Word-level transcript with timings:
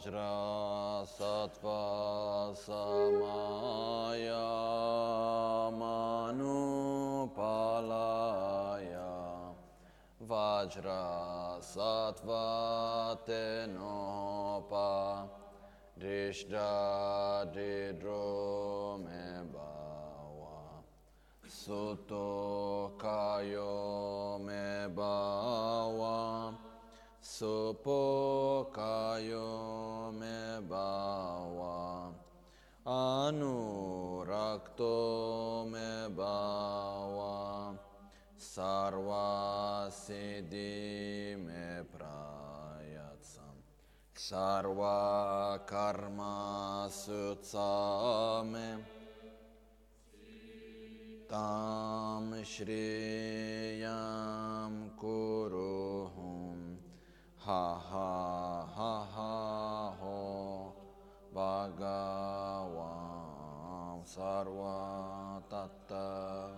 वज्र 0.00 0.20
सत्व 1.12 1.66
समायामानुपालाय 2.56 3.36
वज्र 10.30 10.94
सत्वतेनोपा 11.72 12.48
दृष्टादिद्रोमेवा 16.00 16.80
Suto 21.60 22.94
kayo 22.96 24.38
me 24.40 24.88
bawa, 24.96 26.54
supo 27.20 28.70
kayo 28.72 29.69
Anurakto 32.90 34.82
Me 35.70 36.10
Bawa 36.10 37.78
Sarva 38.36 39.86
Siddhi 39.88 41.36
Me 41.38 41.86
Prayatsam. 41.86 43.62
Sarva 44.16 45.64
Karma 45.64 46.88
Sutsame 46.90 48.70
Tam 51.28 52.42
Shriyam 52.42 53.94
Kuruhum. 55.00 56.58
Ha 57.38 57.78
Sarva 64.10 65.40
Tatta 65.48 66.50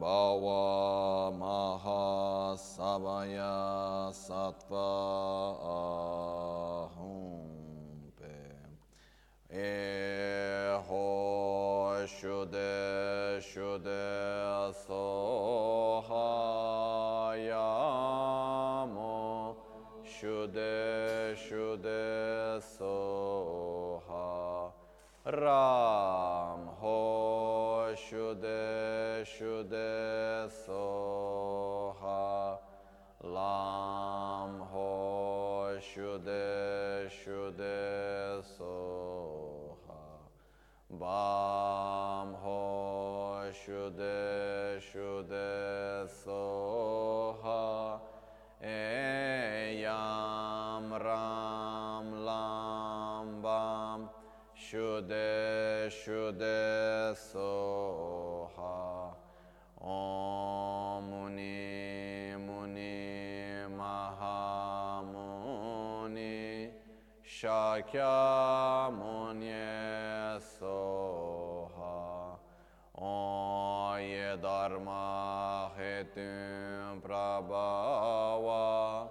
Bhava 0.00 1.30
Maha 1.36 2.56
Savaya 2.56 4.10
Sattva 4.10 4.88
Ahumpe. 6.96 7.16
Eho 9.52 11.06
Shude 12.08 13.40
Shude 13.42 14.02
Sohayamo 14.88 16.55
Ram 25.26 26.70
Ho 26.78 27.92
Shude 27.96 29.24
Shude 29.26 30.48
Soha. 30.64 32.58
Lam 33.24 34.60
Ho 34.70 35.78
Shude 35.80 37.10
Shude 37.10 38.40
Soha. 38.56 39.98
Bam 40.90 42.34
Ho 42.34 43.50
Shude 43.50 44.78
Shude 44.78 46.08
Soha 46.24 48.00
슈데 54.68 55.88
슈데 55.88 57.14
소하 57.14 59.14
오 59.78 61.00
무니 61.00 62.34
무니 62.36 63.64
마하 63.68 65.04
무니 65.06 66.72
샤캬 67.24 68.90
무니 68.90 69.52
소하 70.58 72.36
오 72.94 73.94
예다르마 74.00 75.70
헤튼 75.78 77.00
프라바와 77.04 79.08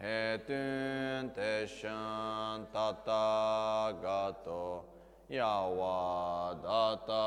헤튼 0.00 1.32
테샨 1.34 1.88
타타가토 2.72 4.91
Yavadata 5.32 7.24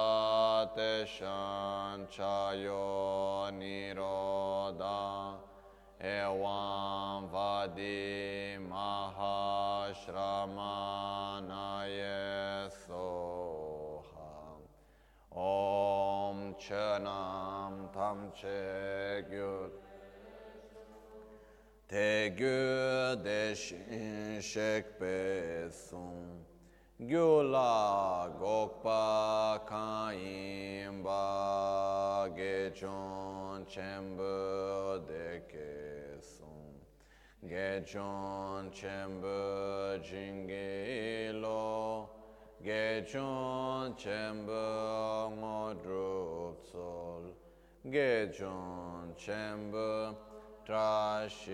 teşan 0.76 2.06
çayo 2.06 3.50
niroda 3.60 5.34
evam 6.00 7.34
vadi 7.34 8.60
mahaşramana 8.70 9.46
yesoha 11.86 13.16
om 15.32 16.54
çenam 16.58 17.92
tam 17.94 18.32
çegyut 18.32 19.74
te 21.88 22.30
Gyula 27.02 28.30
Gokpa 28.40 29.60
Kaim 29.68 31.04
Ba 31.04 32.30
Gechon 32.34 33.66
Chembu 33.68 35.02
Dekesum 35.04 36.80
Gechon 37.46 38.72
Chembu 38.72 40.00
Jingilo 40.08 42.08
Gechon 42.64 43.94
Chembu 44.00 45.36
Modrup 45.38 46.56
Sol. 46.72 47.24
Gechon 47.86 49.14
Chembu 49.20 50.16
Trashisho 50.66 51.46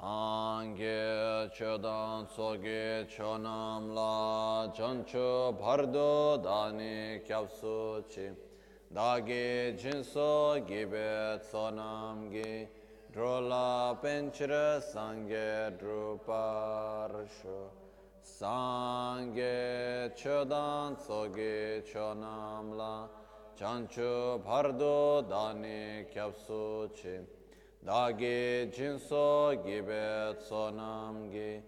Sangye 0.00 1.50
chodan 1.52 2.26
soge 2.28 3.04
chonam 3.08 3.94
la 3.94 4.70
chancho 4.72 5.58
bhardo 5.58 6.40
dani 6.40 7.20
kyapsu 7.26 8.04
chi. 8.08 8.30
Dagi 8.94 9.76
jinso 9.76 10.64
gibet 10.68 11.42
sonam 11.50 12.30
gi. 12.30 12.68
Drola 13.12 13.98
penchra 14.00 14.80
sangye 14.80 15.72
druparsho 15.80 17.70
Sangye 18.22 20.12
chodan 20.14 20.96
soge 20.96 21.82
chonam 21.92 22.76
la 22.76 23.08
chancho 23.58 24.40
bhardo 24.46 25.28
dani 25.28 26.04
kyapsu 26.14 26.88
chi 26.94 27.37
dagi 27.86 28.68
jinso 28.72 29.54
gibet 29.64 30.42
sonam 30.42 31.30
gi 31.30 31.62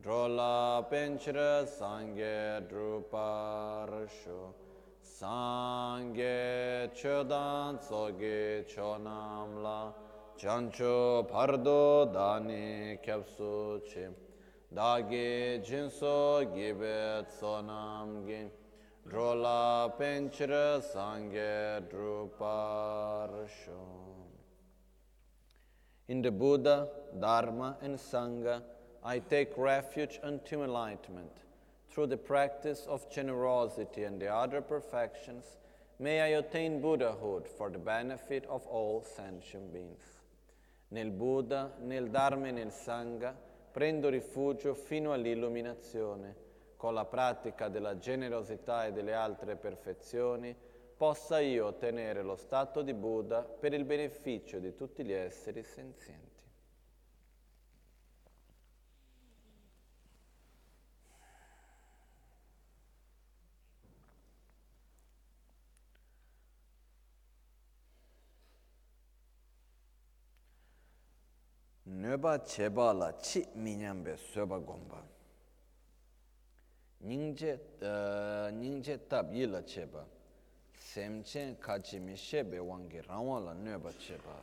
drola 0.00 0.86
penchra 0.88 1.66
sangye 1.66 2.62
druparsho 2.70 4.54
sangye 5.02 6.88
chodan 6.94 7.82
soge 7.82 8.64
chonam 8.72 9.62
la 9.62 9.92
chancho 10.38 11.26
bhardo 11.28 12.12
dani 12.14 12.96
kyapsu 13.02 13.82
chi 13.88 14.06
dagi 14.72 15.60
jinso 15.66 16.46
gibet 16.54 17.26
sonam 17.40 18.24
gi 18.24 18.48
drola 19.10 19.92
penchra 19.98 20.80
sangye 20.80 21.82
druparsho 21.90 24.05
In 26.08 26.22
the 26.22 26.30
Buddha, 26.30 26.88
Dharma, 27.18 27.76
and 27.82 27.96
Sangha, 27.96 28.62
I 29.02 29.18
take 29.18 29.52
refuge 29.56 30.20
unto 30.22 30.62
enlightenment. 30.62 31.32
Through 31.88 32.08
the 32.08 32.16
practice 32.16 32.86
of 32.88 33.10
generosity 33.10 34.04
and 34.04 34.20
the 34.20 34.28
other 34.28 34.60
perfections, 34.60 35.56
may 35.98 36.20
I 36.20 36.38
attain 36.38 36.80
Buddhahood 36.80 37.48
for 37.48 37.70
the 37.70 37.78
benefit 37.78 38.44
of 38.46 38.66
all 38.66 39.04
sentient 39.04 39.72
beings. 39.72 40.02
Nel 40.90 41.10
Buddha, 41.10 41.72
nel 41.82 42.08
Dharma 42.08 42.48
e 42.48 42.52
nel 42.52 42.70
Sangha 42.70 43.34
prendo 43.72 44.08
rifugio 44.08 44.74
fino 44.74 45.12
all'illuminazione. 45.12 46.44
con 46.76 46.94
la 46.94 47.04
pratica 47.04 47.68
della 47.68 47.98
generosità 47.98 48.86
e 48.86 48.92
delle 48.92 49.14
altre 49.14 49.56
perfezioni, 49.56 50.54
possa 50.96 51.40
io 51.40 51.66
ottenere 51.66 52.22
lo 52.22 52.36
stato 52.36 52.82
di 52.82 52.94
Buddha 52.94 53.42
per 53.42 53.74
il 53.74 53.84
beneficio 53.84 54.58
di 54.58 54.74
tutti 54.74 55.04
gli 55.04 55.12
esseri 55.12 55.62
senzienti. 55.62 56.34
nöba 71.88 72.40
cheba 72.40 72.92
la 72.92 73.14
chi 73.14 73.46
minyambe 73.54 74.16
soba 74.16 74.58
gomba 74.58 75.04
ningje 76.98 77.76
ningje 78.52 79.06
tab 79.06 79.32
yila 79.32 79.62
cheba 79.62 80.15
semchen 80.96 81.56
kachi 81.60 82.00
mi 82.00 82.16
shebe 82.16 82.58
wangi 82.58 83.00
rangwa 83.02 83.40
la 83.40 83.54
nyoba 83.54 83.92
cheba. 83.98 84.34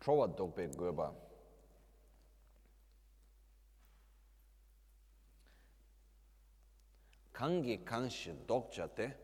Trowa 0.00 0.26
dokpe 0.26 0.66
goba. 0.76 1.12
Kangi 7.32 7.78
kanshi 7.84 8.32
dokcha 8.46 8.88
te, 8.88 9.14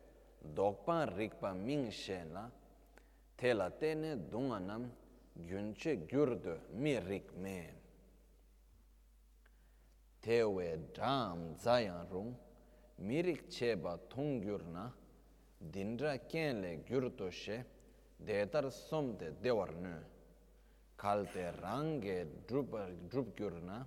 dokpa 0.54 1.06
rikpa 1.06 1.52
ming 1.54 1.90
she 1.90 2.22
la, 2.32 2.48
tela 3.36 3.70
tene 3.70 4.16
dunga 4.28 4.58
nam 4.58 4.90
gyunche 5.34 6.06
gyurdu 6.06 6.58
mi 6.72 6.98
rik 6.98 7.32
me. 7.36 7.74
Tewe 10.20 10.78
dham 10.94 11.56
zayan 11.58 12.06
rung 12.10 12.34
mirik 12.98 13.48
cheba 13.48 13.98
thung 14.08 14.40
gyur 14.40 14.62
na 14.72 14.92
dindra 15.58 16.16
kenle 16.28 16.84
gyurdu 16.84 17.30
she 17.30 17.64
detar 18.18 18.70
somde 18.70 19.34
dewar 19.42 19.72
nu. 19.80 19.96
Kalte 20.96 21.52
range 21.60 22.26
drup 22.46 23.36
gyur 23.36 23.60
na 23.62 23.84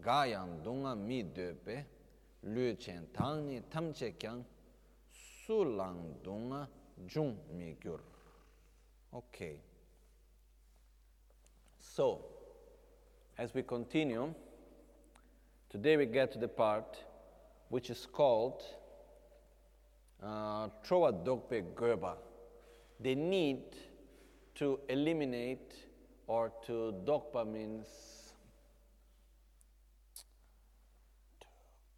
gayan 0.00 0.62
dunga 0.62 0.94
mi 0.94 1.22
döpe 1.22 1.84
lu 2.42 2.74
chen 2.76 3.06
tangni 3.12 3.60
tamche 3.68 4.16
kyang 4.16 4.42
su 5.10 5.64
lang 5.64 6.22
dunga 6.22 6.66
jung 7.06 7.36
mi 7.52 7.76
gyur. 7.78 8.00
Okay 9.14 9.56
so 11.78 12.24
as 13.38 13.54
we 13.54 13.62
continue 13.62 14.32
today 15.68 15.96
we 15.96 16.06
get 16.06 16.32
to 16.32 16.38
the 16.38 16.48
part 16.48 16.96
which 17.68 17.90
is 17.90 18.06
called 18.06 18.62
uh, 20.22 20.68
troa 20.84 21.12
dokpe 21.12 21.62
gerba 21.74 22.16
the 23.00 23.14
need 23.14 23.62
to 24.54 24.78
eliminate 24.88 25.74
or 26.26 26.52
to 26.66 26.94
dokpa 27.04 27.44
means 27.44 28.10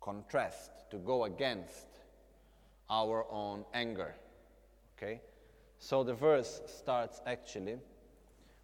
contrast, 0.02 0.70
to 0.90 0.98
go 0.98 1.24
against 1.24 1.86
our 2.90 3.24
own 3.30 3.64
anger. 3.72 4.14
Okay? 4.96 5.20
So 5.84 6.04
the 6.04 6.14
verse 6.14 6.60
starts 6.66 7.20
actually, 7.26 7.76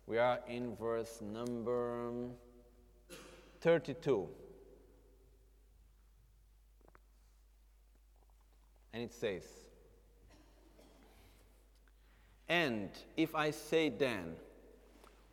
we 0.07 0.19
are 0.19 0.39
in 0.47 0.77
verse 0.77 1.21
number 1.21 2.29
32. 3.61 4.29
And 8.93 9.03
it 9.03 9.13
says, 9.13 9.43
And 12.49 12.91
if 13.17 13.35
I 13.35 13.51
say 13.51 13.89
then, 13.89 14.37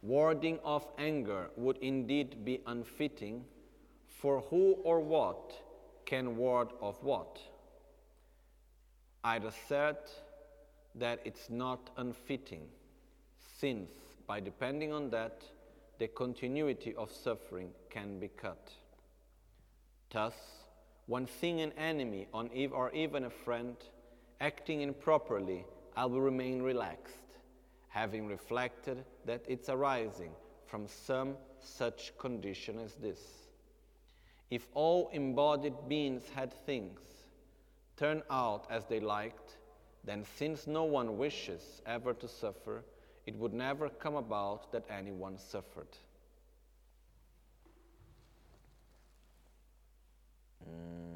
warding 0.01 0.57
off 0.63 0.87
anger 0.97 1.51
would 1.55 1.77
indeed 1.77 2.43
be 2.43 2.61
unfitting, 2.65 3.45
for 4.07 4.41
who 4.49 4.71
or 4.83 5.01
what 5.01 5.53
can 6.07 6.35
ward 6.35 6.69
of 6.81 6.95
what? 7.03 7.39
I'd 9.23 9.45
assert 9.45 10.24
that 10.97 11.19
it's 11.25 11.49
not 11.49 11.89
unfitting, 11.97 12.67
since 13.59 13.91
by 14.27 14.39
depending 14.39 14.93
on 14.93 15.09
that, 15.09 15.43
the 15.99 16.07
continuity 16.07 16.93
of 16.95 17.11
suffering 17.11 17.69
can 17.89 18.19
be 18.19 18.27
cut. 18.27 18.71
Thus, 20.11 20.33
when 21.07 21.27
seeing 21.27 21.61
an 21.61 21.71
enemy 21.73 22.27
or 22.33 22.91
even 22.91 23.25
a 23.25 23.29
friend 23.29 23.75
acting 24.41 24.81
improperly, 24.81 25.65
I 25.95 26.05
will 26.05 26.21
remain 26.21 26.61
relaxed, 26.61 27.37
having 27.89 28.27
reflected 28.27 29.05
that 29.25 29.45
it's 29.47 29.69
arising 29.69 30.31
from 30.65 30.87
some 30.87 31.35
such 31.59 32.17
condition 32.17 32.79
as 32.79 32.95
this. 32.95 33.19
If 34.49 34.67
all 34.73 35.09
embodied 35.13 35.87
beings 35.87 36.23
had 36.33 36.53
things 36.65 36.99
turn 37.97 38.23
out 38.29 38.65
as 38.69 38.85
they 38.85 38.99
liked, 38.99 39.54
then 40.05 40.23
since 40.37 40.67
no 40.67 40.83
one 40.83 41.17
wishes 41.17 41.81
ever 41.85 42.13
to 42.13 42.27
suffer, 42.27 42.83
it 43.25 43.35
would 43.35 43.53
never 43.53 43.89
come 43.89 44.15
about 44.15 44.71
that 44.71 44.85
anyone 44.89 45.37
suffered. 45.37 45.87
Mm. 50.63 51.15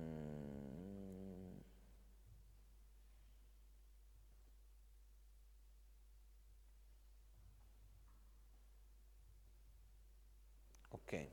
Okay. 11.08 11.28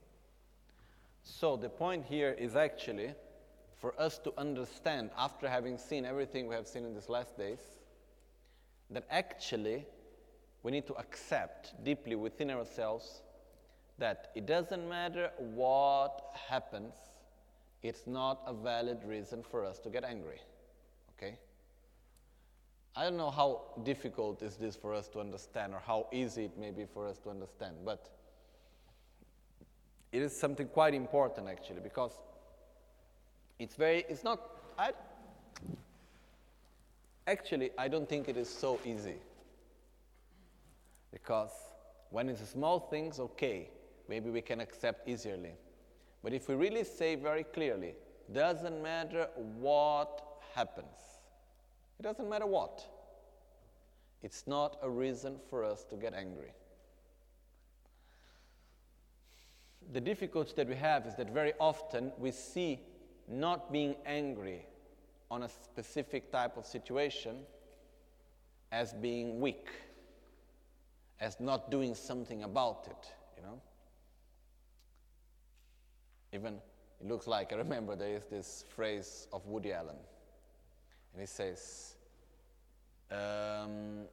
So 1.22 1.56
the 1.56 1.68
point 1.68 2.04
here 2.06 2.32
is 2.38 2.56
actually 2.56 3.14
for 3.80 3.94
us 4.00 4.18
to 4.18 4.32
understand, 4.38 5.10
after 5.18 5.48
having 5.48 5.78
seen 5.78 6.04
everything 6.04 6.46
we 6.46 6.54
have 6.54 6.66
seen 6.66 6.84
in 6.84 6.94
these 6.94 7.08
last 7.08 7.36
days, 7.36 7.60
that 8.90 9.04
actually 9.10 9.84
we 10.62 10.72
need 10.72 10.86
to 10.86 10.94
accept 10.94 11.74
deeply 11.84 12.16
within 12.16 12.50
ourselves 12.50 13.22
that 13.98 14.30
it 14.34 14.46
doesn't 14.46 14.88
matter 14.88 15.30
what 15.38 16.34
happens, 16.48 16.94
it's 17.82 18.06
not 18.06 18.40
a 18.46 18.52
valid 18.52 18.98
reason 19.04 19.42
for 19.42 19.64
us 19.64 19.78
to 19.78 19.90
get 19.90 20.04
angry. 20.04 20.40
Okay? 21.16 21.38
I 22.94 23.04
don't 23.04 23.16
know 23.16 23.30
how 23.30 23.62
difficult 23.84 24.42
is 24.42 24.56
this 24.56 24.74
for 24.74 24.94
us 24.94 25.08
to 25.08 25.20
understand 25.20 25.74
or 25.74 25.80
how 25.86 26.06
easy 26.12 26.46
it 26.46 26.58
may 26.58 26.70
be 26.70 26.84
for 26.84 27.06
us 27.06 27.18
to 27.20 27.30
understand, 27.30 27.76
but 27.84 28.10
it 30.12 30.22
is 30.22 30.34
something 30.34 30.68
quite 30.68 30.94
important 30.94 31.48
actually 31.48 31.80
because 31.80 32.12
it's 33.58 33.74
very, 33.74 34.04
it's 34.08 34.24
not, 34.24 34.40
I, 34.78 34.92
actually, 37.26 37.70
I 37.78 37.88
don't 37.88 38.08
think 38.08 38.28
it 38.28 38.36
is 38.36 38.48
so 38.48 38.78
easy. 38.84 39.16
Because 41.12 41.50
when 42.10 42.28
it's 42.28 42.46
small 42.48 42.80
things, 42.80 43.18
okay, 43.18 43.70
maybe 44.08 44.30
we 44.30 44.40
can 44.40 44.60
accept 44.60 45.08
easily. 45.08 45.54
But 46.22 46.32
if 46.32 46.48
we 46.48 46.54
really 46.54 46.84
say 46.84 47.14
very 47.14 47.44
clearly, 47.44 47.94
doesn't 48.32 48.82
matter 48.82 49.28
what 49.58 50.22
happens, 50.54 50.86
it 51.98 52.02
doesn't 52.02 52.28
matter 52.28 52.46
what, 52.46 52.84
it's 54.22 54.46
not 54.46 54.78
a 54.82 54.90
reason 54.90 55.36
for 55.48 55.64
us 55.64 55.84
to 55.84 55.96
get 55.96 56.12
angry. 56.12 56.52
the 59.92 60.00
difficulty 60.00 60.52
that 60.56 60.68
we 60.68 60.74
have 60.74 61.06
is 61.06 61.14
that 61.16 61.30
very 61.30 61.52
often 61.60 62.12
we 62.18 62.30
see 62.30 62.80
not 63.28 63.72
being 63.72 63.96
angry 64.04 64.66
on 65.30 65.42
a 65.42 65.48
specific 65.48 66.30
type 66.30 66.56
of 66.56 66.64
situation 66.64 67.38
as 68.72 68.92
being 68.92 69.40
weak, 69.40 69.68
as 71.20 71.38
not 71.40 71.70
doing 71.70 71.94
something 71.94 72.42
about 72.42 72.86
it, 72.88 73.12
you 73.36 73.42
know? 73.42 73.60
Even 76.32 76.54
it 77.00 77.08
looks 77.08 77.26
like, 77.26 77.52
I 77.52 77.56
remember 77.56 77.96
there 77.96 78.16
is 78.16 78.24
this 78.26 78.64
phrase 78.74 79.26
of 79.32 79.46
Woody 79.46 79.72
Allen, 79.72 79.96
and 81.12 81.20
he 81.20 81.26
says, 81.26 81.94
um, 83.10 84.04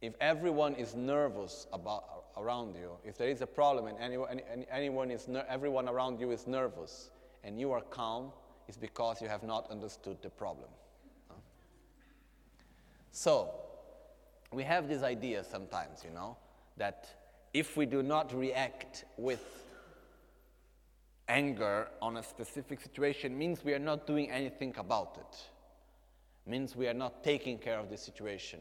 if 0.00 0.14
everyone 0.20 0.74
is 0.74 0.94
nervous 0.94 1.66
about 1.72 2.04
around 2.36 2.74
you, 2.74 2.92
if 3.04 3.18
there 3.18 3.28
is 3.28 3.42
a 3.42 3.46
problem 3.46 3.86
and 3.86 3.98
anyone, 3.98 4.40
anyone 4.70 5.10
is 5.10 5.28
everyone 5.48 5.88
around 5.88 6.20
you 6.20 6.30
is 6.30 6.46
nervous 6.46 7.10
and 7.44 7.58
you 7.58 7.72
are 7.72 7.80
calm, 7.80 8.32
is 8.68 8.76
because 8.76 9.20
you 9.20 9.28
have 9.28 9.42
not 9.42 9.70
understood 9.70 10.18
the 10.22 10.30
problem. 10.30 10.68
So, 13.12 13.50
we 14.52 14.62
have 14.62 14.88
this 14.88 15.02
idea 15.02 15.44
sometimes, 15.44 16.04
you 16.04 16.10
know, 16.10 16.36
that 16.76 17.08
if 17.52 17.76
we 17.76 17.86
do 17.86 18.02
not 18.02 18.32
react 18.32 19.04
with 19.16 19.66
anger 21.28 21.88
on 22.02 22.16
a 22.16 22.22
specific 22.22 22.80
situation 22.80 23.36
means 23.36 23.64
we 23.64 23.72
are 23.72 23.78
not 23.78 24.06
doing 24.06 24.30
anything 24.30 24.74
about 24.76 25.16
it. 25.18 25.38
Means 26.50 26.74
we 26.74 26.88
are 26.88 26.94
not 26.94 27.22
taking 27.22 27.58
care 27.58 27.78
of 27.78 27.88
the 27.90 27.96
situation. 27.96 28.60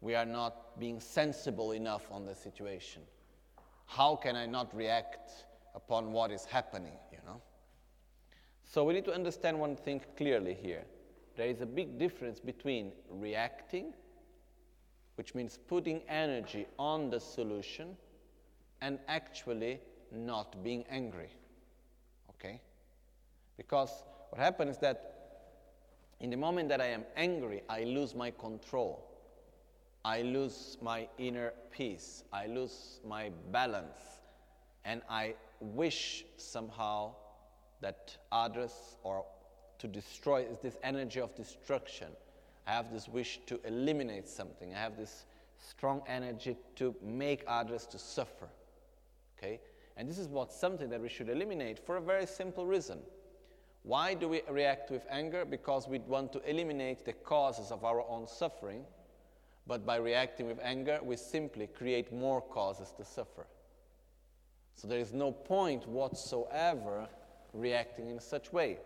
We 0.00 0.14
are 0.14 0.26
not 0.26 0.78
being 0.78 1.00
sensible 1.00 1.72
enough 1.72 2.02
on 2.10 2.26
the 2.26 2.34
situation. 2.34 3.02
How 3.86 4.16
can 4.16 4.36
I 4.36 4.46
not 4.46 4.74
react 4.74 5.30
upon 5.74 6.12
what 6.12 6.30
is 6.30 6.44
happening? 6.44 6.92
So 8.70 8.84
we 8.84 8.94
need 8.94 9.04
to 9.06 9.12
understand 9.12 9.58
one 9.58 9.74
thing 9.74 10.00
clearly 10.16 10.54
here. 10.54 10.84
There 11.36 11.48
is 11.48 11.60
a 11.60 11.66
big 11.66 11.98
difference 11.98 12.38
between 12.38 12.92
reacting, 13.10 13.92
which 15.16 15.34
means 15.34 15.58
putting 15.66 16.02
energy 16.08 16.68
on 16.78 17.10
the 17.10 17.18
solution, 17.18 17.96
and 18.80 19.00
actually 19.08 19.80
not 20.12 20.62
being 20.62 20.84
angry. 20.88 21.30
Okay? 22.30 22.60
Because 23.56 24.04
what 24.28 24.40
happens 24.40 24.76
is 24.76 24.78
that 24.78 25.16
in 26.20 26.30
the 26.30 26.36
moment 26.36 26.68
that 26.68 26.80
I 26.80 26.86
am 26.86 27.02
angry, 27.16 27.62
I 27.68 27.82
lose 27.82 28.14
my 28.14 28.30
control. 28.30 29.04
I 30.04 30.22
lose 30.22 30.78
my 30.80 31.08
inner 31.18 31.54
peace. 31.72 32.22
I 32.32 32.46
lose 32.46 33.00
my 33.04 33.32
balance. 33.50 33.98
And 34.84 35.02
I 35.10 35.34
wish 35.60 36.24
somehow 36.36 37.16
that 37.80 38.16
others 38.30 38.72
or 39.02 39.24
to 39.78 39.88
destroy 39.88 40.42
is 40.42 40.58
this 40.58 40.76
energy 40.82 41.20
of 41.20 41.34
destruction. 41.34 42.08
I 42.66 42.72
have 42.72 42.92
this 42.92 43.08
wish 43.08 43.40
to 43.46 43.58
eliminate 43.64 44.28
something. 44.28 44.74
I 44.74 44.78
have 44.78 44.96
this 44.96 45.24
strong 45.58 46.02
energy 46.06 46.56
to 46.76 46.94
make 47.02 47.44
others 47.46 47.86
to 47.86 47.98
suffer. 47.98 48.48
Okay? 49.38 49.60
And 49.96 50.08
this 50.08 50.18
is 50.18 50.28
what 50.28 50.52
something 50.52 50.88
that 50.90 51.00
we 51.00 51.08
should 51.08 51.28
eliminate 51.28 51.78
for 51.78 51.96
a 51.96 52.00
very 52.00 52.26
simple 52.26 52.66
reason. 52.66 52.98
Why 53.82 54.12
do 54.14 54.28
we 54.28 54.42
react 54.50 54.90
with 54.90 55.06
anger? 55.10 55.44
Because 55.44 55.88
we 55.88 55.98
want 56.00 56.32
to 56.34 56.50
eliminate 56.50 57.04
the 57.04 57.14
causes 57.14 57.70
of 57.70 57.84
our 57.84 58.06
own 58.06 58.26
suffering. 58.28 58.84
But 59.66 59.86
by 59.86 59.96
reacting 59.96 60.46
with 60.46 60.58
anger, 60.62 61.00
we 61.02 61.16
simply 61.16 61.66
create 61.66 62.12
more 62.12 62.40
causes 62.40 62.92
to 62.98 63.04
suffer. 63.04 63.46
So 64.74 64.88
there 64.88 64.98
is 64.98 65.12
no 65.12 65.32
point 65.32 65.86
whatsoever 65.88 67.08
reacting 67.52 68.08
in 68.08 68.20
such 68.20 68.52
way. 68.52 68.78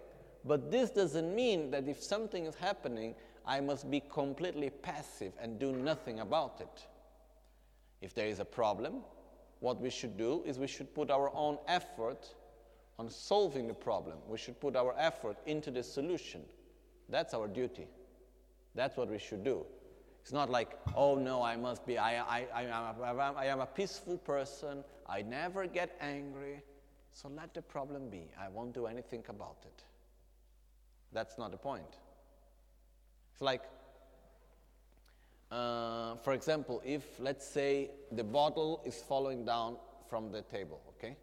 But 0.45 0.71
this 0.71 0.91
doesn't 0.91 1.35
mean 1.35 1.71
that 1.71 1.89
if 1.89 2.03
something 2.03 2.47
is 2.47 2.55
happening, 2.55 3.15
I 3.47 3.61
must 3.61 3.91
be 3.91 4.01
completely 4.01 4.71
passive 4.71 5.33
and 5.41 5.59
do 5.59 5.73
nothing 5.73 6.21
about 6.21 6.61
it. 6.61 6.87
If 8.01 8.15
there 8.15 8.27
is 8.27 8.41
a 8.41 8.45
problem, 8.45 9.03
what 9.61 9.81
we 9.81 9.91
should 9.91 10.17
do 10.17 10.43
is 10.45 10.59
we 10.59 10.67
should 10.67 10.95
put 10.95 11.11
our 11.11 11.35
own 11.35 11.59
effort 11.69 12.35
on 12.99 13.09
solving 13.09 13.67
the 13.67 13.75
problem. 13.75 14.19
We 14.29 14.39
should 14.39 14.61
put 14.61 14.77
our 14.77 14.95
effort 14.99 15.39
into 15.47 15.71
the 15.71 15.83
solution. 15.83 16.43
That's 17.09 17.35
our 17.35 17.49
duty. 17.49 17.87
That's 18.75 18.97
what 18.97 19.09
we 19.09 19.19
should 19.19 19.45
do. 19.45 19.65
It's 20.23 20.33
not 20.33 20.49
like, 20.49 20.79
oh 20.97 21.17
no, 21.17 21.43
I 21.43 21.57
must 21.57 21.87
be, 21.87 21.99
I, 21.99 22.19
I, 22.21 22.47
I, 22.55 22.63
am 22.63 23.19
a, 23.19 23.35
I 23.37 23.45
am 23.45 23.61
a 23.61 23.67
peaceful 23.67 24.17
person, 24.17 24.83
I 25.07 25.21
never 25.21 25.67
get 25.67 25.99
angry, 26.01 26.63
so 27.15 27.29
let 27.29 27.55
the 27.55 27.63
problem 27.63 28.11
be. 28.11 28.29
I 28.39 28.49
won't 28.49 28.75
do 28.75 28.87
anything 28.87 29.25
about 29.29 29.57
it. 29.65 29.85
That's 31.13 31.39
not 31.39 31.53
the 31.53 31.57
point. 31.57 31.97
It's 33.33 33.41
like 33.41 33.63
uh, 35.51 36.17
for 36.17 36.33
example, 36.33 36.83
if 36.85 37.05
let's 37.21 37.47
say 37.47 37.91
the 38.11 38.25
bottle 38.25 38.83
is 38.85 38.97
falling 38.97 39.45
down 39.45 39.77
from 40.09 40.33
the 40.33 40.43
table, 40.43 40.81
okay? 40.89 41.17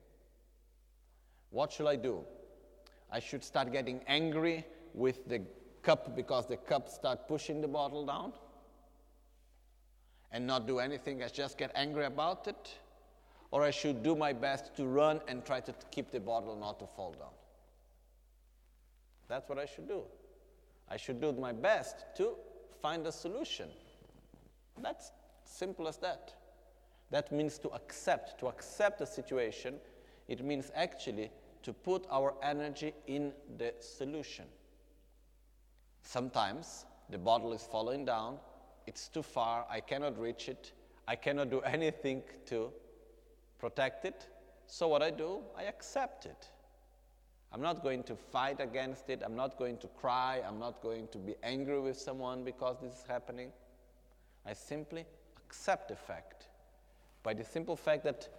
What 1.49 1.71
should 1.71 1.87
I 1.87 1.97
do? 1.97 2.23
I 3.11 3.19
should 3.19 3.43
start 3.43 3.73
getting 3.73 3.99
angry 4.07 4.65
with 4.93 5.27
the 5.27 5.41
cup 5.81 6.15
because 6.15 6.47
the 6.47 6.55
cup 6.55 6.87
start 6.87 7.27
pushing 7.27 7.59
the 7.59 7.67
bottle 7.67 8.05
down 8.05 8.31
and 10.31 10.47
not 10.47 10.65
do 10.65 10.79
anything, 10.79 11.21
I 11.21 11.27
just 11.27 11.57
get 11.57 11.71
angry 11.75 12.05
about 12.05 12.47
it, 12.47 12.77
or 13.51 13.63
I 13.63 13.71
should 13.71 14.01
do 14.01 14.15
my 14.15 14.33
best 14.33 14.75
to 14.77 14.85
run 14.85 15.19
and 15.27 15.45
try 15.45 15.59
to 15.59 15.73
keep 15.91 16.09
the 16.11 16.19
bottle 16.19 16.55
not 16.55 16.79
to 16.79 16.87
fall 16.87 17.11
down. 17.11 17.35
That's 19.27 19.47
what 19.47 19.59
I 19.59 19.65
should 19.65 19.87
do. 19.87 20.03
I 20.89 20.97
should 20.97 21.21
do 21.21 21.31
my 21.33 21.51
best 21.51 22.05
to 22.17 22.35
find 22.81 23.05
a 23.05 23.11
solution. 23.11 23.69
That's 24.81 25.11
simple 25.43 25.87
as 25.87 25.97
that. 25.97 26.33
That 27.11 27.31
means 27.31 27.57
to 27.59 27.69
accept. 27.69 28.39
To 28.39 28.47
accept 28.47 28.99
the 28.99 29.05
situation, 29.05 29.75
it 30.27 30.43
means 30.43 30.71
actually 30.75 31.29
to 31.63 31.73
put 31.73 32.05
our 32.09 32.33
energy 32.41 32.93
in 33.07 33.33
the 33.57 33.73
solution. 33.79 34.45
Sometimes 36.03 36.85
the 37.09 37.17
bottle 37.17 37.53
is 37.53 37.63
falling 37.63 38.05
down, 38.05 38.37
it's 38.87 39.07
too 39.07 39.21
far, 39.21 39.65
I 39.69 39.79
cannot 39.81 40.17
reach 40.19 40.49
it, 40.49 40.71
I 41.07 41.15
cannot 41.15 41.49
do 41.49 41.59
anything 41.77 42.23
to 42.47 42.71
protect 43.61 44.03
it. 44.05 44.27
So, 44.65 44.87
what 44.87 45.01
I 45.01 45.11
do, 45.11 45.39
I 45.57 45.63
accept 45.63 46.25
it. 46.25 46.49
I'm 47.53 47.61
not 47.61 47.83
going 47.83 48.03
to 48.03 48.15
fight 48.15 48.59
against 48.59 49.09
it, 49.09 49.21
I'm 49.23 49.35
not 49.35 49.57
going 49.59 49.77
to 49.79 49.87
cry, 49.87 50.41
I'm 50.47 50.57
not 50.57 50.81
going 50.81 51.07
to 51.09 51.17
be 51.17 51.35
angry 51.43 51.79
with 51.79 51.99
someone 51.99 52.43
because 52.43 52.77
this 52.81 52.93
is 52.93 53.03
happening. 53.07 53.51
I 54.45 54.53
simply 54.53 55.05
accept 55.45 55.89
the 55.89 55.95
fact. 55.95 56.47
By 57.23 57.33
the 57.33 57.43
simple 57.43 57.75
fact 57.75 58.05
that, 58.05 58.29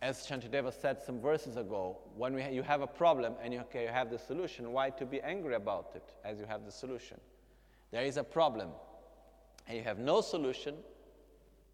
as 0.00 0.26
Shantideva 0.26 0.72
said 0.72 1.02
some 1.02 1.20
verses 1.20 1.56
ago, 1.56 1.98
when 2.16 2.38
ha- 2.40 2.48
you 2.48 2.62
have 2.62 2.80
a 2.80 2.86
problem 2.86 3.34
and 3.42 3.52
you, 3.52 3.60
okay, 3.60 3.82
you 3.82 3.90
have 3.90 4.10
the 4.10 4.18
solution, 4.18 4.72
why 4.72 4.90
to 4.90 5.04
be 5.04 5.20
angry 5.20 5.54
about 5.54 5.92
it 5.94 6.14
as 6.24 6.40
you 6.40 6.46
have 6.46 6.64
the 6.64 6.72
solution? 6.72 7.20
There 7.92 8.02
is 8.02 8.16
a 8.16 8.24
problem 8.24 8.70
and 9.68 9.76
you 9.76 9.84
have 9.84 9.98
no 9.98 10.22
solution, 10.22 10.74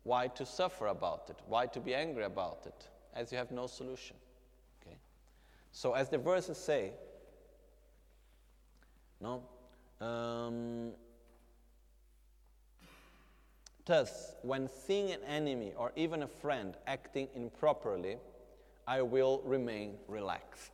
why 0.04 0.28
to 0.28 0.44
suffer 0.44 0.88
about 0.88 1.26
it? 1.30 1.36
Why 1.46 1.66
to 1.66 1.80
be 1.80 1.94
angry 1.94 2.24
about 2.24 2.62
it 2.66 2.88
as 3.14 3.30
you 3.32 3.38
have 3.38 3.50
no 3.50 3.66
solution? 3.66 4.16
Okay? 4.82 4.96
So, 5.70 5.94
as 5.94 6.08
the 6.08 6.18
verses 6.18 6.58
say, 6.58 6.92
no, 9.20 9.42
um, 10.00 10.92
Thus, 13.84 14.36
when 14.42 14.68
seeing 14.68 15.10
an 15.10 15.22
enemy 15.26 15.72
or 15.76 15.92
even 15.96 16.22
a 16.22 16.28
friend 16.28 16.76
acting 16.86 17.28
improperly, 17.34 18.16
I 18.86 19.02
will 19.02 19.42
remain 19.44 19.94
relaxed. 20.06 20.72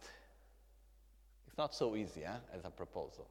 It's 1.47 1.57
not 1.57 1.75
so 1.75 1.97
easy 1.97 2.25
eh, 2.25 2.37
as 2.55 2.65
a 2.65 2.71
proposal. 2.71 3.27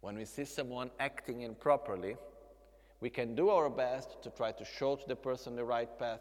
When 0.00 0.16
we 0.16 0.24
see 0.24 0.44
someone 0.44 0.90
acting 1.00 1.42
improperly, 1.42 2.16
we 3.02 3.10
can 3.10 3.34
do 3.34 3.50
our 3.50 3.68
best 3.68 4.22
to 4.22 4.30
try 4.30 4.52
to 4.52 4.64
show 4.64 4.94
to 4.94 5.08
the 5.08 5.16
person 5.16 5.56
the 5.56 5.64
right 5.64 5.98
path. 5.98 6.20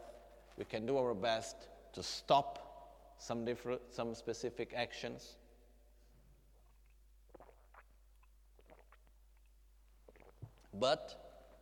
We 0.57 0.65
can 0.65 0.87
do 0.87 0.97
our 0.97 1.13
best 1.13 1.55
to 1.93 2.01
stop 2.01 3.13
some, 3.19 3.45
different, 3.45 3.81
some 3.91 4.15
specific 4.15 4.73
actions. 4.75 5.35
But 10.73 11.53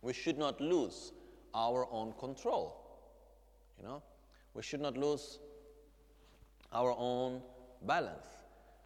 we 0.00 0.12
should 0.12 0.38
not 0.38 0.60
lose 0.60 1.10
our 1.52 1.88
own 1.90 2.12
control. 2.12 3.00
You 3.80 3.88
know, 3.88 4.02
we 4.54 4.62
should 4.62 4.80
not 4.80 4.96
lose 4.96 5.40
our 6.72 6.94
own 6.96 7.42
balance. 7.82 8.28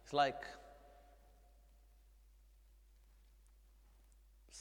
It's 0.03 0.13
like 0.13 0.41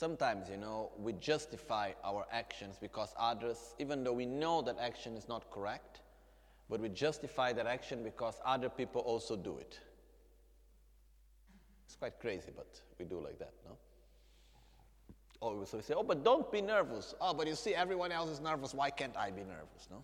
sometimes, 0.01 0.49
you 0.49 0.57
know, 0.57 0.91
we 0.99 1.13
justify 1.13 1.93
our 2.03 2.27
actions 2.33 2.79
because 2.81 3.15
others, 3.19 3.75
even 3.79 4.03
though 4.03 4.15
we 4.15 4.25
know 4.25 4.63
that 4.63 4.79
action 4.81 5.15
is 5.15 5.29
not 5.29 5.51
correct, 5.51 6.01
but 6.71 6.81
we 6.81 6.89
justify 6.89 7.53
that 7.53 7.67
action 7.67 8.03
because 8.03 8.41
other 8.47 8.71
people 8.71 9.03
also 9.03 9.37
do 9.37 9.59
it. 9.59 9.79
It's 11.85 11.97
quite 11.97 12.19
crazy, 12.19 12.51
but 12.57 12.81
we 12.99 13.05
do 13.05 13.21
like 13.21 13.39
that, 13.41 13.53
no? 13.67 13.77
Oh, 15.43 15.65
so 15.65 15.77
we 15.77 15.83
say, 15.83 15.95
oh, 15.95 16.03
but 16.03 16.25
don't 16.25 16.51
be 16.51 16.63
nervous. 16.63 17.15
Oh, 17.21 17.35
but 17.35 17.47
you 17.47 17.55
see, 17.55 17.75
everyone 17.75 18.11
else 18.11 18.31
is 18.31 18.41
nervous. 18.41 18.73
Why 18.73 18.89
can't 18.89 19.17
I 19.19 19.31
be 19.31 19.43
nervous? 19.43 19.89
No? 19.91 20.03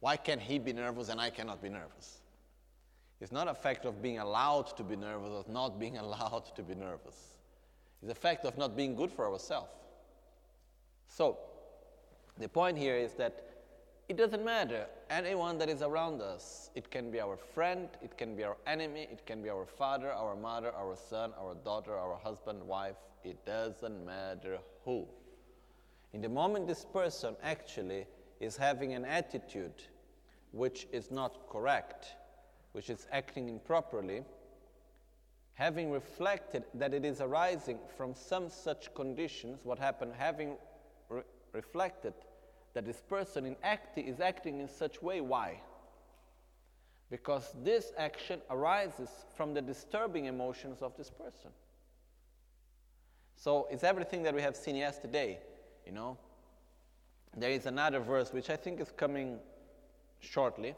Why 0.00 0.16
can 0.16 0.38
he 0.38 0.58
be 0.58 0.72
nervous 0.72 1.10
and 1.10 1.20
I 1.20 1.28
cannot 1.28 1.62
be 1.62 1.68
nervous? 1.68 2.20
It's 3.20 3.32
not 3.32 3.48
a 3.48 3.54
fact 3.54 3.84
of 3.84 4.00
being 4.00 4.18
allowed 4.18 4.74
to 4.78 4.82
be 4.82 4.96
nervous 4.96 5.28
or 5.30 5.44
not 5.52 5.78
being 5.78 5.98
allowed 6.04 6.44
to 6.56 6.62
be 6.62 6.74
nervous. 6.74 7.33
It's 8.04 8.12
a 8.12 8.14
fact 8.14 8.44
of 8.44 8.58
not 8.58 8.76
being 8.76 8.94
good 8.94 9.10
for 9.10 9.26
ourselves. 9.26 9.70
So, 11.08 11.38
the 12.38 12.50
point 12.50 12.76
here 12.76 12.96
is 12.96 13.14
that 13.14 13.46
it 14.10 14.18
doesn't 14.18 14.44
matter. 14.44 14.84
Anyone 15.08 15.56
that 15.56 15.70
is 15.70 15.80
around 15.80 16.20
us, 16.20 16.68
it 16.74 16.90
can 16.90 17.10
be 17.10 17.18
our 17.18 17.38
friend, 17.38 17.88
it 18.02 18.18
can 18.18 18.36
be 18.36 18.44
our 18.44 18.58
enemy, 18.66 19.08
it 19.10 19.24
can 19.24 19.42
be 19.42 19.48
our 19.48 19.64
father, 19.64 20.12
our 20.12 20.36
mother, 20.36 20.70
our 20.74 20.94
son, 20.96 21.32
our 21.40 21.54
daughter, 21.54 21.96
our 21.96 22.18
husband, 22.22 22.62
wife, 22.62 22.96
it 23.24 23.42
doesn't 23.46 24.04
matter 24.04 24.58
who. 24.84 25.06
In 26.12 26.20
the 26.20 26.28
moment 26.28 26.66
this 26.66 26.84
person 26.84 27.36
actually 27.42 28.06
is 28.38 28.54
having 28.54 28.92
an 28.92 29.06
attitude 29.06 29.82
which 30.52 30.86
is 30.92 31.10
not 31.10 31.48
correct, 31.48 32.08
which 32.72 32.90
is 32.90 33.06
acting 33.12 33.48
improperly, 33.48 34.24
having 35.54 35.90
reflected 35.90 36.64
that 36.74 36.92
it 36.92 37.04
is 37.04 37.20
arising 37.20 37.78
from 37.96 38.14
some 38.14 38.50
such 38.50 38.92
conditions, 38.94 39.64
what 39.64 39.78
happened, 39.78 40.12
having 40.16 40.56
re- 41.08 41.22
reflected 41.52 42.12
that 42.74 42.84
this 42.84 43.00
person 43.08 43.46
in 43.46 43.56
is 43.96 44.20
acting 44.20 44.60
in 44.60 44.68
such 44.68 45.00
way. 45.00 45.20
Why? 45.20 45.60
Because 47.08 47.54
this 47.62 47.92
action 47.96 48.40
arises 48.50 49.08
from 49.36 49.54
the 49.54 49.62
disturbing 49.62 50.26
emotions 50.26 50.82
of 50.82 50.96
this 50.96 51.10
person. 51.10 51.50
So 53.36 53.68
it's 53.70 53.84
everything 53.84 54.24
that 54.24 54.34
we 54.34 54.42
have 54.42 54.56
seen 54.56 54.74
yesterday, 54.74 55.38
you 55.86 55.92
know. 55.92 56.18
There 57.36 57.50
is 57.50 57.66
another 57.66 58.00
verse 58.00 58.32
which 58.32 58.50
I 58.50 58.56
think 58.56 58.80
is 58.80 58.92
coming 58.96 59.38
shortly, 60.18 60.74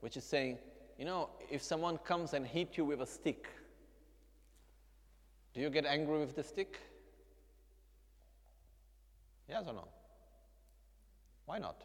which 0.00 0.16
is 0.16 0.24
saying, 0.24 0.58
you 0.98 1.04
know, 1.04 1.30
if 1.50 1.62
someone 1.62 1.98
comes 1.98 2.34
and 2.34 2.46
hit 2.46 2.76
you 2.76 2.84
with 2.84 3.00
a 3.00 3.06
stick, 3.06 3.48
do 5.56 5.62
you 5.62 5.70
get 5.70 5.86
angry 5.86 6.18
with 6.18 6.36
the 6.36 6.42
stick? 6.42 6.78
Yes 9.48 9.64
or 9.66 9.72
no? 9.72 9.88
Why 11.46 11.58
not? 11.58 11.82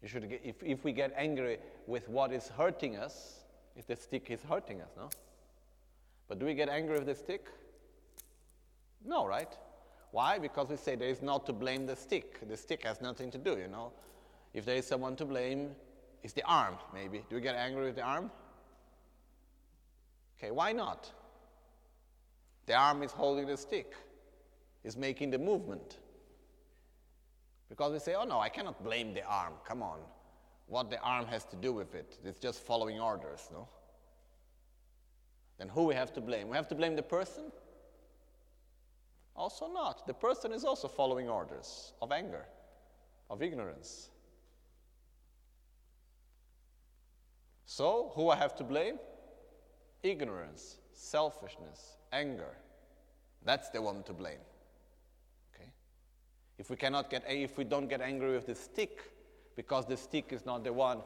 You 0.00 0.06
should 0.06 0.30
get, 0.30 0.42
if, 0.44 0.62
if 0.62 0.84
we 0.84 0.92
get 0.92 1.12
angry 1.16 1.58
with 1.88 2.08
what 2.08 2.32
is 2.32 2.46
hurting 2.46 2.96
us, 2.96 3.40
if 3.74 3.84
the 3.84 3.96
stick 3.96 4.30
is 4.30 4.42
hurting 4.48 4.80
us, 4.80 4.90
no? 4.96 5.10
But 6.28 6.38
do 6.38 6.46
we 6.46 6.54
get 6.54 6.68
angry 6.68 6.94
with 6.94 7.06
the 7.06 7.16
stick? 7.16 7.46
No, 9.04 9.26
right? 9.26 9.52
Why? 10.12 10.38
Because 10.38 10.68
we 10.68 10.76
say 10.76 10.94
there 10.94 11.08
is 11.08 11.20
not 11.20 11.46
to 11.46 11.52
blame 11.52 11.84
the 11.84 11.96
stick. 11.96 12.48
The 12.48 12.56
stick 12.56 12.84
has 12.84 13.00
nothing 13.00 13.32
to 13.32 13.38
do, 13.38 13.58
you 13.58 13.66
know. 13.66 13.90
If 14.54 14.64
there 14.64 14.76
is 14.76 14.86
someone 14.86 15.16
to 15.16 15.24
blame, 15.24 15.70
it's 16.22 16.32
the 16.32 16.44
arm, 16.44 16.76
maybe. 16.94 17.24
Do 17.28 17.34
we 17.34 17.42
get 17.42 17.56
angry 17.56 17.86
with 17.86 17.96
the 17.96 18.02
arm? 18.02 18.30
Okay, 20.38 20.50
why 20.50 20.72
not? 20.72 21.10
The 22.66 22.74
arm 22.74 23.02
is 23.02 23.12
holding 23.12 23.46
the 23.46 23.56
stick, 23.56 23.94
is 24.84 24.96
making 24.96 25.30
the 25.30 25.38
movement. 25.38 25.98
Because 27.68 27.92
we 27.92 27.98
say, 27.98 28.14
oh 28.14 28.24
no, 28.24 28.38
I 28.38 28.48
cannot 28.48 28.82
blame 28.84 29.14
the 29.14 29.24
arm. 29.24 29.54
Come 29.66 29.82
on. 29.82 29.98
What 30.66 30.90
the 30.90 31.00
arm 31.00 31.26
has 31.26 31.44
to 31.46 31.56
do 31.56 31.72
with 31.72 31.94
it? 31.94 32.18
It's 32.24 32.38
just 32.38 32.60
following 32.60 33.00
orders, 33.00 33.48
no? 33.52 33.68
Then 35.58 35.68
who 35.68 35.84
we 35.84 35.94
have 35.94 36.12
to 36.12 36.20
blame? 36.20 36.48
We 36.48 36.56
have 36.56 36.68
to 36.68 36.74
blame 36.74 36.94
the 36.94 37.02
person? 37.02 37.50
Also 39.34 39.66
not. 39.72 40.06
The 40.06 40.14
person 40.14 40.52
is 40.52 40.64
also 40.64 40.88
following 40.88 41.28
orders 41.28 41.94
of 42.00 42.12
anger, 42.12 42.46
of 43.30 43.42
ignorance. 43.42 44.10
So, 47.64 48.12
who 48.14 48.30
I 48.30 48.36
have 48.36 48.54
to 48.56 48.64
blame? 48.64 48.98
Ignorance, 50.02 50.76
selfishness, 50.92 51.96
anger. 52.12 52.56
That's 53.44 53.70
the 53.70 53.82
one 53.82 54.02
to 54.04 54.12
blame. 54.12 54.40
Okay? 55.54 55.70
If 56.58 56.70
we 56.70 56.76
cannot 56.76 57.10
get, 57.10 57.24
eh, 57.26 57.34
if 57.34 57.56
we 57.56 57.64
don't 57.64 57.88
get 57.88 58.00
angry 58.00 58.32
with 58.32 58.46
the 58.46 58.54
stick, 58.54 59.00
because 59.56 59.86
the 59.86 59.96
stick 59.96 60.32
is 60.32 60.46
not 60.46 60.64
the 60.64 60.72
one 60.72 61.00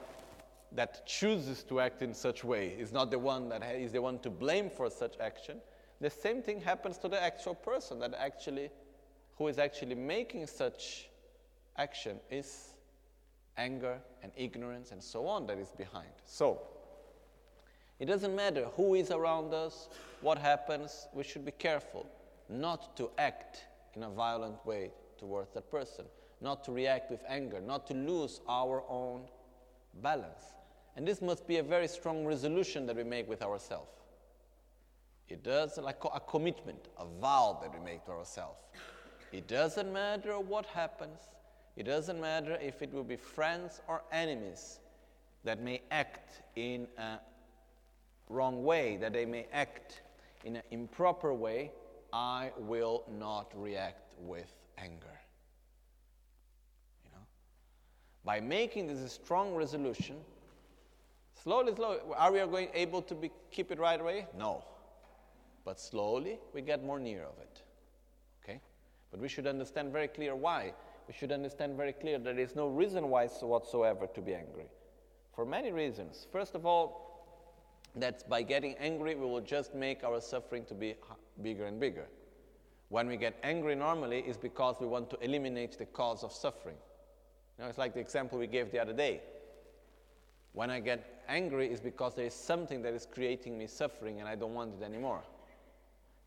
that 0.72 1.06
chooses 1.06 1.62
to 1.64 1.80
act 1.80 2.02
in 2.02 2.14
such 2.14 2.44
way, 2.44 2.68
is 2.78 2.92
not 2.92 3.10
the 3.10 3.18
one 3.18 3.48
that 3.48 3.62
is 3.62 3.92
the 3.92 4.02
one 4.02 4.18
to 4.20 4.30
blame 4.30 4.70
for 4.70 4.90
such 4.90 5.18
action, 5.20 5.58
the 6.00 6.10
same 6.10 6.42
thing 6.42 6.60
happens 6.60 6.98
to 6.98 7.08
the 7.08 7.22
actual 7.22 7.54
person 7.54 7.98
that 8.00 8.14
actually, 8.18 8.70
who 9.36 9.48
is 9.48 9.58
actually 9.58 9.94
making 9.94 10.46
such 10.46 11.08
action 11.76 12.18
is 12.30 12.74
anger 13.56 13.98
and 14.22 14.32
ignorance 14.36 14.92
and 14.92 15.02
so 15.02 15.26
on 15.26 15.46
that 15.46 15.58
is 15.58 15.68
behind. 15.70 16.10
So, 16.24 16.60
it 18.02 18.06
doesn't 18.06 18.34
matter 18.34 18.64
who 18.74 18.96
is 18.96 19.12
around 19.12 19.54
us, 19.54 19.88
what 20.22 20.36
happens, 20.36 21.06
we 21.14 21.22
should 21.22 21.44
be 21.44 21.52
careful 21.52 22.04
not 22.48 22.96
to 22.96 23.08
act 23.16 23.62
in 23.94 24.02
a 24.02 24.10
violent 24.10 24.66
way 24.66 24.90
towards 25.18 25.52
that 25.52 25.70
person, 25.70 26.04
not 26.40 26.64
to 26.64 26.72
react 26.72 27.12
with 27.12 27.20
anger, 27.28 27.60
not 27.60 27.86
to 27.86 27.94
lose 27.94 28.40
our 28.48 28.82
own 28.88 29.22
balance. 30.02 30.46
And 30.96 31.06
this 31.06 31.22
must 31.22 31.46
be 31.46 31.58
a 31.58 31.62
very 31.62 31.86
strong 31.86 32.26
resolution 32.26 32.86
that 32.86 32.96
we 32.96 33.04
make 33.04 33.28
with 33.28 33.40
ourselves. 33.40 33.92
It 35.28 35.44
does 35.44 35.78
like 35.78 36.02
a 36.12 36.18
commitment, 36.18 36.88
a 36.98 37.06
vow 37.20 37.60
that 37.62 37.72
we 37.72 37.78
make 37.84 38.04
to 38.06 38.10
ourselves. 38.10 38.58
It 39.30 39.46
doesn't 39.46 39.92
matter 39.92 40.40
what 40.40 40.66
happens. 40.66 41.20
It 41.76 41.84
doesn't 41.84 42.20
matter 42.20 42.58
if 42.60 42.82
it 42.82 42.92
will 42.92 43.04
be 43.04 43.14
friends 43.14 43.80
or 43.86 44.02
enemies 44.10 44.80
that 45.44 45.62
may 45.62 45.82
act 45.92 46.42
in 46.56 46.88
a 46.98 47.18
wrong 48.32 48.64
way, 48.64 48.96
that 48.96 49.12
they 49.12 49.24
may 49.24 49.46
act 49.52 50.02
in 50.44 50.56
an 50.56 50.62
improper 50.70 51.32
way. 51.32 51.70
I 52.12 52.50
will 52.58 53.04
not 53.18 53.52
react 53.54 54.00
with 54.18 54.52
anger. 54.78 55.18
You 57.04 57.10
know? 57.12 57.24
By 58.24 58.40
making 58.40 58.86
this 58.88 59.12
strong 59.12 59.54
resolution, 59.54 60.16
slowly, 61.42 61.74
slowly, 61.74 61.98
are 62.16 62.32
we 62.32 62.38
going 62.40 62.68
able 62.74 63.02
to 63.02 63.14
be, 63.14 63.30
keep 63.50 63.70
it 63.70 63.78
right 63.78 64.00
away? 64.00 64.26
No. 64.36 64.64
But 65.64 65.78
slowly, 65.80 66.38
we 66.52 66.60
get 66.60 66.84
more 66.84 66.98
near 66.98 67.22
of 67.22 67.38
it. 67.40 67.62
Okay? 68.42 68.60
But 69.10 69.20
we 69.20 69.28
should 69.28 69.46
understand 69.46 69.92
very 69.92 70.08
clear 70.08 70.34
why. 70.34 70.74
We 71.06 71.14
should 71.14 71.32
understand 71.32 71.76
very 71.76 71.92
clear 71.92 72.18
that 72.18 72.36
there 72.36 72.44
is 72.44 72.56
no 72.56 72.66
reason 72.68 73.08
why 73.08 73.26
whatsoever 73.26 74.06
to 74.06 74.20
be 74.20 74.34
angry. 74.34 74.66
For 75.34 75.44
many 75.44 75.72
reasons. 75.72 76.26
First 76.30 76.54
of 76.54 76.66
all, 76.66 77.11
that 77.96 78.28
by 78.28 78.42
getting 78.42 78.74
angry, 78.78 79.14
we 79.14 79.26
will 79.26 79.40
just 79.40 79.74
make 79.74 80.02
our 80.02 80.20
suffering 80.20 80.64
to 80.66 80.74
be 80.74 80.94
bigger 81.42 81.66
and 81.66 81.78
bigger. 81.78 82.06
When 82.88 83.08
we 83.08 83.16
get 83.16 83.38
angry 83.42 83.74
normally 83.74 84.20
is 84.20 84.36
because 84.36 84.76
we 84.80 84.86
want 84.86 85.10
to 85.10 85.24
eliminate 85.24 85.78
the 85.78 85.86
cause 85.86 86.22
of 86.22 86.32
suffering. 86.32 86.76
You 87.58 87.64
know, 87.64 87.70
it's 87.70 87.78
like 87.78 87.94
the 87.94 88.00
example 88.00 88.38
we 88.38 88.46
gave 88.46 88.70
the 88.70 88.78
other 88.78 88.92
day. 88.92 89.20
When 90.52 90.70
I 90.70 90.80
get 90.80 91.22
angry 91.28 91.68
is 91.72 91.80
because 91.80 92.14
there 92.14 92.26
is 92.26 92.34
something 92.34 92.82
that 92.82 92.92
is 92.92 93.06
creating 93.06 93.56
me 93.56 93.66
suffering 93.66 94.20
and 94.20 94.28
I 94.28 94.34
don't 94.34 94.54
want 94.54 94.74
it 94.80 94.84
anymore. 94.84 95.22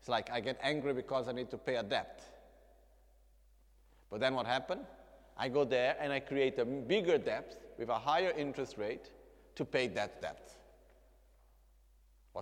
It's 0.00 0.08
like 0.08 0.30
I 0.32 0.40
get 0.40 0.58
angry 0.62 0.92
because 0.92 1.28
I 1.28 1.32
need 1.32 1.50
to 1.50 1.58
pay 1.58 1.76
a 1.76 1.82
debt. 1.82 2.24
But 4.10 4.20
then 4.20 4.34
what 4.34 4.46
happened? 4.46 4.82
I 5.36 5.48
go 5.48 5.64
there 5.64 5.96
and 6.00 6.12
I 6.12 6.20
create 6.20 6.58
a 6.58 6.64
bigger 6.64 7.18
debt 7.18 7.60
with 7.78 7.88
a 7.88 7.98
higher 7.98 8.32
interest 8.36 8.78
rate 8.78 9.10
to 9.56 9.64
pay 9.64 9.86
that 9.88 10.22
debt. 10.22 10.52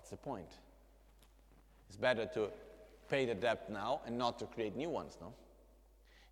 What's 0.04 0.10
the 0.10 0.16
point? 0.18 0.58
It's 1.88 1.96
better 1.96 2.26
to 2.34 2.50
pay 3.08 3.24
the 3.24 3.34
debt 3.34 3.70
now 3.70 4.02
and 4.04 4.18
not 4.18 4.38
to 4.40 4.44
create 4.44 4.76
new 4.76 4.90
ones, 4.90 5.16
no? 5.18 5.28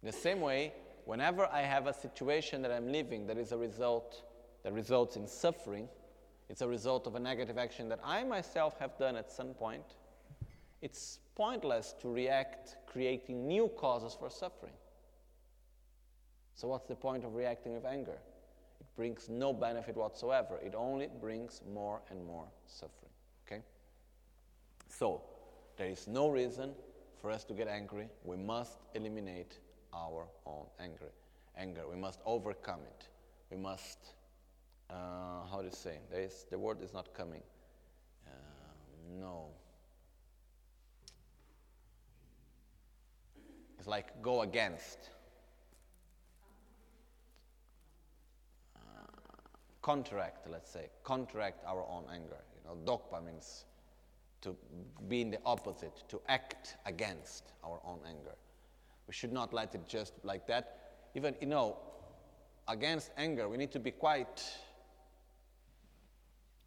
In 0.03 0.07
the 0.07 0.13
same 0.13 0.43
way, 0.43 0.75
whenever 1.07 1.47
I 1.47 1.63
have 1.63 1.87
a 1.87 1.95
situation 1.95 2.61
that 2.61 2.71
I'm 2.71 2.93
living 2.93 3.27
that 3.29 3.39
is 3.39 3.51
a 3.51 3.57
result 3.57 4.25
that 4.63 4.75
results 4.75 5.17
in 5.17 5.27
suffering, 5.27 5.89
it's 6.51 6.61
a 6.61 6.69
result 6.69 7.07
of 7.07 7.15
a 7.15 7.19
negative 7.19 7.57
action 7.57 7.89
that 7.89 7.99
I 8.05 8.25
myself 8.25 8.79
have 8.79 8.99
done 8.99 9.17
at 9.17 9.33
some 9.33 9.55
point, 9.55 9.97
it's 10.83 11.21
pointless 11.35 11.95
to 12.03 12.13
react 12.13 12.77
creating 12.87 13.47
new 13.47 13.69
causes 13.69 14.15
for 14.15 14.29
suffering. 14.29 14.75
So, 16.57 16.69
what's 16.69 16.89
the 16.89 16.95
point 16.95 17.25
of 17.25 17.35
reacting 17.35 17.73
with 17.73 17.87
anger? 17.87 18.19
It 18.81 18.87
brings 18.97 19.31
no 19.31 19.55
benefit 19.55 19.97
whatsoever, 19.97 20.59
it 20.63 20.75
only 20.77 21.09
brings 21.23 21.63
more 21.73 22.03
and 22.11 22.23
more 22.27 22.49
suffering. 22.67 23.12
So, 24.99 25.23
there 25.79 25.87
is 25.89 26.07
no 26.07 26.29
reason 26.29 26.75
for 27.23 27.31
us 27.31 27.45
to 27.45 27.55
get 27.55 27.67
angry. 27.67 28.09
We 28.25 28.37
must 28.37 28.77
eliminate 28.95 29.59
our 29.95 30.27
own 30.47 30.67
anger. 30.79 31.11
Anger. 31.57 31.89
We 31.91 31.97
must 31.97 32.21
overcome 32.27 32.81
it. 32.87 33.09
We 33.51 33.57
must, 33.57 33.99
uh, 34.91 34.95
how 35.51 35.63
to 35.63 35.75
say? 35.75 35.97
There 36.11 36.21
is, 36.21 36.45
the 36.51 36.59
word 36.59 36.83
is 36.83 36.93
not 36.93 37.15
coming. 37.15 37.41
Uh, 38.27 38.31
no. 39.19 39.47
It's 43.79 43.89
like 43.89 44.21
go 44.21 44.43
against. 44.43 44.99
Uh, 48.77 48.81
contract, 49.81 50.47
let's 50.51 50.71
say. 50.71 50.91
Contract 51.03 51.65
our 51.67 51.83
own 51.89 52.05
anger. 52.13 52.45
You 52.55 52.69
know, 52.69 52.77
dokpa 52.85 53.25
means 53.25 53.65
to 54.43 54.57
be 55.09 55.21
in 55.23 55.31
the 55.31 55.39
opposite, 55.47 56.05
to 56.09 56.21
act 56.29 56.77
against 56.87 57.53
our 57.65 57.81
own 57.85 58.01
anger. 58.07 58.35
We 59.07 59.15
should 59.15 59.33
not 59.33 59.53
let 59.53 59.75
it 59.75 59.89
just 59.89 60.15
like 60.25 60.47
that. 60.49 60.79
Even, 61.15 61.35
you 61.41 61.47
know, 61.47 61.77
against 62.69 63.11
anger, 63.17 63.49
we 63.49 63.57
need 63.57 63.73
to 63.73 63.81
be 63.81 63.91
quite 63.91 64.43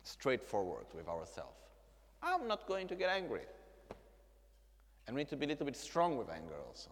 straightforward 0.03 0.85
with 0.95 1.07
ourselves. 1.07 1.57
I'm 2.21 2.47
not 2.47 2.67
going 2.67 2.87
to 2.87 2.95
get 2.95 3.09
angry. 3.09 3.45
And 5.07 5.15
we 5.15 5.21
need 5.21 5.29
to 5.29 5.35
be 5.35 5.45
a 5.45 5.49
little 5.49 5.65
bit 5.65 5.75
strong 5.75 6.17
with 6.17 6.29
anger 6.29 6.55
also. 6.67 6.91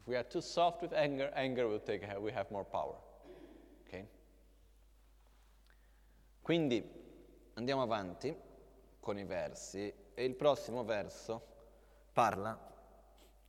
If 0.00 0.08
we 0.08 0.16
are 0.16 0.22
too 0.22 0.40
soft 0.40 0.82
with 0.82 0.92
anger, 0.92 1.30
anger 1.34 1.66
will 1.66 1.78
take, 1.78 2.02
we 2.20 2.30
have 2.32 2.50
more 2.50 2.64
power. 2.64 2.96
Okay? 3.88 4.04
Quindi 6.42 6.82
andiamo 7.56 7.82
avanti 7.82 8.34
con 9.04 9.18
i 9.18 9.24
versi 9.24 9.92
e 10.14 10.24
il 10.24 10.34
prossimo 10.34 10.82
verso 10.82 11.42
parla 12.10 12.58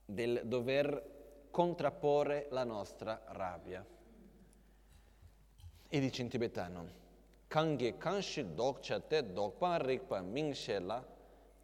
del 0.04 0.42
dover 0.44 1.48
contrapporre 1.50 2.48
la 2.50 2.62
nostra 2.64 3.22
rabbia. 3.28 3.82
E 5.88 5.98
dice 5.98 6.20
in 6.20 6.28
tibetano, 6.28 7.04
Kange 7.48 7.96
kanshi 7.96 8.54
dokcha 8.54 9.00
te 9.00 9.32
dokpa 9.32 9.78
rikpa 9.78 10.20
mingshe 10.20 10.78
la, 10.78 11.02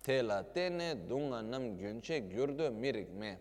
te 0.00 0.22
la 0.22 0.42
tene 0.42 1.04
dunga 1.04 1.42
nam 1.42 1.76
gyunche 1.76 2.26
gyurdo 2.28 2.70
mirik 2.70 3.10
me, 3.10 3.38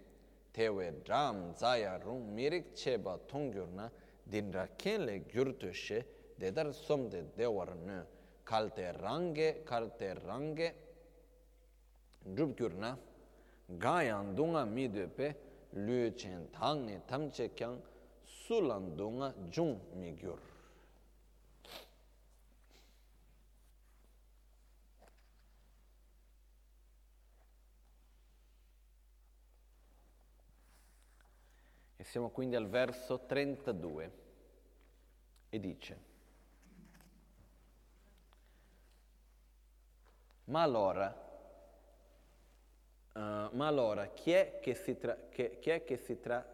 tewe 0.51 1.01
dram 1.01 1.55
zaya 1.55 1.97
rung 1.97 2.27
mirik 2.33 2.73
cheba 2.73 3.17
tongyur 3.25 3.69
na, 3.69 3.89
dinra 4.23 4.67
kenle 4.75 5.23
gyurdo 5.27 5.71
she, 5.71 6.03
dedar 6.35 6.73
somde 6.73 7.23
dewar 7.37 7.73
nö, 7.85 8.03
kalte 8.51 8.91
range, 8.91 9.63
kalte 9.63 10.13
range, 10.27 10.73
drupgyur 12.35 12.73
na, 12.73 12.97
gayan 13.79 14.35
dunga 14.35 14.65
midöpe, 14.65 15.35
lü 15.73 16.11
chen 16.17 16.49
tangne 16.51 16.99
tamche 17.07 17.53
kyang, 17.55 17.79
sulan 18.25 18.97
dunga 18.97 19.33
jung 19.49 19.79
mi 19.95 20.11
gyur. 20.19 20.39
E 31.95 32.03
siamo 32.03 32.29
quindi 32.31 32.57
al 32.57 32.67
verso 32.67 33.25
32 33.25 34.11
e 35.49 35.59
dice, 35.59 36.10
ma 40.51 40.63
allora, 40.63 41.07
uh, 43.13 43.19
ma 43.19 43.67
allora 43.67 44.07
chi 44.07 44.31
è 44.33 44.59
che 44.61 44.75
si, 44.75 44.97
tra, 44.97 45.17
che, 45.29 45.59
chi 45.59 45.69
è 45.69 45.85
che 45.85 45.95
si, 45.95 46.19
tra, 46.19 46.45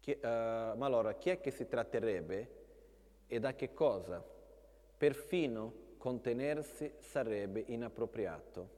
chi, 0.00 0.10
uh, 0.10 0.26
ma 0.26 0.86
allora, 0.86 1.14
chi 1.14 1.30
è 1.30 1.40
che 1.40 1.52
si 1.52 1.68
tratterebbe 1.68 2.56
e 3.28 3.38
da 3.38 3.54
che 3.54 3.72
cosa? 3.72 4.22
Perfino 4.96 5.86
contenersi 5.98 6.92
sarebbe 6.98 7.62
inappropriato. 7.66 8.76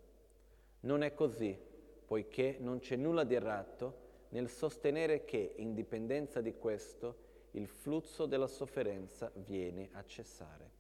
Non 0.81 1.03
è 1.03 1.15
così, 1.15 1.59
poiché 2.05 2.57
non 2.61 2.81
c'è 2.81 2.97
nulla 2.97 3.25
di 3.25 3.35
errato 3.35 4.09
nel 4.31 4.51
sostenere 4.51 5.25
che, 5.25 5.55
in 5.57 5.73
dipendenza 5.73 6.43
di 6.43 6.55
questo, 6.59 7.29
il 7.53 7.67
flusso 7.67 8.27
della 8.27 8.47
sofferenza 8.47 9.31
viene 9.37 9.89
a 9.93 10.05
cessare. 10.05 10.71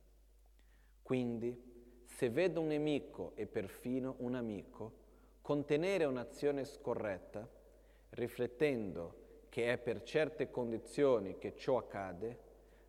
Quindi, 1.03 1.70
se 2.21 2.29
vedo 2.29 2.61
un 2.61 2.67
nemico 2.67 3.33
e 3.35 3.47
perfino 3.47 4.17
un 4.19 4.35
amico, 4.35 4.93
contenere 5.41 6.05
un'azione 6.05 6.67
scorretta, 6.67 7.49
riflettendo 8.11 9.47
che 9.49 9.73
è 9.73 9.79
per 9.79 10.03
certe 10.03 10.51
condizioni 10.51 11.39
che 11.39 11.57
ciò 11.57 11.79
accade, 11.79 12.39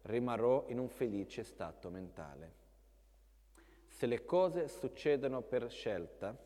rimarrò 0.01 0.65
in 0.67 0.79
un 0.79 0.89
felice 0.89 1.43
stato 1.43 1.89
mentale. 1.89 2.53
Se 3.87 4.05
le 4.05 4.25
cose 4.25 4.67
succedono 4.67 5.41
per 5.43 5.71
scelta, 5.71 6.37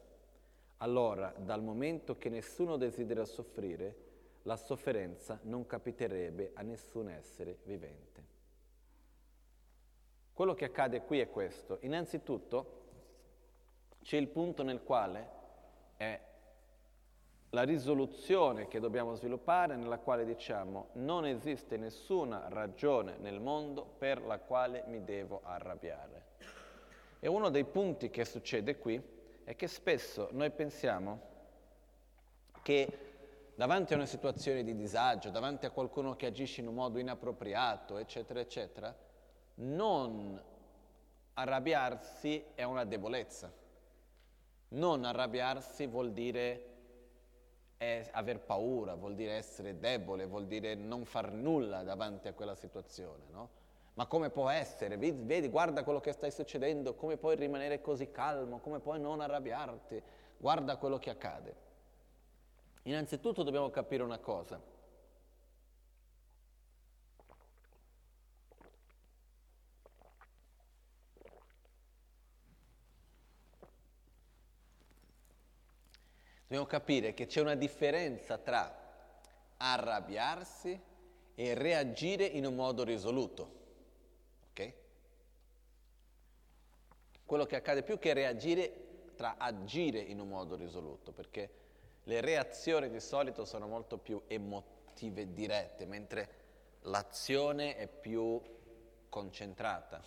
allora 0.77 1.33
dal 1.39 1.63
momento 1.63 2.19
che 2.19 2.29
nessuno 2.29 2.77
desidera 2.77 3.25
soffrire, 3.25 3.95
la 4.43 4.57
sofferenza 4.57 5.39
non 5.45 5.65
capiterebbe 5.65 6.51
a 6.53 6.61
nessun 6.61 7.09
essere 7.09 7.57
vivente. 7.63 8.34
Quello 10.35 10.53
che 10.53 10.65
accade 10.65 11.01
qui 11.03 11.21
è 11.21 11.29
questo. 11.29 11.77
Innanzitutto 11.83 12.81
c'è 14.03 14.17
il 14.17 14.27
punto 14.27 14.63
nel 14.63 14.83
quale 14.83 15.29
è 15.95 16.19
la 17.51 17.63
risoluzione 17.63 18.67
che 18.67 18.81
dobbiamo 18.81 19.13
sviluppare 19.13 19.77
nella 19.77 19.97
quale 19.97 20.25
diciamo 20.25 20.89
non 20.95 21.25
esiste 21.25 21.77
nessuna 21.77 22.49
ragione 22.49 23.15
nel 23.17 23.39
mondo 23.39 23.85
per 23.97 24.21
la 24.23 24.37
quale 24.39 24.83
mi 24.87 25.05
devo 25.05 25.39
arrabbiare. 25.41 26.25
E 27.21 27.29
uno 27.29 27.49
dei 27.49 27.63
punti 27.63 28.09
che 28.09 28.25
succede 28.25 28.77
qui 28.77 29.01
è 29.45 29.55
che 29.55 29.67
spesso 29.67 30.27
noi 30.33 30.51
pensiamo 30.51 31.21
che 32.61 32.97
davanti 33.55 33.93
a 33.93 33.95
una 33.95 34.05
situazione 34.05 34.65
di 34.65 34.75
disagio, 34.75 35.29
davanti 35.29 35.65
a 35.65 35.71
qualcuno 35.71 36.17
che 36.17 36.25
agisce 36.25 36.59
in 36.59 36.67
un 36.67 36.73
modo 36.73 36.99
inappropriato, 36.99 37.97
eccetera, 37.99 38.41
eccetera, 38.41 38.93
non 39.55 40.41
arrabbiarsi 41.33 42.43
è 42.53 42.63
una 42.63 42.85
debolezza. 42.85 43.51
Non 44.69 45.05
arrabbiarsi 45.05 45.85
vuol 45.87 46.11
dire 46.11 46.73
aver 48.11 48.39
paura, 48.39 48.95
vuol 48.95 49.13
dire 49.15 49.33
essere 49.33 49.77
debole, 49.77 50.25
vuol 50.25 50.47
dire 50.47 50.73
non 50.73 51.05
far 51.05 51.31
nulla 51.31 51.83
davanti 51.83 52.27
a 52.27 52.33
quella 52.33 52.55
situazione, 52.55 53.25
no? 53.29 53.49
Ma 53.93 54.07
come 54.07 54.29
può 54.29 54.49
essere? 54.49 54.97
Vedi, 54.97 55.47
guarda 55.49 55.83
quello 55.83 55.99
che 55.99 56.11
sta 56.11 56.29
succedendo, 56.29 56.95
come 56.95 57.15
puoi 57.17 57.35
rimanere 57.35 57.81
così 57.81 58.11
calmo, 58.11 58.59
come 58.59 58.79
puoi 58.79 58.99
non 58.99 59.21
arrabbiarti? 59.21 60.01
Guarda 60.37 60.77
quello 60.77 60.97
che 60.97 61.09
accade. 61.11 61.55
Innanzitutto 62.83 63.43
dobbiamo 63.43 63.69
capire 63.69 64.03
una 64.03 64.17
cosa. 64.17 64.59
Dobbiamo 76.47 76.65
capire 76.65 77.15
che 77.15 77.25
c'è 77.25 77.41
una 77.41 77.55
differenza 77.55 78.37
tra 78.37 78.83
arrabbiarsi 79.57 80.79
e 81.33 81.53
reagire 81.55 82.23
in 82.23 82.45
un 82.45 82.53
modo 82.53 82.83
risoluto. 82.83 83.49
Ok? 84.51 84.73
Quello 87.25 87.45
che 87.45 87.55
accade 87.55 87.81
più 87.81 87.97
che 87.97 88.13
reagire 88.13 88.83
tra 89.15 89.35
agire 89.37 89.99
in 89.99 90.19
un 90.19 90.27
modo 90.27 90.55
risoluto, 90.55 91.11
perché 91.11 91.49
le 92.03 92.21
reazioni 92.21 92.89
di 92.89 92.99
solito 92.99 93.43
sono 93.43 93.67
molto 93.67 93.97
più 93.97 94.21
emotive 94.27 95.33
dirette, 95.33 95.85
mentre 95.87 96.29
l'azione 96.81 97.75
è 97.75 97.87
più 97.87 98.39
concentrata. 99.09 99.99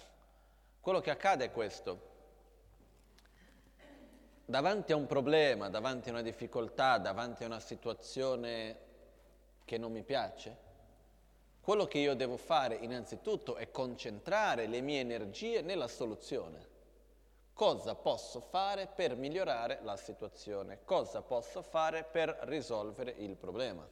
Quello 0.81 1.01
che 1.01 1.11
accade 1.11 1.47
è 1.47 1.51
questo. 1.51 2.17
Davanti 4.51 4.93
a 4.93 4.97
un 4.97 5.07
problema, 5.07 5.69
davanti 5.69 6.09
a 6.09 6.13
una 6.13 6.23
difficoltà, 6.23 6.97
davanti 6.97 7.43
a 7.43 7.47
una 7.47 7.61
situazione 7.61 8.77
che 9.67 9.77
non 9.77 9.93
mi 9.93 10.03
piace, 10.03 10.57
quello 11.61 11.87
che 11.87 11.99
io 11.99 12.15
devo 12.15 12.39
fare 12.39 12.77
innanzitutto 12.77 13.57
è 13.57 13.71
concentrare 13.71 14.67
le 14.67 14.81
mie 14.81 15.01
energie 15.01 15.61
nella 15.61 15.87
soluzione 15.87 16.77
cosa 17.59 17.97
posso 17.97 18.39
fare 18.39 18.87
per 18.87 19.17
migliorare 19.17 19.81
la 19.83 19.97
situazione, 19.97 20.79
cosa 20.85 21.23
posso 21.23 21.61
fare 21.61 22.05
per 22.05 22.39
risolvere 22.43 23.13
il 23.19 23.35
problema. 23.35 23.85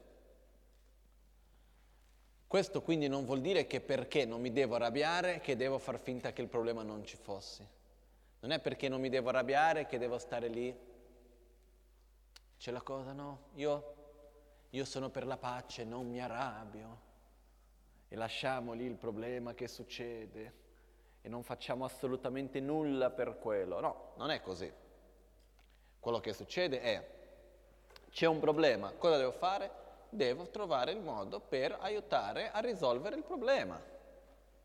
Questo 2.47 2.81
quindi 2.81 3.09
non 3.09 3.25
vuol 3.25 3.41
dire 3.41 3.67
che 3.67 3.81
perché 3.81 4.25
non 4.25 4.41
mi 4.41 4.53
devo 4.53 4.77
arrabbiare 4.77 5.41
che 5.41 5.57
devo 5.57 5.79
far 5.79 5.99
finta 5.99 6.33
che 6.33 6.43
il 6.43 6.49
problema 6.49 6.85
non 6.85 7.05
ci 7.05 7.17
fosse. 7.17 7.76
Non 8.41 8.51
è 8.51 8.61
perché 8.61 8.89
non 8.89 9.01
mi 9.01 9.09
devo 9.09 9.31
arrabbiare 9.31 9.87
che 9.87 9.99
devo 9.99 10.19
stare 10.19 10.49
lì. 10.49 10.77
C'è 12.59 12.71
la 12.71 12.83
cosa, 12.83 13.13
no? 13.13 13.49
Io, 13.55 13.95
io 14.71 14.85
sono 14.85 15.11
per 15.11 15.27
la 15.27 15.37
pace, 15.37 15.85
non 15.85 16.09
mi 16.09 16.21
arrabbio. 16.21 17.05
E 18.09 18.17
lasciamo 18.17 18.73
lì 18.73 18.85
il 18.85 18.97
problema 18.97 19.55
che 19.55 19.67
succede 19.67 20.65
e 21.23 21.29
non 21.29 21.43
facciamo 21.43 21.85
assolutamente 21.85 22.61
nulla 22.61 23.11
per 23.11 23.39
quello. 23.39 23.81
No, 23.81 24.13
non 24.17 24.31
è 24.31 24.41
così. 24.41 24.73
Quello 25.99 26.21
che 26.21 26.33
succede 26.33 26.81
è, 26.81 27.11
c'è 28.11 28.27
un 28.27 28.39
problema, 28.39 28.93
cosa 28.93 29.17
devo 29.17 29.33
fare? 29.33 29.85
Devo 30.09 30.49
trovare 30.51 30.93
il 30.93 31.01
modo 31.01 31.41
per 31.41 31.77
aiutare 31.81 32.53
a 32.53 32.61
risolvere 32.61 33.17
il 33.17 33.25
problema. 33.25 33.77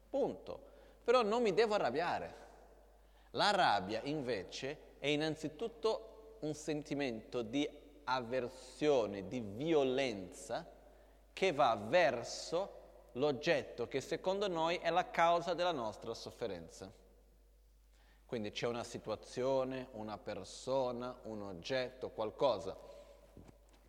Punto. 0.10 0.70
Però 1.04 1.24
non 1.24 1.42
mi 1.42 1.52
devo 1.54 1.74
arrabbiare. 1.74 2.41
La 3.32 3.52
rabbia 3.52 4.02
invece 4.04 4.96
è 5.00 5.08
innanzitutto 5.08 6.38
un 6.40 6.54
sentimento 6.54 7.42
di 7.42 7.68
avversione, 8.06 9.28
di 9.28 9.40
violenza 9.40 10.68
che 11.32 11.54
va 11.54 11.76
verso 11.76 12.80
l'oggetto 13.14 13.88
che 13.88 14.02
secondo 14.02 14.48
noi 14.48 14.78
è 14.78 14.90
la 14.90 15.10
causa 15.10 15.54
della 15.54 15.72
nostra 15.72 16.14
sofferenza. 16.14 16.92
Quindi 18.26 18.52
c'è 18.52 18.68
una 18.68 18.84
situazione, 18.84 19.88
una 19.92 20.18
persona, 20.18 21.14
un 21.24 21.42
oggetto, 21.42 22.10
qualcosa 22.12 22.78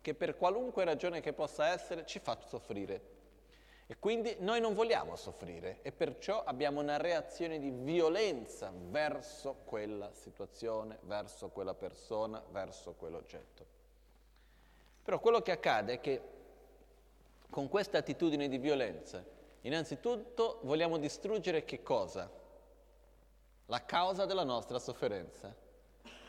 che 0.01 0.13
per 0.13 0.35
qualunque 0.35 0.83
ragione 0.83 1.21
che 1.21 1.31
possa 1.31 1.67
essere 1.67 2.05
ci 2.05 2.19
fa 2.19 2.37
soffrire. 2.45 3.12
E 3.93 3.97
quindi 3.99 4.35
noi 4.39 4.59
non 4.59 4.73
vogliamo 4.73 5.15
soffrire 5.15 5.77
e 5.83 5.91
perciò 5.91 6.43
abbiamo 6.43 6.81
una 6.81 6.97
reazione 6.97 7.59
di 7.59 7.69
violenza 7.69 8.73
verso 8.75 9.57
quella 9.65 10.11
situazione, 10.13 10.97
verso 11.01 11.49
quella 11.49 11.75
persona, 11.75 12.43
verso 12.49 12.93
quell'oggetto. 12.93 13.63
Però 15.03 15.19
quello 15.19 15.43
che 15.43 15.51
accade 15.51 15.93
è 15.93 15.99
che 15.99 16.21
con 17.51 17.69
questa 17.69 17.99
attitudine 17.99 18.47
di 18.47 18.57
violenza, 18.57 19.23
innanzitutto 19.61 20.61
vogliamo 20.63 20.97
distruggere 20.97 21.63
che 21.63 21.83
cosa? 21.83 22.27
La 23.67 23.85
causa 23.85 24.25
della 24.25 24.43
nostra 24.43 24.79
sofferenza. 24.79 25.53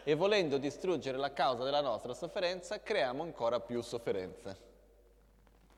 E 0.05 0.14
volendo 0.14 0.59
distruggere 0.59 1.16
la 1.16 1.33
causa 1.33 1.64
della 1.64 1.81
nostra 1.81 2.12
sofferenza, 2.12 2.83
creiamo 2.83 3.22
ancora 3.22 3.59
più 3.59 3.81
sofferenza 3.81 4.72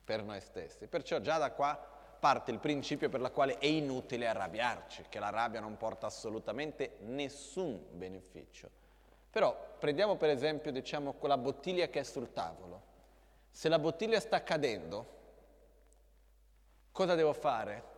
per 0.06 0.22
noi 0.22 0.40
stessi. 0.40 0.86
Perciò 0.86 1.18
già 1.18 1.36
da 1.36 1.50
qua 1.50 1.76
parte 2.20 2.52
il 2.52 2.60
principio 2.60 3.08
per 3.08 3.20
la 3.20 3.30
quale 3.30 3.58
è 3.58 3.66
inutile 3.66 4.28
arrabbiarci, 4.28 5.06
che 5.08 5.18
la 5.18 5.30
rabbia 5.30 5.60
non 5.60 5.76
porta 5.76 6.06
assolutamente 6.06 6.98
nessun 7.00 7.84
beneficio. 7.90 8.70
Però 9.28 9.74
prendiamo 9.78 10.14
per 10.16 10.30
esempio 10.30 10.70
diciamo, 10.70 11.14
quella 11.14 11.36
bottiglia 11.36 11.88
che 11.88 12.00
è 12.00 12.04
sul 12.04 12.32
tavolo. 12.32 12.94
Se 13.50 13.68
la 13.68 13.80
bottiglia 13.80 14.20
sta 14.20 14.42
cadendo, 14.42 15.14
cosa 16.92 17.14
devo 17.16 17.32
fare? 17.32 17.94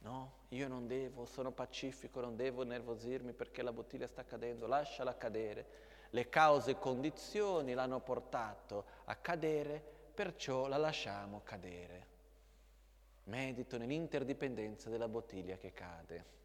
No, 0.00 0.32
io 0.48 0.66
non 0.66 0.88
devo, 0.88 1.26
sono 1.26 1.52
pacifico, 1.52 2.20
non 2.20 2.34
devo 2.34 2.64
nervosirmi 2.64 3.32
perché 3.32 3.62
la 3.62 3.72
bottiglia 3.72 4.08
sta 4.08 4.24
cadendo, 4.24 4.66
lasciala 4.66 5.16
cadere. 5.16 5.88
Le 6.10 6.28
cause 6.28 6.72
e 6.72 6.78
condizioni 6.78 7.72
l'hanno 7.72 8.00
portato 8.00 8.84
a 9.04 9.14
cadere, 9.14 9.99
perciò 10.10 10.66
la 10.66 10.76
lasciamo 10.76 11.42
cadere. 11.42 12.08
Medito 13.24 13.78
nell'interdipendenza 13.78 14.90
della 14.90 15.08
bottiglia 15.08 15.56
che 15.56 15.72
cade. 15.72 16.38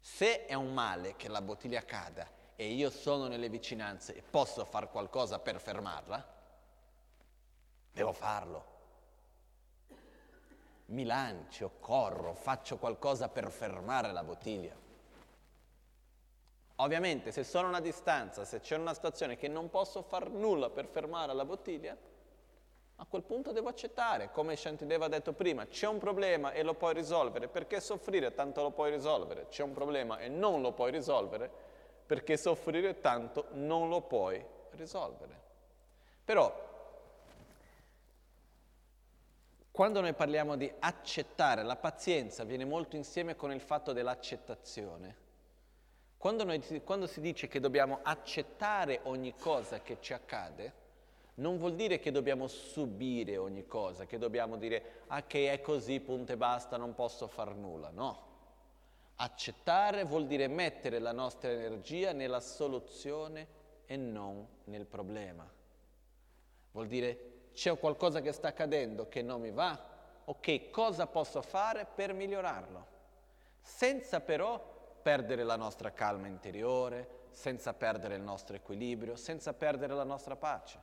Se 0.00 0.46
è 0.46 0.54
un 0.54 0.72
male 0.72 1.16
che 1.16 1.28
la 1.28 1.42
bottiglia 1.42 1.84
cada 1.84 2.28
e 2.56 2.68
io 2.72 2.90
sono 2.90 3.26
nelle 3.26 3.48
vicinanze 3.48 4.14
e 4.14 4.22
posso 4.22 4.64
fare 4.64 4.88
qualcosa 4.88 5.38
per 5.38 5.60
fermarla, 5.60 6.36
devo 7.92 8.12
farlo 8.12 8.76
mi 10.88 11.04
lancio, 11.04 11.72
corro, 11.80 12.34
faccio 12.34 12.78
qualcosa 12.78 13.28
per 13.28 13.50
fermare 13.50 14.12
la 14.12 14.22
bottiglia. 14.22 14.74
Ovviamente 16.80 17.32
se 17.32 17.42
sono 17.42 17.66
a 17.66 17.70
una 17.70 17.80
distanza, 17.80 18.44
se 18.44 18.60
c'è 18.60 18.76
una 18.76 18.94
situazione 18.94 19.36
che 19.36 19.48
non 19.48 19.68
posso 19.68 20.02
fare 20.02 20.28
nulla 20.28 20.70
per 20.70 20.86
fermare 20.86 21.34
la 21.34 21.44
bottiglia, 21.44 21.96
a 23.00 23.06
quel 23.08 23.22
punto 23.22 23.52
devo 23.52 23.68
accettare, 23.68 24.30
come 24.30 24.56
Shantideva 24.56 25.06
ha 25.06 25.08
detto 25.08 25.32
prima, 25.32 25.66
c'è 25.66 25.86
un 25.86 25.98
problema 25.98 26.52
e 26.52 26.62
lo 26.62 26.74
puoi 26.74 26.94
risolvere, 26.94 27.48
perché 27.48 27.80
soffrire 27.80 28.34
tanto 28.34 28.62
lo 28.62 28.70
puoi 28.70 28.90
risolvere, 28.90 29.46
c'è 29.48 29.62
un 29.62 29.72
problema 29.72 30.18
e 30.18 30.28
non 30.28 30.60
lo 30.62 30.72
puoi 30.72 30.90
risolvere, 30.90 31.50
perché 32.06 32.36
soffrire 32.36 33.00
tanto 33.00 33.46
non 33.52 33.88
lo 33.88 34.00
puoi 34.02 34.44
risolvere. 34.70 35.46
Però 36.24 36.66
Quando 39.78 40.00
noi 40.00 40.12
parliamo 40.12 40.56
di 40.56 40.68
accettare, 40.80 41.62
la 41.62 41.76
pazienza 41.76 42.42
viene 42.42 42.64
molto 42.64 42.96
insieme 42.96 43.36
con 43.36 43.52
il 43.52 43.60
fatto 43.60 43.92
dell'accettazione. 43.92 45.27
Quando, 46.18 46.42
noi, 46.42 46.60
quando, 46.82 47.06
si 47.06 47.20
dice 47.20 47.46
che 47.46 47.60
dobbiamo 47.60 48.00
accettare 48.02 49.00
ogni 49.04 49.34
cosa 49.36 49.80
che 49.80 49.98
ci 50.00 50.12
accade, 50.12 50.86
non 51.34 51.58
vuol 51.58 51.76
dire 51.76 52.00
che 52.00 52.10
dobbiamo 52.10 52.48
subire 52.48 53.36
ogni 53.36 53.66
cosa, 53.66 54.04
che 54.04 54.18
dobbiamo 54.18 54.56
dire 54.56 55.04
ah 55.06 55.22
che 55.22 55.52
è 55.52 55.60
così, 55.60 56.00
punto 56.00 56.32
e 56.32 56.36
basta, 56.36 56.76
non 56.76 56.94
posso 56.94 57.28
far 57.28 57.54
nulla. 57.54 57.90
No. 57.90 58.26
Accettare 59.14 60.02
vuol 60.02 60.26
dire 60.26 60.48
mettere 60.48 60.98
la 60.98 61.12
nostra 61.12 61.50
energia 61.50 62.10
nella 62.10 62.40
soluzione 62.40 63.46
e 63.86 63.96
non 63.96 64.44
nel 64.64 64.86
problema. 64.86 65.48
Vuol 66.72 66.88
dire 66.88 67.50
c'è 67.52 67.78
qualcosa 67.78 68.20
che 68.20 68.32
sta 68.32 68.48
accadendo 68.48 69.08
che 69.08 69.22
non 69.22 69.40
mi 69.40 69.52
va, 69.52 69.80
ok, 70.24 70.70
cosa 70.70 71.06
posso 71.06 71.42
fare 71.42 71.86
per 71.86 72.12
migliorarlo? 72.12 72.86
Senza 73.60 74.20
però 74.20 74.77
perdere 75.00 75.44
la 75.44 75.56
nostra 75.56 75.92
calma 75.92 76.26
interiore, 76.26 77.26
senza 77.30 77.72
perdere 77.74 78.16
il 78.16 78.22
nostro 78.22 78.56
equilibrio, 78.56 79.16
senza 79.16 79.52
perdere 79.54 79.94
la 79.94 80.04
nostra 80.04 80.36
pace. 80.36 80.78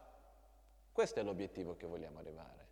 Questo 0.91 1.19
è 1.19 1.23
l'obiettivo 1.23 1.75
che 1.75 1.85
vogliamo 1.85 2.19
arrivare. 2.19 2.63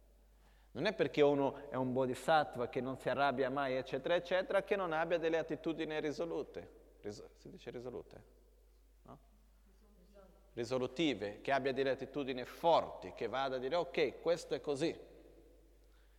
Non 0.72 0.86
è 0.86 0.94
perché 0.94 1.22
uno 1.22 1.70
è 1.70 1.76
un 1.76 1.94
bodhisattva 1.94 2.68
che 2.68 2.82
non 2.82 2.98
si 2.98 3.10
arrabbia 3.10 3.50
mai, 3.50 3.76
eccetera, 3.76 4.16
eccetera, 4.16 4.64
che 4.64 4.76
non 4.76 4.92
abbia 4.92 5.18
delle 5.18 5.38
attitudini 5.38 6.00
risolute. 6.00 6.82
Ris- 7.02 7.24
si 7.38 7.50
dice 7.50 7.70
risolute? 7.70 8.42
risolutive, 10.54 11.42
che 11.42 11.52
abbia 11.52 11.74
delle 11.74 11.92
attitudini 11.92 12.46
forti, 12.46 13.14
che 13.14 13.28
vada 13.28 13.56
a 13.56 13.60
dire 13.60 13.76
ok, 13.76 14.22
questo 14.22 14.54
è 14.54 14.62
così. 14.62 14.96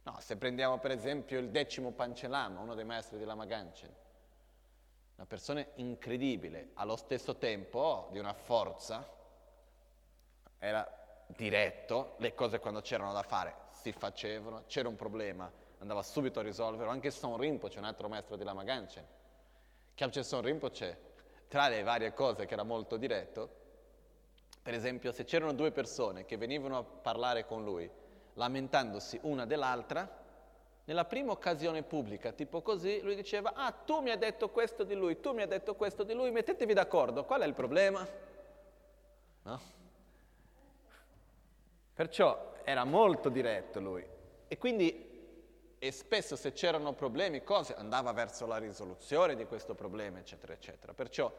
No, 0.02 0.16
se 0.20 0.37
prendiamo 0.37 0.78
per 0.78 0.90
esempio 0.90 1.38
il 1.38 1.50
decimo 1.50 1.92
Pancellama, 1.92 2.60
uno 2.60 2.74
dei 2.74 2.84
maestri 2.84 3.16
di 3.16 3.24
Lama 3.24 3.46
Ganchen, 3.46 3.94
una 5.16 5.27
persona 5.27 5.64
incredibile, 5.77 6.70
allo 6.74 6.96
stesso 6.96 7.37
tempo 7.37 8.09
di 8.11 8.18
una 8.18 8.33
forza, 8.35 9.09
era 10.59 10.87
diretto, 11.27 12.14
le 12.18 12.35
cose 12.35 12.59
quando 12.59 12.81
c'erano 12.81 13.12
da 13.12 13.22
fare 13.22 13.62
si 13.72 13.92
facevano, 13.92 14.64
c'era 14.66 14.88
un 14.88 14.96
problema, 14.96 15.50
andava 15.79 16.03
subito 16.03 16.40
a 16.40 16.42
risolverlo, 16.42 16.90
anche 16.90 17.11
Son 17.11 17.37
Rinpoche, 17.37 17.79
un 17.79 17.85
altro 17.85 18.09
maestro 18.09 18.37
di 18.37 18.44
Lama 18.44 18.64
Ganchen. 18.64 19.07
Kyabche 19.94 20.22
Son 20.22 20.40
Rinpoche, 20.40 20.98
tra 21.48 21.68
le 21.68 21.83
varie 21.83 22.14
cose 22.14 22.46
che 22.46 22.55
era 22.55 22.62
molto 22.62 22.96
diretto, 22.96 23.62
per 24.62 24.72
esempio, 24.72 25.12
se 25.12 25.24
c'erano 25.24 25.53
due 25.53 25.70
persone 25.70 26.24
che 26.24 26.38
venivano 26.38 26.79
a 26.79 26.83
parlare 26.83 27.44
con 27.44 27.62
lui, 27.62 27.88
lamentandosi 28.33 29.18
una 29.22 29.44
dell'altra, 29.44 30.23
nella 30.84 31.04
prima 31.06 31.32
occasione 31.32 31.82
pubblica, 31.82 32.32
tipo 32.32 32.60
così, 32.60 33.00
lui 33.00 33.14
diceva, 33.14 33.54
ah, 33.54 33.72
tu 33.72 34.00
mi 34.00 34.10
hai 34.10 34.18
detto 34.18 34.50
questo 34.50 34.84
di 34.84 34.94
lui, 34.94 35.18
tu 35.18 35.32
mi 35.32 35.42
hai 35.42 35.48
detto 35.48 35.74
questo 35.74 36.02
di 36.02 36.12
lui, 36.12 36.30
mettetevi 36.30 36.74
d'accordo, 36.74 37.24
qual 37.24 37.40
è 37.40 37.46
il 37.46 37.54
problema? 37.54 38.06
No? 39.42 39.60
Perciò 41.94 42.52
era 42.64 42.84
molto 42.84 43.28
diretto 43.28 43.80
lui. 43.80 44.04
E 44.46 44.58
quindi, 44.58 45.76
e 45.78 45.92
spesso 45.92 46.36
se 46.36 46.52
c'erano 46.52 46.92
problemi, 46.92 47.42
cose, 47.42 47.74
andava 47.74 48.12
verso 48.12 48.46
la 48.46 48.58
risoluzione 48.58 49.36
di 49.36 49.46
questo 49.46 49.74
problema, 49.74 50.18
eccetera, 50.18 50.52
eccetera. 50.52 50.92
Perciò 50.92 51.32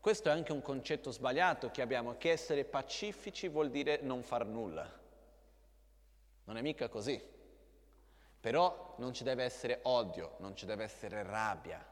questo 0.00 0.28
è 0.28 0.32
anche 0.32 0.52
un 0.52 0.62
concetto 0.62 1.10
sbagliato 1.10 1.70
che 1.70 1.82
abbiamo, 1.82 2.16
che 2.16 2.30
essere 2.30 2.64
pacifici 2.64 3.48
vuol 3.48 3.68
dire 3.68 3.98
non 4.00 4.22
far 4.22 4.46
nulla. 4.46 4.90
Non 6.44 6.56
è 6.56 6.62
mica 6.62 6.88
così. 6.88 7.36
Però 8.40 8.94
non 8.98 9.12
ci 9.12 9.24
deve 9.24 9.44
essere 9.44 9.80
odio, 9.82 10.36
non 10.38 10.54
ci 10.54 10.64
deve 10.64 10.84
essere 10.84 11.22
rabbia, 11.22 11.84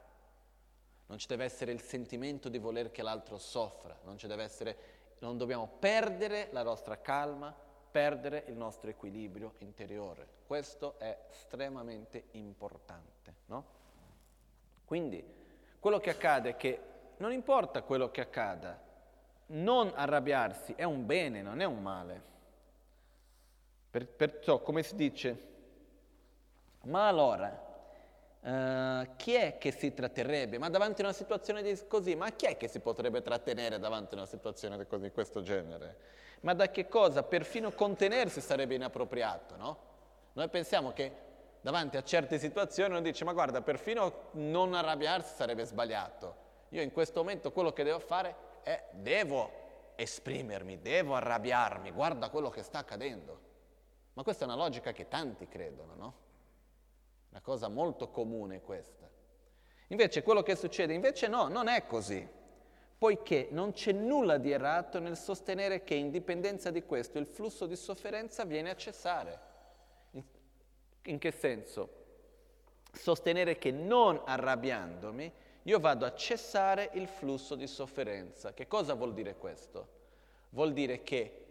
non 1.07 1.17
ci 1.17 1.27
deve 1.27 1.45
essere 1.45 1.71
il 1.71 1.81
sentimento 1.81 2.49
di 2.49 2.57
voler 2.57 2.91
che 2.91 3.01
l'altro 3.01 3.37
soffra, 3.37 3.97
non, 4.03 4.17
essere, 4.39 4.77
non 5.19 5.37
dobbiamo 5.37 5.67
perdere 5.79 6.49
la 6.51 6.63
nostra 6.63 6.99
calma, 6.99 7.55
perdere 7.89 8.43
il 8.47 8.55
nostro 8.55 8.89
equilibrio 8.89 9.53
interiore. 9.59 10.27
Questo 10.45 10.95
è 10.99 11.17
estremamente 11.29 12.25
importante. 12.31 13.35
No? 13.47 13.65
Quindi 14.85 15.23
quello 15.79 15.99
che 15.99 16.11
accade 16.11 16.49
è 16.49 16.55
che 16.55 16.79
non 17.17 17.31
importa 17.31 17.81
quello 17.83 18.11
che 18.11 18.21
accada, 18.21 18.79
non 19.47 19.91
arrabbiarsi 19.95 20.73
è 20.73 20.83
un 20.83 21.05
bene, 21.05 21.41
non 21.41 21.61
è 21.61 21.65
un 21.65 21.81
male. 21.81 22.21
Per, 23.89 24.07
perciò, 24.07 24.61
come 24.61 24.83
si 24.83 24.95
dice, 24.95 25.55
ma 26.83 27.07
allora, 27.07 27.65
uh, 28.41 29.15
chi 29.15 29.33
è 29.33 29.57
che 29.57 29.71
si 29.71 29.93
tratterrebbe? 29.93 30.57
Ma 30.57 30.69
davanti 30.69 31.01
a 31.01 31.05
una 31.05 31.13
situazione 31.13 31.61
di 31.61 31.77
così, 31.87 32.15
ma 32.15 32.31
chi 32.31 32.45
è 32.45 32.57
che 32.57 32.67
si 32.67 32.79
potrebbe 32.79 33.21
trattenere 33.21 33.79
davanti 33.79 34.13
a 34.13 34.17
una 34.17 34.25
situazione 34.25 34.77
di, 34.77 34.85
di 34.99 35.11
questo 35.11 35.41
genere? 35.41 35.97
Ma 36.41 36.53
da 36.53 36.69
che 36.69 36.87
cosa? 36.87 37.23
Perfino 37.23 37.71
contenersi 37.71 38.41
sarebbe 38.41 38.75
inappropriato, 38.75 39.55
no? 39.55 39.77
Noi 40.33 40.49
pensiamo 40.49 40.93
che 40.93 41.11
davanti 41.61 41.97
a 41.97 42.03
certe 42.03 42.37
situazioni 42.37 42.91
uno 42.91 43.01
dice, 43.01 43.25
ma 43.25 43.33
guarda, 43.33 43.61
perfino 43.61 44.29
non 44.33 44.73
arrabbiarsi 44.73 45.33
sarebbe 45.35 45.65
sbagliato. 45.65 46.45
Io 46.69 46.81
in 46.81 46.91
questo 46.91 47.21
momento 47.21 47.51
quello 47.51 47.73
che 47.73 47.83
devo 47.83 47.99
fare 47.99 48.35
è 48.61 48.83
devo 48.91 49.65
esprimermi, 49.95 50.79
devo 50.79 51.15
arrabbiarmi, 51.15 51.91
guarda 51.91 52.29
quello 52.29 52.49
che 52.49 52.61
sta 52.61 52.79
accadendo. 52.79 53.45
Ma 54.13 54.23
questa 54.23 54.43
è 54.43 54.47
una 54.47 54.55
logica 54.55 54.91
che 54.91 55.07
tanti 55.07 55.47
credono, 55.47 55.95
no? 55.95 56.13
Una 57.37 57.45
cosa 57.45 57.67
molto 57.67 58.09
comune 58.09 58.61
questa. 58.61 59.07
Invece 59.89 60.23
quello 60.23 60.41
che 60.41 60.55
succede, 60.55 60.95
invece 60.95 61.27
no, 61.27 61.47
non 61.47 61.67
è 61.67 61.85
così, 61.85 62.27
poiché 62.97 63.49
non 63.51 63.73
c'è 63.73 63.91
nulla 63.91 64.39
di 64.39 64.49
errato 64.49 64.99
nel 64.99 65.15
sostenere 65.15 65.83
che 65.83 65.93
in 65.93 66.09
dipendenza 66.09 66.71
di 66.71 66.81
questo 66.83 67.19
il 67.19 67.27
flusso 67.27 67.67
di 67.67 67.75
sofferenza 67.75 68.43
viene 68.43 68.71
a 68.71 68.75
cessare. 68.75 69.39
In, 70.11 70.23
in 71.03 71.19
che 71.19 71.29
senso? 71.29 72.05
Sostenere 72.91 73.59
che 73.59 73.69
non 73.69 74.19
arrabbiandomi 74.25 75.31
io 75.61 75.79
vado 75.79 76.07
a 76.07 76.15
cessare 76.15 76.89
il 76.93 77.07
flusso 77.07 77.53
di 77.53 77.67
sofferenza. 77.67 78.55
Che 78.55 78.67
cosa 78.67 78.95
vuol 78.95 79.13
dire 79.13 79.35
questo? 79.35 79.87
Vuol 80.49 80.73
dire 80.73 81.03
che 81.03 81.46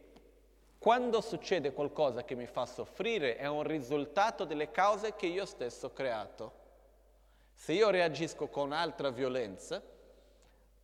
quando 0.87 1.21
succede 1.21 1.73
qualcosa 1.73 2.23
che 2.23 2.37
mi 2.37 2.47
fa 2.47 2.65
soffrire 2.65 3.35
è 3.35 3.49
un 3.49 3.65
risultato 3.65 4.45
delle 4.45 4.71
cause 4.71 5.17
che 5.17 5.27
io 5.27 5.45
stesso 5.45 5.87
ho 5.87 5.93
creato. 5.93 6.53
Se 7.53 7.73
io 7.73 7.91
reagisco 7.91 8.47
con 8.47 8.71
altra 8.71 9.11
violenza, 9.11 9.83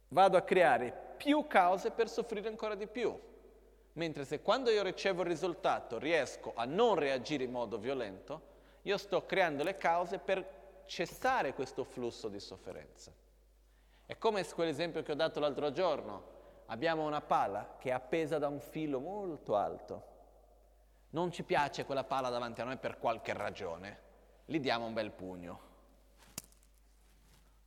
vado 0.08 0.36
a 0.36 0.42
creare 0.42 1.14
più 1.16 1.46
cause 1.46 1.92
per 1.92 2.08
soffrire 2.08 2.48
ancora 2.48 2.74
di 2.74 2.88
più. 2.88 3.16
Mentre 3.92 4.24
se 4.24 4.42
quando 4.42 4.70
io 4.70 4.82
ricevo 4.82 5.22
il 5.22 5.28
risultato 5.28 6.00
riesco 6.00 6.50
a 6.56 6.64
non 6.64 6.96
reagire 6.96 7.44
in 7.44 7.52
modo 7.52 7.78
violento, 7.78 8.40
io 8.82 8.96
sto 8.96 9.24
creando 9.24 9.62
le 9.62 9.76
cause 9.76 10.18
per 10.18 10.82
cessare 10.84 11.54
questo 11.54 11.84
flusso 11.84 12.26
di 12.26 12.40
sofferenza. 12.40 13.12
È 14.04 14.18
come 14.18 14.44
quell'esempio 14.44 15.04
che 15.04 15.12
ho 15.12 15.14
dato 15.14 15.38
l'altro 15.38 15.70
giorno. 15.70 16.40
Abbiamo 16.72 17.04
una 17.04 17.20
pala 17.20 17.76
che 17.78 17.90
è 17.90 17.92
appesa 17.92 18.38
da 18.38 18.48
un 18.48 18.58
filo 18.58 18.98
molto 18.98 19.56
alto. 19.56 20.10
Non 21.10 21.30
ci 21.30 21.42
piace 21.42 21.84
quella 21.84 22.02
pala 22.02 22.30
davanti 22.30 22.62
a 22.62 22.64
noi 22.64 22.78
per 22.78 22.98
qualche 22.98 23.34
ragione. 23.34 24.00
Gli 24.46 24.58
diamo 24.58 24.86
un 24.86 24.94
bel 24.94 25.10
pugno. 25.10 25.60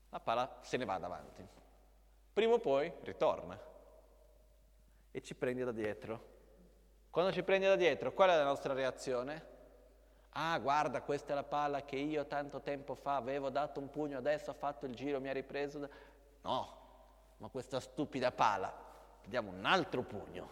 La 0.10 0.20
pala 0.20 0.58
se 0.62 0.78
ne 0.78 0.86
va 0.86 0.98
davanti. 0.98 1.48
Prima 2.34 2.54
o 2.54 2.58
poi 2.58 2.92
ritorna 3.02 3.56
e 5.12 5.22
ci 5.22 5.36
prende 5.36 5.64
da 5.64 5.72
dietro. 5.72 6.34
Quando 7.12 7.32
ci 7.32 7.44
prende 7.44 7.68
da 7.68 7.76
dietro, 7.76 8.12
qual 8.12 8.32
è 8.32 8.36
la 8.36 8.44
nostra 8.44 8.74
reazione? 8.74 9.54
Ah, 10.32 10.58
guarda, 10.58 11.04
questa 11.04 11.34
è 11.34 11.36
la 11.36 11.44
palla 11.44 11.84
che 11.84 11.98
io 11.98 12.26
tanto 12.26 12.60
tempo 12.60 12.96
fa 12.96 13.18
avevo 13.18 13.52
dato 13.52 13.80
un 13.80 13.92
pugno, 13.92 14.18
adesso 14.18 14.50
ha 14.50 14.56
fatto 14.56 14.88
il 14.88 14.96
giro, 14.96 15.22
mi 15.22 15.30
ha 15.30 15.34
ripreso. 15.34 15.88
No, 16.42 16.78
ma 17.38 17.50
questa 17.50 17.80
stupida 17.80 18.32
pala, 18.32 18.85
diamo 19.28 19.52
un 19.52 19.66
altro 19.66 20.04
pugno 20.04 20.50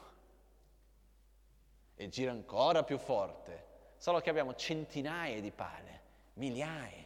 e 1.96 2.10
gira 2.10 2.32
ancora 2.32 2.84
più 2.84 2.98
forte. 2.98 3.72
Solo 3.98 4.20
che 4.20 4.30
abbiamo 4.30 4.56
centinaia 4.56 5.40
di 5.40 5.52
pale, 5.52 6.02
migliaia, 6.34 7.06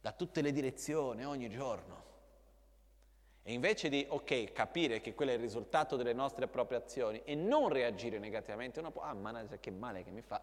da 0.00 0.12
tutte 0.12 0.42
le 0.42 0.52
direzioni, 0.52 1.24
ogni 1.24 1.48
giorno. 1.48 2.08
E 3.42 3.52
invece 3.52 3.88
di, 3.88 4.04
ok, 4.06 4.52
capire 4.52 5.00
che 5.00 5.14
quello 5.14 5.30
è 5.30 5.34
il 5.34 5.40
risultato 5.40 5.96
delle 5.96 6.12
nostre 6.12 6.46
proprie 6.46 6.78
azioni 6.78 7.22
e 7.24 7.34
non 7.34 7.68
reagire 7.68 8.18
negativamente, 8.18 8.80
uno 8.80 8.90
può, 8.90 9.02
ah, 9.02 9.14
mannaggia, 9.14 9.56
che 9.58 9.70
male 9.70 10.04
che 10.04 10.10
mi 10.10 10.20
fa, 10.20 10.42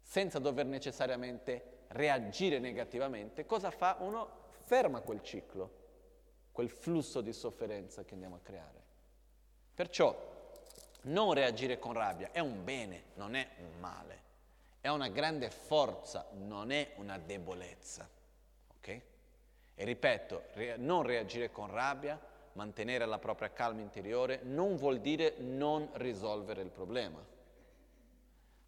senza 0.00 0.38
dover 0.38 0.66
necessariamente 0.66 1.78
reagire 1.88 2.60
negativamente, 2.60 3.44
cosa 3.44 3.70
fa? 3.70 3.96
Uno 3.98 4.38
ferma 4.62 5.00
quel 5.00 5.22
ciclo 5.22 5.80
quel 6.60 6.68
flusso 6.68 7.20
di 7.20 7.32
sofferenza 7.32 8.04
che 8.04 8.14
andiamo 8.14 8.36
a 8.36 8.40
creare. 8.40 8.82
Perciò 9.80 10.14
non 11.04 11.32
reagire 11.32 11.78
con 11.78 11.94
rabbia 11.94 12.28
è 12.32 12.38
un 12.38 12.64
bene, 12.64 13.04
non 13.14 13.34
è 13.34 13.48
un 13.60 13.80
male, 13.80 14.22
è 14.82 14.88
una 14.88 15.08
grande 15.08 15.48
forza, 15.48 16.26
non 16.32 16.70
è 16.70 16.92
una 16.96 17.16
debolezza. 17.16 18.06
Ok? 18.76 18.88
E 18.88 19.84
ripeto, 19.84 20.42
re- 20.52 20.76
non 20.76 21.02
reagire 21.02 21.50
con 21.50 21.70
rabbia, 21.70 22.20
mantenere 22.52 23.06
la 23.06 23.18
propria 23.18 23.50
calma 23.52 23.80
interiore, 23.80 24.40
non 24.42 24.76
vuol 24.76 25.00
dire 25.00 25.36
non 25.38 25.88
risolvere 25.94 26.60
il 26.60 26.70
problema. 26.70 27.24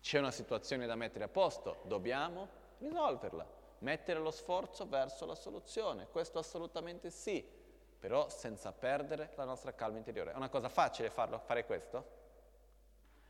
C'è 0.01 0.19
una 0.19 0.31
situazione 0.31 0.87
da 0.87 0.97
mettere 0.97 1.25
a 1.25 1.29
posto, 1.29 1.83
dobbiamo 1.83 2.49
risolverla, 2.79 3.47
mettere 3.81 4.19
lo 4.19 4.31
sforzo 4.31 4.89
verso 4.89 5.27
la 5.27 5.35
soluzione, 5.35 6.09
questo 6.11 6.39
assolutamente 6.39 7.11
sì, 7.11 7.47
però 8.03 8.29
senza 8.29 8.73
perdere 8.73 9.31
la 9.37 9.45
nostra 9.45 9.73
calma 9.75 9.97
interiore. 9.97 10.33
È 10.33 10.35
una 10.35 10.49
cosa 10.49 10.69
facile 10.69 11.09
farlo, 11.09 11.39
fare 11.39 11.65
questo? 11.65 12.05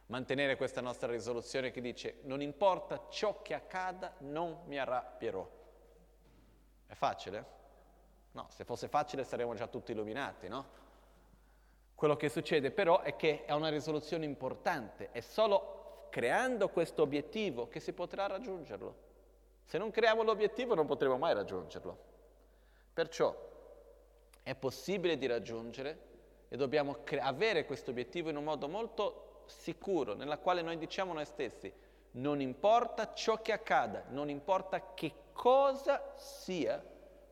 Mantenere 0.06 0.56
questa 0.56 0.80
nostra 0.80 1.08
risoluzione 1.12 1.70
che 1.70 1.82
dice 1.82 2.20
non 2.22 2.40
importa 2.40 3.04
ciò 3.10 3.42
che 3.42 3.52
accada, 3.52 4.14
non 4.20 4.60
mi 4.64 4.78
arrabbierò. 4.78 5.46
È 6.86 6.94
facile? 6.94 7.44
No, 8.32 8.46
se 8.48 8.64
fosse 8.64 8.88
facile 8.88 9.24
saremmo 9.24 9.52
già 9.52 9.66
tutti 9.66 9.92
illuminati, 9.92 10.48
no? 10.48 10.66
Quello 11.94 12.16
che 12.16 12.30
succede 12.30 12.70
però 12.70 13.02
è 13.02 13.14
che 13.14 13.44
è 13.44 13.52
una 13.52 13.68
risoluzione 13.68 14.24
importante, 14.24 15.10
è 15.10 15.20
solo 15.20 16.06
creando 16.08 16.70
questo 16.70 17.02
obiettivo 17.02 17.68
che 17.68 17.78
si 17.78 17.92
potrà 17.92 18.26
raggiungerlo. 18.26 18.96
Se 19.66 19.76
non 19.76 19.90
creiamo 19.90 20.22
l'obiettivo 20.22 20.74
non 20.74 20.86
potremo 20.86 21.18
mai 21.18 21.34
raggiungerlo. 21.34 21.98
Perciò 22.94 23.50
è 24.42 24.54
possibile 24.54 25.16
di 25.16 25.26
raggiungere 25.26 26.10
e 26.48 26.56
dobbiamo 26.56 27.02
cre- 27.02 27.20
avere 27.20 27.64
questo 27.64 27.90
obiettivo 27.90 28.28
in 28.28 28.36
un 28.36 28.44
modo 28.44 28.68
molto 28.68 29.44
sicuro, 29.46 30.14
nella 30.14 30.38
quale 30.38 30.62
noi 30.62 30.78
diciamo 30.78 31.12
noi 31.12 31.24
stessi, 31.24 31.72
non 32.12 32.40
importa 32.40 33.14
ciò 33.14 33.40
che 33.40 33.52
accada, 33.52 34.04
non 34.08 34.28
importa 34.28 34.92
che 34.94 35.12
cosa 35.32 36.14
sia, 36.16 36.82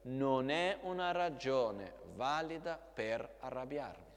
non 0.02 0.48
è 0.48 0.78
una 0.82 1.10
ragione 1.12 1.94
valida 2.14 2.76
per 2.76 3.36
arrabbiarmi. 3.40 4.08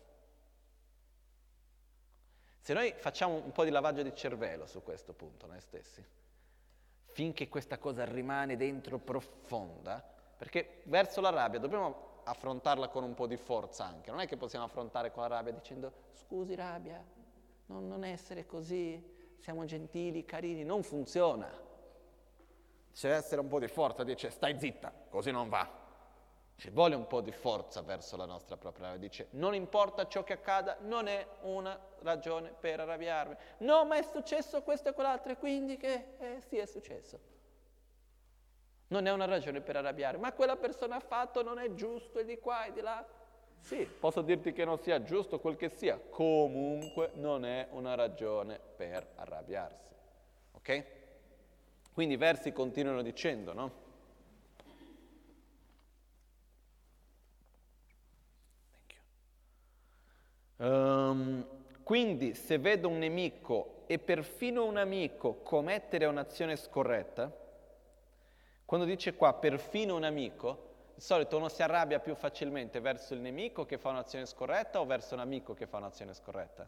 Se 2.60 2.74
noi 2.74 2.94
facciamo 2.98 3.36
un 3.36 3.52
po' 3.52 3.66
di 3.66 3.72
lavaggio 3.72 4.04
di 4.04 4.16
cervello 4.16 4.66
su 4.66 4.82
questo 4.84 5.12
punto, 5.12 5.48
noi 5.48 5.60
stessi, 5.60 6.02
finché 7.08 7.50
questa 7.50 7.78
cosa 7.78 8.06
rimane 8.06 8.56
dentro 8.56 9.00
profonda, 9.00 10.02
perché 10.38 10.82
verso 10.84 11.20
la 11.20 11.30
rabbia 11.30 11.60
dobbiamo 11.60 12.13
affrontarla 12.24 12.88
con 12.90 13.04
un 13.04 13.14
po' 13.14 13.28
di 13.28 13.38
forza 13.38 13.86
anche. 13.86 14.12
Non 14.12 14.20
è 14.20 14.28
che 14.28 14.38
possiamo 14.38 14.66
affrontare 14.66 15.12
con 15.12 15.24
la 15.24 15.30
rabbia 15.30 15.52
dicendo 15.52 15.92
scusi 16.12 16.56
rabbia, 16.56 17.04
non, 17.68 17.88
non 17.88 18.04
essere 18.04 18.46
così, 18.46 19.02
siamo 19.38 19.66
gentili, 19.66 20.26
carini, 20.26 20.64
non 20.64 20.84
funziona. 20.84 21.50
Deve 23.00 23.16
essere 23.16 23.42
un 23.42 23.48
po' 23.48 23.60
di 23.60 23.68
forza, 23.68 24.04
dice 24.04 24.30
stai 24.30 24.60
zitta, 24.60 24.94
così 25.10 25.32
non 25.32 25.50
va. 25.50 25.82
Ci 26.56 26.70
vuole 26.70 26.96
un 26.96 27.08
po' 27.08 27.22
di 27.22 27.32
forza 27.32 27.82
verso 27.82 28.16
la 28.16 28.26
nostra 28.26 28.56
propria 28.56 28.86
rabbia. 28.86 29.00
Dice 29.08 29.28
non 29.32 29.56
importa 29.56 30.08
ciò 30.08 30.24
che 30.24 30.34
accada, 30.34 30.78
non 30.82 31.08
è 31.08 31.28
una 31.42 31.78
ragione 32.02 32.54
per 32.58 32.80
arrabbiarmi. 32.80 33.36
No, 33.60 33.86
ma 33.86 33.98
è 33.98 34.04
successo 34.04 34.62
questo 34.62 34.90
e 34.90 34.94
quell'altro 34.94 35.32
e 35.32 35.38
quindi 35.38 35.78
che 35.78 36.16
eh, 36.20 36.42
sì 36.42 36.58
è 36.58 36.66
successo 36.66 37.33
non 38.94 39.08
è 39.08 39.12
una 39.12 39.26
ragione 39.26 39.60
per 39.60 39.76
arrabbiare, 39.76 40.18
ma 40.18 40.32
quella 40.34 40.56
persona 40.56 40.98
ha 40.98 41.00
fatto 41.00 41.42
non 41.42 41.58
è 41.58 41.74
giusto 41.74 42.20
e 42.20 42.26
di 42.26 42.38
qua 42.38 42.66
e 42.66 42.74
di 42.74 42.82
là. 42.82 43.04
Sì, 43.60 43.86
posso 43.86 44.22
dirti 44.22 44.54
che 44.54 44.66
non 44.66 44.78
sia 44.78 45.02
giusto 45.02 45.40
quel 45.40 45.56
che 45.56 45.70
sia, 45.70 45.98
comunque 45.98 47.10
non 47.16 47.44
è 47.44 47.68
una 47.72 47.96
ragione 47.96 48.60
per 48.76 49.08
arrabbiarsi. 49.16 49.96
Ok? 50.52 50.86
Quindi 51.92 52.14
i 52.14 52.18
versi 52.18 52.52
continuano 52.52 53.02
dicendo, 53.02 53.54
no? 53.54 53.82
Um, 60.58 61.46
quindi 61.82 62.36
se 62.36 62.60
vedo 62.60 62.90
un 62.90 63.00
nemico 63.00 63.84
e 63.88 63.98
perfino 63.98 64.66
un 64.66 64.78
amico 64.78 65.42
commettere 65.42 66.06
un'azione 66.06 66.56
scorretta, 66.56 67.43
quando 68.74 68.90
dice 68.90 69.14
qua 69.14 69.36
perfino 69.36 69.96
un 69.96 70.04
amico, 70.04 70.72
di 70.96 71.02
solito 71.02 71.38
uno 71.38 71.48
si 71.48 71.62
arrabbia 71.62 72.00
più 72.00 72.16
facilmente 72.16 72.80
verso 72.80 73.14
il 73.14 73.20
nemico 73.20 73.68
che 73.68 73.78
fa 73.78 73.90
un'azione 73.90 74.26
scorretta 74.26 74.80
o 74.80 74.86
verso 74.88 75.14
un 75.14 75.20
amico 75.20 75.54
che 75.54 75.68
fa 75.68 75.78
un'azione 75.78 76.12
scorretta? 76.16 76.68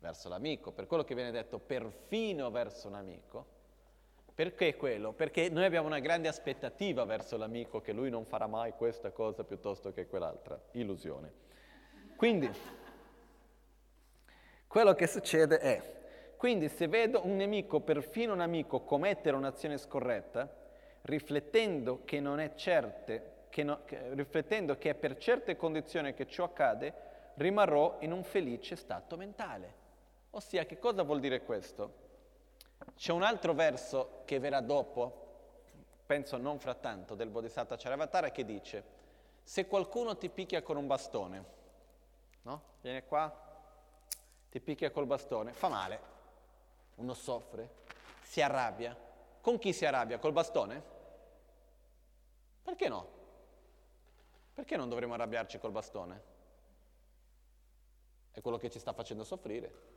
Verso 0.00 0.28
l'amico, 0.28 0.72
per 0.72 0.88
quello 0.88 1.04
che 1.04 1.14
viene 1.14 1.30
detto 1.30 1.60
perfino 1.60 2.50
verso 2.50 2.88
un 2.88 2.96
amico. 2.96 3.46
Perché 4.34 4.74
quello? 4.74 5.12
Perché 5.12 5.48
noi 5.48 5.64
abbiamo 5.64 5.86
una 5.86 6.00
grande 6.00 6.26
aspettativa 6.26 7.04
verso 7.04 7.36
l'amico 7.36 7.80
che 7.80 7.92
lui 7.92 8.10
non 8.10 8.24
farà 8.24 8.48
mai 8.48 8.72
questa 8.72 9.12
cosa 9.12 9.44
piuttosto 9.44 9.92
che 9.92 10.08
quell'altra. 10.08 10.60
Illusione. 10.72 11.32
Quindi, 12.16 12.50
quello 14.66 14.92
che 14.94 15.06
succede 15.06 15.58
è, 15.58 15.92
quindi 16.36 16.68
se 16.68 16.88
vedo 16.88 17.24
un 17.24 17.36
nemico, 17.36 17.78
perfino 17.78 18.32
un 18.32 18.40
amico, 18.40 18.80
commettere 18.80 19.36
un'azione 19.36 19.78
scorretta, 19.78 20.62
riflettendo 21.04 22.02
che, 22.04 22.22
certe, 22.56 23.32
che, 23.48 23.62
no, 23.62 23.84
che, 23.84 24.14
riflettendo 24.14 24.76
che 24.76 24.90
è 24.90 24.94
per 24.94 25.18
certe 25.18 25.56
condizioni 25.56 26.14
che 26.14 26.26
ciò 26.26 26.44
accade, 26.44 26.92
rimarrò 27.34 27.96
in 28.00 28.12
un 28.12 28.22
felice 28.22 28.76
stato 28.76 29.16
mentale. 29.16 29.82
Ossia, 30.30 30.64
che 30.66 30.78
cosa 30.78 31.02
vuol 31.02 31.20
dire 31.20 31.42
questo? 31.42 32.02
C'è 32.96 33.12
un 33.12 33.22
altro 33.22 33.54
verso 33.54 34.22
che 34.24 34.38
verrà 34.38 34.60
dopo, 34.60 35.22
penso 36.06 36.36
non 36.36 36.58
frattanto, 36.58 37.14
del 37.14 37.28
Bodhisattva 37.28 37.76
Charavatara 37.76 38.30
che 38.30 38.44
dice, 38.44 38.84
se 39.42 39.66
qualcuno 39.66 40.16
ti 40.16 40.28
picchia 40.28 40.62
con 40.62 40.76
un 40.76 40.86
bastone, 40.86 41.44
no? 42.42 42.62
Viene 42.80 43.04
qua, 43.04 43.32
ti 44.50 44.60
picchia 44.60 44.90
col 44.90 45.06
bastone, 45.06 45.52
fa 45.52 45.68
male, 45.68 46.00
uno 46.96 47.14
soffre, 47.14 47.68
si 48.22 48.40
arrabbia. 48.40 48.96
Con 49.40 49.58
chi 49.58 49.72
si 49.72 49.84
arrabbia? 49.84 50.18
Col 50.18 50.32
bastone? 50.32 50.93
Perché 52.64 52.88
no? 52.88 53.06
Perché 54.54 54.76
non 54.76 54.88
dovremmo 54.88 55.14
arrabbiarci 55.14 55.58
col 55.58 55.70
bastone? 55.70 56.32
È 58.30 58.40
quello 58.40 58.56
che 58.56 58.70
ci 58.70 58.78
sta 58.78 58.92
facendo 58.92 59.22
soffrire. 59.22 59.92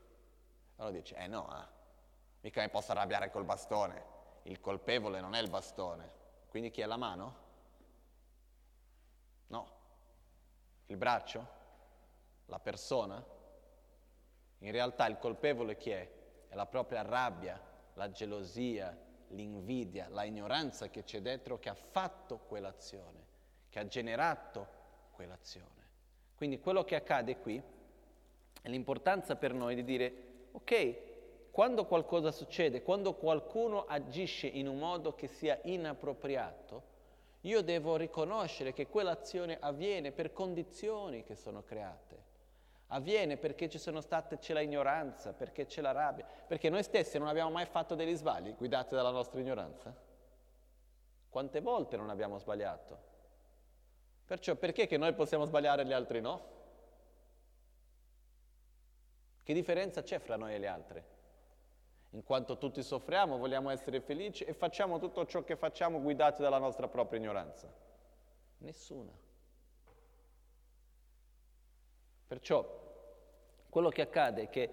Allora 0.75 0.93
dice, 0.93 1.15
eh 1.15 1.27
no, 1.27 1.49
eh, 1.49 1.65
mica 2.41 2.61
mi 2.61 2.69
posso 2.69 2.91
arrabbiare 2.91 3.31
col 3.31 3.45
bastone, 3.45 4.03
il 4.43 4.59
colpevole 4.59 5.21
non 5.21 5.33
è 5.33 5.41
il 5.41 5.49
bastone, 5.49 6.11
quindi 6.49 6.69
chi 6.69 6.81
è 6.81 6.85
la 6.85 6.97
mano? 6.97 7.35
No. 9.47 9.71
Il 10.87 10.97
braccio? 10.97 11.47
La 12.45 12.59
persona? 12.59 13.23
In 14.59 14.71
realtà 14.71 15.07
il 15.07 15.17
colpevole 15.17 15.77
chi 15.77 15.91
è? 15.91 16.11
È 16.49 16.55
la 16.55 16.65
propria 16.65 17.01
rabbia, 17.01 17.59
la 17.93 18.11
gelosia, 18.11 18.95
l'invidia, 19.29 20.07
la 20.09 20.23
ignoranza 20.23 20.89
che 20.89 21.03
c'è 21.03 21.21
dentro 21.21 21.59
che 21.59 21.69
ha 21.69 21.75
fatto 21.75 22.39
quell'azione, 22.47 23.25
che 23.69 23.79
ha 23.79 23.87
generato 23.87 24.67
quell'azione. 25.11 25.85
Quindi 26.35 26.59
quello 26.59 26.83
che 26.83 26.95
accade 26.95 27.37
qui 27.37 27.61
è 28.61 28.69
l'importanza 28.69 29.35
per 29.35 29.53
noi 29.53 29.75
di 29.75 29.83
dire, 29.83 30.13
ok, 30.51 31.05
quando 31.51 31.85
qualcosa 31.85 32.31
succede, 32.31 32.83
quando 32.83 33.15
qualcuno 33.15 33.85
agisce 33.85 34.45
in 34.45 34.67
un 34.67 34.77
modo 34.77 35.15
che 35.15 35.27
sia 35.27 35.59
inappropriato, 35.63 36.95
io 37.41 37.61
devo 37.61 37.95
riconoscere 37.95 38.73
che 38.73 38.87
quell'azione 38.87 39.57
avviene 39.59 40.11
per 40.11 40.33
condizioni 40.33 41.23
che 41.23 41.35
sono 41.35 41.63
create. 41.63 42.26
Avviene 42.87 43.35
perché 43.35 43.69
ci 43.69 43.77
sono 43.79 43.99
state, 43.99 44.37
c'è 44.37 44.53
la 44.53 44.61
ignoranza, 44.61 45.33
perché 45.33 45.65
c'è 45.65 45.81
la 45.81 45.91
rabbia, 45.91 46.25
perché 46.25 46.69
noi 46.69 46.83
stessi 46.83 47.17
non 47.17 47.27
abbiamo 47.27 47.51
mai 47.51 47.65
fatto 47.65 47.95
degli 47.95 48.15
sbagli 48.15 48.55
guidati 48.55 48.95
dalla 48.95 49.11
nostra 49.11 49.39
ignoranza. 49.41 49.93
Quante 51.29 51.59
volte 51.59 51.97
non 51.97 52.09
abbiamo 52.09 52.37
sbagliato? 52.37 53.15
Perciò 54.25 54.55
perché 54.55 54.87
che 54.87 54.97
noi 54.97 55.13
possiamo 55.13 55.45
sbagliare 55.45 55.81
e 55.81 55.85
gli 55.85 55.91
altri 55.91 56.21
no? 56.21 56.55
Che 59.43 59.53
differenza 59.53 60.01
c'è 60.01 60.19
fra 60.19 60.37
noi 60.37 60.55
e 60.55 60.59
gli 60.59 60.65
altri? 60.65 61.03
In 62.11 62.23
quanto 62.23 62.57
tutti 62.57 62.81
soffriamo, 62.81 63.37
vogliamo 63.37 63.69
essere 63.69 63.99
felici 63.99 64.45
e 64.45 64.53
facciamo 64.53 64.97
tutto 64.97 65.25
ciò 65.25 65.43
che 65.43 65.57
facciamo 65.57 66.01
guidati 66.01 66.41
dalla 66.41 66.57
nostra 66.57 66.87
propria 66.87 67.19
ignoranza? 67.19 67.71
Nessuna. 68.59 69.25
Perciò 72.27 72.65
quello 73.69 73.89
che 73.89 74.01
accade 74.01 74.43
è 74.43 74.49
che 74.49 74.69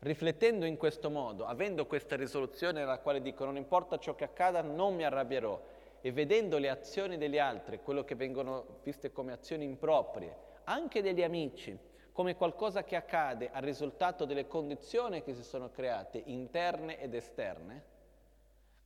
riflettendo 0.00 0.64
in 0.64 0.76
questo 0.76 1.10
modo, 1.10 1.44
avendo 1.44 1.86
questa 1.86 2.16
risoluzione 2.16 2.80
nella 2.80 2.98
quale 2.98 3.22
dico 3.22 3.44
non 3.44 3.56
importa 3.56 3.98
ciò 3.98 4.14
che 4.14 4.24
accada, 4.24 4.62
non 4.62 4.94
mi 4.94 5.04
arrabbierò, 5.04 5.60
e 6.00 6.12
vedendo 6.12 6.58
le 6.58 6.68
azioni 6.68 7.16
degli 7.16 7.38
altri, 7.38 7.80
quello 7.82 8.04
che 8.04 8.14
vengono 8.14 8.80
viste 8.82 9.12
come 9.12 9.32
azioni 9.32 9.64
improprie, 9.64 10.36
anche 10.64 11.02
degli 11.02 11.22
amici, 11.22 11.76
come 12.12 12.36
qualcosa 12.36 12.84
che 12.84 12.96
accade 12.96 13.50
al 13.52 13.62
risultato 13.62 14.24
delle 14.24 14.46
condizioni 14.46 15.22
che 15.22 15.34
si 15.34 15.42
sono 15.42 15.70
create, 15.70 16.22
interne 16.26 17.00
ed 17.00 17.14
esterne, 17.14 17.96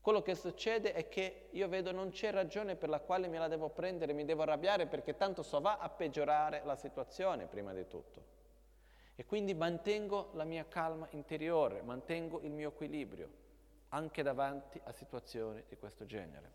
quello 0.02 0.20
che 0.20 0.34
succede 0.34 0.94
è 0.94 1.08
che 1.08 1.46
io 1.52 1.68
vedo 1.68 1.92
non 1.92 2.10
c'è 2.10 2.32
ragione 2.32 2.74
per 2.74 2.88
la 2.88 2.98
quale 2.98 3.28
me 3.28 3.38
la 3.38 3.46
devo 3.46 3.68
prendere, 3.68 4.12
mi 4.12 4.24
devo 4.24 4.42
arrabbiare 4.42 4.86
perché 4.86 5.14
tanto 5.14 5.44
so 5.44 5.60
va 5.60 5.78
a 5.78 5.88
peggiorare 5.88 6.62
la 6.64 6.74
situazione 6.74 7.46
prima 7.46 7.72
di 7.72 7.86
tutto. 7.86 8.40
E 9.14 9.24
quindi 9.24 9.54
mantengo 9.54 10.30
la 10.32 10.42
mia 10.42 10.66
calma 10.66 11.06
interiore, 11.10 11.82
mantengo 11.82 12.40
il 12.40 12.50
mio 12.50 12.70
equilibrio 12.70 13.40
anche 13.90 14.24
davanti 14.24 14.80
a 14.82 14.90
situazioni 14.90 15.62
di 15.68 15.76
questo 15.76 16.04
genere. 16.04 16.50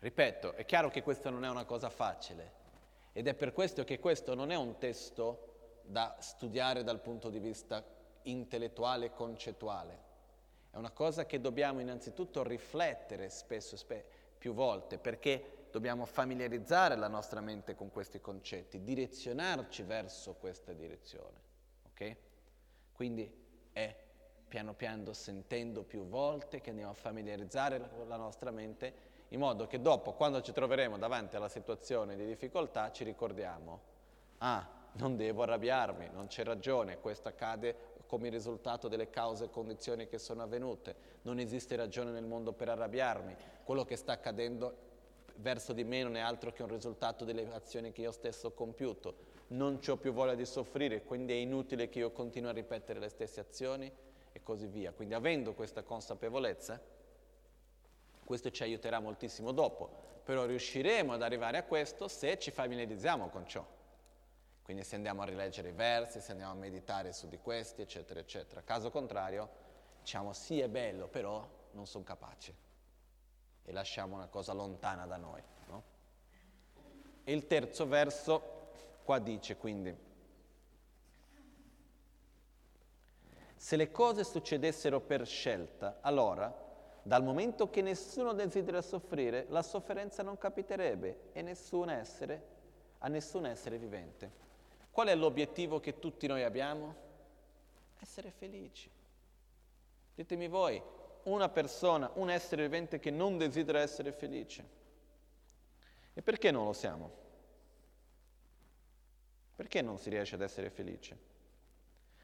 Ripeto, 0.00 0.54
è 0.54 0.64
chiaro 0.64 0.90
che 0.90 1.04
questa 1.04 1.30
non 1.30 1.44
è 1.44 1.48
una 1.48 1.64
cosa 1.64 1.90
facile 1.90 2.64
ed 3.12 3.28
è 3.28 3.34
per 3.34 3.52
questo 3.52 3.84
che 3.84 4.00
questo 4.00 4.34
non 4.34 4.50
è 4.50 4.56
un 4.56 4.78
testo 4.78 5.80
da 5.82 6.16
studiare 6.18 6.82
dal 6.82 7.00
punto 7.00 7.30
di 7.30 7.38
vista 7.38 7.84
intellettuale 8.22 9.06
e 9.06 9.12
concettuale 9.12 10.05
è 10.76 10.78
una 10.78 10.90
cosa 10.90 11.24
che 11.24 11.40
dobbiamo 11.40 11.80
innanzitutto 11.80 12.42
riflettere 12.42 13.30
spesso, 13.30 13.78
spe- 13.78 14.04
più 14.36 14.52
volte, 14.52 14.98
perché 14.98 15.68
dobbiamo 15.70 16.04
familiarizzare 16.04 16.96
la 16.96 17.08
nostra 17.08 17.40
mente 17.40 17.74
con 17.74 17.90
questi 17.90 18.20
concetti, 18.20 18.82
direzionarci 18.82 19.82
verso 19.84 20.34
questa 20.34 20.74
direzione. 20.74 21.40
Ok? 21.86 22.16
Quindi 22.92 23.44
è 23.72 23.96
piano 24.46 24.74
piano 24.74 25.14
sentendo 25.14 25.82
più 25.82 26.06
volte 26.06 26.60
che 26.60 26.68
andiamo 26.68 26.90
a 26.90 26.94
familiarizzare 26.94 27.80
la 28.06 28.16
nostra 28.16 28.50
mente 28.50 29.14
in 29.28 29.40
modo 29.40 29.66
che 29.66 29.80
dopo, 29.80 30.12
quando 30.12 30.42
ci 30.42 30.52
troveremo 30.52 30.98
davanti 30.98 31.36
alla 31.36 31.48
situazione 31.48 32.16
di 32.16 32.26
difficoltà, 32.26 32.92
ci 32.92 33.02
ricordiamo, 33.02 33.80
ah, 34.38 34.68
non 34.92 35.16
devo 35.16 35.42
arrabbiarmi, 35.42 36.10
non 36.12 36.26
c'è 36.26 36.44
ragione, 36.44 37.00
questo 37.00 37.28
accade 37.28 37.94
come 38.06 38.28
risultato 38.28 38.88
delle 38.88 39.10
cause 39.10 39.44
e 39.44 39.50
condizioni 39.50 40.06
che 40.06 40.18
sono 40.18 40.42
avvenute. 40.42 40.94
Non 41.22 41.38
esiste 41.38 41.76
ragione 41.76 42.10
nel 42.10 42.24
mondo 42.24 42.52
per 42.52 42.68
arrabbiarmi. 42.68 43.36
Quello 43.64 43.84
che 43.84 43.96
sta 43.96 44.12
accadendo 44.12 44.84
verso 45.36 45.72
di 45.72 45.84
me 45.84 46.02
non 46.02 46.16
è 46.16 46.20
altro 46.20 46.52
che 46.52 46.62
un 46.62 46.68
risultato 46.68 47.24
delle 47.24 47.52
azioni 47.52 47.92
che 47.92 48.02
io 48.02 48.12
stesso 48.12 48.48
ho 48.48 48.52
compiuto. 48.52 49.34
Non 49.48 49.80
ho 49.86 49.96
più 49.96 50.12
voglia 50.12 50.34
di 50.34 50.46
soffrire, 50.46 51.02
quindi 51.02 51.32
è 51.32 51.36
inutile 51.36 51.88
che 51.88 52.00
io 52.00 52.10
continui 52.10 52.50
a 52.50 52.52
ripetere 52.52 52.98
le 52.98 53.08
stesse 53.08 53.40
azioni 53.40 53.92
e 54.32 54.42
così 54.42 54.66
via. 54.66 54.92
Quindi 54.92 55.14
avendo 55.14 55.54
questa 55.54 55.82
consapevolezza, 55.82 56.80
questo 58.24 58.50
ci 58.50 58.62
aiuterà 58.62 58.98
moltissimo 58.98 59.52
dopo, 59.52 59.88
però 60.24 60.44
riusciremo 60.44 61.12
ad 61.12 61.22
arrivare 61.22 61.58
a 61.58 61.62
questo 61.62 62.08
se 62.08 62.38
ci 62.38 62.50
familiarizziamo 62.50 63.28
con 63.28 63.46
ciò. 63.46 63.75
Quindi 64.66 64.82
se 64.82 64.96
andiamo 64.96 65.22
a 65.22 65.26
rileggere 65.26 65.68
i 65.68 65.72
versi, 65.72 66.20
se 66.20 66.32
andiamo 66.32 66.50
a 66.50 66.56
meditare 66.56 67.12
su 67.12 67.28
di 67.28 67.38
questi, 67.38 67.82
eccetera, 67.82 68.18
eccetera. 68.18 68.64
Caso 68.64 68.90
contrario, 68.90 69.48
diciamo 70.00 70.32
sì 70.32 70.58
è 70.58 70.68
bello, 70.68 71.06
però 71.06 71.48
non 71.70 71.86
sono 71.86 72.02
capace. 72.02 72.52
E 73.62 73.70
lasciamo 73.70 74.16
una 74.16 74.26
cosa 74.26 74.52
lontana 74.52 75.06
da 75.06 75.18
noi. 75.18 75.40
No? 75.68 75.82
E 77.22 77.32
il 77.32 77.46
terzo 77.46 77.86
verso 77.86 78.42
qua 79.04 79.20
dice 79.20 79.56
quindi, 79.56 79.96
se 83.54 83.76
le 83.76 83.92
cose 83.92 84.24
succedessero 84.24 85.00
per 85.00 85.28
scelta, 85.28 85.98
allora, 86.00 86.52
dal 87.04 87.22
momento 87.22 87.70
che 87.70 87.82
nessuno 87.82 88.32
desidera 88.32 88.82
soffrire, 88.82 89.46
la 89.50 89.62
sofferenza 89.62 90.24
non 90.24 90.36
capiterebbe 90.36 91.30
nessun 91.34 91.88
essere, 91.88 92.42
a 92.98 93.06
nessun 93.06 93.46
essere 93.46 93.78
vivente. 93.78 94.45
Qual 94.96 95.08
è 95.08 95.14
l'obiettivo 95.14 95.78
che 95.78 95.98
tutti 95.98 96.26
noi 96.26 96.42
abbiamo? 96.42 96.94
Essere 98.00 98.30
felici. 98.30 98.90
Ditemi 100.14 100.48
voi, 100.48 100.82
una 101.24 101.50
persona, 101.50 102.10
un 102.14 102.30
essere 102.30 102.62
vivente 102.62 102.98
che 102.98 103.10
non 103.10 103.36
desidera 103.36 103.80
essere 103.80 104.10
felice. 104.10 104.64
E 106.14 106.22
perché 106.22 106.50
non 106.50 106.64
lo 106.64 106.72
siamo? 106.72 107.10
Perché 109.54 109.82
non 109.82 109.98
si 109.98 110.08
riesce 110.08 110.36
ad 110.36 110.40
essere 110.40 110.70
felice? 110.70 111.18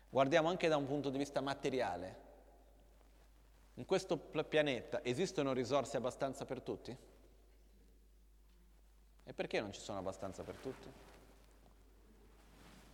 Guardiamo 0.08 0.48
anche 0.48 0.68
da 0.68 0.78
un 0.78 0.86
punto 0.86 1.10
di 1.10 1.18
vista 1.18 1.42
materiale. 1.42 2.20
In 3.74 3.84
questo 3.84 4.16
pianeta 4.16 5.04
esistono 5.04 5.52
risorse 5.52 5.98
abbastanza 5.98 6.46
per 6.46 6.62
tutti? 6.62 6.96
E 9.24 9.34
perché 9.34 9.60
non 9.60 9.74
ci 9.74 9.80
sono 9.80 9.98
abbastanza 9.98 10.42
per 10.42 10.54
tutti? 10.54 11.11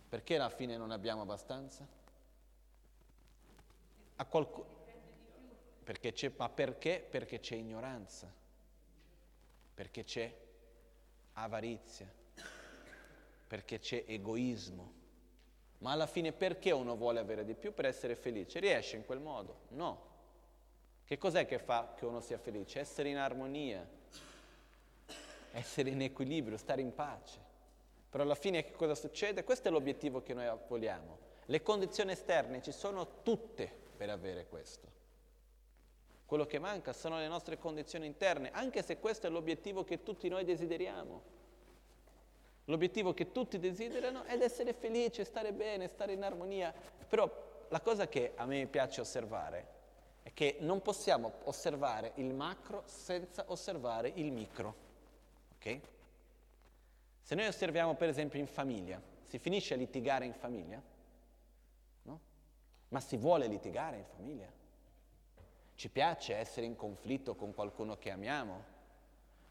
Perché 0.09 0.35
alla 0.35 0.49
fine 0.49 0.75
non 0.75 0.89
abbiamo 0.89 1.21
abbastanza? 1.21 1.87
Qualcu- 4.27 4.65
perché 5.83 6.33
ma 6.37 6.49
perché? 6.49 7.05
Perché 7.09 7.39
c'è 7.39 7.55
ignoranza, 7.55 8.31
perché 9.73 10.03
c'è 10.03 10.31
avarizia, 11.33 12.11
perché 13.47 13.79
c'è 13.79 14.03
egoismo. 14.07 14.97
Ma 15.79 15.93
alla 15.93 16.07
fine 16.07 16.33
perché 16.33 16.71
uno 16.71 16.95
vuole 16.95 17.19
avere 17.19 17.45
di 17.45 17.53
più? 17.55 17.73
Per 17.73 17.85
essere 17.85 18.15
felice. 18.15 18.59
Riesce 18.59 18.97
in 18.97 19.05
quel 19.05 19.19
modo? 19.19 19.61
No. 19.69 20.07
Che 21.05 21.17
cos'è 21.17 21.45
che 21.45 21.57
fa 21.57 21.93
che 21.95 22.05
uno 22.05 22.19
sia 22.19 22.37
felice? 22.37 22.79
Essere 22.79 23.09
in 23.09 23.17
armonia, 23.17 23.87
essere 25.53 25.89
in 25.89 26.01
equilibrio, 26.01 26.57
stare 26.57 26.81
in 26.81 26.93
pace. 26.93 27.48
Però 28.09 28.23
alla 28.23 28.35
fine 28.35 28.63
che 28.63 28.71
cosa 28.71 28.95
succede? 28.95 29.43
Questo 29.43 29.67
è 29.67 29.71
l'obiettivo 29.71 30.21
che 30.21 30.33
noi 30.33 30.49
vogliamo. 30.67 31.17
Le 31.45 31.61
condizioni 31.61 32.11
esterne 32.11 32.61
ci 32.61 32.71
sono 32.71 33.21
tutte, 33.23 33.71
per 33.97 34.09
avere 34.09 34.47
questo. 34.47 34.87
Quello 36.25 36.45
che 36.45 36.59
manca 36.59 36.93
sono 36.93 37.17
le 37.17 37.27
nostre 37.27 37.57
condizioni 37.57 38.05
interne, 38.05 38.51
anche 38.51 38.81
se 38.81 38.99
questo 38.99 39.27
è 39.27 39.29
l'obiettivo 39.29 39.83
che 39.83 40.03
tutti 40.03 40.27
noi 40.29 40.45
desideriamo. 40.45 41.37
L'obiettivo 42.65 43.13
che 43.13 43.31
tutti 43.31 43.57
desiderano 43.57 44.23
è 44.23 44.39
essere 44.41 44.73
felici, 44.73 45.25
stare 45.25 45.51
bene, 45.53 45.87
stare 45.87 46.13
in 46.13 46.23
armonia. 46.23 46.73
Però 47.07 47.29
la 47.69 47.81
cosa 47.81 48.07
che 48.07 48.33
a 48.35 48.45
me 48.45 48.67
piace 48.67 49.01
osservare 49.01 49.67
è 50.21 50.31
che 50.33 50.57
non 50.59 50.81
possiamo 50.81 51.33
osservare 51.45 52.11
il 52.15 52.33
macro 52.33 52.83
senza 52.85 53.45
osservare 53.47 54.11
il 54.15 54.31
micro. 54.31 54.75
Ok? 55.55 55.79
Se 57.29 57.35
noi 57.35 57.45
osserviamo 57.45 57.93
per 57.93 58.09
esempio 58.09 58.39
in 58.39 58.47
famiglia, 58.47 58.99
si 59.27 59.37
finisce 59.37 59.75
a 59.75 59.77
litigare 59.77 60.25
in 60.25 60.33
famiglia? 60.33 60.81
No? 62.01 62.19
Ma 62.87 62.99
si 62.99 63.17
vuole 63.17 63.45
litigare 63.45 63.97
in 63.97 64.05
famiglia? 64.15 64.51
Ci 65.75 65.89
piace 65.89 66.33
essere 66.33 66.65
in 66.65 66.75
conflitto 66.75 67.35
con 67.35 67.53
qualcuno 67.53 67.97
che 67.97 68.09
amiamo? 68.09 68.63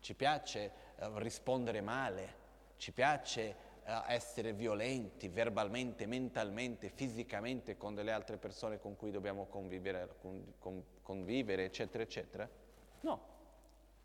Ci 0.01 0.13
piace 0.17 0.73
uh, 0.97 1.19
rispondere 1.19 1.81
male? 1.81 2.35
Ci 2.79 2.91
piace 2.91 3.55
uh, 3.85 3.91
essere 4.09 4.53
violenti 4.53 5.29
verbalmente, 5.29 6.07
mentalmente, 6.07 6.89
fisicamente 6.89 7.77
con 7.77 7.95
delle 7.95 8.11
altre 8.11 8.39
persone 8.39 8.81
con 8.81 8.97
cui 8.97 9.13
dobbiamo 9.13 9.47
convivere, 9.47 10.17
con, 10.21 10.55
con, 10.59 10.85
convivere 11.01 11.67
eccetera, 11.67 12.03
eccetera? 12.03 12.51
No. 13.03 13.21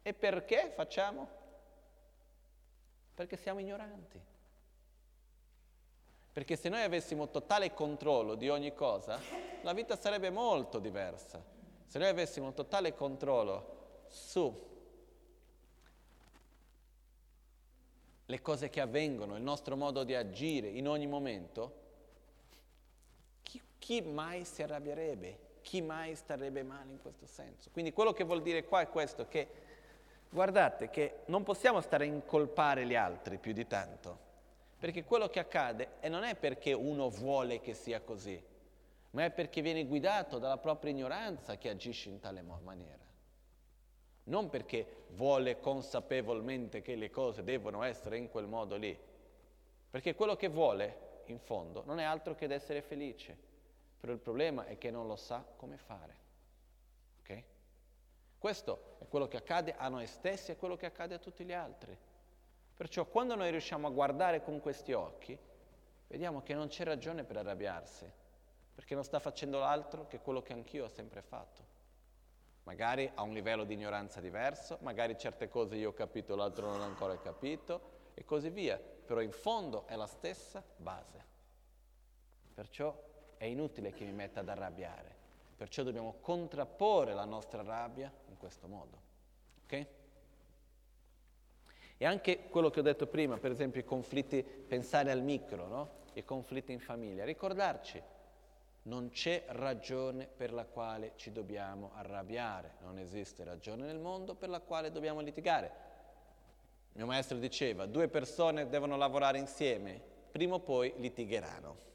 E 0.03 0.13
perché 0.13 0.71
facciamo? 0.75 1.41
Perché 3.13 3.37
siamo 3.37 3.59
ignoranti. 3.59 4.19
Perché 6.33 6.55
se 6.55 6.67
noi 6.67 6.81
avessimo 6.81 7.29
totale 7.29 7.73
controllo 7.73 8.33
di 8.33 8.49
ogni 8.49 8.73
cosa, 8.73 9.19
la 9.61 9.73
vita 9.73 9.95
sarebbe 9.95 10.31
molto 10.31 10.79
diversa. 10.79 11.43
Se 11.85 11.99
noi 11.99 12.07
avessimo 12.07 12.53
totale 12.53 12.95
controllo 12.95 14.05
su 14.07 14.71
le 18.25 18.41
cose 18.41 18.69
che 18.71 18.81
avvengono, 18.81 19.35
il 19.35 19.43
nostro 19.43 19.75
modo 19.75 20.03
di 20.03 20.15
agire 20.15 20.67
in 20.67 20.87
ogni 20.87 21.05
momento, 21.05 21.81
chi, 23.43 23.61
chi, 23.77 24.01
mai 24.01 24.43
si 24.43 24.63
arrabbierebbe? 24.63 25.51
Chi 25.61 25.81
mai 25.81 26.15
starebbe 26.15 26.63
male 26.63 26.91
in 26.91 26.99
questo 26.99 27.27
senso? 27.27 27.69
Quindi 27.71 27.93
quello 27.93 28.11
che 28.11 28.23
vuol 28.23 28.41
dire 28.41 28.65
qua 28.65 28.81
è 28.81 28.89
questo, 28.89 29.27
che 29.27 29.47
guardate 30.33 30.89
che 30.89 31.19
non 31.27 31.43
possiamo 31.43 31.79
stare 31.79 32.03
a 32.03 32.07
incolpare 32.07 32.85
gli 32.85 32.95
altri 32.95 33.37
più 33.37 33.53
di 33.53 33.65
tanto, 33.65 34.17
perché 34.77 35.05
quello 35.05 35.29
che 35.29 35.39
accade 35.39 35.91
non 36.09 36.23
è 36.23 36.35
perché 36.35 36.73
uno 36.73 37.09
vuole 37.09 37.61
che 37.61 37.73
sia 37.73 38.01
così, 38.01 38.41
ma 39.11 39.23
è 39.23 39.31
perché 39.31 39.61
viene 39.61 39.85
guidato 39.85 40.39
dalla 40.39 40.57
propria 40.57 40.91
ignoranza 40.91 41.55
che 41.57 41.69
agisce 41.69 42.09
in 42.09 42.19
tale 42.19 42.41
maniera 42.41 43.03
non 44.25 44.49
perché 44.49 45.05
vuole 45.11 45.59
consapevolmente 45.59 46.81
che 46.81 46.95
le 46.95 47.09
cose 47.09 47.43
devono 47.43 47.83
essere 47.83 48.17
in 48.17 48.29
quel 48.29 48.47
modo 48.47 48.75
lì, 48.75 48.97
perché 49.89 50.15
quello 50.15 50.35
che 50.35 50.47
vuole, 50.47 51.21
in 51.25 51.39
fondo, 51.39 51.83
non 51.85 51.99
è 51.99 52.03
altro 52.03 52.35
che 52.35 52.45
essere 52.45 52.81
felice, 52.81 53.35
però 53.99 54.13
il 54.13 54.19
problema 54.19 54.65
è 54.65 54.77
che 54.77 54.91
non 54.91 55.07
lo 55.07 55.15
sa 55.15 55.43
come 55.55 55.77
fare. 55.77 56.21
Questo 58.43 58.97
è 58.99 59.07
quello 59.07 59.29
che 59.29 59.37
accade 59.37 59.73
a 59.77 59.87
noi 59.87 60.05
stessi 60.05 60.51
e 60.51 60.57
quello 60.57 60.75
che 60.75 60.85
accade 60.85 61.13
a 61.13 61.17
tutti 61.17 61.45
gli 61.45 61.53
altri. 61.53 61.97
Perciò 62.75 63.05
quando 63.05 63.35
noi 63.35 63.49
riusciamo 63.51 63.87
a 63.87 63.89
guardare 63.89 64.43
con 64.43 64.59
questi 64.59 64.91
occhi, 64.91 65.39
vediamo 66.07 66.41
che 66.43 66.53
non 66.53 66.67
c'è 66.67 66.83
ragione 66.83 67.23
per 67.23 67.37
arrabbiarsi, 67.37 68.05
perché 68.75 68.95
non 68.95 69.05
sta 69.05 69.19
facendo 69.19 69.63
altro 69.63 70.07
che 70.07 70.19
quello 70.19 70.41
che 70.41 70.51
anch'io 70.51 70.83
ho 70.83 70.89
sempre 70.89 71.21
fatto. 71.21 71.63
Magari 72.63 73.09
a 73.13 73.21
un 73.21 73.31
livello 73.31 73.63
di 73.63 73.75
ignoranza 73.75 74.19
diverso, 74.19 74.77
magari 74.81 75.17
certe 75.17 75.47
cose 75.47 75.77
io 75.77 75.91
ho 75.91 75.93
capito, 75.93 76.35
l'altro 76.35 76.69
non 76.69 76.81
ho 76.81 76.83
ancora 76.83 77.17
capito 77.17 78.11
e 78.13 78.25
così 78.25 78.49
via, 78.49 78.77
però 78.77 79.21
in 79.21 79.31
fondo 79.31 79.87
è 79.87 79.95
la 79.95 80.05
stessa 80.05 80.61
base. 80.75 81.25
Perciò 82.53 82.93
è 83.37 83.45
inutile 83.45 83.93
che 83.93 84.03
mi 84.03 84.11
metta 84.11 84.41
ad 84.41 84.49
arrabbiare, 84.49 85.15
perciò 85.55 85.83
dobbiamo 85.83 86.15
contrapporre 86.19 87.13
la 87.13 87.23
nostra 87.23 87.63
rabbia 87.63 88.11
questo 88.43 88.67
modo. 88.67 89.01
Ok? 89.63 89.87
E 91.95 92.05
anche 92.05 92.49
quello 92.49 92.69
che 92.69 92.81
ho 92.81 92.83
detto 92.83 93.07
prima, 93.07 93.37
per 93.37 93.51
esempio 93.51 93.79
i 93.79 93.85
conflitti, 93.85 94.43
pensare 94.43 95.11
al 95.11 95.21
micro, 95.21 95.67
no? 95.67 95.89
i 96.15 96.25
conflitti 96.25 96.73
in 96.73 96.81
famiglia, 96.81 97.23
ricordarci 97.23 98.01
non 98.83 99.11
c'è 99.11 99.45
ragione 99.47 100.27
per 100.27 100.51
la 100.51 100.65
quale 100.65 101.13
ci 101.15 101.31
dobbiamo 101.31 101.91
arrabbiare, 101.93 102.73
non 102.81 102.97
esiste 102.97 103.45
ragione 103.45 103.85
nel 103.85 103.97
mondo 103.99 104.35
per 104.35 104.49
la 104.49 104.59
quale 104.59 104.91
dobbiamo 104.91 105.21
litigare. 105.21 105.71
Mio 106.91 107.05
maestro 107.05 107.37
diceva, 107.37 107.85
due 107.85 108.09
persone 108.09 108.67
devono 108.67 108.97
lavorare 108.97 109.37
insieme, 109.37 110.01
prima 110.29 110.55
o 110.55 110.59
poi 110.59 110.93
litigheranno. 110.97 111.91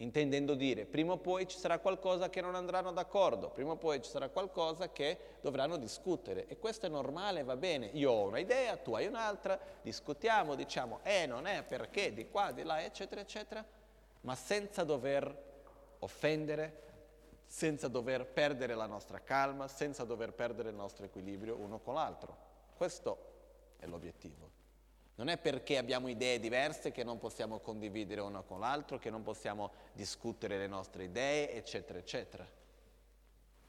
Intendendo 0.00 0.54
dire, 0.54 0.84
prima 0.84 1.12
o 1.12 1.18
poi 1.18 1.46
ci 1.46 1.58
sarà 1.58 1.78
qualcosa 1.78 2.30
che 2.30 2.40
non 2.40 2.54
andranno 2.54 2.92
d'accordo, 2.92 3.50
prima 3.50 3.72
o 3.72 3.76
poi 3.76 4.00
ci 4.02 4.10
sarà 4.10 4.28
qualcosa 4.28 4.90
che 4.90 5.18
dovranno 5.40 5.76
discutere. 5.76 6.46
E 6.46 6.58
questo 6.58 6.86
è 6.86 6.88
normale, 6.88 7.42
va 7.42 7.56
bene. 7.56 7.90
Io 7.94 8.10
ho 8.10 8.26
una 8.26 8.38
idea, 8.38 8.76
tu 8.76 8.94
hai 8.94 9.06
un'altra, 9.06 9.58
discutiamo, 9.82 10.54
diciamo, 10.54 11.00
eh, 11.02 11.26
non 11.26 11.46
è, 11.46 11.64
perché, 11.64 12.12
di 12.12 12.28
qua, 12.28 12.52
di 12.52 12.62
là, 12.62 12.82
eccetera, 12.82 13.20
eccetera 13.20 13.64
ma 14.22 14.34
senza 14.34 14.84
dover 14.84 15.46
offendere, 16.00 16.86
senza 17.46 17.88
dover 17.88 18.26
perdere 18.26 18.74
la 18.74 18.86
nostra 18.86 19.22
calma, 19.22 19.68
senza 19.68 20.04
dover 20.04 20.32
perdere 20.32 20.70
il 20.70 20.74
nostro 20.74 21.04
equilibrio 21.04 21.56
uno 21.56 21.78
con 21.78 21.94
l'altro. 21.94 22.36
Questo 22.76 23.76
è 23.78 23.86
l'obiettivo. 23.86 24.57
Non 25.18 25.28
è 25.28 25.36
perché 25.36 25.78
abbiamo 25.78 26.06
idee 26.06 26.38
diverse 26.38 26.92
che 26.92 27.02
non 27.02 27.18
possiamo 27.18 27.58
condividere 27.58 28.20
uno 28.20 28.44
con 28.44 28.60
l'altro, 28.60 28.98
che 28.98 29.10
non 29.10 29.24
possiamo 29.24 29.72
discutere 29.92 30.58
le 30.58 30.68
nostre 30.68 31.04
idee, 31.04 31.54
eccetera, 31.54 31.98
eccetera. 31.98 32.46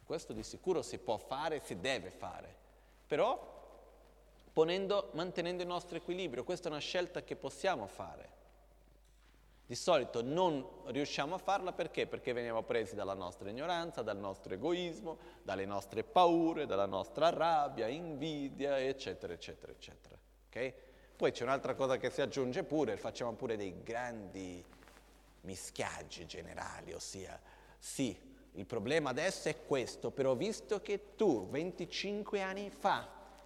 Questo 0.04 0.32
di 0.32 0.44
sicuro 0.44 0.84
si 0.84 1.00
può 1.00 1.18
fare, 1.18 1.60
si 1.60 1.80
deve 1.80 2.12
fare, 2.12 2.56
però 3.08 3.58
ponendo, 4.54 5.10
mantenendo 5.14 5.64
il 5.64 5.68
nostro 5.68 5.98
equilibrio. 5.98 6.44
Questa 6.44 6.68
è 6.68 6.72
una 6.72 6.80
scelta 6.80 7.24
che 7.24 7.36
possiamo 7.36 7.88
fare. 7.88 8.38
Di 9.66 9.76
solito 9.76 10.22
non 10.22 10.64
riusciamo 10.86 11.34
a 11.34 11.40
farla 11.40 11.74
perché? 11.74 12.06
Perché 12.06 12.32
veniamo 12.32 12.62
presi 12.62 12.94
dalla 12.94 13.16
nostra 13.16 13.50
ignoranza, 13.50 14.04
dal 14.04 14.18
nostro 14.18 14.54
egoismo, 14.54 15.18
dalle 15.42 15.66
nostre 15.66 16.04
paure, 16.04 16.68
dalla 16.68 16.86
nostra 16.86 17.30
rabbia, 17.30 17.88
invidia, 17.88 18.80
eccetera, 18.80 19.34
eccetera, 19.34 19.72
eccetera. 19.72 20.18
Okay? 20.48 20.74
Poi 21.20 21.32
c'è 21.34 21.44
un'altra 21.44 21.76
cosa 21.76 21.98
che 21.98 22.10
si 22.10 22.22
aggiunge 22.22 22.64
pure, 22.64 22.96
facciamo 22.96 23.34
pure 23.34 23.58
dei 23.58 23.84
grandi 23.84 24.64
mischiaggi 25.42 26.26
generali, 26.26 26.94
ossia 26.94 27.38
sì, 27.78 28.18
il 28.54 28.66
problema 28.66 29.10
adesso 29.10 29.50
è 29.50 29.66
questo, 29.66 30.12
però 30.12 30.34
visto 30.36 30.80
che 30.80 31.16
tu 31.18 31.50
25 31.50 32.42
anni 32.42 32.70
fa 32.70 33.06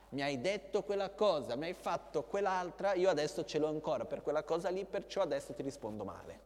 mi 0.09 0.21
hai 0.21 0.39
detto 0.39 0.84
quella 0.84 1.09
cosa, 1.09 1.55
mi 1.55 1.65
hai 1.65 1.74
fatto 1.74 2.21
quell'altra, 2.26 2.93
io 2.93 3.09
adesso 3.09 3.43
ce 3.43 3.57
l'ho 3.57 3.69
ancora 3.69 4.05
per 4.05 4.21
quella 4.21 4.43
cosa 4.43 4.69
lì, 4.69 4.86
perciò 4.86 5.24
adesso 5.24 5.55
ti 5.55 5.63
rispondo 5.63 6.03
male. 6.03 6.41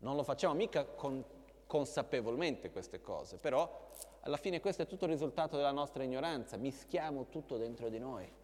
Non 0.00 0.14
lo 0.14 0.24
facciamo 0.24 0.52
mica 0.52 0.84
con, 0.84 1.24
consapevolmente 1.66 2.70
queste 2.70 3.00
cose, 3.00 3.38
però 3.38 3.88
alla 4.20 4.36
fine 4.36 4.60
questo 4.60 4.82
è 4.82 4.86
tutto 4.86 5.06
il 5.06 5.12
risultato 5.12 5.56
della 5.56 5.72
nostra 5.72 6.02
ignoranza, 6.02 6.58
mischiamo 6.58 7.28
tutto 7.30 7.56
dentro 7.56 7.88
di 7.88 7.98
noi. 7.98 8.39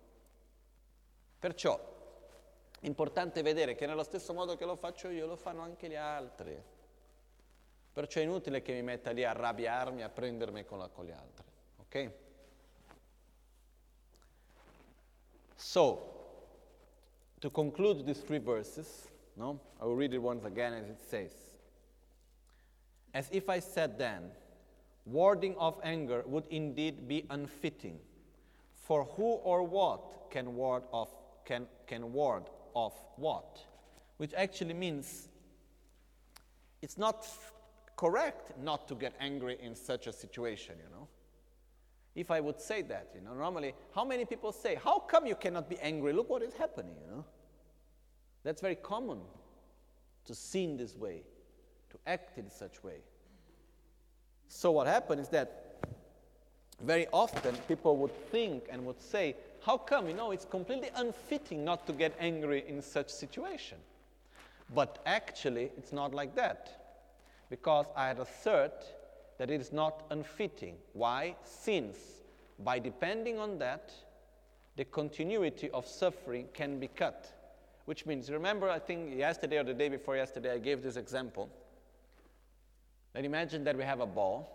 Perciò 1.39 1.78
è 2.80 2.87
importante 2.87 3.43
vedere 3.43 3.74
che 3.74 3.87
nello 3.87 4.03
stesso 4.03 4.32
modo 4.32 4.57
che 4.57 4.64
lo 4.64 4.76
faccio 4.76 5.09
io, 5.09 5.26
lo 5.26 5.37
fanno 5.37 5.62
anche 5.62 5.89
gli 5.89 5.95
altri. 5.95 6.61
Perciò 7.93 8.20
è 8.20 8.24
inutile 8.24 8.62
che 8.62 8.72
mi 8.72 8.82
metta 8.82 9.11
lì 9.11 9.24
a 9.24 9.30
arrabbiarmi, 9.30 10.03
a 10.03 10.09
prendermi 10.09 10.64
con, 10.64 10.78
la, 10.78 10.89
con 10.89 11.07
gli 11.07 11.11
altri. 11.11 11.45
Ok? 11.80 12.11
So, 15.57 16.12
to 17.41 17.51
conclude 17.51 18.05
these 18.05 18.20
three 18.22 18.39
verses, 18.39 19.09
no, 19.34 19.59
I 19.80 19.84
will 19.84 19.97
read 19.97 20.12
it 20.12 20.20
once 20.20 20.45
again 20.45 20.74
as 20.74 20.89
it 20.89 21.01
says. 21.01 21.32
As 23.14 23.28
if 23.30 23.49
I 23.49 23.61
said 23.61 23.97
then, 23.97 24.30
warding 25.07 25.57
off 25.57 25.78
anger 25.82 26.22
would 26.26 26.45
indeed 26.51 27.09
be 27.09 27.24
unfitting. 27.30 27.99
For 28.74 29.05
who 29.16 29.41
or 29.43 29.62
what 29.62 30.30
can 30.30 30.55
ward 30.55 30.82
off 30.93 31.09
can, 31.47 31.66
can 31.86 32.12
ward 32.12 32.44
off 32.74 32.94
what? 33.16 33.59
Which 34.18 34.34
actually 34.34 34.74
means 34.74 35.28
it's 36.82 36.99
not 36.99 37.26
correct 37.97 38.59
not 38.59 38.86
to 38.88 38.94
get 38.94 39.14
angry 39.18 39.57
in 39.62 39.74
such 39.74 40.07
a 40.07 40.12
situation, 40.12 40.74
you 40.82 40.90
know 40.90 41.09
if 42.16 42.30
I 42.30 42.40
would 42.40 42.61
say 42.61 42.80
that, 42.82 43.11
you 43.14 43.20
know. 43.20 43.34
Normally, 43.34 43.74
how 43.94 44.05
many 44.05 44.24
people 44.24 44.51
say, 44.51 44.74
How 44.82 44.99
come 44.99 45.26
you 45.26 45.36
cannot 45.36 45.68
be 45.68 45.78
angry? 45.80 46.14
Look 46.14 46.30
what 46.30 46.42
is 46.42 46.55
happening, 46.55 46.94
you 47.01 47.14
know. 47.14 47.24
That's 48.42 48.61
very 48.61 48.74
common 48.74 49.20
to 50.24 50.34
see 50.34 50.64
in 50.64 50.76
this 50.76 50.97
way, 50.97 51.22
to 51.90 51.99
act 52.07 52.38
in 52.38 52.51
such 52.51 52.82
way. 52.82 53.01
So 54.49 54.70
what 54.72 54.86
happened 54.86 55.20
is 55.20 55.28
that 55.28 55.84
very 56.82 57.07
often 57.12 57.55
people 57.68 57.97
would 57.99 58.14
think 58.30 58.64
and 58.70 58.84
would 58.86 59.01
say, 59.01 59.36
how 59.67 59.77
come, 59.77 60.07
you 60.07 60.14
know, 60.14 60.31
it's 60.31 60.45
completely 60.45 60.91
unfitting 60.95 61.64
not 61.64 61.89
to 61.89 61.93
get 61.93 62.14
angry 62.21 62.62
in 62.69 62.81
such 62.81 63.09
situation. 63.09 63.79
But 64.73 65.01
actually, 65.05 65.73
it's 65.77 65.93
not 65.93 66.14
like 66.14 66.37
that. 66.37 66.85
Because 67.51 67.87
I 67.97 68.07
had 68.07 68.21
assert 68.21 68.85
that 69.39 69.51
it 69.51 69.61
is 69.61 69.73
not 69.73 70.05
unfitting. 70.11 70.77
Why? 70.93 71.35
Since 71.43 71.99
by 72.61 72.79
depending 72.79 73.41
on 73.41 73.59
that, 73.59 73.93
the 74.77 74.85
continuity 74.85 75.69
of 75.71 75.85
suffering 75.85 76.47
can 76.55 76.79
be 76.79 76.87
cut. 76.87 77.29
Which 77.87 78.07
means, 78.07 78.31
remember, 78.31 78.71
I 78.71 78.79
think 78.79 79.17
yesterday 79.17 79.59
or 79.59 79.64
the 79.64 79.75
day 79.75 79.89
before 79.89 80.14
yesterday, 80.14 80.53
I 80.53 80.59
gave 80.59 80.81
this 80.81 80.97
example. 80.97 81.51
Then 83.14 83.25
imagine 83.25 83.64
that 83.64 83.77
we 83.77 83.83
have 83.83 83.99
a 83.99 84.07
ball 84.07 84.49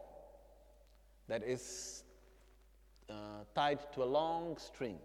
that 1.28 1.44
is 1.44 2.01
uh, 3.12 3.44
tied 3.54 3.80
to 3.94 4.04
a 4.04 4.06
long 4.06 4.58
string, 4.58 4.98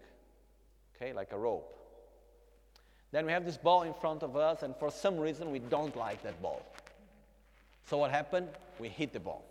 okay, 0.95 1.13
like 1.13 1.31
a 1.33 1.37
rope. 1.37 1.73
Then 3.11 3.25
we 3.25 3.31
have 3.31 3.45
this 3.45 3.57
ball 3.57 3.83
in 3.83 3.93
front 3.93 4.23
of 4.23 4.35
us, 4.35 4.63
and 4.63 4.75
for 4.75 4.91
some 4.91 5.17
reason 5.17 5.51
we 5.51 5.59
don't 5.59 5.95
like 5.95 6.23
that 6.23 6.41
ball. 6.41 6.61
So 7.85 7.97
what 7.97 8.11
happened? 8.11 8.49
We 8.79 8.89
hit 8.89 9.13
the 9.13 9.19
ball. 9.19 9.45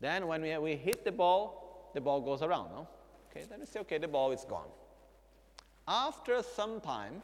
Then 0.00 0.26
when 0.26 0.42
we, 0.42 0.56
we 0.58 0.76
hit 0.76 1.04
the 1.04 1.12
ball, 1.12 1.90
the 1.94 2.00
ball 2.00 2.20
goes 2.20 2.42
around, 2.42 2.70
no? 2.72 2.88
Okay, 3.30 3.46
then 3.48 3.60
we 3.60 3.66
say, 3.66 3.80
okay, 3.80 3.98
the 3.98 4.08
ball 4.08 4.32
is 4.32 4.44
gone. 4.44 4.68
After 5.86 6.42
some 6.42 6.80
time, 6.80 7.22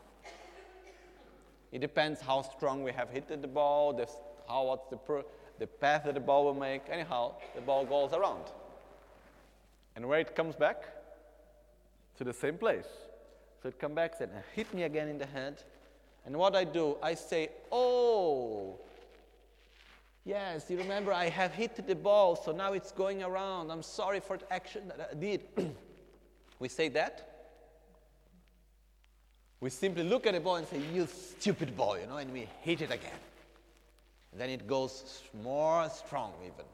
it 1.73 1.81
depends 1.81 2.21
how 2.21 2.43
strong 2.43 2.83
we 2.83 2.93
have 2.93 3.11
hit 3.11 3.29
the 3.29 3.49
ball, 3.49 3.93
the, 3.93 4.09
how 4.49 4.65
what's 4.67 4.89
the, 4.89 4.97
per, 4.97 5.25
the 5.59 5.67
path 5.67 6.05
that 6.05 6.15
the 6.15 6.21
ball 6.21 6.45
will 6.45 6.55
make. 6.55 6.83
Anyhow, 6.91 7.35
the 7.55 7.61
ball 7.61 7.85
goes 7.85 8.13
around. 8.13 8.45
And 9.97 10.07
where 10.07 10.21
it 10.21 10.37
comes 10.37 10.55
back? 10.55 10.85
To 12.19 12.25
the 12.25 12.33
same 12.33 12.59
place. 12.59 12.87
So 13.63 13.69
it 13.69 13.79
comes 13.79 13.95
back 13.95 14.13
and 14.21 14.31
hit 14.55 14.73
me 14.73 14.85
again 14.85 15.09
in 15.09 15.19
the 15.19 15.27
head. 15.27 15.63
And 16.27 16.37
what 16.37 16.55
I 16.55 16.65
do, 16.65 16.97
I 17.03 17.15
say, 17.15 17.51
oh, 17.73 18.79
yes, 20.25 20.67
you 20.69 20.77
remember 20.77 21.13
I 21.13 21.29
have 21.29 21.53
hit 21.53 21.87
the 21.87 21.95
ball, 21.95 22.37
so 22.37 22.53
now 22.53 22.75
it's 22.75 22.93
going 22.93 23.23
around. 23.23 23.71
I'm 23.71 23.83
sorry 23.83 24.21
for 24.21 24.37
the 24.37 24.53
action 24.53 24.89
that 24.89 25.11
I 25.13 25.15
did. 25.15 25.41
we 26.59 26.69
say 26.69 26.89
that. 26.91 27.33
We 29.61 29.71
simply 29.71 30.03
look 30.05 30.27
at 30.27 30.35
the 30.35 30.41
ball 30.41 30.57
and 30.57 30.69
say, 30.69 30.81
you 30.93 31.07
stupid 31.07 31.77
ball, 31.77 31.99
you 31.99 32.07
know, 32.07 32.19
and 32.19 32.31
we 32.33 32.47
hit 32.61 32.83
it 32.83 32.91
again. 32.91 33.21
And 34.33 34.41
then 34.41 34.51
it 34.51 34.67
goes 34.67 35.23
more 35.43 35.89
strong 35.89 36.35
even. 36.43 36.67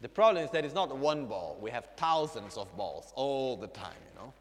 The 0.00 0.08
problem 0.08 0.44
is 0.44 0.50
that 0.52 0.64
it's 0.64 0.74
not 0.74 0.96
one 0.96 1.26
ball. 1.26 1.58
We 1.60 1.70
have 1.70 1.88
thousands 1.96 2.56
of 2.56 2.74
balls 2.76 3.12
all 3.16 3.56
the 3.56 3.66
time, 3.66 3.96
you 4.08 4.20
know. 4.20 4.32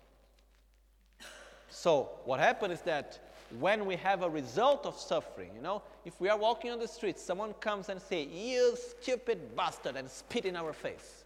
So 1.70 2.10
what 2.26 2.40
happens 2.40 2.76
is 2.76 2.82
that 2.82 3.20
when 3.60 3.86
we 3.86 3.96
have 3.96 4.24
a 4.24 4.30
result 4.30 4.86
of 4.86 4.98
suffering, 4.98 5.52
you 5.56 5.62
know, 5.62 5.82
if 6.06 6.20
we 6.20 6.30
are 6.30 6.38
walking 6.38 6.72
on 6.72 6.80
the 6.80 6.88
street, 6.88 7.18
someone 7.18 7.54
comes 7.56 7.90
and 7.90 8.02
say, 8.02 8.24
"You 8.24 8.76
stupid 8.76 9.56
bastard," 9.56 9.96
and 9.96 10.10
spit 10.10 10.46
in 10.46 10.56
our 10.56 10.74
face. 10.74 11.24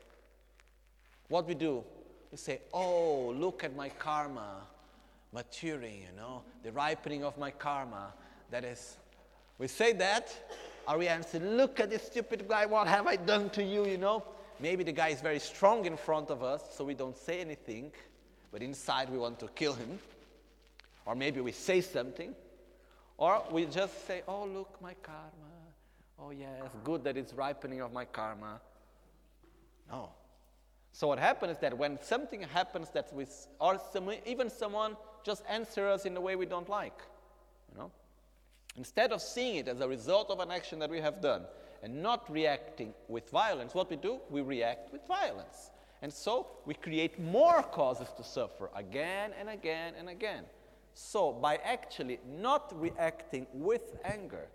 What 1.28 1.48
we 1.48 1.56
do? 1.56 1.84
We 2.32 2.38
say, 2.38 2.62
"Oh, 2.74 3.34
look 3.36 3.64
at 3.64 3.76
my 3.76 3.90
karma 3.90 4.68
maturing, 5.34 6.02
you 6.02 6.12
know, 6.16 6.44
the 6.64 6.72
ripening 6.72 7.24
of 7.24 7.38
my 7.38 7.52
karma." 7.52 8.14
That 8.52 8.64
is, 8.64 8.98
we 9.58 9.68
say 9.68 9.94
that, 9.94 10.34
or 10.88 10.98
we 10.98 11.08
answer, 11.08 11.40
Look 11.40 11.80
at 11.80 11.90
this 11.90 12.04
stupid 12.04 12.48
guy, 12.48 12.66
what 12.66 12.88
have 12.88 13.08
I 13.08 13.16
done 13.16 13.50
to 13.52 13.64
you? 13.64 13.86
You 13.86 13.98
know, 13.98 14.24
maybe 14.60 14.84
the 14.84 14.92
guy 14.92 15.10
is 15.10 15.22
very 15.22 15.40
strong 15.40 15.86
in 15.86 15.98
front 15.98 16.30
of 16.30 16.44
us, 16.44 16.64
so 16.72 16.84
we 16.84 16.94
don't 16.94 17.18
say 17.18 17.42
anything, 17.42 17.92
but 18.52 18.62
inside 18.62 19.10
we 19.10 19.18
want 19.18 19.40
to 19.40 19.48
kill 19.50 19.74
him. 19.74 20.00
Or 21.06 21.16
maybe 21.16 21.42
we 21.42 21.52
say 21.52 21.82
something, 21.82 22.36
or 23.18 23.44
we 23.52 23.66
just 23.66 24.08
say, 24.08 24.22
Oh, 24.28 24.46
look, 24.46 24.82
my 24.82 24.94
karma. 25.02 25.32
Oh, 26.20 26.30
yes, 26.30 26.70
good 26.84 27.04
that 27.04 27.18
it's 27.18 27.34
ripening 27.34 27.82
of 27.82 27.92
my 27.92 28.06
karma. 28.06 28.62
No. 29.90 30.10
So 30.94 31.08
what 31.08 31.20
happens 31.20 31.54
is 31.54 31.58
that 31.60 31.78
when 31.78 31.98
something 32.02 32.42
happens 32.42 32.90
that 32.90 33.14
we, 33.14 33.26
or 33.60 33.80
some, 33.92 34.12
even 34.26 34.50
someone 34.50 34.98
just 35.24 35.44
answer 35.50 35.88
us 35.88 36.06
in 36.06 36.16
a 36.18 36.22
way 36.22 36.36
we 36.36 36.46
don't 36.46 36.70
like, 36.70 37.00
Instead 38.78 39.12
of 39.12 39.22
seeing 39.22 39.56
it 39.56 39.68
as 39.68 39.82
a 39.82 39.88
result 39.88 40.30
of 40.30 40.40
an 40.40 40.52
action 40.52 40.80
that 40.80 40.90
we 40.90 41.02
have 41.02 41.22
done 41.22 41.44
and 41.84 42.02
not 42.02 42.32
reacting 42.32 42.94
with 43.08 43.30
violence, 43.30 43.74
what 43.74 43.90
we 43.90 43.96
do, 43.96 44.20
we 44.30 44.42
react 44.42 44.92
with 44.94 45.06
violence. 45.08 45.72
And 46.02 46.12
so 46.12 46.48
we 46.66 46.74
create 46.74 47.20
more 47.20 47.62
causes 47.62 48.08
to 48.18 48.24
suffer 48.24 48.70
again 48.76 49.32
and 49.40 49.50
again 49.50 49.94
and 49.98 50.10
again. 50.10 50.46
So, 50.94 51.32
by 51.32 51.56
actually 51.64 52.20
not 52.40 52.74
reacting 52.80 53.48
with 53.54 53.98
anger 54.04 54.48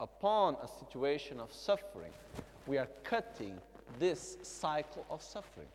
upon 0.00 0.56
a 0.62 0.68
situation 0.84 1.38
of 1.38 1.52
suffering, 1.52 2.12
we 2.66 2.78
are 2.78 2.88
cutting 3.04 3.58
this 3.98 4.36
cycle 4.42 5.06
of 5.08 5.22
suffering. 5.22 5.68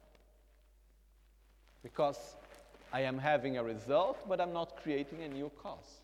Because 1.84 2.36
I 2.91 3.02
am 3.02 3.18
having 3.18 3.58
a 3.58 3.64
result, 3.64 4.18
but 4.28 4.41
I'm 4.41 4.52
not 4.52 4.76
creating 4.84 5.24
a 5.24 5.30
new 5.30 5.50
cause. 5.62 5.99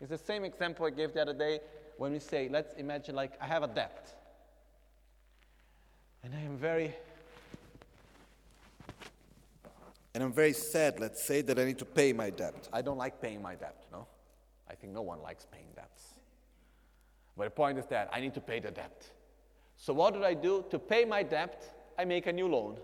It's 0.00 0.10
the 0.10 0.18
same 0.18 0.44
example 0.44 0.86
I 0.86 0.90
gave 0.90 1.14
the 1.14 1.22
other 1.22 1.34
day 1.34 1.60
when 1.96 2.12
we 2.12 2.18
say, 2.18 2.48
let's 2.50 2.74
imagine 2.74 3.14
like 3.14 3.32
I 3.40 3.46
have 3.46 3.62
a 3.62 3.68
debt. 3.68 4.14
And 6.22 6.34
I 6.34 6.40
am 6.40 6.56
very 6.56 6.94
and 10.14 10.22
I'm 10.22 10.32
very 10.32 10.52
sad, 10.52 11.00
let's 11.00 11.22
say, 11.22 11.42
that 11.42 11.58
I 11.58 11.64
need 11.64 11.78
to 11.78 11.84
pay 11.84 12.12
my 12.12 12.30
debt. 12.30 12.68
I 12.72 12.82
don't 12.82 12.96
like 12.96 13.20
paying 13.20 13.42
my 13.42 13.56
debt, 13.56 13.84
no? 13.90 14.06
I 14.70 14.74
think 14.74 14.92
no 14.92 15.02
one 15.02 15.20
likes 15.20 15.44
paying 15.50 15.66
debts. 15.74 16.14
But 17.36 17.44
the 17.44 17.50
point 17.50 17.78
is 17.78 17.86
that 17.86 18.10
I 18.12 18.20
need 18.20 18.32
to 18.34 18.40
pay 18.40 18.60
the 18.60 18.70
debt. 18.70 19.10
So 19.76 19.92
what 19.92 20.14
did 20.14 20.22
I 20.22 20.34
do? 20.34 20.64
To 20.70 20.78
pay 20.78 21.04
my 21.04 21.24
debt, 21.24 21.92
I 21.98 22.04
make 22.04 22.28
a 22.28 22.32
new 22.32 22.46
loan 22.46 22.76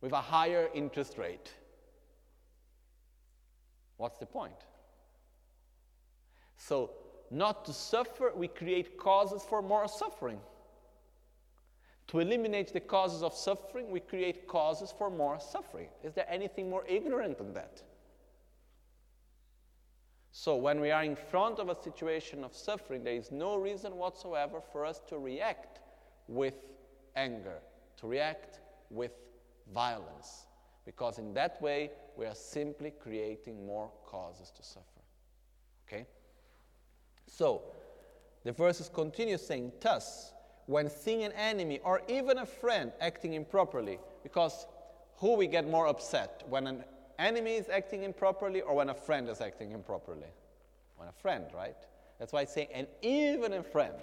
with 0.00 0.12
a 0.12 0.20
higher 0.20 0.70
interest 0.74 1.18
rate. 1.18 1.52
What's 3.98 4.18
the 4.18 4.26
point? 4.26 4.54
So, 6.56 6.90
not 7.30 7.64
to 7.64 7.72
suffer, 7.72 8.32
we 8.34 8.48
create 8.48 8.96
causes 8.96 9.42
for 9.42 9.62
more 9.62 9.88
suffering. 9.88 10.40
To 12.08 12.20
eliminate 12.20 12.72
the 12.72 12.80
causes 12.80 13.22
of 13.22 13.34
suffering, 13.34 13.90
we 13.90 14.00
create 14.00 14.46
causes 14.46 14.92
for 14.96 15.10
more 15.10 15.40
suffering. 15.40 15.88
Is 16.02 16.12
there 16.12 16.26
anything 16.28 16.68
more 16.68 16.84
ignorant 16.86 17.38
than 17.38 17.54
that? 17.54 17.82
So, 20.32 20.56
when 20.56 20.80
we 20.80 20.90
are 20.90 21.04
in 21.04 21.16
front 21.16 21.58
of 21.58 21.68
a 21.68 21.82
situation 21.82 22.44
of 22.44 22.54
suffering, 22.54 23.04
there 23.04 23.14
is 23.14 23.30
no 23.30 23.56
reason 23.56 23.96
whatsoever 23.96 24.60
for 24.60 24.84
us 24.84 25.00
to 25.08 25.18
react 25.18 25.80
with 26.28 26.54
anger, 27.16 27.58
to 27.98 28.06
react 28.06 28.60
with 28.90 29.12
violence, 29.72 30.46
because 30.84 31.18
in 31.18 31.32
that 31.34 31.60
way 31.62 31.90
we 32.16 32.26
are 32.26 32.34
simply 32.34 32.90
creating 32.90 33.64
more 33.66 33.90
causes 34.04 34.50
to 34.50 34.62
suffer. 34.62 34.84
Okay? 35.86 36.06
So, 37.26 37.62
the 38.44 38.52
verses 38.52 38.90
continue 38.92 39.38
saying, 39.38 39.72
Thus, 39.80 40.32
when 40.66 40.88
seeing 40.88 41.24
an 41.24 41.32
enemy 41.32 41.80
or 41.84 42.02
even 42.08 42.38
a 42.38 42.46
friend 42.46 42.92
acting 43.00 43.34
improperly, 43.34 43.98
because 44.22 44.66
who 45.16 45.36
we 45.36 45.46
get 45.46 45.68
more 45.68 45.86
upset? 45.86 46.42
When 46.48 46.66
an 46.66 46.84
enemy 47.18 47.54
is 47.54 47.68
acting 47.68 48.02
improperly 48.02 48.60
or 48.60 48.74
when 48.74 48.90
a 48.90 48.94
friend 48.94 49.28
is 49.28 49.40
acting 49.40 49.72
improperly? 49.72 50.28
When 50.96 51.08
a 51.08 51.12
friend, 51.12 51.46
right? 51.54 51.76
That's 52.18 52.32
why 52.32 52.40
I 52.40 52.44
say, 52.44 52.68
and 52.72 52.86
even 53.02 53.52
a 53.54 53.62
friend. 53.62 53.96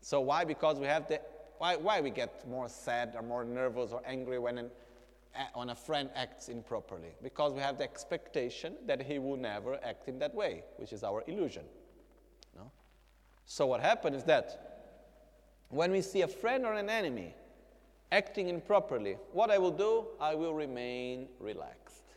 So 0.00 0.20
why? 0.20 0.44
Because 0.44 0.78
we 0.78 0.86
have 0.86 1.08
the 1.08 1.20
why, 1.58 1.76
why 1.76 2.00
we 2.00 2.10
get 2.10 2.48
more 2.48 2.68
sad 2.68 3.14
or 3.14 3.22
more 3.22 3.44
nervous 3.44 3.92
or 3.92 4.02
angry 4.04 4.40
when 4.40 4.58
an, 4.58 4.70
when 5.54 5.70
a 5.70 5.76
friend 5.76 6.10
acts 6.16 6.48
improperly? 6.48 7.10
Because 7.22 7.52
we 7.52 7.60
have 7.60 7.78
the 7.78 7.84
expectation 7.84 8.74
that 8.86 9.00
he 9.00 9.20
will 9.20 9.36
never 9.36 9.78
act 9.84 10.08
in 10.08 10.18
that 10.18 10.34
way, 10.34 10.64
which 10.78 10.92
is 10.92 11.04
our 11.04 11.22
illusion. 11.28 11.62
So, 13.54 13.66
what 13.66 13.82
happens 13.82 14.16
is 14.16 14.24
that 14.24 14.78
when 15.68 15.90
we 15.90 16.00
see 16.00 16.22
a 16.22 16.26
friend 16.26 16.64
or 16.64 16.72
an 16.72 16.88
enemy 16.88 17.34
acting 18.10 18.48
improperly, 18.48 19.18
what 19.30 19.50
I 19.50 19.58
will 19.58 19.70
do, 19.70 20.06
I 20.18 20.34
will 20.34 20.54
remain 20.54 21.28
relaxed. 21.38 22.14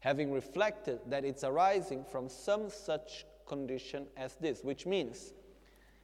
Having 0.00 0.32
reflected 0.32 1.00
that 1.08 1.26
it's 1.26 1.44
arising 1.44 2.06
from 2.10 2.30
some 2.30 2.70
such 2.70 3.26
condition 3.46 4.06
as 4.16 4.34
this, 4.36 4.64
which 4.64 4.86
means, 4.86 5.34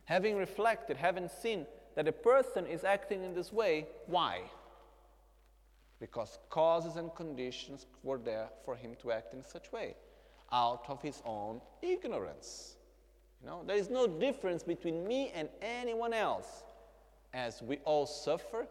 having 0.05 0.37
reflected, 0.37 0.99
having 0.99 1.27
seen 1.27 1.67
that 1.95 2.07
a 2.07 2.13
person 2.13 2.67
is 2.67 2.85
acting 2.85 3.25
in 3.25 3.33
this 3.33 3.55
way, 3.55 3.87
why? 4.05 4.43
Because 5.99 6.39
causes 6.51 6.97
and 6.97 7.15
conditions 7.15 7.87
were 8.03 8.19
there 8.19 8.51
for 8.67 8.77
him 8.77 8.97
to 9.01 9.13
act 9.13 9.33
in 9.33 9.43
such 9.43 9.73
way, 9.73 9.97
out 10.53 10.85
of 10.89 11.01
his 11.01 11.23
own 11.25 11.63
ignorance. 11.81 12.77
You 13.45 13.51
know, 13.51 13.63
there 13.67 13.77
is 13.77 13.91
no 13.91 14.07
difference 14.07 14.63
between 14.63 15.07
me 15.07 15.31
and 15.35 15.51
anyone 15.61 16.15
else. 16.15 16.65
As 17.35 17.61
we 17.61 17.77
all 17.85 18.07
suffer, 18.07 18.67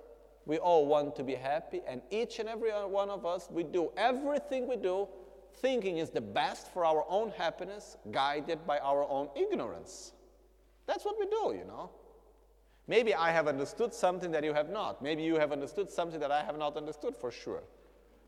we 0.48 0.58
all 0.58 0.88
want 0.88 1.16
to 1.18 1.24
be 1.24 1.36
happy, 1.36 1.82
and 1.88 2.02
each 2.10 2.40
and 2.40 2.50
every 2.50 2.72
one 2.72 3.12
of 3.12 3.24
us, 3.24 3.48
we 3.52 3.62
do 3.62 3.92
everything 3.96 4.68
we 4.68 4.78
do 4.78 5.08
thinking 5.58 6.00
is 6.00 6.10
the 6.10 6.22
best 6.22 6.74
for 6.74 6.86
our 6.86 7.06
own 7.08 7.32
happiness, 7.38 7.98
guided 8.12 8.66
by 8.66 8.80
our 8.80 9.08
own 9.08 9.30
ignorance. 9.36 10.14
That's 10.88 11.06
what 11.06 11.20
we 11.20 11.28
do, 11.28 11.56
you 11.56 11.66
know. 11.68 11.92
Maybe 12.88 13.14
I 13.14 13.32
have 13.32 13.48
understood 13.48 13.94
something 13.94 14.32
that 14.32 14.44
you 14.44 14.54
have 14.54 14.72
not. 14.72 15.04
Maybe 15.04 15.22
you 15.22 15.36
have 15.36 15.52
understood 15.52 15.92
something 15.92 16.20
that 16.20 16.32
I 16.32 16.44
have 16.44 16.58
not 16.58 16.76
understood 16.76 17.16
for 17.16 17.32
sure. 17.32 17.62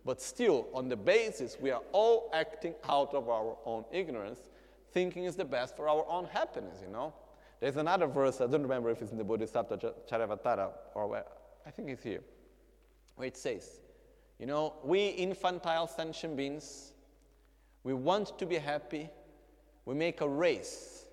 But 0.06 0.22
still, 0.22 0.68
on 0.74 0.88
the 0.89 0.96
basis, 0.96 1.58
we 1.60 1.72
are 1.72 1.82
all 1.91 2.30
acting 2.34 2.76
out 2.88 3.16
of 3.16 3.28
our 3.30 3.58
own 3.66 3.84
ignorance, 3.91 4.50
thinking 4.96 5.26
is 5.26 5.36
the 5.36 5.43
best 5.43 5.76
for 5.76 5.89
our 5.89 6.06
own 6.08 6.24
happiness, 6.24 6.78
you 6.82 6.89
know. 6.89 7.14
There's 7.60 7.76
another 7.76 8.08
verse, 8.08 8.39
I 8.39 8.48
don't 8.48 8.62
remember 8.64 8.89
if 8.89 9.02
it's 9.02 9.12
in 9.12 9.18
the 9.18 9.26
Bodhisattva 9.26 9.78
Charyavatara 10.10 10.70
or 10.96 11.08
where, 11.08 11.26
I 11.68 11.70
think 11.70 11.89
it's 11.89 12.02
here, 12.02 12.22
where 13.18 13.28
it 13.28 13.36
says, 13.36 13.82
you 14.39 14.46
know, 14.46 14.74
we 14.86 15.10
infantile 15.10 15.88
sentient 15.88 16.38
beings, 16.38 16.93
we 17.84 17.93
want 17.93 18.39
to 18.39 18.46
be 18.46 18.56
happy, 18.56 19.10
we 19.84 19.96
make 19.96 20.22
a 20.22 20.30
race 20.30 21.04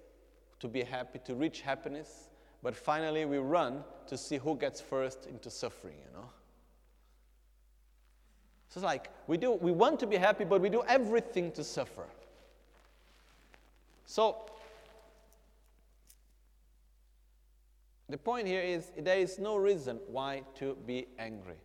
to 0.60 0.68
be 0.68 0.84
happy, 0.84 1.18
to 1.24 1.34
reach 1.34 1.62
happiness, 1.62 2.28
but 2.62 2.76
finally 2.76 3.24
we 3.24 3.38
run 3.38 3.82
to 4.06 4.16
see 4.16 4.36
who 4.36 4.56
gets 4.56 4.80
first 4.80 5.26
into 5.26 5.50
suffering, 5.50 5.96
you 5.98 6.16
know. 6.16 6.28
So 8.68 8.78
it's 8.78 8.84
like 8.84 9.10
we 9.26 9.38
do 9.38 9.52
we 9.52 9.72
want 9.72 9.98
to 10.00 10.06
be 10.06 10.16
happy, 10.16 10.44
but 10.44 10.60
we 10.60 10.70
do 10.70 10.84
everything 10.86 11.50
to 11.52 11.64
suffer. 11.64 12.06
So 14.06 14.36
the 18.08 18.18
point 18.18 18.46
here 18.46 18.60
is 18.60 18.90
there 18.98 19.18
is 19.18 19.38
no 19.38 19.56
reason 19.56 19.98
why 20.06 20.42
to 20.56 20.76
be 20.86 21.06
angry. 21.18 21.56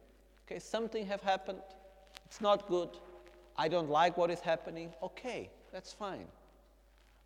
Okay, 0.45 0.59
something 0.59 1.05
have 1.05 1.21
happened, 1.21 1.59
it's 2.25 2.39
not 2.39 2.67
good, 2.69 2.89
I 3.57 3.67
don't 3.67 3.89
like 3.89 4.17
what 4.17 4.31
is 4.31 4.39
happening, 4.39 4.93
okay, 5.03 5.49
that's 5.73 5.91
fine. 5.91 6.27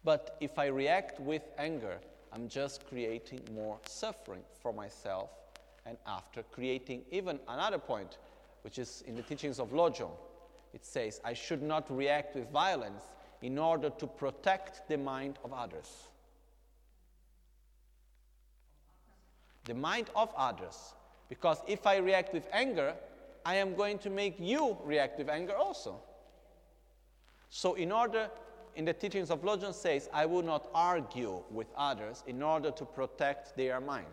But 0.03 0.37
if 0.39 0.57
I 0.57 0.67
react 0.67 1.19
with 1.19 1.43
anger, 1.59 1.99
I'm 2.33 2.47
just 2.47 2.87
creating 2.87 3.41
more 3.53 3.77
suffering 3.85 4.41
for 4.59 4.73
myself 4.73 5.29
and 5.85 5.97
after 6.07 6.43
creating 6.43 7.03
even 7.11 7.39
another 7.47 7.77
point, 7.77 8.17
which 8.63 8.79
is 8.79 9.03
in 9.05 9.15
the 9.15 9.21
teachings 9.21 9.59
of 9.59 9.69
Lojong. 9.71 10.11
It 10.73 10.85
says, 10.85 11.19
I 11.23 11.33
should 11.33 11.61
not 11.61 11.95
react 11.95 12.35
with 12.35 12.49
violence 12.49 13.03
in 13.41 13.57
order 13.57 13.89
to 13.89 14.07
protect 14.07 14.87
the 14.87 14.97
mind 14.97 15.37
of 15.43 15.53
others. 15.53 16.07
The 19.65 19.73
mind 19.73 20.09
of 20.15 20.29
others. 20.37 20.93
Because 21.29 21.61
if 21.67 21.87
I 21.87 21.97
react 21.97 22.33
with 22.33 22.47
anger, 22.51 22.93
I 23.45 23.55
am 23.55 23.75
going 23.75 23.97
to 23.99 24.09
make 24.09 24.39
you 24.39 24.77
react 24.83 25.17
with 25.17 25.29
anger 25.29 25.55
also. 25.55 25.99
So, 27.49 27.73
in 27.73 27.91
order 27.91 28.29
in 28.75 28.85
the 28.85 28.93
teachings 28.93 29.29
of 29.29 29.41
Lojong 29.41 29.73
says, 29.73 30.09
I 30.13 30.25
will 30.25 30.41
not 30.41 30.69
argue 30.73 31.41
with 31.51 31.67
others 31.75 32.23
in 32.27 32.41
order 32.41 32.71
to 32.71 32.85
protect 32.85 33.55
their 33.57 33.81
mind. 33.81 34.05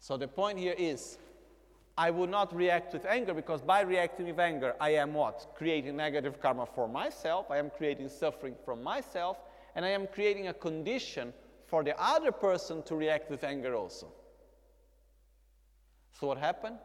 So 0.00 0.16
the 0.16 0.28
point 0.28 0.58
here 0.58 0.74
is, 0.76 1.18
I 1.96 2.10
will 2.10 2.26
not 2.26 2.54
react 2.54 2.92
with 2.92 3.06
anger 3.06 3.34
because 3.34 3.62
by 3.62 3.82
reacting 3.82 4.26
with 4.26 4.40
anger, 4.40 4.74
I 4.80 4.90
am 4.90 5.14
what? 5.14 5.54
Creating 5.54 5.96
negative 5.96 6.40
karma 6.40 6.66
for 6.66 6.88
myself, 6.88 7.50
I 7.50 7.58
am 7.58 7.70
creating 7.70 8.08
suffering 8.08 8.56
from 8.64 8.82
myself, 8.82 9.36
and 9.76 9.84
I 9.84 9.90
am 9.90 10.08
creating 10.08 10.48
a 10.48 10.54
condition 10.54 11.32
for 11.66 11.84
the 11.84 11.94
other 12.00 12.32
person 12.32 12.82
to 12.84 12.96
react 12.96 13.30
with 13.30 13.44
anger 13.44 13.76
also. 13.76 14.12
So 16.18 16.26
what 16.26 16.38
happened? 16.38 16.78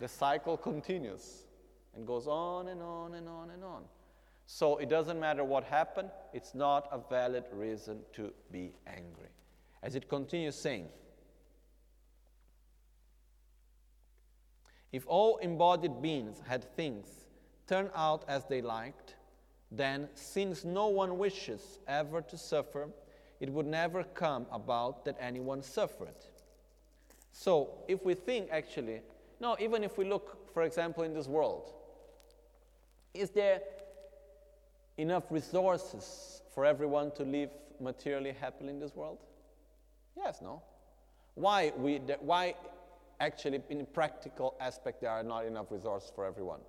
The 0.00 0.08
cycle 0.08 0.56
continues 0.56 1.44
and 1.94 2.06
goes 2.06 2.26
on 2.26 2.68
and 2.68 2.82
on 2.82 3.14
and 3.14 3.28
on 3.28 3.50
and 3.50 3.64
on. 3.64 3.84
So 4.46 4.76
it 4.76 4.90
doesn't 4.90 5.18
matter 5.18 5.44
what 5.44 5.64
happened, 5.64 6.10
it's 6.34 6.54
not 6.54 6.88
a 6.92 6.98
valid 7.08 7.44
reason 7.52 8.00
to 8.14 8.32
be 8.52 8.72
angry. 8.86 9.30
As 9.82 9.94
it 9.94 10.08
continues 10.08 10.56
saying, 10.56 10.88
if 14.94 15.04
all 15.08 15.38
embodied 15.38 16.00
beings 16.00 16.40
had 16.46 16.62
things 16.76 17.26
turn 17.66 17.90
out 17.96 18.24
as 18.28 18.44
they 18.44 18.62
liked, 18.62 19.16
then 19.72 20.08
since 20.14 20.64
no 20.64 20.86
one 20.86 21.18
wishes 21.18 21.80
ever 21.88 22.22
to 22.22 22.38
suffer, 22.38 22.88
it 23.40 23.50
would 23.50 23.66
never 23.66 24.04
come 24.04 24.46
about 24.52 25.04
that 25.04 25.16
anyone 25.18 25.64
suffered. 25.64 26.14
So 27.32 27.70
if 27.88 28.04
we 28.04 28.14
think 28.14 28.50
actually, 28.52 29.00
no, 29.40 29.56
even 29.58 29.82
if 29.82 29.98
we 29.98 30.04
look, 30.04 30.54
for 30.54 30.62
example, 30.62 31.02
in 31.02 31.12
this 31.12 31.26
world, 31.26 31.72
is 33.14 33.30
there 33.30 33.62
enough 34.96 35.24
resources 35.28 36.40
for 36.54 36.64
everyone 36.64 37.10
to 37.16 37.24
live 37.24 37.50
materially 37.80 38.30
happily 38.30 38.70
in 38.70 38.78
this 38.78 38.94
world? 38.94 39.18
Yes, 40.16 40.38
no? 40.40 40.62
Why, 41.34 41.72
we, 41.76 41.96
why 42.20 42.54
actually, 43.20 43.60
in 43.70 43.86
practical 43.86 44.54
aspect, 44.60 45.00
there 45.00 45.10
are 45.10 45.22
not 45.22 45.44
enough 45.44 45.66
resources 45.70 46.10
for 46.14 46.24
everyone? 46.24 46.60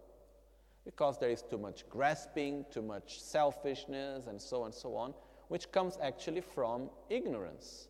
Because 0.84 1.18
there 1.18 1.30
is 1.30 1.42
too 1.42 1.58
much 1.58 1.88
grasping, 1.90 2.66
too 2.72 2.82
much 2.82 3.20
selfishness, 3.20 4.28
and 4.28 4.42
so 4.42 4.62
on 4.62 4.66
and 4.66 4.74
so 4.74 4.96
on, 4.96 5.14
which 5.48 5.72
comes 5.72 5.98
actually 6.02 6.42
from 6.42 6.90
ignorance. 7.10 7.88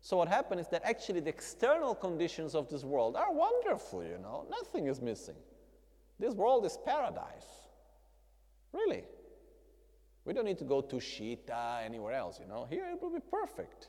So 0.00 0.18
what 0.18 0.28
happens 0.28 0.62
is 0.62 0.68
that 0.68 0.82
actually 0.84 1.20
the 1.20 1.30
external 1.30 1.94
conditions 1.94 2.54
of 2.54 2.68
this 2.68 2.84
world 2.84 3.16
are 3.16 3.32
wonderful, 3.32 4.04
you 4.04 4.18
know. 4.18 4.46
Nothing 4.50 4.88
is 4.88 5.00
missing. 5.00 5.36
This 6.18 6.34
world 6.34 6.66
is 6.66 6.78
paradise. 6.84 7.46
Really. 8.72 9.04
We 10.26 10.32
don't 10.32 10.44
need 10.44 10.58
to 10.58 10.64
go 10.64 10.80
to 10.82 10.96
Shita, 10.96 11.84
anywhere 11.84 12.14
else, 12.14 12.38
you 12.38 12.46
know. 12.46 12.66
Here 12.68 12.86
it 12.86 13.00
will 13.00 13.10
be 13.10 13.20
perfect. 13.30 13.88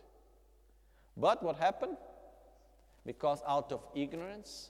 But 1.18 1.43
what 1.43 1.57
happened? 1.57 1.97
Because 3.06 3.41
out 3.47 3.72
of 3.72 3.82
ignorance, 3.95 4.70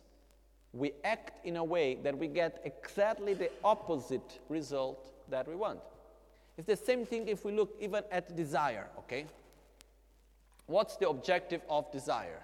we 0.74 0.92
act 1.04 1.46
in 1.46 1.56
a 1.56 1.64
way 1.64 1.96
that 2.04 2.18
we 2.18 2.28
get 2.28 2.62
exactly 2.66 3.34
the 3.34 3.50
opposite 3.64 4.40
result 4.50 5.14
that 5.30 5.48
we 5.48 5.56
want. 5.56 5.80
It's 6.58 6.68
the 6.68 6.76
same 6.76 7.06
thing 7.06 7.28
if 7.28 7.46
we 7.46 7.54
look 7.54 7.76
even 7.80 8.04
at 8.12 8.36
desire, 8.36 8.88
okay? 9.00 9.26
What's 10.68 10.98
the 10.98 11.10
objective 11.10 11.62
of 11.70 11.92
desire? 11.92 12.42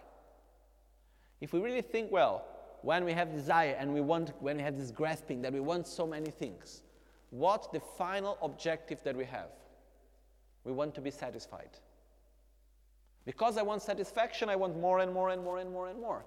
If 1.39 1.53
we 1.53 1.59
really 1.59 1.81
think 1.81 2.11
well, 2.11 2.45
when 2.83 3.03
we 3.03 3.13
have 3.13 3.31
desire 3.31 3.75
and 3.77 3.93
we 3.93 4.01
want, 4.01 4.31
when 4.39 4.57
we 4.57 4.63
have 4.63 4.77
this 4.77 4.91
grasping 4.91 5.41
that 5.41 5.53
we 5.53 5.59
want 5.59 5.87
so 5.87 6.07
many 6.07 6.29
things, 6.29 6.83
what's 7.29 7.67
the 7.67 7.79
final 7.97 8.37
objective 8.41 9.01
that 9.03 9.15
we 9.15 9.25
have? 9.25 9.49
We 10.63 10.71
want 10.71 10.95
to 10.95 11.01
be 11.01 11.11
satisfied. 11.11 11.69
Because 13.25 13.57
I 13.57 13.61
want 13.61 13.81
satisfaction, 13.81 14.49
I 14.49 14.55
want 14.55 14.79
more 14.79 14.99
and 14.99 15.13
more 15.13 15.29
and 15.29 15.43
more 15.43 15.59
and 15.59 15.71
more 15.71 15.89
and 15.89 15.99
more. 15.99 16.25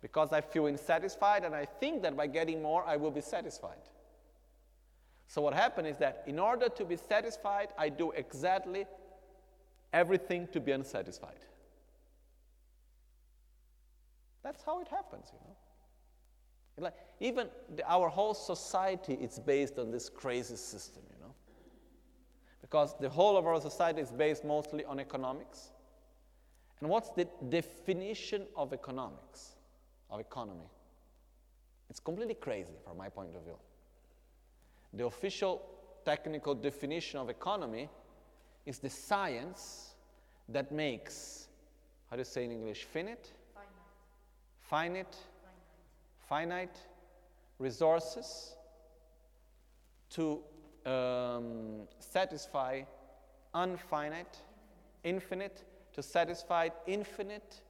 Because 0.00 0.32
I 0.32 0.40
feel 0.40 0.66
unsatisfied 0.66 1.44
and 1.44 1.54
I 1.54 1.64
think 1.64 2.02
that 2.02 2.16
by 2.16 2.26
getting 2.26 2.62
more, 2.62 2.84
I 2.86 2.96
will 2.96 3.10
be 3.10 3.20
satisfied. 3.20 3.88
So, 5.28 5.42
what 5.42 5.54
happens 5.54 5.88
is 5.88 5.96
that 5.98 6.22
in 6.26 6.38
order 6.38 6.68
to 6.68 6.84
be 6.84 6.96
satisfied, 6.96 7.68
I 7.76 7.88
do 7.88 8.12
exactly 8.12 8.86
everything 9.92 10.48
to 10.52 10.60
be 10.60 10.72
unsatisfied. 10.72 11.40
That's 14.42 14.62
how 14.62 14.80
it 14.80 14.88
happens, 14.88 15.32
you 15.32 15.40
know. 15.40 15.56
Like 16.78 16.94
even 17.20 17.48
the, 17.74 17.90
our 17.90 18.08
whole 18.08 18.34
society 18.34 19.14
is 19.14 19.38
based 19.38 19.78
on 19.78 19.90
this 19.90 20.08
crazy 20.08 20.56
system, 20.56 21.02
you 21.10 21.18
know. 21.20 21.34
Because 22.60 22.94
the 23.00 23.08
whole 23.08 23.36
of 23.36 23.46
our 23.46 23.60
society 23.60 24.02
is 24.02 24.12
based 24.12 24.44
mostly 24.44 24.84
on 24.84 25.00
economics. 25.00 25.70
And 26.80 26.90
what's 26.90 27.10
the 27.10 27.26
definition 27.48 28.46
of 28.56 28.72
economics, 28.72 29.56
of 30.10 30.20
economy? 30.20 30.68
It's 31.88 32.00
completely 32.00 32.34
crazy 32.34 32.74
from 32.84 32.98
my 32.98 33.08
point 33.08 33.34
of 33.34 33.42
view. 33.42 33.56
The 34.92 35.06
official 35.06 35.62
technical 36.04 36.54
definition 36.54 37.18
of 37.20 37.30
economy 37.30 37.88
is 38.66 38.78
the 38.78 38.90
science 38.90 39.94
that 40.48 40.70
makes, 40.70 41.48
how 42.10 42.16
do 42.16 42.20
you 42.20 42.24
say 42.24 42.44
in 42.44 42.52
English, 42.52 42.84
finite? 42.84 43.32
Finite. 43.54 43.66
Finite 44.60 45.16
finite 46.28 46.78
resources 47.58 48.56
to 50.10 50.40
um, 50.84 51.86
satisfy 51.98 52.82
unfinite, 53.54 54.38
infinite, 55.04 55.64
to 55.96 56.02
satisfy 56.02 56.68
infinite 56.86 57.60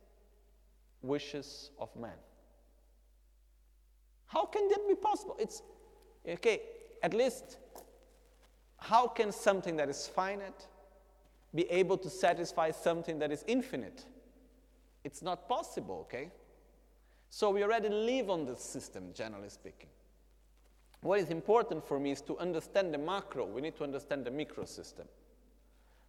wishes 1.02 1.70
of 1.78 1.94
man. 1.96 2.18
How 4.26 4.44
can 4.44 4.68
that 4.68 4.86
be 4.86 4.94
possible? 4.94 5.36
It's 5.38 5.62
okay, 6.28 6.60
at 7.02 7.14
least, 7.14 7.56
how 8.78 9.06
can 9.06 9.32
something 9.32 9.76
that 9.76 9.88
is 9.88 10.06
finite, 10.06 10.66
be 11.54 11.68
able 11.70 11.96
to 11.98 12.10
satisfy 12.10 12.70
something 12.70 13.18
that 13.18 13.32
is 13.32 13.44
infinite. 13.46 14.04
It's 15.04 15.22
not 15.22 15.48
possible, 15.48 16.06
okay? 16.06 16.30
So 17.30 17.50
we 17.50 17.62
already 17.62 17.88
live 17.88 18.28
on 18.28 18.44
this 18.44 18.60
system, 18.60 19.10
generally 19.14 19.48
speaking. 19.48 19.88
What 21.00 21.20
is 21.20 21.30
important 21.30 21.84
for 21.86 21.98
me 21.98 22.10
is 22.10 22.20
to 22.22 22.36
understand 22.38 22.92
the 22.92 22.98
macro. 22.98 23.46
We 23.46 23.60
need 23.60 23.76
to 23.76 23.84
understand 23.84 24.24
the 24.24 24.30
micro 24.30 24.64
system. 24.64 25.06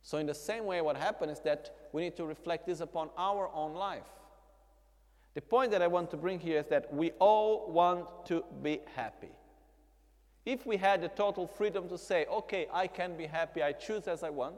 So, 0.01 0.17
in 0.17 0.25
the 0.25 0.33
same 0.33 0.65
way, 0.65 0.81
what 0.81 0.95
happens 0.95 1.33
is 1.33 1.39
that 1.41 1.75
we 1.91 2.01
need 2.01 2.15
to 2.17 2.25
reflect 2.25 2.65
this 2.65 2.79
upon 2.79 3.09
our 3.17 3.49
own 3.53 3.73
life. 3.73 4.07
The 5.33 5.41
point 5.41 5.71
that 5.71 5.81
I 5.81 5.87
want 5.87 6.09
to 6.11 6.17
bring 6.17 6.39
here 6.39 6.59
is 6.59 6.65
that 6.67 6.91
we 6.93 7.11
all 7.19 7.71
want 7.71 8.25
to 8.25 8.43
be 8.63 8.79
happy. 8.95 9.29
If 10.47 10.65
we 10.65 10.77
had 10.77 11.01
the 11.01 11.09
total 11.09 11.45
freedom 11.45 11.89
to 11.89 11.97
say, 11.97 12.25
okay, 12.25 12.67
I 12.73 12.87
can 12.87 13.17
be 13.17 13.25
happy, 13.25 13.61
I 13.61 13.73
choose 13.73 14.07
as 14.07 14.23
I 14.23 14.29
want, 14.29 14.57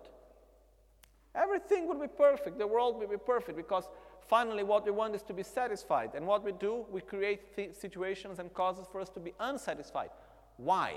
everything 1.33 1.87
would 1.87 1.99
be 1.99 2.07
perfect, 2.07 2.59
the 2.59 2.67
world 2.67 2.99
would 2.99 3.09
be 3.09 3.17
perfect 3.17 3.57
because 3.57 3.89
finally 4.27 4.63
what 4.63 4.85
we 4.85 4.91
want 4.91 5.15
is 5.15 5.23
to 5.23 5.33
be 5.33 5.43
satisfied. 5.43 6.11
And 6.13 6.27
what 6.27 6.43
we 6.43 6.51
do, 6.51 6.85
we 6.91 7.01
create 7.01 7.55
th- 7.55 7.73
situations 7.73 8.39
and 8.39 8.53
causes 8.53 8.85
for 8.91 9.01
us 9.01 9.09
to 9.09 9.19
be 9.19 9.33
unsatisfied. 9.39 10.11
Why? 10.57 10.93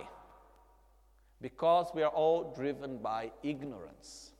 Because 1.40 1.86
we 1.94 2.02
are 2.02 2.10
all 2.10 2.52
driven 2.54 2.98
by 2.98 3.32
ignorance. 3.42 4.31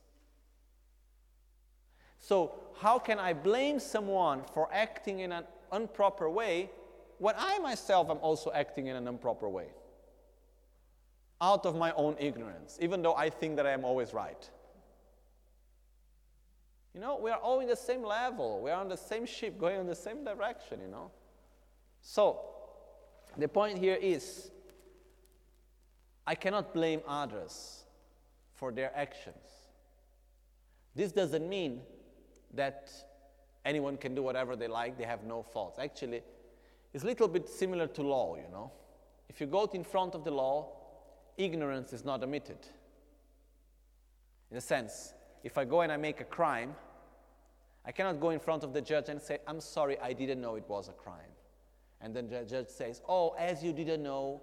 So, 2.23 2.53
how 2.77 2.99
can 2.99 3.19
I 3.19 3.33
blame 3.33 3.81
someone 3.81 4.43
for 4.53 4.69
acting 4.71 5.19
in 5.19 5.33
an 5.33 5.43
improper 5.73 6.29
way 6.29 6.69
when 7.17 7.35
I 7.37 7.59
myself 7.59 8.09
am 8.09 8.15
also 8.19 8.49
acting 8.53 8.87
in 8.87 8.95
an 8.95 9.09
improper 9.09 9.49
way? 9.49 9.67
Out 11.41 11.65
of 11.65 11.75
my 11.75 11.91
own 11.97 12.15
ignorance, 12.17 12.77
even 12.79 13.01
though 13.01 13.13
I 13.13 13.29
think 13.29 13.57
that 13.57 13.67
I 13.67 13.71
am 13.71 13.83
always 13.83 14.13
right. 14.13 14.49
You 16.93 17.01
know, 17.01 17.19
we 17.21 17.29
are 17.29 17.39
all 17.39 17.59
in 17.59 17.67
the 17.67 17.75
same 17.75 18.03
level. 18.05 18.61
We 18.61 18.71
are 18.71 18.79
on 18.79 18.87
the 18.87 18.95
same 18.95 19.25
ship 19.25 19.59
going 19.59 19.81
in 19.81 19.85
the 19.85 19.93
same 19.93 20.23
direction, 20.23 20.79
you 20.79 20.87
know. 20.87 21.11
So, 22.01 22.39
the 23.37 23.49
point 23.49 23.79
here 23.79 23.97
is 24.01 24.49
I 26.25 26.35
cannot 26.35 26.73
blame 26.73 27.01
others 27.05 27.83
for 28.53 28.71
their 28.71 28.95
actions. 28.95 29.43
This 30.95 31.11
doesn't 31.11 31.49
mean 31.49 31.81
that 32.53 32.91
anyone 33.65 33.97
can 33.97 34.15
do 34.15 34.23
whatever 34.23 34.55
they 34.55 34.67
like, 34.67 34.97
they 34.97 35.05
have 35.05 35.23
no 35.23 35.43
faults. 35.43 35.79
Actually, 35.79 36.21
it's 36.93 37.03
a 37.03 37.07
little 37.07 37.27
bit 37.27 37.49
similar 37.49 37.87
to 37.87 38.01
law, 38.01 38.35
you 38.35 38.49
know. 38.51 38.71
If 39.29 39.41
you 39.41 39.47
go 39.47 39.65
in 39.73 39.83
front 39.83 40.15
of 40.15 40.23
the 40.23 40.31
law, 40.31 40.69
ignorance 41.37 41.93
is 41.93 42.05
not 42.05 42.23
omitted. 42.23 42.59
In 44.51 44.57
a 44.57 44.61
sense, 44.61 45.13
if 45.43 45.57
I 45.57 45.65
go 45.65 45.81
and 45.81 45.91
I 45.91 45.97
make 45.97 46.21
a 46.21 46.25
crime, 46.25 46.75
I 47.85 47.91
cannot 47.91 48.19
go 48.19 48.29
in 48.29 48.39
front 48.39 48.63
of 48.63 48.73
the 48.73 48.81
judge 48.81 49.09
and 49.09 49.21
say, 49.21 49.39
I'm 49.47 49.59
sorry, 49.59 49.99
I 49.99 50.13
didn't 50.13 50.39
know 50.39 50.55
it 50.55 50.65
was 50.67 50.87
a 50.87 50.93
crime. 50.93 51.33
And 51.99 52.15
then 52.15 52.29
the 52.29 52.43
judge 52.43 52.67
says, 52.69 53.01
Oh, 53.07 53.35
as 53.39 53.63
you 53.63 53.73
didn't 53.73 54.03
know, 54.03 54.41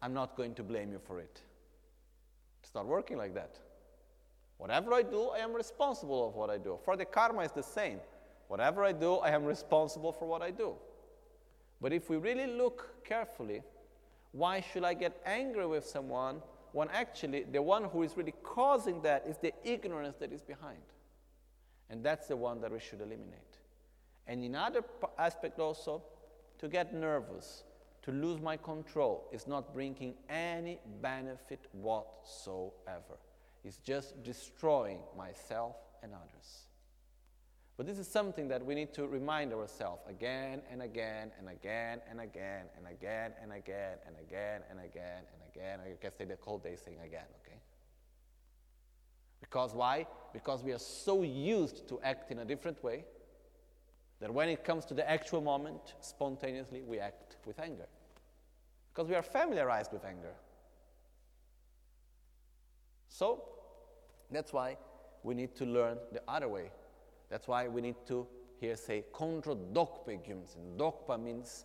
I'm 0.00 0.14
not 0.14 0.36
going 0.36 0.54
to 0.54 0.62
blame 0.62 0.92
you 0.92 0.98
for 0.98 1.18
it. 1.18 1.40
It's 2.62 2.74
not 2.74 2.86
working 2.86 3.16
like 3.16 3.34
that. 3.34 3.58
Whatever 4.64 4.94
I 4.94 5.02
do, 5.02 5.28
I 5.28 5.40
am 5.40 5.52
responsible 5.52 6.26
of 6.26 6.34
what 6.36 6.48
I 6.48 6.56
do. 6.56 6.78
For 6.86 6.96
the 6.96 7.04
karma 7.04 7.42
is 7.42 7.52
the 7.52 7.62
same. 7.62 8.00
Whatever 8.48 8.82
I 8.82 8.92
do, 8.92 9.16
I 9.16 9.28
am 9.28 9.44
responsible 9.44 10.10
for 10.10 10.26
what 10.26 10.40
I 10.40 10.50
do. 10.52 10.72
But 11.82 11.92
if 11.92 12.08
we 12.08 12.16
really 12.16 12.46
look 12.46 13.04
carefully, 13.04 13.60
why 14.32 14.62
should 14.62 14.82
I 14.82 14.94
get 14.94 15.20
angry 15.26 15.66
with 15.66 15.84
someone 15.84 16.40
when 16.72 16.88
actually 16.94 17.42
the 17.42 17.60
one 17.60 17.84
who 17.84 18.04
is 18.04 18.16
really 18.16 18.32
causing 18.42 19.02
that 19.02 19.26
is 19.28 19.36
the 19.36 19.52
ignorance 19.64 20.16
that 20.16 20.32
is 20.32 20.40
behind? 20.40 20.80
And 21.90 22.02
that's 22.02 22.28
the 22.28 22.36
one 22.38 22.62
that 22.62 22.72
we 22.72 22.80
should 22.80 23.02
eliminate. 23.02 23.58
And 24.26 24.42
in 24.42 24.54
other 24.54 24.82
aspect 25.18 25.60
also, 25.60 26.02
to 26.60 26.68
get 26.68 26.94
nervous, 26.94 27.64
to 28.04 28.12
lose 28.12 28.40
my 28.40 28.56
control 28.56 29.28
is 29.30 29.46
not 29.46 29.74
bringing 29.74 30.14
any 30.30 30.78
benefit 31.02 31.60
whatsoever. 31.72 33.18
It's 33.64 33.78
just 33.78 34.22
destroying 34.22 35.00
myself 35.16 35.76
and 36.02 36.12
others. 36.12 36.64
But 37.76 37.86
this 37.86 37.98
is 37.98 38.06
something 38.06 38.46
that 38.48 38.64
we 38.64 38.74
need 38.74 38.94
to 38.94 39.06
remind 39.06 39.52
ourselves 39.52 40.02
again 40.08 40.62
and 40.70 40.82
again 40.82 41.32
and 41.38 41.48
again 41.48 42.00
and 42.08 42.20
again 42.20 42.66
and 42.78 42.90
again 42.90 43.32
and 43.42 43.52
again 43.52 43.98
and 44.06 44.20
again 44.20 44.60
and 44.70 44.78
again 44.78 45.22
and 45.32 45.42
again. 45.52 45.80
I 45.80 45.96
can 46.00 46.12
say 46.12 46.24
the 46.24 46.36
whole 46.40 46.58
day 46.58 46.76
saying 46.76 46.98
again, 47.04 47.26
okay? 47.42 47.58
Because 49.40 49.74
why? 49.74 50.06
Because 50.32 50.62
we 50.62 50.72
are 50.72 50.78
so 50.78 51.22
used 51.22 51.88
to 51.88 52.00
act 52.02 52.30
in 52.30 52.40
a 52.40 52.44
different 52.44 52.82
way 52.84 53.04
that 54.20 54.32
when 54.32 54.48
it 54.48 54.64
comes 54.64 54.84
to 54.86 54.94
the 54.94 55.08
actual 55.10 55.40
moment, 55.40 55.94
spontaneously 56.00 56.82
we 56.82 57.00
act 57.00 57.36
with 57.44 57.58
anger. 57.58 57.86
Because 58.92 59.08
we 59.08 59.16
are 59.16 59.22
familiarized 59.22 59.92
with 59.92 60.04
anger. 60.04 60.34
So, 63.08 63.53
that's 64.30 64.52
why 64.52 64.76
we 65.22 65.34
need 65.34 65.54
to 65.56 65.64
learn 65.64 65.98
the 66.12 66.22
other 66.28 66.48
way. 66.48 66.70
That's 67.30 67.48
why 67.48 67.68
we 67.68 67.80
need 67.80 67.96
to 68.06 68.26
here 68.60 68.76
say 68.76 69.04
contra 69.12 69.54
dokpe 69.54 70.18
And 70.56 71.24
means 71.24 71.64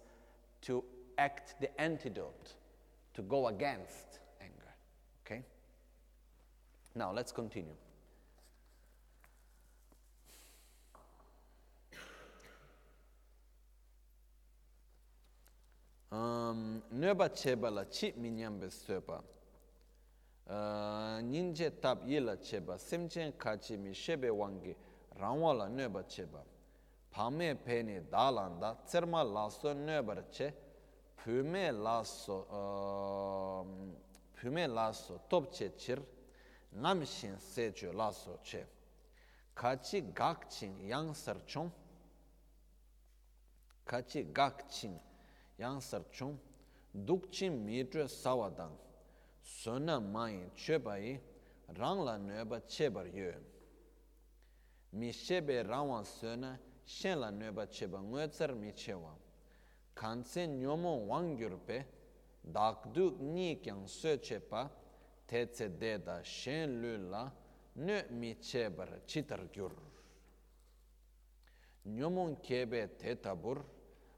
to 0.61 0.83
act 1.17 1.55
the 1.61 1.69
antidote, 1.79 2.55
to 3.13 3.21
go 3.21 3.47
against 3.47 4.19
anger. 4.41 4.73
Okay? 5.25 5.43
Now 6.95 7.11
let's 7.13 7.31
continue. 7.31 7.75
Um. 16.11 16.81
ninje 20.49 21.79
tab 21.79 22.07
yela 22.07 22.35
cheba 22.37 22.77
semchen 22.77 23.31
kachi 23.37 23.77
mi 23.77 23.93
shebe 23.93 24.29
wangi 24.29 24.75
rangwa 25.19 25.53
la 25.53 25.67
nöba 25.67 26.03
cheba 26.03 26.43
pame 27.11 27.55
peni 27.55 28.01
dalanda 28.09 28.75
tserma 28.83 29.21
laso 29.23 29.73
nöba 29.73 30.23
che 30.29 30.53
pume 31.15 31.71
laso 31.71 32.45
pume 34.33 34.67
laso 34.67 35.21
top 35.27 35.51
che 35.51 35.75
chir 35.75 36.01
namshin 36.69 37.37
secho 37.37 37.91
laso 37.91 38.39
che 38.41 38.65
kachi 39.53 40.11
gakchin 40.13 40.79
yangsar 40.79 41.43
chong 41.45 41.71
kachi 43.83 44.31
gakchin 44.31 44.99
yangsar 45.57 46.03
chong 46.09 46.37
dukchin 46.91 47.63
mitro 47.63 48.07
sawadang 48.07 48.75
sona 49.49 49.99
mayin 49.99 50.51
chebayi 50.55 51.19
rangla 51.77 52.17
nueba 52.17 52.59
chebar 52.67 53.05
yu. 53.07 53.33
Mi 54.93 55.11
shebe 55.11 55.63
rangwa 55.63 56.03
sona 56.05 56.59
shenla 56.85 57.31
nueba 57.31 57.65
cheba 57.67 57.99
nguetsar 57.99 58.53
mi 58.55 58.71
chewa. 58.73 59.17
Kanse 59.95 60.47
nyomo 60.47 61.07
wangyurpe 61.07 61.85
dakduk 62.43 63.19
ni 63.19 63.59
kyang 63.59 63.87
se 63.87 64.17
chepa 64.19 64.69
tetse 65.27 65.69
deda 65.77 66.23
shen 66.23 66.81
lu 66.81 67.09
la 67.09 67.31
nö 67.75 68.09
mi 68.11 68.35
chebar 68.39 69.01
chitar 69.05 69.49
gyur. 69.51 69.73
Nyomo 71.85 72.37
kebe 72.41 72.87
tetabur 72.97 73.63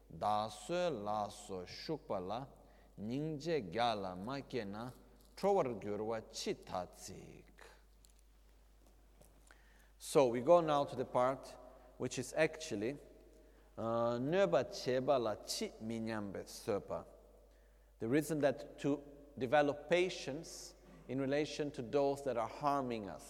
da 0.08 0.48
se 0.48 0.90
la 0.90 1.28
so 1.28 1.64
shukpa 1.66 2.20
la 2.20 2.46
ningje 2.98 3.70
gyala 3.70 4.14
ma 4.14 4.40
ke 5.36 5.44
na 5.44 6.82
So 9.98 10.26
we 10.26 10.40
go 10.40 10.60
now 10.60 10.84
to 10.84 10.96
the 10.96 11.04
part 11.04 11.52
which 11.98 12.18
is 12.18 12.34
actually 12.36 12.96
uh, 13.78 14.18
nöba 14.18 14.64
cheba 14.84 15.18
la 15.18 15.34
chi 15.36 15.70
minyambe 15.84 16.44
sopa. 16.44 17.04
The 18.00 18.08
reason 18.08 18.40
that 18.40 18.78
to 18.80 18.98
develop 19.38 19.88
patience 19.88 20.74
in 21.08 21.20
relation 21.20 21.70
to 21.72 21.82
those 21.82 22.22
that 22.24 22.36
are 22.36 22.48
harming 22.48 23.08
us. 23.08 23.24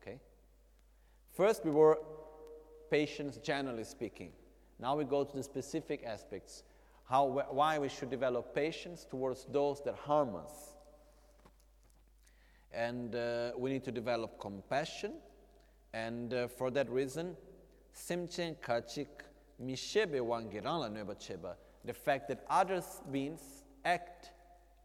Okay? 0.00 0.18
First 1.32 1.64
we 1.64 1.70
were 1.70 1.98
patience 2.90 3.38
generally 3.38 3.84
speaking. 3.84 4.32
Now 4.78 4.96
we 4.96 5.04
go 5.04 5.24
to 5.24 5.36
the 5.36 5.42
specific 5.42 6.04
aspects. 6.04 6.64
How, 7.04 7.26
why 7.50 7.78
we 7.78 7.88
should 7.88 8.10
develop 8.10 8.54
patience 8.54 9.06
towards 9.08 9.46
those 9.50 9.82
that 9.84 9.94
harm 9.94 10.36
us. 10.36 10.76
And 12.72 13.14
uh, 13.14 13.52
we 13.56 13.70
need 13.70 13.84
to 13.84 13.92
develop 13.92 14.38
compassion. 14.40 15.14
And 15.92 16.32
uh, 16.32 16.48
for 16.48 16.70
that 16.70 16.88
reason, 16.90 17.36
Simchen 17.94 18.56
Kachik 18.56 19.08
Mishebe 19.62 20.20
Wangirala 20.20 20.90
Nebacheba, 20.90 21.54
the 21.84 21.92
fact 21.92 22.28
that 22.28 22.44
other 22.48 22.82
beings 23.10 23.64
act 23.84 24.30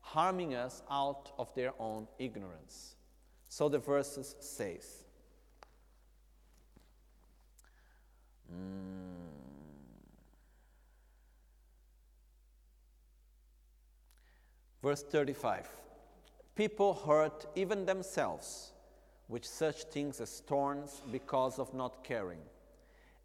harming 0.02 0.56
us 0.56 0.84
out 0.90 1.32
of 1.38 1.54
their 1.56 1.74
own 1.80 2.08
ignorance. 2.20 2.96
So 3.50 3.70
the 3.70 3.80
verses 3.80 4.36
says, 4.40 5.06
mm. 8.52 8.96
Verse 14.82 15.02
35 15.02 15.68
People 16.56 16.94
hurt 16.94 17.46
even 17.56 17.86
themselves 17.86 18.72
with 19.28 19.44
such 19.44 19.84
things 19.84 20.22
as 20.22 20.40
thorns 20.42 21.02
because 21.12 21.60
of 21.60 21.74
not 21.74 22.04
caring, 22.04 22.40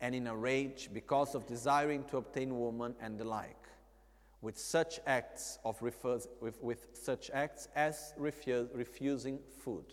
and 0.00 0.14
in 0.14 0.26
a 0.26 0.36
rage 0.36 0.90
because 0.92 1.34
of 1.36 1.46
desiring 1.46 2.02
to 2.04 2.16
obtain 2.16 2.58
woman 2.58 2.94
and 3.00 3.18
the 3.18 3.24
like, 3.24 3.68
with 4.42 4.58
such 4.58 4.98
acts 5.06 5.58
of 5.64 5.80
refuse, 5.80 6.26
with, 6.40 6.60
with 6.60 6.88
such 6.94 7.30
acts 7.30 7.68
as 7.76 8.14
refusing 8.16 9.38
food. 9.62 9.84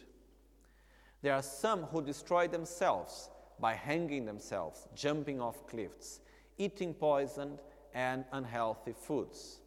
There 1.21 1.33
are 1.33 1.43
some 1.43 1.83
who 1.83 2.01
destroy 2.01 2.47
themselves 2.47 3.29
by 3.59 3.73
hanging 3.73 4.25
themselves, 4.25 4.87
jumping 4.95 5.41
off 5.41 5.67
cliffs, 5.67 6.21
eating 6.57 6.93
poisoned 6.93 7.59
and 7.93 8.25
unhealthy 8.31 8.93
foods, 8.93 9.59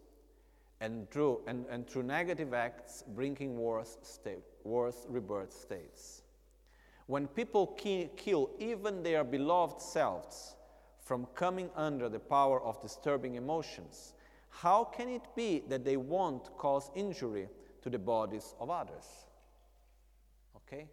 and 0.81 1.11
through, 1.11 1.41
and, 1.47 1.67
and 1.71 1.87
through 1.89 2.05
negative 2.05 2.55
acts, 2.55 3.05
bringing 3.15 3.59
worse, 3.59 3.99
state, 4.03 4.45
worse 4.65 5.07
rebirth 5.09 5.53
states. 5.53 6.23
When 7.07 7.27
people 7.27 7.67
ki- 7.67 8.11
kill 8.17 8.51
even 8.59 9.03
their 9.03 9.25
beloved 9.25 9.81
selves 9.81 10.57
from 11.03 11.27
coming 11.35 11.71
under 11.77 12.09
the 12.09 12.19
power 12.19 12.63
of 12.63 12.81
disturbing 12.81 13.35
emotions, 13.35 14.15
how 14.49 14.85
can 14.85 15.09
it 15.09 15.23
be 15.35 15.63
that 15.69 15.85
they 15.85 15.97
won't 15.97 16.57
cause 16.57 16.91
injury 16.95 17.49
to 17.83 17.91
the 17.91 17.99
bodies 17.99 18.55
of 18.61 18.71
others? 18.71 19.27
Okay? 20.57 20.87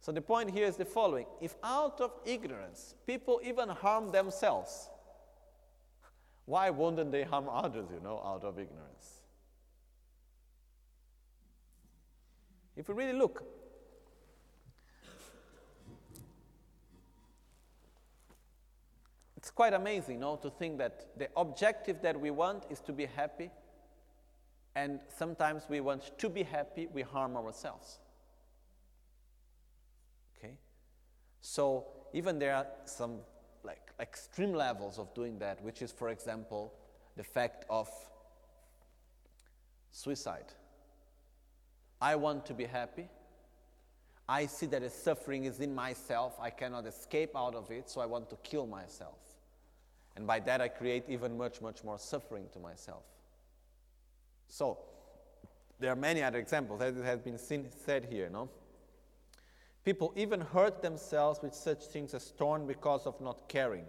So 0.00 0.12
the 0.12 0.20
point 0.20 0.50
here 0.50 0.66
is 0.66 0.76
the 0.76 0.84
following 0.84 1.26
if 1.40 1.54
out 1.62 2.00
of 2.00 2.12
ignorance 2.24 2.94
people 3.06 3.40
even 3.42 3.68
harm 3.68 4.12
themselves, 4.12 4.90
why 6.46 6.70
wouldn't 6.70 7.10
they 7.10 7.24
harm 7.24 7.48
others, 7.50 7.86
you 7.92 8.00
know, 8.00 8.22
out 8.24 8.44
of 8.44 8.58
ignorance? 8.58 9.22
If 12.76 12.88
we 12.88 12.94
really 12.94 13.18
look, 13.18 13.42
it's 19.36 19.50
quite 19.50 19.74
amazing, 19.74 20.20
no, 20.20 20.36
to 20.36 20.50
think 20.50 20.78
that 20.78 21.18
the 21.18 21.28
objective 21.36 22.00
that 22.02 22.18
we 22.20 22.30
want 22.30 22.64
is 22.70 22.80
to 22.80 22.92
be 22.92 23.06
happy, 23.06 23.50
and 24.76 25.00
sometimes 25.16 25.64
we 25.68 25.80
want 25.80 26.16
to 26.18 26.28
be 26.28 26.44
happy, 26.44 26.86
we 26.92 27.02
harm 27.02 27.36
ourselves. 27.36 27.98
Okay? 30.36 30.58
So 31.40 31.86
even 32.12 32.38
there 32.38 32.54
are 32.54 32.66
some 32.84 33.20
extreme 34.00 34.52
levels 34.52 34.98
of 34.98 35.12
doing 35.14 35.38
that, 35.38 35.62
which 35.62 35.82
is, 35.82 35.92
for 35.92 36.08
example, 36.10 36.72
the 37.16 37.24
fact 37.24 37.64
of 37.70 37.88
suicide. 39.90 40.52
I 42.00 42.16
want 42.16 42.44
to 42.46 42.54
be 42.54 42.64
happy. 42.64 43.08
I 44.28 44.46
see 44.46 44.66
that 44.66 44.82
the 44.82 44.90
suffering 44.90 45.44
is 45.44 45.60
in 45.60 45.74
myself. 45.74 46.34
I 46.40 46.50
cannot 46.50 46.86
escape 46.86 47.30
out 47.36 47.54
of 47.54 47.70
it, 47.70 47.88
so 47.88 48.00
I 48.00 48.06
want 48.06 48.28
to 48.30 48.36
kill 48.36 48.66
myself. 48.66 49.18
And 50.16 50.26
by 50.26 50.40
that, 50.40 50.60
I 50.60 50.68
create 50.68 51.04
even 51.08 51.36
much, 51.38 51.60
much 51.60 51.84
more 51.84 51.98
suffering 51.98 52.46
to 52.52 52.58
myself. 52.58 53.04
So, 54.48 54.78
there 55.78 55.92
are 55.92 55.96
many 55.96 56.22
other 56.22 56.38
examples, 56.38 56.80
as 56.80 56.96
it 56.96 57.04
has 57.04 57.20
been 57.20 57.38
seen, 57.38 57.68
said 57.84 58.06
here, 58.10 58.28
no? 58.30 58.48
People 59.86 60.12
even 60.16 60.40
hurt 60.40 60.82
themselves 60.82 61.38
with 61.40 61.54
such 61.54 61.84
things 61.84 62.12
as 62.12 62.32
torn 62.32 62.66
because 62.66 63.06
of 63.06 63.20
not 63.20 63.48
caring, 63.48 63.84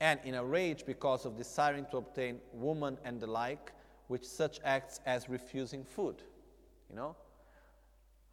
and 0.00 0.18
in 0.24 0.34
a 0.34 0.42
rage 0.42 0.86
because 0.86 1.26
of 1.26 1.36
desiring 1.36 1.84
to 1.90 1.98
obtain 1.98 2.40
woman 2.54 2.96
and 3.04 3.20
the 3.20 3.26
like, 3.26 3.72
with 4.08 4.24
such 4.24 4.60
acts 4.64 5.00
as 5.04 5.28
refusing 5.28 5.84
food. 5.84 6.22
You 6.88 6.96
know? 6.96 7.16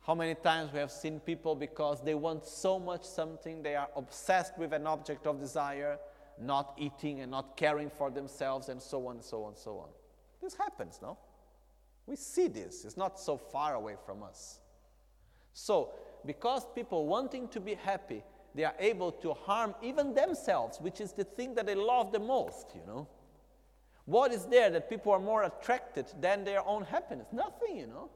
How 0.08 0.16
many 0.16 0.34
times 0.34 0.72
we 0.72 0.80
have 0.80 0.92
seen 0.92 1.20
people 1.20 1.56
because 1.56 2.02
they 2.02 2.16
want 2.16 2.46
so 2.46 2.80
much 2.80 3.04
something, 3.04 3.62
they 3.62 3.76
are 3.76 3.90
obsessed 3.98 4.58
with 4.58 4.72
an 4.72 4.88
object 4.88 5.28
of 5.28 5.42
desire, 5.42 6.00
not 6.40 6.74
eating 6.78 7.20
and 7.20 7.30
not 7.30 7.58
caring 7.58 7.90
for 7.90 8.10
themselves, 8.10 8.70
and 8.70 8.82
so 8.82 9.08
on 9.08 9.18
and 9.18 9.26
so 9.26 9.44
on 9.44 9.50
and 9.50 9.58
so 9.58 9.72
on. 9.72 9.90
This 10.42 10.54
happens, 10.54 11.00
no? 11.02 11.18
We 12.08 12.16
see 12.16 12.48
this. 12.48 12.86
It's 12.86 12.96
not 12.96 13.20
so 13.20 13.36
far 13.36 13.76
away 13.76 13.96
from 14.06 14.24
us. 14.24 14.62
So, 15.54 15.92
because 16.26 16.66
people 16.76 17.08
wanting 17.08 17.48
to 17.50 17.60
be 17.60 17.76
happy, 17.76 18.24
they 18.54 18.64
are 18.64 18.76
able 18.80 19.12
to 19.12 19.34
harm 19.34 19.76
even 19.82 20.14
themselves, 20.14 20.80
which 20.80 21.02
is 21.02 21.14
the 21.14 21.24
thing 21.24 21.56
that 21.56 21.66
they 21.66 21.76
love 21.76 22.12
the 22.12 22.20
most, 22.20 22.68
you 22.76 22.82
know. 22.86 23.08
What 24.06 24.34
is 24.34 24.46
there 24.46 24.70
that 24.72 24.90
people 24.90 25.12
are 25.14 25.20
more 25.20 25.44
attracted 25.44 26.08
than 26.20 26.44
their 26.44 26.66
own 26.68 26.84
happiness? 26.84 27.28
Nothing, 27.32 27.78
you 27.78 27.88
know. 27.88 28.10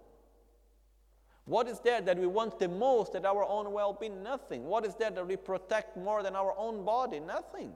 What 1.45 1.67
is 1.67 1.79
there 1.79 2.01
that 2.01 2.17
we 2.17 2.25
want 2.25 2.57
the 2.59 2.67
most 2.67 3.13
than 3.13 3.25
our 3.25 3.45
own 3.45 3.71
well 3.71 3.93
being? 3.93 4.23
Nothing. 4.23 4.65
What 4.65 4.83
is 4.83 4.95
there 4.95 5.11
that 5.11 5.27
we 5.27 5.35
protect 5.35 5.95
more 5.95 6.23
than 6.23 6.35
our 6.35 6.55
own 6.57 6.83
body? 6.83 7.19
Nothing. 7.19 7.71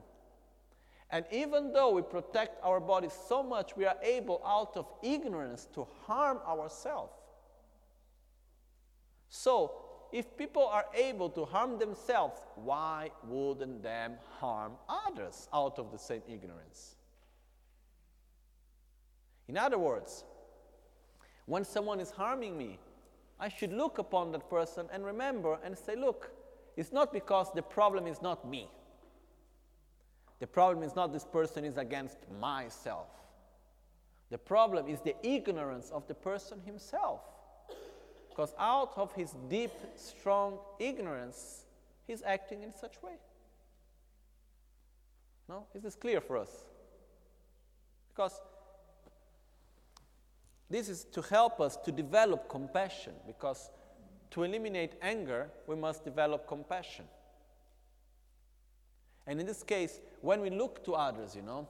And 1.11 1.25
even 1.32 1.71
though 1.71 1.91
we 1.91 2.01
protect 2.01 2.63
our 2.63 2.80
body 2.80 3.09
so 3.27 3.41
much, 3.41 3.75
we 3.75 3.86
are 3.86 3.97
able, 4.01 4.41
out 4.45 4.75
of 4.75 4.88
ignorance, 5.01 5.67
to 5.73 5.88
harm 6.05 6.39
ourselves. 6.47 7.13
So, 9.30 9.71
if 10.12 10.36
people 10.38 10.66
are 10.66 10.86
able 10.93 11.30
to 11.30 11.45
harm 11.45 11.78
themselves, 11.78 12.39
why 12.55 13.12
wouldn't 13.26 13.84
them 13.84 14.14
harm 14.39 14.74
others 14.88 15.47
out 15.53 15.78
of 15.78 15.91
the 15.91 15.99
same 15.99 16.22
ignorance? 16.28 16.95
In 19.47 19.57
other 19.57 19.78
words, 19.78 20.24
when 21.45 21.64
someone 21.64 21.99
is 21.99 22.12
harming 22.12 22.57
me, 22.57 22.80
I 23.39 23.49
should 23.49 23.74
look 23.74 23.97
upon 23.97 24.32
that 24.34 24.49
person 24.49 24.88
and 24.91 25.05
remember 25.05 25.60
and 25.64 25.78
say, 25.78 25.95
look, 25.95 26.32
it's 26.76 26.91
not 26.91 27.12
because 27.12 27.51
the 27.53 27.62
problem 27.62 28.05
is 28.05 28.22
not 28.22 28.47
me. 28.47 28.70
The 30.39 30.47
problem 30.47 30.84
is 30.84 30.95
not 30.95 31.12
this 31.12 31.26
person 31.26 31.66
is 31.66 31.78
against 31.78 32.18
myself. 32.39 33.07
The 34.30 34.38
problem 34.38 34.88
is 34.88 35.01
the 35.01 35.16
ignorance 35.24 35.89
of 35.89 36.07
the 36.07 36.14
person 36.14 36.62
himself. 36.66 37.22
Because 38.30 38.53
out 38.57 38.93
of 38.95 39.13
his 39.13 39.36
deep, 39.49 39.71
strong 39.95 40.59
ignorance, 40.80 41.65
he's 42.07 42.21
acting 42.23 42.63
in 42.63 42.73
such 42.73 43.01
way. 43.03 43.13
No? 45.47 45.65
Is 45.73 45.84
this 45.84 45.95
clear 45.95 46.21
for 46.21 46.38
us? 46.38 46.51
Because 48.09 48.39
this 50.69 50.88
is 50.88 51.05
to 51.05 51.21
help 51.21 51.59
us 51.59 51.75
to 51.77 51.91
develop 51.91 52.47
compassion, 52.47 53.13
because 53.25 53.71
to 54.32 54.43
eliminate 54.43 54.93
anger, 55.01 55.49
we 55.65 55.75
must 55.75 56.05
develop 56.05 56.47
compassion. 56.47 57.05
And 59.25 59.39
in 59.39 59.45
this 59.45 59.63
case, 59.63 59.99
when 60.21 60.41
we 60.41 60.49
look 60.49 60.84
to 60.86 60.93
others, 60.93 61.36
you 61.36 61.41
know, 61.41 61.67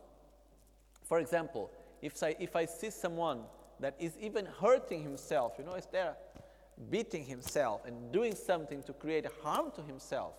for 1.04 1.20
example, 1.20 1.72
if 2.02 2.22
I, 2.22 2.36
if 2.40 2.56
I 2.56 2.66
see 2.66 2.90
someone 2.90 3.42
that 3.80 3.96
is 4.00 4.18
even 4.20 4.46
hurting 4.46 5.04
himself, 5.04 5.54
you 5.58 5.66
know, 5.66 5.74
is 5.74 5.88
there 5.92 6.16
beating 6.90 7.26
himself 7.26 7.82
and 7.86 8.12
doing 8.12 8.36
something 8.36 8.82
to 8.84 8.94
create 8.94 9.26
harm 9.44 9.72
to 9.76 9.82
himself, 9.82 10.34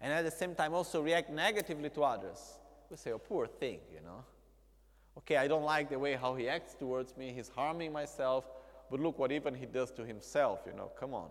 and 0.00 0.12
at 0.12 0.24
the 0.24 0.30
same 0.30 0.54
time 0.54 0.74
also 0.74 1.00
react 1.00 1.30
negatively 1.30 1.88
to 1.90 2.02
others, 2.02 2.58
we 2.90 2.96
say, 2.96 3.12
oh, 3.12 3.18
poor 3.18 3.46
thing, 3.46 3.80
you 3.92 4.00
know. 4.02 4.24
Okay, 5.18 5.36
I 5.36 5.48
don't 5.48 5.62
like 5.62 5.88
the 5.88 5.98
way 5.98 6.14
how 6.14 6.34
he 6.34 6.48
acts 6.48 6.74
towards 6.74 7.16
me, 7.16 7.32
he's 7.32 7.48
harming 7.48 7.92
myself, 7.92 8.44
but 8.90 9.00
look 9.00 9.18
what 9.18 9.32
even 9.32 9.54
he 9.54 9.66
does 9.66 9.90
to 9.92 10.04
himself, 10.04 10.60
you 10.66 10.72
know, 10.74 10.90
come 10.98 11.14
on. 11.14 11.30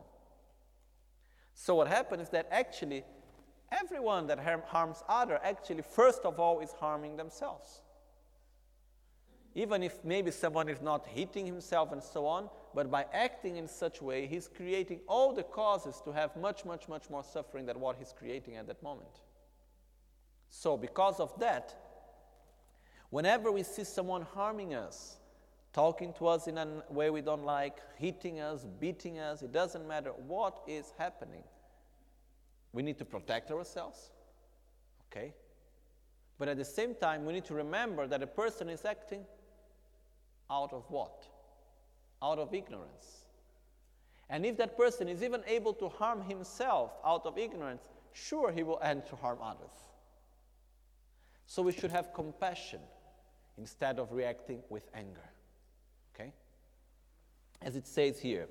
So 1.54 1.76
what 1.76 1.88
happens 1.88 2.24
is 2.24 2.30
that 2.30 2.48
actually 2.50 3.04
everyone 3.72 4.28
that 4.28 4.40
harms 4.68 5.04
other 5.08 5.40
actually 5.44 5.84
first 5.84 6.22
of 6.24 6.40
all 6.40 6.60
is 6.62 6.72
harming 6.72 7.18
themselves. 7.18 7.82
Even 9.56 9.84
if 9.84 10.04
maybe 10.04 10.32
someone 10.32 10.68
is 10.68 10.82
not 10.82 11.06
hitting 11.06 11.46
himself 11.46 11.92
and 11.92 12.02
so 12.02 12.26
on, 12.26 12.50
but 12.74 12.90
by 12.90 13.06
acting 13.14 13.58
in 13.58 13.68
such 13.68 14.02
way, 14.02 14.26
he's 14.26 14.48
creating 14.48 15.00
all 15.08 15.34
the 15.34 15.44
causes 15.44 16.02
to 16.06 16.12
have 16.12 16.36
much, 16.36 16.66
much, 16.66 16.90
much 16.90 17.10
more 17.10 17.24
suffering 17.24 17.66
than 17.66 17.80
what 17.80 17.98
he's 17.98 18.14
creating 18.18 18.56
at 18.56 18.68
that 18.68 18.82
moment. 18.82 19.22
So, 20.50 20.78
because 20.78 21.20
of 21.20 21.38
that, 21.40 21.76
whenever 23.10 23.52
we 23.52 23.64
see 23.64 23.84
someone 23.84 24.24
harming 24.24 24.74
us, 24.74 25.18
talking 25.72 26.14
to 26.14 26.28
us 26.28 26.48
in 26.48 26.58
a 26.58 26.68
way 26.90 27.10
we 27.10 27.22
don't 27.22 27.44
like, 27.44 27.78
hitting 27.98 28.40
us, 28.40 28.66
beating 28.80 29.20
us, 29.20 29.42
it 29.42 29.52
doesn't 29.52 29.88
matter 29.88 30.12
what 30.12 30.62
is 30.68 30.94
happening. 30.98 31.44
We 32.72 32.82
need 32.82 32.98
to 33.00 33.06
protect 33.06 33.52
ourselves, 33.52 34.12
okay? 35.12 35.34
But 36.40 36.48
at 36.48 36.58
the 36.58 36.66
same 36.66 36.96
time, 36.96 37.26
we 37.26 37.34
need 37.34 37.46
to 37.46 37.54
remember 37.54 38.08
that 38.08 38.24
a 38.24 38.28
person 38.28 38.70
is 38.70 38.84
acting 38.86 39.26
out 40.50 40.74
of 40.74 40.84
what? 40.90 41.28
Out 42.24 42.40
of 42.40 42.54
ignorance. 42.54 43.26
And 44.30 44.46
if 44.46 44.58
that 44.58 44.78
person 44.78 45.10
is 45.10 45.22
even 45.22 45.44
able 45.46 45.74
to 45.74 45.90
harm 45.90 46.22
himself 46.22 46.92
out 47.06 47.26
of 47.26 47.38
ignorance, 47.38 47.84
sure 48.14 48.52
he 48.52 48.64
will 48.64 48.80
end 48.82 49.06
to 49.08 49.16
harm 49.16 49.40
others. 49.44 49.74
So 51.46 51.62
we 51.62 51.74
should 51.74 51.92
have 51.92 52.14
compassion 52.14 52.80
instead 53.58 54.00
of 54.00 54.12
reacting 54.12 54.64
with 54.70 54.90
anger. 54.96 55.30
Okay? 56.16 56.32
As 57.62 57.76
it 57.76 57.86
says 57.86 58.20
here, 58.20 58.48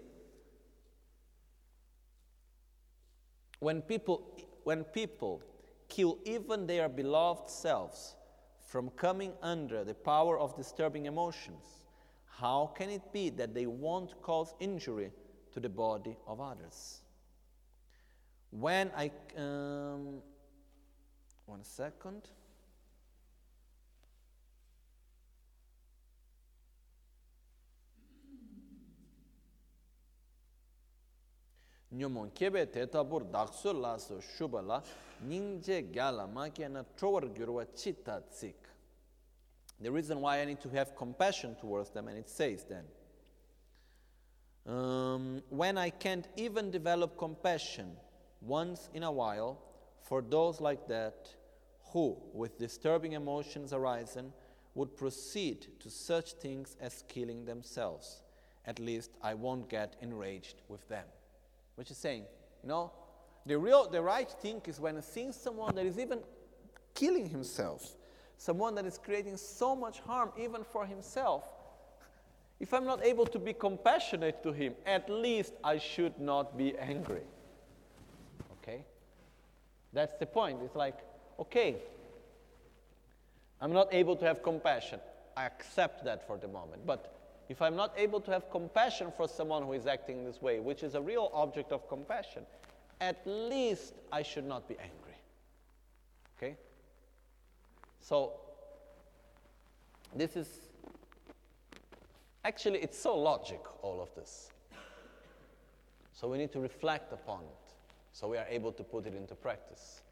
when 3.58 3.80
people, 3.80 4.22
when 4.64 4.84
people 4.84 5.42
kill 5.88 6.18
even 6.24 6.66
their 6.66 6.88
beloved 6.88 7.48
selves 7.48 8.14
from 8.66 8.90
coming 8.90 9.32
under 9.42 9.84
the 9.84 9.94
power 9.94 10.38
of 10.38 10.56
disturbing 10.56 11.06
emotions, 11.06 11.81
how 12.40 12.72
can 12.74 12.90
it 12.90 13.12
be 13.12 13.30
that 13.30 13.54
they 13.54 13.66
won't 13.66 14.20
cause 14.22 14.54
injury 14.58 15.10
to 15.52 15.60
the 15.60 15.68
body 15.68 16.16
of 16.26 16.40
others? 16.40 17.00
When 18.50 18.90
I, 18.96 19.10
um, 19.36 20.22
one 21.46 21.62
second. 21.62 22.28
nyomon 31.92 32.30
kebe 32.30 32.72
teta 32.72 33.04
bur 33.04 33.20
daksu 33.20 33.72
la 33.78 33.98
so 33.98 34.18
shuba 34.18 34.62
la 34.62 34.82
ningje 35.28 35.92
gyala 35.92 36.26
gyurwa 37.34 37.66
tsik. 37.74 38.61
The 39.82 39.90
reason 39.90 40.20
why 40.20 40.40
I 40.40 40.44
need 40.44 40.60
to 40.60 40.68
have 40.70 40.96
compassion 40.96 41.56
towards 41.60 41.90
them, 41.90 42.08
and 42.08 42.16
it 42.16 42.28
says 42.28 42.64
then, 42.68 42.84
um, 44.66 45.42
when 45.48 45.76
I 45.76 45.90
can't 45.90 46.28
even 46.36 46.70
develop 46.70 47.18
compassion 47.18 47.96
once 48.40 48.88
in 48.94 49.02
a 49.02 49.10
while 49.10 49.60
for 50.02 50.22
those 50.22 50.60
like 50.60 50.86
that 50.88 51.28
who, 51.92 52.16
with 52.32 52.58
disturbing 52.58 53.12
emotions 53.12 53.72
arising, 53.72 54.32
would 54.74 54.96
proceed 54.96 55.66
to 55.80 55.90
such 55.90 56.34
things 56.34 56.76
as 56.80 57.04
killing 57.08 57.44
themselves. 57.44 58.22
At 58.64 58.78
least 58.78 59.10
I 59.20 59.34
won't 59.34 59.68
get 59.68 59.96
enraged 60.00 60.62
with 60.68 60.88
them 60.88 61.04
which 61.76 61.90
is 61.90 61.96
saying, 61.96 62.24
you 62.62 62.68
know, 62.68 62.92
the 63.46 63.58
real, 63.58 63.88
the 63.88 64.00
right 64.00 64.30
thing 64.30 64.60
is 64.66 64.78
when 64.78 65.00
seeing 65.02 65.32
someone 65.32 65.74
that 65.74 65.86
is 65.86 65.98
even 65.98 66.20
killing 66.94 67.28
himself, 67.28 67.96
someone 68.42 68.74
that 68.74 68.84
is 68.84 68.98
creating 68.98 69.36
so 69.36 69.76
much 69.76 70.00
harm 70.00 70.30
even 70.36 70.64
for 70.64 70.84
himself, 70.84 71.44
if 72.58 72.74
I'm 72.74 72.84
not 72.84 73.04
able 73.04 73.26
to 73.26 73.38
be 73.38 73.52
compassionate 73.52 74.42
to 74.42 74.52
him, 74.52 74.74
at 74.84 75.08
least 75.08 75.52
I 75.62 75.78
should 75.78 76.18
not 76.18 76.58
be 76.58 76.76
angry. 76.76 77.22
Okay? 78.56 78.84
That's 79.92 80.14
the 80.18 80.26
point. 80.26 80.58
It's 80.64 80.74
like, 80.74 80.98
okay, 81.38 81.76
I'm 83.60 83.72
not 83.72 83.94
able 83.94 84.16
to 84.16 84.24
have 84.24 84.42
compassion. 84.42 84.98
I 85.36 85.46
accept 85.46 86.04
that 86.04 86.26
for 86.26 86.36
the 86.36 86.48
moment. 86.48 86.84
But 86.84 87.14
if 87.48 87.62
I'm 87.62 87.76
not 87.76 87.94
able 87.96 88.20
to 88.22 88.30
have 88.32 88.50
compassion 88.50 89.12
for 89.16 89.28
someone 89.28 89.62
who 89.62 89.72
is 89.72 89.86
acting 89.86 90.24
this 90.24 90.42
way, 90.42 90.58
which 90.58 90.82
is 90.82 90.96
a 90.96 91.00
real 91.00 91.30
object 91.32 91.70
of 91.70 91.88
compassion, 91.88 92.42
at 93.00 93.20
least 93.24 93.94
I 94.10 94.22
should 94.22 94.46
not 94.46 94.68
be 94.68 94.76
angry. 94.78 95.16
Okay? 96.36 96.56
So, 98.02 98.32
this 100.14 100.36
is 100.36 100.48
actually, 102.44 102.80
it's 102.80 102.98
so 102.98 103.16
logic, 103.16 103.60
all 103.82 104.00
of 104.02 104.14
this. 104.14 104.50
So, 106.12 106.28
we 106.28 106.36
need 106.38 106.52
to 106.52 106.60
reflect 106.60 107.12
upon 107.12 107.40
it 107.44 107.62
so 108.12 108.28
we 108.28 108.36
are 108.36 108.46
able 108.48 108.72
to 108.72 108.82
put 108.82 109.06
it 109.06 109.14
into 109.14 109.34
practice. 109.34 110.02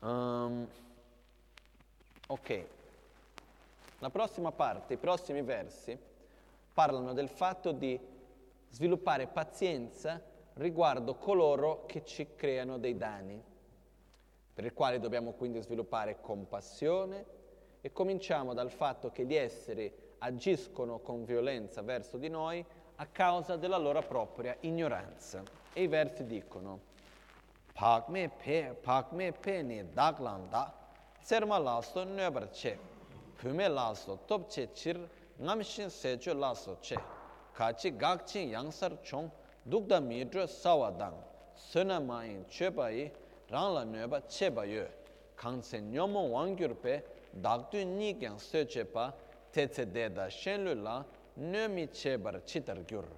Um, 0.00 0.68
okay. 2.28 2.64
La 4.00 4.10
prossima 4.10 4.52
parte, 4.52 4.94
i 4.94 4.96
prossimi 4.96 5.42
versi, 5.42 5.98
parlano 6.72 7.12
del 7.14 7.28
fatto 7.28 7.72
di 7.72 7.98
sviluppare 8.70 9.26
pazienza 9.26 10.22
riguardo 10.54 11.14
coloro 11.14 11.84
che 11.86 12.04
ci 12.04 12.34
creano 12.36 12.78
dei 12.78 12.96
danni, 12.96 13.42
per 14.58 14.66
i 14.66 14.72
quali 14.72 14.98
dobbiamo 14.98 15.34
quindi 15.34 15.62
sviluppare 15.62 16.20
compassione 16.20 17.24
e 17.80 17.92
cominciamo 17.92 18.54
dal 18.54 18.72
fatto 18.72 19.12
che 19.12 19.24
gli 19.24 19.36
esseri 19.36 19.88
agiscono 20.18 20.98
con 20.98 21.22
violenza 21.22 21.80
verso 21.80 22.16
di 22.16 22.28
noi 22.28 22.64
a 22.96 23.06
causa 23.06 23.54
della 23.54 23.76
loro 23.76 24.02
propria 24.02 24.56
ignoranza. 24.62 25.44
E 25.72 25.84
i 25.84 25.86
versi 25.86 26.26
dicono, 26.26 26.80
Pak 27.72 28.08
me 28.08 28.30
pe, 28.30 28.76
rāng 43.48 43.74
lā 43.74 43.84
nyo 43.88 44.08
bā 44.12 44.20
che 44.28 44.50
bā 44.52 44.64
yo, 44.68 44.84
kāng 45.36 45.62
tsē 45.64 45.80
nyo 45.80 46.04
mō 46.10 46.24
wāng 46.34 46.56
gyur 46.58 46.74
pē, 46.82 47.00
dāk 47.40 47.70
tu 47.72 47.80
nī 47.80 48.12
kiāng 48.20 48.36
sē 48.36 48.66
che 48.68 48.84
pā, 48.84 49.08
tē 49.52 49.68
tsē 49.72 49.86
dē 49.88 50.08
dā 50.12 50.28
shēn 50.28 50.66
lū 50.68 50.74
lā, 50.82 50.98
nyo 51.36 51.68
mi 51.72 51.86
che 51.88 52.18
bā 52.18 52.34
rā 52.36 52.42
chi 52.44 52.60
tar 52.60 52.82
gyur, 52.84 53.08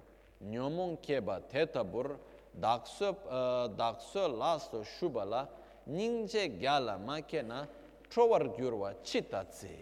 nyo 0.47 0.69
mō 0.71 0.87
kē 1.03 1.19
bā 1.19 1.41
tē 1.51 1.65
tā 1.73 1.83
bur, 1.83 2.15
dāk 2.55 2.87
sō 2.87 4.25
lā 4.31 4.53
sō 4.63 4.83
shū 4.95 5.11
bā 5.11 5.27
lā, 5.27 5.45
nīng 5.91 6.27
che 6.31 6.47
gyā 6.55 6.79
lā 6.79 6.95
mā 7.01 7.19
kē 7.27 7.43
na, 7.43 7.65
trō 8.07 8.29
war 8.31 8.47
gyur 8.55 8.79
wā 8.79 8.93
chi 9.03 9.21
tā 9.27 9.43
tsē. 9.51 9.75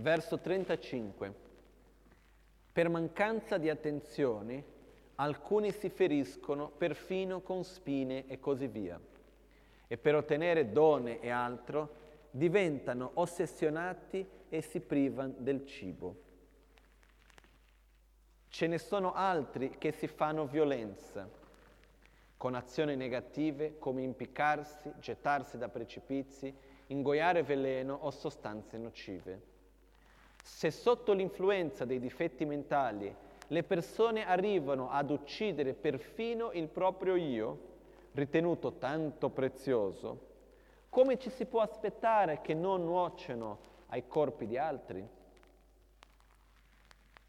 Verso 0.00 0.38
35. 0.38 1.34
Per 2.70 2.88
mancanza 2.88 3.58
di 3.58 3.68
attenzione, 3.68 4.64
alcuni 5.16 5.72
si 5.72 5.88
feriscono 5.88 6.68
perfino 6.68 7.40
con 7.40 7.64
spine 7.64 8.28
e 8.28 8.38
così 8.38 8.68
via. 8.68 9.00
E 9.88 9.98
per 9.98 10.14
ottenere 10.14 10.70
done 10.70 11.18
e 11.18 11.30
altro, 11.30 11.96
diventano 12.30 13.10
ossessionati 13.14 14.24
e 14.48 14.60
si 14.60 14.78
privano 14.78 15.34
del 15.38 15.66
cibo. 15.66 16.22
Ce 18.46 18.66
ne 18.68 18.78
sono 18.78 19.14
altri 19.14 19.78
che 19.78 19.90
si 19.90 20.06
fanno 20.06 20.46
violenza, 20.46 21.28
con 22.36 22.54
azioni 22.54 22.94
negative 22.94 23.78
come 23.80 24.02
impiccarsi, 24.02 24.92
gettarsi 25.00 25.58
da 25.58 25.68
precipizi, 25.68 26.54
ingoiare 26.86 27.42
veleno 27.42 27.94
o 27.94 28.12
sostanze 28.12 28.78
nocive. 28.78 29.47
Se 30.42 30.70
sotto 30.70 31.12
l'influenza 31.12 31.84
dei 31.84 31.98
difetti 31.98 32.44
mentali 32.44 33.14
le 33.50 33.62
persone 33.62 34.26
arrivano 34.26 34.90
ad 34.90 35.10
uccidere 35.10 35.72
perfino 35.72 36.50
il 36.52 36.68
proprio 36.68 37.16
io, 37.16 37.58
ritenuto 38.12 38.74
tanto 38.74 39.30
prezioso, 39.30 40.26
come 40.88 41.18
ci 41.18 41.30
si 41.30 41.46
può 41.46 41.60
aspettare 41.60 42.40
che 42.40 42.54
non 42.54 42.84
nuoceno 42.84 43.58
ai 43.86 44.06
corpi 44.06 44.46
di 44.46 44.58
altri? 44.58 45.06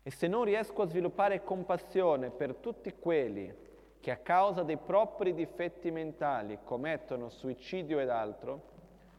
E 0.02 0.12
se 0.12 0.28
non 0.28 0.44
riesco 0.44 0.82
a 0.82 0.88
sviluppare 0.88 1.44
compassione 1.44 2.32
per 2.32 2.56
tutti 2.56 2.94
quelli 2.98 3.54
che 4.00 4.12
a 4.12 4.18
causa 4.18 4.64
dei 4.64 4.78
propri 4.78 5.34
difetti 5.34 5.92
mentali 5.92 6.60
commettono 6.64 7.30
suicidio 7.30 8.00
ed 8.00 8.10
altro, 8.10 8.62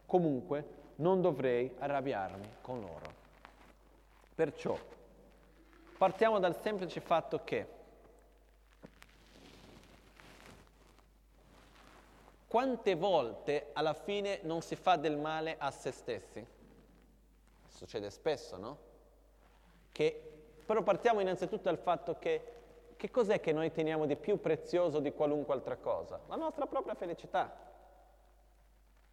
comunque 0.06 0.78
non 0.96 1.20
dovrei 1.20 1.72
arrabbiarmi 1.78 2.48
con 2.62 2.80
loro. 2.80 3.19
Perciò 4.40 4.74
partiamo 5.98 6.38
dal 6.38 6.58
semplice 6.58 6.98
fatto 7.00 7.44
che 7.44 7.66
quante 12.46 12.94
volte 12.94 13.68
alla 13.74 13.92
fine 13.92 14.38
non 14.44 14.62
si 14.62 14.76
fa 14.76 14.96
del 14.96 15.18
male 15.18 15.56
a 15.58 15.70
se 15.70 15.90
stessi? 15.90 16.46
Succede 17.68 18.08
spesso, 18.08 18.56
no? 18.56 18.78
Che, 19.92 20.32
però 20.64 20.82
partiamo 20.82 21.20
innanzitutto 21.20 21.64
dal 21.64 21.76
fatto 21.76 22.16
che 22.18 22.54
che 22.96 23.10
cos'è 23.10 23.40
che 23.40 23.52
noi 23.52 23.70
teniamo 23.70 24.06
di 24.06 24.16
più 24.16 24.40
prezioso 24.40 25.00
di 25.00 25.12
qualunque 25.12 25.52
altra 25.52 25.76
cosa? 25.76 26.18
La 26.28 26.36
nostra 26.36 26.66
propria 26.66 26.94
felicità. 26.94 27.54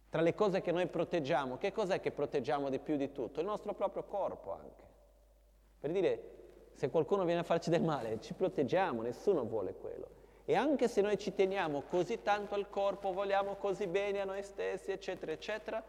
Tra 0.08 0.22
le 0.22 0.34
cose 0.34 0.62
che 0.62 0.72
noi 0.72 0.86
proteggiamo, 0.86 1.58
che 1.58 1.70
cos'è 1.70 2.00
che 2.00 2.12
proteggiamo 2.12 2.70
di 2.70 2.78
più 2.78 2.96
di 2.96 3.12
tutto? 3.12 3.40
Il 3.40 3.46
nostro 3.46 3.74
proprio 3.74 4.04
corpo 4.04 4.52
anche. 4.54 4.87
Per 5.80 5.90
dire, 5.90 6.22
se 6.74 6.90
qualcuno 6.90 7.24
viene 7.24 7.40
a 7.40 7.44
farci 7.44 7.70
del 7.70 7.82
male, 7.82 8.20
ci 8.20 8.34
proteggiamo, 8.34 9.02
nessuno 9.02 9.44
vuole 9.44 9.74
quello. 9.74 10.16
E 10.44 10.54
anche 10.54 10.88
se 10.88 11.00
noi 11.00 11.18
ci 11.18 11.34
teniamo 11.34 11.82
così 11.88 12.22
tanto 12.22 12.54
al 12.54 12.70
corpo, 12.70 13.12
vogliamo 13.12 13.56
così 13.56 13.86
bene 13.86 14.20
a 14.20 14.24
noi 14.24 14.42
stessi, 14.42 14.90
eccetera, 14.90 15.32
eccetera, 15.32 15.82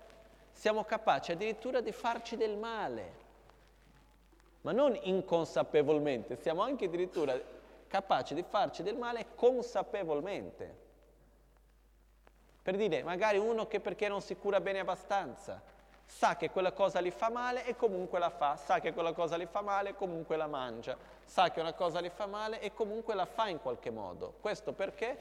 siamo 0.51 0.83
capaci 0.83 1.31
addirittura 1.31 1.81
di 1.81 1.91
farci 1.91 2.35
del 2.35 2.57
male 2.57 3.27
ma 4.61 4.71
non 4.71 4.97
inconsapevolmente, 5.03 6.35
siamo 6.35 6.61
anche 6.61 6.85
addirittura 6.85 7.39
capaci 7.87 8.33
di 8.33 8.43
farci 8.43 8.83
del 8.83 8.97
male 8.97 9.27
consapevolmente. 9.35 10.87
Per 12.61 12.75
dire, 12.75 13.03
magari 13.03 13.37
uno 13.37 13.67
che 13.67 13.79
perché 13.79 14.07
non 14.07 14.21
si 14.21 14.35
cura 14.35 14.59
bene 14.59 14.79
abbastanza, 14.79 15.61
sa 16.09 16.35
che 16.35 16.49
quella 16.49 16.71
cosa 16.71 17.01
gli 17.01 17.11
fa 17.11 17.29
male 17.29 17.65
e 17.65 17.75
comunque 17.75 18.17
la 18.17 18.31
fa, 18.31 18.57
sa 18.57 18.79
che 18.79 18.93
quella 18.93 19.13
cosa 19.13 19.37
gli 19.37 19.45
fa 19.45 19.61
male 19.61 19.89
e 19.89 19.95
comunque 19.95 20.37
la 20.37 20.47
mangia, 20.47 20.97
sa 21.23 21.51
che 21.51 21.59
una 21.59 21.73
cosa 21.73 22.01
gli 22.01 22.09
fa 22.09 22.25
male 22.25 22.59
e 22.61 22.73
comunque 22.73 23.13
la 23.13 23.27
fa 23.27 23.47
in 23.47 23.61
qualche 23.61 23.91
modo. 23.91 24.33
Questo 24.41 24.73
perché? 24.73 25.15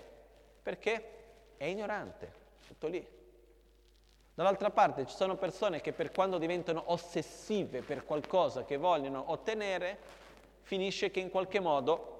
Perché 0.63 1.13
è 1.59 1.65
ignorante, 1.67 2.33
tutto 2.67 2.87
lì. 2.87 3.07
Dall'altra 4.33 4.71
parte 4.71 5.07
ci 5.07 5.15
sono 5.15 5.37
persone 5.37 5.83
che 5.83 5.93
per 5.93 6.11
quando 6.11 6.39
diventano 6.39 6.85
ossessive 6.87 7.83
per 7.83 8.05
qualcosa 8.05 8.65
che 8.65 8.79
vogliono 8.79 9.25
ottenere, 9.27 9.99
finisce 10.63 11.11
che 11.11 11.21
in 11.21 11.29
qualche 11.29 11.61
modo 11.61 12.17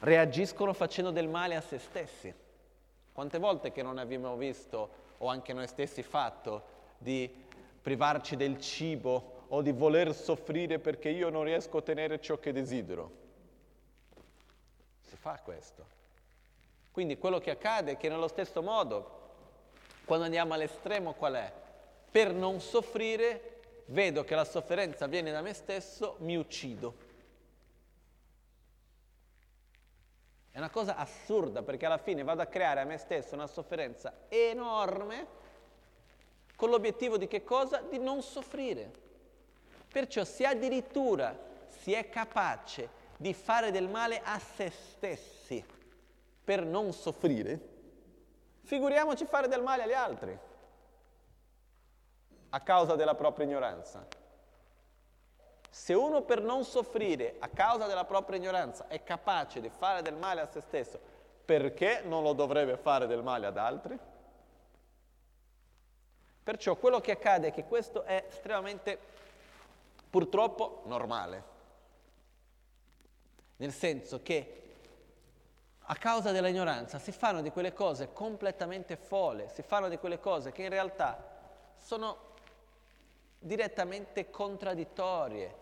reagiscono 0.00 0.72
facendo 0.72 1.10
del 1.10 1.28
male 1.28 1.56
a 1.56 1.60
se 1.60 1.78
stessi. 1.78 2.32
Quante 3.12 3.38
volte 3.38 3.72
che 3.72 3.82
non 3.82 3.98
abbiamo 3.98 4.36
visto, 4.36 5.00
o 5.18 5.26
anche 5.26 5.52
noi 5.52 5.66
stessi 5.66 6.02
fatto, 6.02 6.71
di 7.02 7.30
privarci 7.82 8.36
del 8.36 8.58
cibo 8.60 9.44
o 9.48 9.60
di 9.60 9.72
voler 9.72 10.14
soffrire 10.14 10.78
perché 10.78 11.08
io 11.10 11.28
non 11.28 11.44
riesco 11.44 11.76
a 11.76 11.80
ottenere 11.80 12.20
ciò 12.20 12.38
che 12.38 12.52
desidero? 12.52 13.10
Si 15.02 15.16
fa 15.16 15.40
questo. 15.42 16.00
Quindi 16.90 17.18
quello 17.18 17.38
che 17.38 17.50
accade 17.50 17.92
è 17.92 17.96
che 17.96 18.08
nello 18.08 18.28
stesso 18.28 18.62
modo 18.62 19.20
quando 20.04 20.24
andiamo 20.24 20.54
all'estremo 20.54 21.12
qual 21.14 21.34
è? 21.34 21.52
Per 22.10 22.32
non 22.32 22.60
soffrire, 22.60 23.60
vedo 23.86 24.24
che 24.24 24.34
la 24.34 24.44
sofferenza 24.44 25.06
viene 25.06 25.30
da 25.30 25.40
me 25.40 25.54
stesso, 25.54 26.16
mi 26.20 26.36
uccido. 26.36 27.10
È 30.50 30.58
una 30.58 30.68
cosa 30.68 30.96
assurda 30.96 31.62
perché 31.62 31.86
alla 31.86 31.96
fine 31.96 32.22
vado 32.22 32.42
a 32.42 32.46
creare 32.46 32.80
a 32.80 32.84
me 32.84 32.98
stesso 32.98 33.34
una 33.34 33.46
sofferenza 33.46 34.26
enorme 34.28 35.40
con 36.62 36.70
l'obiettivo 36.70 37.16
di 37.16 37.26
che 37.26 37.42
cosa? 37.42 37.80
Di 37.80 37.98
non 37.98 38.22
soffrire. 38.22 38.88
Perciò 39.92 40.22
se 40.22 40.46
addirittura 40.46 41.36
si 41.66 41.92
è 41.92 42.08
capace 42.08 42.88
di 43.16 43.34
fare 43.34 43.72
del 43.72 43.88
male 43.88 44.20
a 44.22 44.38
se 44.38 44.70
stessi 44.70 45.64
per 46.44 46.64
non 46.64 46.92
soffrire, 46.92 47.70
Figuriamoci 48.62 49.24
fare 49.24 49.48
del 49.48 49.60
male 49.60 49.82
agli 49.82 49.92
altri 49.92 50.38
a 52.50 52.60
causa 52.60 52.94
della 52.94 53.16
propria 53.16 53.44
ignoranza. 53.44 54.06
Se 55.68 55.94
uno 55.94 56.22
per 56.22 56.42
non 56.42 56.62
soffrire 56.62 57.38
a 57.40 57.48
causa 57.48 57.86
della 57.86 58.04
propria 58.04 58.38
ignoranza 58.38 58.86
è 58.86 59.02
capace 59.02 59.60
di 59.60 59.68
fare 59.68 60.00
del 60.00 60.14
male 60.14 60.42
a 60.42 60.46
se 60.46 60.60
stesso, 60.60 61.00
perché 61.44 62.02
non 62.04 62.22
lo 62.22 62.34
dovrebbe 62.34 62.76
fare 62.76 63.08
del 63.08 63.24
male 63.24 63.46
ad 63.46 63.56
altri? 63.56 63.98
Perciò 66.42 66.76
quello 66.76 67.00
che 67.00 67.12
accade 67.12 67.48
è 67.48 67.52
che 67.52 67.64
questo 67.64 68.02
è 68.02 68.24
estremamente, 68.28 68.98
purtroppo, 70.10 70.82
normale. 70.86 71.50
Nel 73.56 73.72
senso 73.72 74.22
che 74.22 74.56
a 75.78 75.94
causa 75.96 76.32
dell'ignoranza 76.32 76.98
si 76.98 77.12
fanno 77.12 77.42
di 77.42 77.50
quelle 77.50 77.72
cose 77.72 78.12
completamente 78.12 78.96
folle, 78.96 79.48
si 79.50 79.62
fanno 79.62 79.88
di 79.88 79.98
quelle 79.98 80.18
cose 80.18 80.50
che 80.50 80.62
in 80.62 80.68
realtà 80.68 81.30
sono 81.78 82.30
direttamente 83.38 84.30
contraddittorie. 84.30 85.56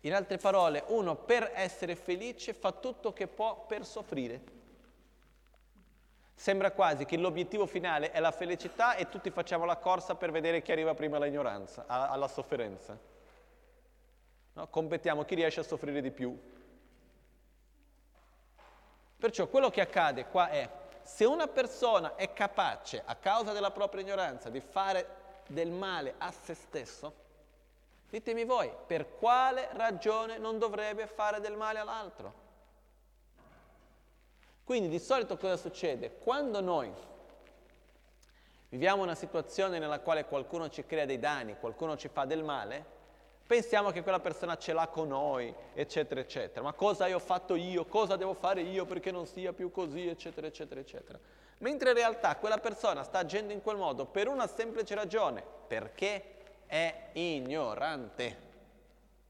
In 0.00 0.14
altre 0.14 0.36
parole, 0.36 0.84
uno 0.88 1.16
per 1.16 1.52
essere 1.54 1.96
felice 1.96 2.54
fa 2.54 2.72
tutto 2.72 3.12
che 3.12 3.26
può 3.26 3.64
per 3.66 3.84
soffrire. 3.84 4.55
Sembra 6.38 6.70
quasi 6.70 7.06
che 7.06 7.16
l'obiettivo 7.16 7.64
finale 7.64 8.10
è 8.10 8.20
la 8.20 8.30
felicità 8.30 8.94
e 8.94 9.08
tutti 9.08 9.30
facciamo 9.30 9.64
la 9.64 9.78
corsa 9.78 10.16
per 10.16 10.30
vedere 10.30 10.60
chi 10.60 10.70
arriva 10.70 10.92
prima 10.92 11.16
all'ignoranza, 11.16 11.86
alla 11.86 12.28
sofferenza. 12.28 12.96
No? 14.52 14.68
Competiamo 14.68 15.24
chi 15.24 15.34
riesce 15.34 15.60
a 15.60 15.62
soffrire 15.62 16.02
di 16.02 16.10
più. 16.10 16.38
Perciò 19.18 19.46
quello 19.46 19.70
che 19.70 19.80
accade 19.80 20.26
qua 20.26 20.50
è, 20.50 20.70
se 21.02 21.24
una 21.24 21.46
persona 21.46 22.16
è 22.16 22.30
capace, 22.34 23.02
a 23.02 23.16
causa 23.16 23.52
della 23.52 23.70
propria 23.70 24.02
ignoranza, 24.02 24.50
di 24.50 24.60
fare 24.60 25.40
del 25.46 25.70
male 25.70 26.16
a 26.18 26.30
se 26.30 26.52
stesso, 26.52 27.14
ditemi 28.10 28.44
voi, 28.44 28.70
per 28.86 29.16
quale 29.16 29.70
ragione 29.72 30.36
non 30.36 30.58
dovrebbe 30.58 31.06
fare 31.06 31.40
del 31.40 31.56
male 31.56 31.78
all'altro? 31.78 32.44
Quindi 34.66 34.88
di 34.88 34.98
solito 34.98 35.36
cosa 35.36 35.56
succede? 35.56 36.18
Quando 36.18 36.60
noi 36.60 36.92
viviamo 38.68 39.04
una 39.04 39.14
situazione 39.14 39.78
nella 39.78 40.00
quale 40.00 40.24
qualcuno 40.24 40.68
ci 40.68 40.84
crea 40.84 41.04
dei 41.04 41.20
danni, 41.20 41.56
qualcuno 41.56 41.96
ci 41.96 42.08
fa 42.08 42.24
del 42.24 42.42
male, 42.42 42.94
Pensiamo 43.46 43.92
che 43.92 44.02
quella 44.02 44.18
persona 44.18 44.56
ce 44.56 44.72
l'ha 44.72 44.88
con 44.88 45.06
noi, 45.06 45.54
eccetera, 45.72 46.18
eccetera. 46.18 46.62
Ma 46.62 46.72
cosa 46.72 47.08
ho 47.14 47.18
fatto 47.20 47.54
io? 47.54 47.84
Cosa 47.84 48.16
devo 48.16 48.34
fare 48.34 48.62
io 48.62 48.86
perché 48.86 49.12
non 49.12 49.24
sia 49.24 49.52
più 49.52 49.70
così, 49.70 50.08
eccetera, 50.08 50.48
eccetera, 50.48 50.80
eccetera. 50.80 51.16
Mentre 51.58 51.90
in 51.90 51.94
realtà 51.94 52.34
quella 52.38 52.58
persona 52.58 53.04
sta 53.04 53.18
agendo 53.18 53.52
in 53.52 53.62
quel 53.62 53.76
modo 53.76 54.04
per 54.04 54.26
una 54.26 54.48
semplice 54.48 54.96
ragione, 54.96 55.44
perché 55.68 56.38
è 56.66 57.10
ignorante. 57.12 58.36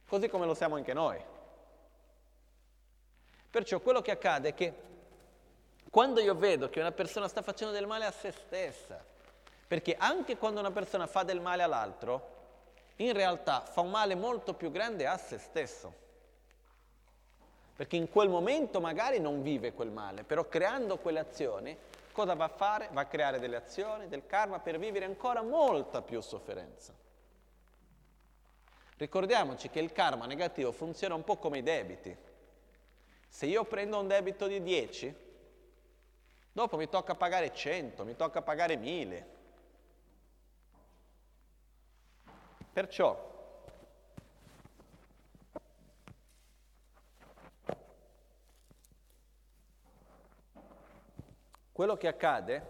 Così 0.09 0.31
come 0.31 0.47
lo 0.47 0.55
siamo 0.55 0.77
anche 0.77 0.95
noi. 0.95 1.23
Perciò 3.51 3.81
quello 3.81 4.01
che 4.01 4.13
accade 4.13 4.49
è 4.49 4.55
che 4.55 4.75
quando 5.97 6.20
io 6.20 6.35
vedo 6.35 6.68
che 6.68 6.78
una 6.78 6.93
persona 6.93 7.27
sta 7.27 7.40
facendo 7.40 7.73
del 7.73 7.86
male 7.86 8.05
a 8.05 8.10
se 8.10 8.31
stessa, 8.31 9.02
perché 9.66 9.97
anche 9.98 10.36
quando 10.36 10.60
una 10.60 10.70
persona 10.70 11.06
fa 11.06 11.23
del 11.23 11.40
male 11.40 11.62
all'altro, 11.62 12.35
in 12.97 13.14
realtà 13.14 13.62
fa 13.62 13.81
un 13.81 13.89
male 13.89 14.14
molto 14.14 14.52
più 14.52 14.70
grande 14.70 15.06
a 15.06 15.16
se 15.16 15.39
stesso. 15.39 15.94
Perché 17.74 17.97
in 17.97 18.10
quel 18.10 18.28
momento 18.28 18.78
magari 18.78 19.20
non 19.20 19.40
vive 19.40 19.73
quel 19.73 19.89
male, 19.89 20.23
però 20.23 20.47
creando 20.47 20.98
quelle 20.98 21.20
azioni, 21.20 21.74
cosa 22.12 22.35
va 22.35 22.44
a 22.44 22.48
fare? 22.48 22.90
Va 22.93 23.01
a 23.01 23.06
creare 23.06 23.39
delle 23.39 23.56
azioni, 23.56 24.06
del 24.06 24.27
karma 24.27 24.59
per 24.59 24.78
vivere 24.78 25.06
ancora 25.06 25.40
molta 25.40 26.02
più 26.02 26.20
sofferenza. 26.20 26.93
Ricordiamoci 28.98 29.70
che 29.70 29.81
il 29.81 29.93
karma 29.93 30.27
negativo 30.27 30.73
funziona 30.73 31.14
un 31.14 31.24
po' 31.24 31.39
come 31.39 31.56
i 31.56 31.62
debiti. 31.62 32.14
Se 33.27 33.47
io 33.47 33.64
prendo 33.64 33.98
un 33.98 34.06
debito 34.06 34.47
di 34.47 34.62
10, 34.62 35.24
dopo 36.57 36.78
mi 36.78 36.89
tocca 36.89 37.15
pagare 37.15 37.53
100, 37.53 38.03
mi 38.07 38.16
tocca 38.16 38.41
pagare 38.41 38.78
1000. 38.78 39.27
Perciò 42.73 43.35
quello 51.73 51.97
che 51.99 52.09
accade 52.09 52.66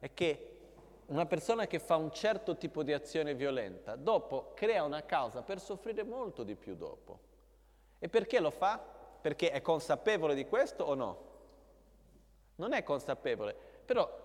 è 0.00 0.12
che 0.12 0.58
una 1.06 1.24
persona 1.24 1.68
che 1.68 1.78
fa 1.78 1.94
un 1.94 2.10
certo 2.10 2.56
tipo 2.56 2.82
di 2.82 2.92
azione 2.92 3.36
violenta, 3.36 3.94
dopo 3.94 4.50
crea 4.56 4.82
una 4.82 5.04
causa 5.04 5.42
per 5.42 5.60
soffrire 5.60 6.02
molto 6.02 6.42
di 6.42 6.56
più 6.56 6.74
dopo. 6.74 7.20
E 8.00 8.08
perché 8.08 8.40
lo 8.40 8.50
fa? 8.50 8.78
Perché 9.20 9.52
è 9.52 9.62
consapevole 9.62 10.34
di 10.34 10.48
questo 10.48 10.82
o 10.82 10.94
no? 10.94 11.31
Non 12.56 12.72
è 12.72 12.82
consapevole, 12.82 13.54
però 13.84 14.20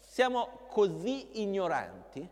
siamo 0.00 0.66
così 0.68 1.40
ignoranti 1.40 2.28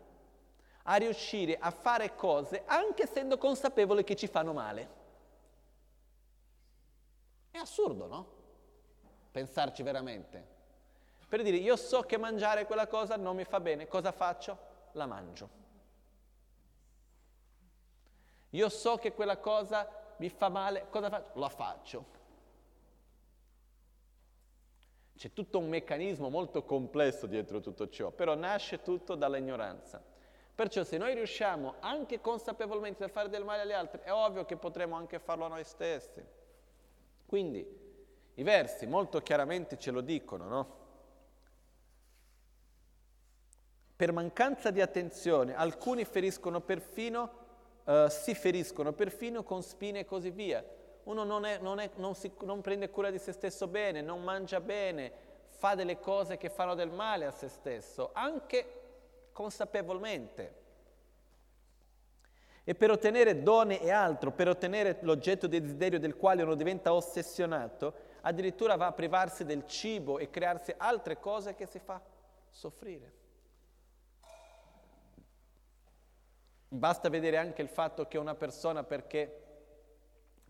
a 0.83 0.95
riuscire 0.95 1.57
a 1.57 1.71
fare 1.71 2.15
cose 2.15 2.63
anche 2.65 3.03
essendo 3.03 3.37
consapevoli 3.37 4.03
che 4.03 4.15
ci 4.15 4.27
fanno 4.27 4.53
male. 4.53 4.99
È 7.51 7.57
assurdo, 7.57 8.07
no? 8.07 8.27
Pensarci 9.31 9.83
veramente. 9.83 10.59
Per 11.27 11.43
dire, 11.43 11.57
io 11.57 11.75
so 11.75 12.01
che 12.01 12.17
mangiare 12.17 12.65
quella 12.65 12.87
cosa 12.87 13.15
non 13.15 13.35
mi 13.35 13.45
fa 13.45 13.59
bene, 13.59 13.87
cosa 13.87 14.11
faccio? 14.11 14.57
La 14.93 15.05
mangio. 15.05 15.49
Io 18.49 18.69
so 18.69 18.97
che 18.97 19.13
quella 19.13 19.37
cosa 19.37 19.87
mi 20.17 20.29
fa 20.29 20.49
male, 20.49 20.87
cosa 20.89 21.09
faccio? 21.09 21.39
La 21.39 21.49
faccio. 21.49 22.05
C'è 25.21 25.33
tutto 25.33 25.59
un 25.59 25.69
meccanismo 25.69 26.29
molto 26.29 26.63
complesso 26.63 27.27
dietro 27.27 27.59
tutto 27.59 27.87
ciò, 27.87 28.09
però 28.09 28.33
nasce 28.33 28.81
tutto 28.81 29.13
dall'ignoranza. 29.13 30.03
Perciò 30.55 30.83
se 30.83 30.97
noi 30.97 31.13
riusciamo 31.13 31.75
anche 31.79 32.19
consapevolmente 32.19 33.03
a 33.03 33.07
fare 33.07 33.29
del 33.29 33.43
male 33.43 33.61
agli 33.61 33.71
altri, 33.71 34.01
è 34.03 34.11
ovvio 34.11 34.45
che 34.45 34.57
potremo 34.57 34.95
anche 34.95 35.19
farlo 35.19 35.45
a 35.45 35.49
noi 35.49 35.63
stessi. 35.63 36.25
Quindi 37.27 37.63
i 38.33 38.41
versi 38.41 38.87
molto 38.87 39.19
chiaramente 39.19 39.77
ce 39.77 39.91
lo 39.91 40.01
dicono, 40.01 40.47
no? 40.47 40.75
Per 43.95 44.11
mancanza 44.11 44.71
di 44.71 44.81
attenzione 44.81 45.53
alcuni 45.53 46.03
feriscono 46.03 46.61
perfino 46.61 47.31
uh, 47.83 48.07
si 48.07 48.33
feriscono 48.33 48.91
perfino 48.93 49.43
con 49.43 49.61
spine 49.61 49.99
e 49.99 50.05
così 50.05 50.31
via. 50.31 50.65
Uno 51.03 51.23
non, 51.23 51.45
è, 51.45 51.57
non, 51.59 51.79
è, 51.79 51.89
non, 51.95 52.15
si, 52.15 52.31
non 52.41 52.61
prende 52.61 52.89
cura 52.89 53.09
di 53.09 53.19
se 53.19 53.31
stesso 53.31 53.67
bene, 53.67 54.01
non 54.01 54.23
mangia 54.23 54.59
bene, 54.59 55.11
fa 55.47 55.75
delle 55.75 55.99
cose 55.99 56.37
che 56.37 56.49
fanno 56.49 56.75
del 56.75 56.89
male 56.89 57.25
a 57.25 57.31
se 57.31 57.47
stesso, 57.47 58.11
anche 58.13 58.79
consapevolmente. 59.31 60.59
E 62.63 62.75
per 62.75 62.91
ottenere 62.91 63.41
donne 63.41 63.81
e 63.81 63.89
altro, 63.89 64.31
per 64.31 64.47
ottenere 64.47 64.99
l'oggetto 65.01 65.47
di 65.47 65.59
desiderio 65.59 65.99
del 65.99 66.15
quale 66.15 66.43
uno 66.43 66.55
diventa 66.55 66.93
ossessionato, 66.93 67.93
addirittura 68.21 68.75
va 68.75 68.87
a 68.87 68.91
privarsi 68.91 69.43
del 69.45 69.65
cibo 69.65 70.19
e 70.19 70.29
crearsi 70.29 70.73
altre 70.77 71.19
cose 71.19 71.55
che 71.55 71.65
si 71.65 71.79
fa 71.79 71.99
soffrire. 72.49 73.19
Basta 76.67 77.09
vedere 77.09 77.37
anche 77.37 77.61
il 77.61 77.67
fatto 77.67 78.07
che 78.07 78.17
una 78.17 78.35
persona 78.35 78.83
perché, 78.83 79.40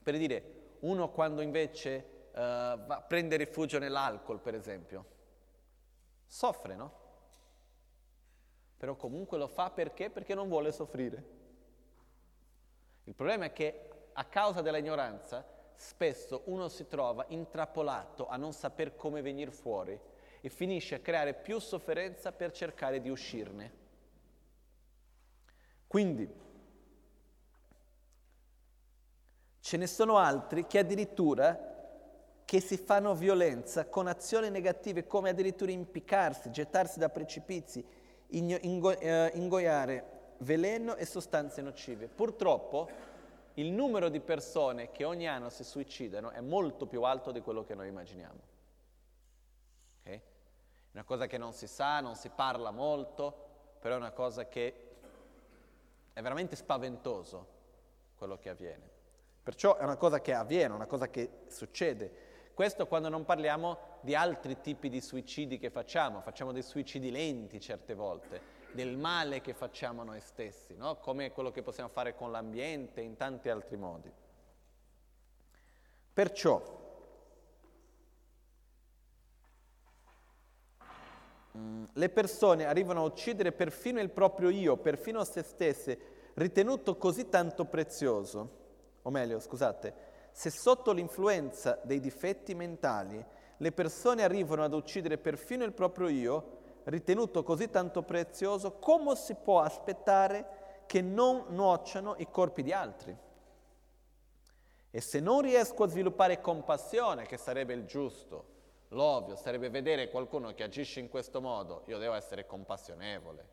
per 0.01 0.17
dire, 0.17 0.75
uno 0.79 1.09
quando 1.09 1.41
invece 1.41 2.05
uh, 2.31 2.33
va, 2.33 3.03
prende 3.07 3.35
rifugio 3.35 3.79
nell'alcol, 3.79 4.39
per 4.39 4.55
esempio, 4.55 5.05
soffre, 6.25 6.75
no? 6.75 6.99
Però 8.77 8.95
comunque 8.95 9.37
lo 9.37 9.47
fa 9.47 9.69
perché? 9.69 10.09
Perché 10.09 10.33
non 10.33 10.47
vuole 10.47 10.71
soffrire. 10.71 11.39
Il 13.03 13.13
problema 13.13 13.45
è 13.45 13.53
che 13.53 13.89
a 14.13 14.25
causa 14.25 14.61
dell'ignoranza 14.61 15.45
spesso 15.75 16.43
uno 16.45 16.67
si 16.67 16.87
trova 16.87 17.25
intrappolato 17.29 18.27
a 18.27 18.37
non 18.37 18.53
saper 18.53 18.95
come 18.95 19.21
venire 19.21 19.51
fuori 19.51 19.99
e 20.41 20.49
finisce 20.49 20.95
a 20.95 20.99
creare 20.99 21.33
più 21.33 21.59
sofferenza 21.59 22.31
per 22.31 22.51
cercare 22.51 23.01
di 23.01 23.09
uscirne. 23.09 23.79
Quindi 25.85 26.27
ce 29.61 29.77
ne 29.77 29.87
sono 29.87 30.17
altri 30.17 30.67
che 30.67 30.79
addirittura 30.79 31.69
che 32.43 32.59
si 32.59 32.75
fanno 32.75 33.15
violenza 33.15 33.85
con 33.85 34.07
azioni 34.07 34.49
negative 34.49 35.07
come 35.07 35.29
addirittura 35.29 35.71
impiccarsi, 35.71 36.51
gettarsi 36.51 36.99
da 36.99 37.07
precipizi, 37.07 37.85
ingo- 38.27 38.99
eh, 38.99 39.31
ingoiare 39.35 40.19
veleno 40.39 40.95
e 40.95 41.05
sostanze 41.05 41.61
nocive. 41.61 42.07
Purtroppo 42.07 42.89
il 43.53 43.71
numero 43.71 44.09
di 44.09 44.19
persone 44.19 44.91
che 44.91 45.03
ogni 45.03 45.27
anno 45.27 45.49
si 45.49 45.63
suicidano 45.63 46.31
è 46.31 46.41
molto 46.41 46.87
più 46.87 47.03
alto 47.03 47.31
di 47.31 47.41
quello 47.41 47.63
che 47.63 47.75
noi 47.75 47.87
immaginiamo. 47.87 48.39
Okay? 50.01 50.15
È 50.15 50.21
una 50.93 51.03
cosa 51.03 51.27
che 51.27 51.37
non 51.37 51.53
si 51.53 51.67
sa, 51.67 52.01
non 52.01 52.15
si 52.15 52.29
parla 52.29 52.71
molto, 52.71 53.49
però 53.79 53.95
è 53.95 53.97
una 53.97 54.11
cosa 54.11 54.47
che 54.47 54.87
è 56.11 56.21
veramente 56.21 56.55
spaventoso 56.55 57.47
quello 58.17 58.37
che 58.37 58.49
avviene. 58.49 58.90
Perciò 59.43 59.77
è 59.77 59.83
una 59.83 59.97
cosa 59.97 60.21
che 60.21 60.33
avviene, 60.33 60.73
una 60.73 60.85
cosa 60.85 61.09
che 61.09 61.43
succede. 61.47 62.29
Questo 62.53 62.87
quando 62.87 63.09
non 63.09 63.25
parliamo 63.25 63.99
di 64.01 64.13
altri 64.13 64.59
tipi 64.61 64.89
di 64.89 65.01
suicidi 65.01 65.57
che 65.57 65.69
facciamo, 65.69 66.21
facciamo 66.21 66.51
dei 66.51 66.63
suicidi 66.63 67.09
lenti 67.09 67.59
certe 67.59 67.93
volte, 67.93 68.41
del 68.71 68.97
male 68.97 69.41
che 69.41 69.53
facciamo 69.53 70.03
noi 70.03 70.19
stessi, 70.21 70.75
no? 70.75 70.97
come 70.97 71.31
quello 71.31 71.51
che 71.51 71.63
possiamo 71.63 71.89
fare 71.89 72.13
con 72.15 72.31
l'ambiente 72.31 73.01
in 73.01 73.15
tanti 73.15 73.49
altri 73.49 73.77
modi. 73.77 74.11
Perciò 76.13 76.79
Mm, 81.57 81.83
le 81.93 82.09
persone 82.09 82.65
arrivano 82.65 83.01
a 83.01 83.05
uccidere 83.05 83.51
perfino 83.51 83.99
il 83.99 84.09
proprio 84.09 84.49
io, 84.49 84.77
perfino 84.77 85.23
se 85.25 85.43
stesse, 85.43 85.99
ritenuto 86.35 86.95
così 86.95 87.27
tanto 87.27 87.65
prezioso. 87.65 88.59
O 89.03 89.09
meglio, 89.09 89.39
scusate, 89.39 89.93
se 90.31 90.49
sotto 90.49 90.91
l'influenza 90.91 91.79
dei 91.83 91.99
difetti 91.99 92.53
mentali 92.55 93.23
le 93.57 93.71
persone 93.71 94.23
arrivano 94.23 94.63
ad 94.63 94.73
uccidere 94.73 95.17
perfino 95.17 95.63
il 95.63 95.73
proprio 95.73 96.07
io, 96.07 96.59
ritenuto 96.85 97.43
così 97.43 97.69
tanto 97.69 98.01
prezioso, 98.01 98.73
come 98.73 99.15
si 99.15 99.35
può 99.35 99.61
aspettare 99.61 100.83
che 100.87 101.01
non 101.01 101.45
nuociano 101.49 102.15
i 102.17 102.27
corpi 102.29 102.63
di 102.63 102.73
altri? 102.73 103.15
E 104.89 105.01
se 105.01 105.19
non 105.19 105.41
riesco 105.41 105.83
a 105.83 105.87
sviluppare 105.87 106.41
compassione, 106.41 107.25
che 107.25 107.37
sarebbe 107.37 107.73
il 107.73 107.85
giusto, 107.85 108.51
L'ovvio 108.93 109.35
sarebbe 109.35 109.69
vedere 109.69 110.09
qualcuno 110.09 110.53
che 110.53 110.63
agisce 110.63 110.99
in 110.99 111.07
questo 111.07 111.39
modo, 111.39 111.83
io 111.85 111.97
devo 111.97 112.13
essere 112.13 112.45
compassionevole, 112.45 113.47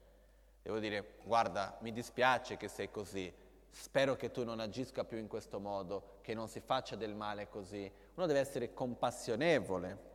devo 0.62 0.80
dire 0.80 1.14
guarda 1.22 1.76
mi 1.80 1.92
dispiace 1.92 2.56
che 2.56 2.66
sei 2.66 2.90
così, 2.90 3.32
spero 3.70 4.16
che 4.16 4.30
tu 4.30 4.44
non 4.44 4.60
agisca 4.60 5.04
più 5.04 5.18
in 5.18 5.28
questo 5.28 5.60
modo, 5.60 6.18
che 6.22 6.34
non 6.34 6.48
si 6.48 6.60
faccia 6.60 6.96
del 6.96 7.14
male 7.14 7.48
così. 7.48 7.90
Uno 8.14 8.26
deve 8.26 8.40
essere 8.40 8.72
compassionevole. 8.72 10.06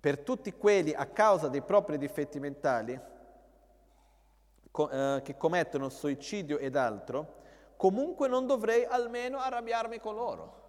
Per 0.00 0.18
tutti 0.20 0.52
quelli 0.52 0.92
a 0.92 1.06
causa 1.06 1.48
dei 1.48 1.62
propri 1.62 1.96
difetti 1.98 2.38
mentali 2.38 3.00
co- 4.70 4.90
eh, 4.90 5.22
che 5.22 5.36
commettono 5.36 5.88
suicidio 5.88 6.58
ed 6.58 6.76
altro, 6.76 7.42
comunque 7.76 8.28
non 8.28 8.46
dovrei 8.46 8.84
almeno 8.84 9.38
arrabbiarmi 9.38 9.98
con 9.98 10.14
loro. 10.14 10.62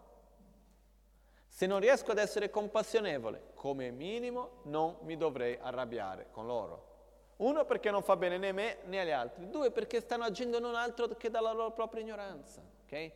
Se 1.47 1.65
non 1.65 1.79
riesco 1.79 2.11
ad 2.11 2.17
essere 2.17 2.49
compassionevole, 2.49 3.51
come 3.55 3.89
minimo 3.89 4.59
non 4.63 4.97
mi 5.01 5.17
dovrei 5.17 5.57
arrabbiare 5.59 6.27
con 6.31 6.45
loro. 6.45 6.94
Uno 7.37 7.65
perché 7.65 7.91
non 7.91 8.01
fa 8.01 8.15
bene 8.15 8.37
né 8.37 8.49
a 8.49 8.53
me 8.53 8.77
né 8.85 9.01
agli 9.01 9.11
altri, 9.11 9.49
due 9.49 9.71
perché 9.71 9.99
stanno 9.99 10.23
agendo 10.23 10.59
non 10.59 10.75
altro 10.75 11.07
che 11.09 11.29
dalla 11.29 11.51
loro 11.51 11.71
propria 11.71 12.01
ignoranza. 12.01 12.61
Okay? 12.85 13.11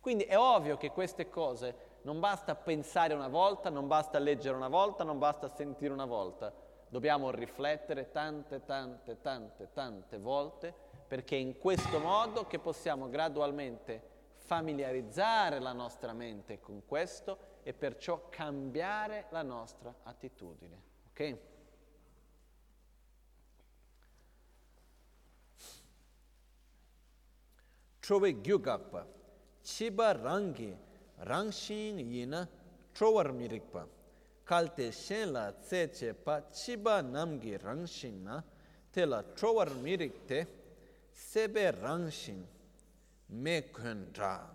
Quindi 0.00 0.24
è 0.24 0.36
ovvio 0.36 0.76
che 0.76 0.90
queste 0.90 1.30
cose 1.30 1.92
non 2.02 2.20
basta 2.20 2.54
pensare 2.54 3.14
una 3.14 3.28
volta, 3.28 3.70
non 3.70 3.86
basta 3.86 4.18
leggere 4.18 4.54
una 4.54 4.68
volta, 4.68 5.02
non 5.02 5.18
basta 5.18 5.48
sentire 5.48 5.92
una 5.92 6.04
volta. 6.04 6.52
Dobbiamo 6.88 7.30
riflettere 7.30 8.10
tante, 8.10 8.64
tante, 8.64 9.20
tante, 9.22 9.70
tante 9.72 10.18
volte 10.18 10.74
perché 11.06 11.36
è 11.36 11.38
in 11.38 11.58
questo 11.58 11.98
modo 11.98 12.46
che 12.46 12.58
possiamo 12.58 13.08
gradualmente 13.08 14.12
familiarizzare 14.36 15.58
la 15.58 15.72
nostra 15.72 16.12
mente 16.12 16.60
con 16.60 16.82
questo 16.84 17.52
e 17.62 17.72
perciò 17.72 18.26
cambiare 18.28 19.26
la 19.30 19.42
nostra 19.42 19.94
attitudine. 20.02 20.82
Ok? 21.10 21.38
Trove 28.04 28.32
gyugakpa, 28.42 29.02
chiba 29.64 30.12
rangi, 30.12 30.72
rangshin 31.26 31.98
yina, 31.98 32.46
trowar 32.94 33.32
mirikpa. 33.32 33.86
Kalte 34.44 34.92
shen 34.92 35.32
la 35.32 35.52
tse 35.52 36.12
pa 36.12 36.42
chiba 36.52 37.00
namgi 37.02 37.56
rangshin 37.64 38.22
na, 38.24 38.42
te 38.92 39.06
la 39.06 39.22
trowar 39.22 39.70
mirikte, 39.82 40.46
sebe 41.12 41.72
rangshin, 41.80 42.42
me 43.30 43.62
kun 43.72 44.06
ra. 44.18 44.54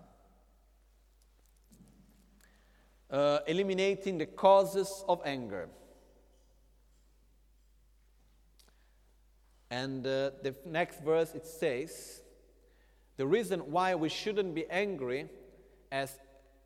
uh, 3.11 3.39
eliminating 3.47 4.17
the 4.17 4.25
causes 4.25 5.03
of 5.07 5.21
anger. 5.25 5.69
And 9.71 10.05
uh, 10.05 10.31
the 10.41 10.55
next 10.65 11.03
verse 11.03 11.33
it 11.35 11.45
says, 11.45 12.21
the 13.19 13.27
reason 13.27 13.59
why 13.69 13.95
we 13.95 14.07
shouldn't 14.07 14.55
be 14.55 14.65
angry 14.69 15.27
as, 15.91 16.17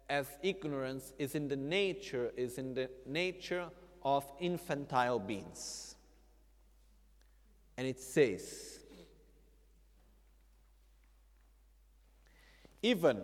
as 0.07 0.27
ignorance 0.43 1.11
is 1.17 1.33
in 1.33 1.47
the 1.47 1.55
nature, 1.55 2.31
is 2.37 2.59
in 2.59 2.75
the 2.75 2.91
nature 3.07 3.65
of 4.03 4.23
infantile 4.39 5.17
beings. 5.17 5.95
And 7.75 7.87
it 7.87 7.99
says, 7.99 8.77
even 12.83 13.23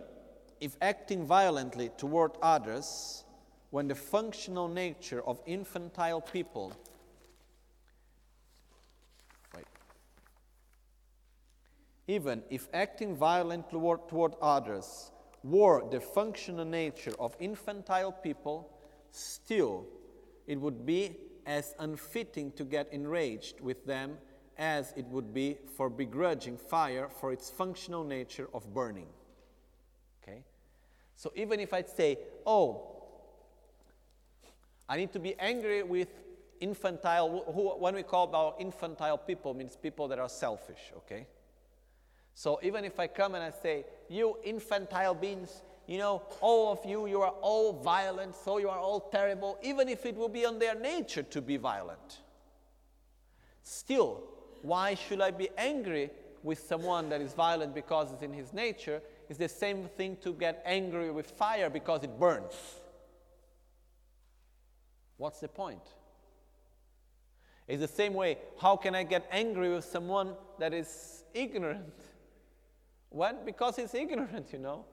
if 0.60 0.76
acting 0.82 1.24
violently 1.24 1.92
toward 1.96 2.32
others, 2.42 3.22
when 3.70 3.86
the 3.86 3.94
functional 3.94 4.66
nature 4.66 5.22
of 5.22 5.40
infantile 5.46 6.20
people 6.20 6.72
even 12.10 12.42
if 12.50 12.68
acting 12.74 13.14
violently 13.14 13.78
toward, 14.08 14.32
others 14.42 15.12
were 15.44 15.88
the 15.90 16.00
functional 16.00 16.64
nature 16.64 17.14
of 17.20 17.36
infantile 17.38 18.10
people, 18.10 18.68
still 19.12 19.86
it 20.48 20.60
would 20.60 20.84
be 20.84 21.16
as 21.46 21.72
unfitting 21.78 22.50
to 22.52 22.64
get 22.64 22.92
enraged 22.92 23.60
with 23.60 23.86
them 23.86 24.18
as 24.58 24.92
it 24.96 25.06
would 25.06 25.32
be 25.32 25.56
for 25.76 25.88
begrudging 25.88 26.56
fire 26.56 27.08
for 27.08 27.32
its 27.32 27.48
functional 27.48 28.02
nature 28.02 28.48
of 28.52 28.74
burning. 28.74 29.06
Okay? 30.20 30.42
So 31.14 31.32
even 31.36 31.60
if 31.60 31.72
I 31.72 31.82
say, 31.82 32.18
oh, 32.44 32.90
I 34.88 34.96
need 34.96 35.12
to 35.12 35.20
be 35.20 35.38
angry 35.38 35.84
with 35.84 36.08
infantile, 36.58 37.44
who, 37.54 37.68
when 37.78 37.94
we 37.94 38.02
call 38.02 38.24
about 38.24 38.56
infantile 38.58 39.16
people, 39.16 39.54
means 39.54 39.76
people 39.76 40.08
that 40.08 40.18
are 40.18 40.28
selfish, 40.28 40.92
okay? 40.96 41.28
So 42.40 42.58
even 42.62 42.86
if 42.86 42.98
I 42.98 43.06
come 43.06 43.34
and 43.34 43.44
I 43.44 43.50
say, 43.50 43.84
you 44.08 44.38
infantile 44.42 45.12
beings, 45.12 45.60
you 45.86 45.98
know, 45.98 46.22
all 46.40 46.72
of 46.72 46.78
you, 46.86 47.06
you 47.06 47.20
are 47.20 47.34
all 47.42 47.74
violent, 47.74 48.34
so 48.34 48.56
you 48.56 48.70
are 48.70 48.78
all 48.78 48.98
terrible, 48.98 49.58
even 49.62 49.90
if 49.90 50.06
it 50.06 50.16
will 50.16 50.30
be 50.30 50.46
on 50.46 50.58
their 50.58 50.74
nature 50.74 51.22
to 51.22 51.42
be 51.42 51.58
violent. 51.58 52.20
Still, 53.62 54.22
why 54.62 54.94
should 54.94 55.20
I 55.20 55.32
be 55.32 55.50
angry 55.58 56.08
with 56.42 56.60
someone 56.60 57.10
that 57.10 57.20
is 57.20 57.34
violent 57.34 57.74
because 57.74 58.10
it's 58.10 58.22
in 58.22 58.32
his 58.32 58.54
nature? 58.54 59.02
It's 59.28 59.38
the 59.38 59.46
same 59.46 59.84
thing 59.98 60.16
to 60.22 60.32
get 60.32 60.62
angry 60.64 61.10
with 61.10 61.30
fire 61.32 61.68
because 61.68 62.04
it 62.04 62.18
burns. 62.18 62.54
What's 65.18 65.40
the 65.40 65.48
point? 65.48 65.82
It's 67.68 67.82
the 67.82 67.86
same 68.02 68.14
way, 68.14 68.38
how 68.58 68.76
can 68.76 68.94
I 68.94 69.02
get 69.02 69.28
angry 69.30 69.74
with 69.74 69.84
someone 69.84 70.36
that 70.58 70.72
is 70.72 71.22
ignorant? 71.34 71.92
When? 73.10 73.44
Because 73.44 73.76
he's 73.76 73.94
ignorant, 73.94 74.52
you 74.52 74.58
know. 74.58 74.84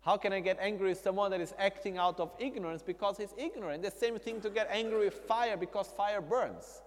How 0.00 0.16
can 0.16 0.32
I 0.32 0.40
get 0.40 0.58
angry 0.60 0.88
with 0.88 1.00
someone 1.00 1.30
that 1.30 1.40
is 1.40 1.54
acting 1.58 1.96
out 1.96 2.18
of 2.18 2.32
ignorance 2.38 2.82
because 2.82 3.18
he's 3.18 3.32
ignorant? 3.38 3.82
The 3.82 3.90
same 3.90 4.18
thing 4.18 4.40
to 4.40 4.50
get 4.50 4.68
angry 4.70 5.04
with 5.04 5.14
fire 5.14 5.56
because 5.56 5.86
fire 5.88 6.20
burns. 6.20 6.82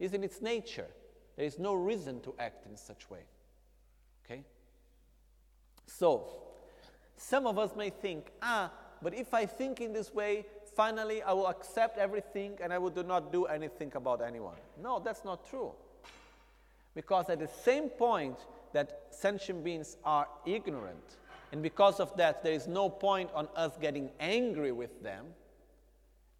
Is 0.00 0.12
in 0.12 0.24
its 0.24 0.40
nature. 0.42 0.88
There 1.36 1.46
is 1.46 1.58
no 1.58 1.74
reason 1.74 2.20
to 2.22 2.34
act 2.38 2.66
in 2.66 2.76
such 2.76 3.08
way. 3.10 3.20
Okay? 4.24 4.42
So, 5.86 6.28
some 7.16 7.46
of 7.46 7.58
us 7.58 7.76
may 7.76 7.90
think, 7.90 8.30
ah, 8.42 8.72
but 9.02 9.14
if 9.14 9.34
I 9.34 9.46
think 9.46 9.80
in 9.80 9.92
this 9.92 10.12
way, 10.12 10.46
finally 10.74 11.22
I 11.22 11.32
will 11.32 11.46
accept 11.46 11.98
everything 11.98 12.58
and 12.60 12.72
I 12.72 12.78
will 12.78 12.90
do 12.90 13.02
not 13.02 13.32
do 13.32 13.44
anything 13.44 13.92
about 13.94 14.20
anyone. 14.22 14.56
No, 14.82 14.98
that's 14.98 15.24
not 15.24 15.48
true. 15.48 15.72
Because 16.94 17.28
at 17.28 17.38
the 17.38 17.48
same 17.48 17.88
point 17.88 18.36
that 18.74 19.06
sentient 19.10 19.64
beings 19.64 19.96
are 20.04 20.28
ignorant, 20.44 21.16
and 21.52 21.62
because 21.62 22.00
of 22.00 22.14
that, 22.16 22.42
there 22.42 22.52
is 22.52 22.66
no 22.66 22.90
point 22.90 23.30
on 23.34 23.48
us 23.56 23.72
getting 23.80 24.10
angry 24.20 24.72
with 24.72 25.02
them, 25.02 25.26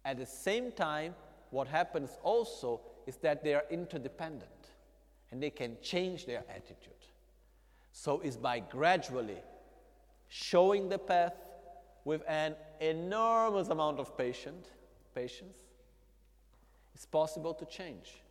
at 0.05 0.17
the 0.17 0.25
same 0.25 0.71
time, 0.71 1.15
what 1.49 1.67
happens 1.67 2.17
also 2.21 2.81
is 3.07 3.15
that 3.17 3.43
they 3.43 3.53
are 3.55 3.63
interdependent 3.71 4.51
and 5.31 5.41
they 5.41 5.49
can 5.49 5.77
change 5.81 6.25
their 6.25 6.43
attitude. 6.49 6.93
So 7.91 8.19
it's 8.23 8.37
by 8.37 8.59
gradually 8.59 9.41
showing 10.27 10.89
the 10.89 10.99
path 10.99 11.33
with 12.03 12.21
an 12.27 12.55
enormous 12.81 13.69
amount 13.69 13.99
of 13.99 14.17
patient, 14.17 14.67
patience, 15.15 15.55
it's 16.93 17.05
possible 17.05 17.53
to 17.53 17.65
change. 17.65 18.21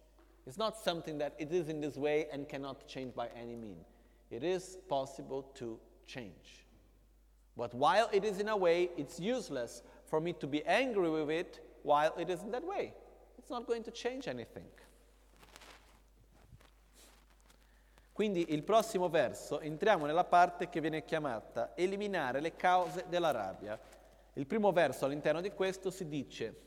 It's 0.47 0.59
not 0.59 0.77
something 0.77 1.19
that 1.19 1.35
it 1.39 1.51
is 1.51 1.69
in 1.69 1.81
this 1.81 1.97
way 1.97 2.27
and 2.33 2.49
cannot 2.49 2.87
change 2.87 3.15
by 3.15 3.29
any 3.37 3.57
means. 3.57 3.87
It 4.35 4.43
is 4.43 4.79
possible 4.89 5.45
to 5.55 5.79
change. 6.07 6.67
But 7.57 7.73
while 7.73 8.09
it 8.13 8.25
is 8.25 8.41
in 8.41 8.49
a 8.49 8.57
way, 8.57 8.91
it's 8.97 9.21
useless 9.21 9.85
for 10.07 10.21
me 10.21 10.33
to 10.41 10.49
be 10.49 10.65
angry 10.67 11.09
with 11.09 11.31
it 11.31 11.61
while 11.85 12.13
it 12.19 12.29
is 12.29 12.43
in 12.43 12.51
that 12.51 12.65
way. 12.65 12.93
It's 13.39 13.49
not 13.49 13.65
going 13.65 13.85
to 13.85 13.93
change 13.93 14.27
anything. 14.27 14.67
Quindi 18.13 18.47
il 18.49 18.65
prossimo 18.65 19.09
verso 19.09 19.61
entriamo 19.61 20.05
nella 20.05 20.25
parte 20.25 20.69
che 20.69 20.81
viene 20.81 21.05
chiamata 21.05 21.77
eliminare 21.77 22.41
le 22.41 22.57
cause 22.57 23.05
della 23.09 23.31
rabbia. 23.31 23.79
Il 24.33 24.47
primo 24.47 24.73
verso 24.73 25.05
all'interno 25.05 25.41
di 25.41 25.53
questo 25.53 25.93
si 25.93 26.09
dice 26.09 26.63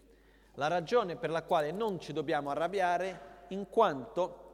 la 0.53 0.67
ragione 0.67 1.17
per 1.17 1.31
la 1.31 1.43
quale 1.43 1.71
non 1.71 1.99
ci 1.99 2.13
dobbiamo 2.13 2.49
arrabbiare 2.49 3.45
in 3.49 3.69
quanto 3.69 4.46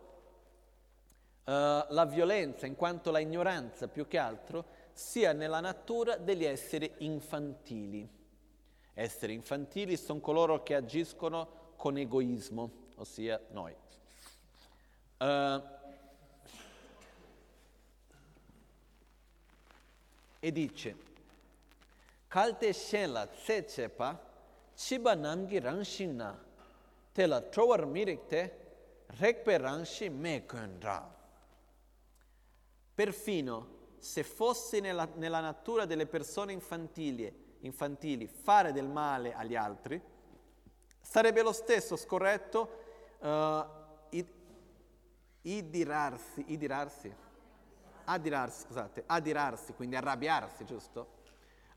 la 1.46 2.06
violenza, 2.06 2.66
in 2.66 2.76
quanto 2.76 3.12
la 3.12 3.20
ignoranza 3.20 3.88
più 3.88 4.08
che 4.08 4.18
altro 4.18 4.66
sia 4.94 5.34
nella 5.34 5.60
natura 5.60 6.16
degli 6.16 6.46
esseri 6.46 6.90
infantili. 7.00 8.08
Esseri 8.94 9.34
infantili 9.34 9.98
sono 9.98 10.20
coloro 10.20 10.62
che 10.64 10.76
agiscono 10.76 11.72
con 11.76 11.98
egoismo, 11.98 12.72
ossia 12.96 13.42
noi. 13.50 13.76
Uh, 15.18 15.62
e 20.40 20.52
dice 20.52 20.96
kalte 22.28 22.74
shenla 22.74 23.28
tse 23.28 23.64
chepa 23.64 24.20
chiba 24.76 25.14
namgi 25.14 25.58
rangshin 25.60 26.38
tela 27.14 27.40
trowar 27.40 27.86
mirikte 27.86 28.60
rekpe 29.06 29.58
rangshi 29.58 30.10
me 30.10 30.46
kundra 30.46 31.13
perfino 32.94 33.82
se 33.98 34.24
fosse 34.24 34.80
nella, 34.80 35.08
nella 35.16 35.40
natura 35.40 35.86
delle 35.86 36.06
persone 36.06 36.52
infantili, 36.52 38.28
fare 38.28 38.72
del 38.72 38.88
male 38.88 39.34
agli 39.34 39.56
altri 39.56 40.02
sarebbe 41.00 41.42
lo 41.42 41.52
stesso 41.52 41.96
scorretto 41.96 42.70
uh, 43.20 43.64
id, 44.10 44.28
idirarsi, 45.42 46.44
idirarsi 46.48 47.16
adirarsi, 48.06 48.66
scusate, 48.66 49.04
adirarsi, 49.06 49.74
quindi 49.74 49.96
arrabbiarsi, 49.96 50.66
giusto? 50.66 51.22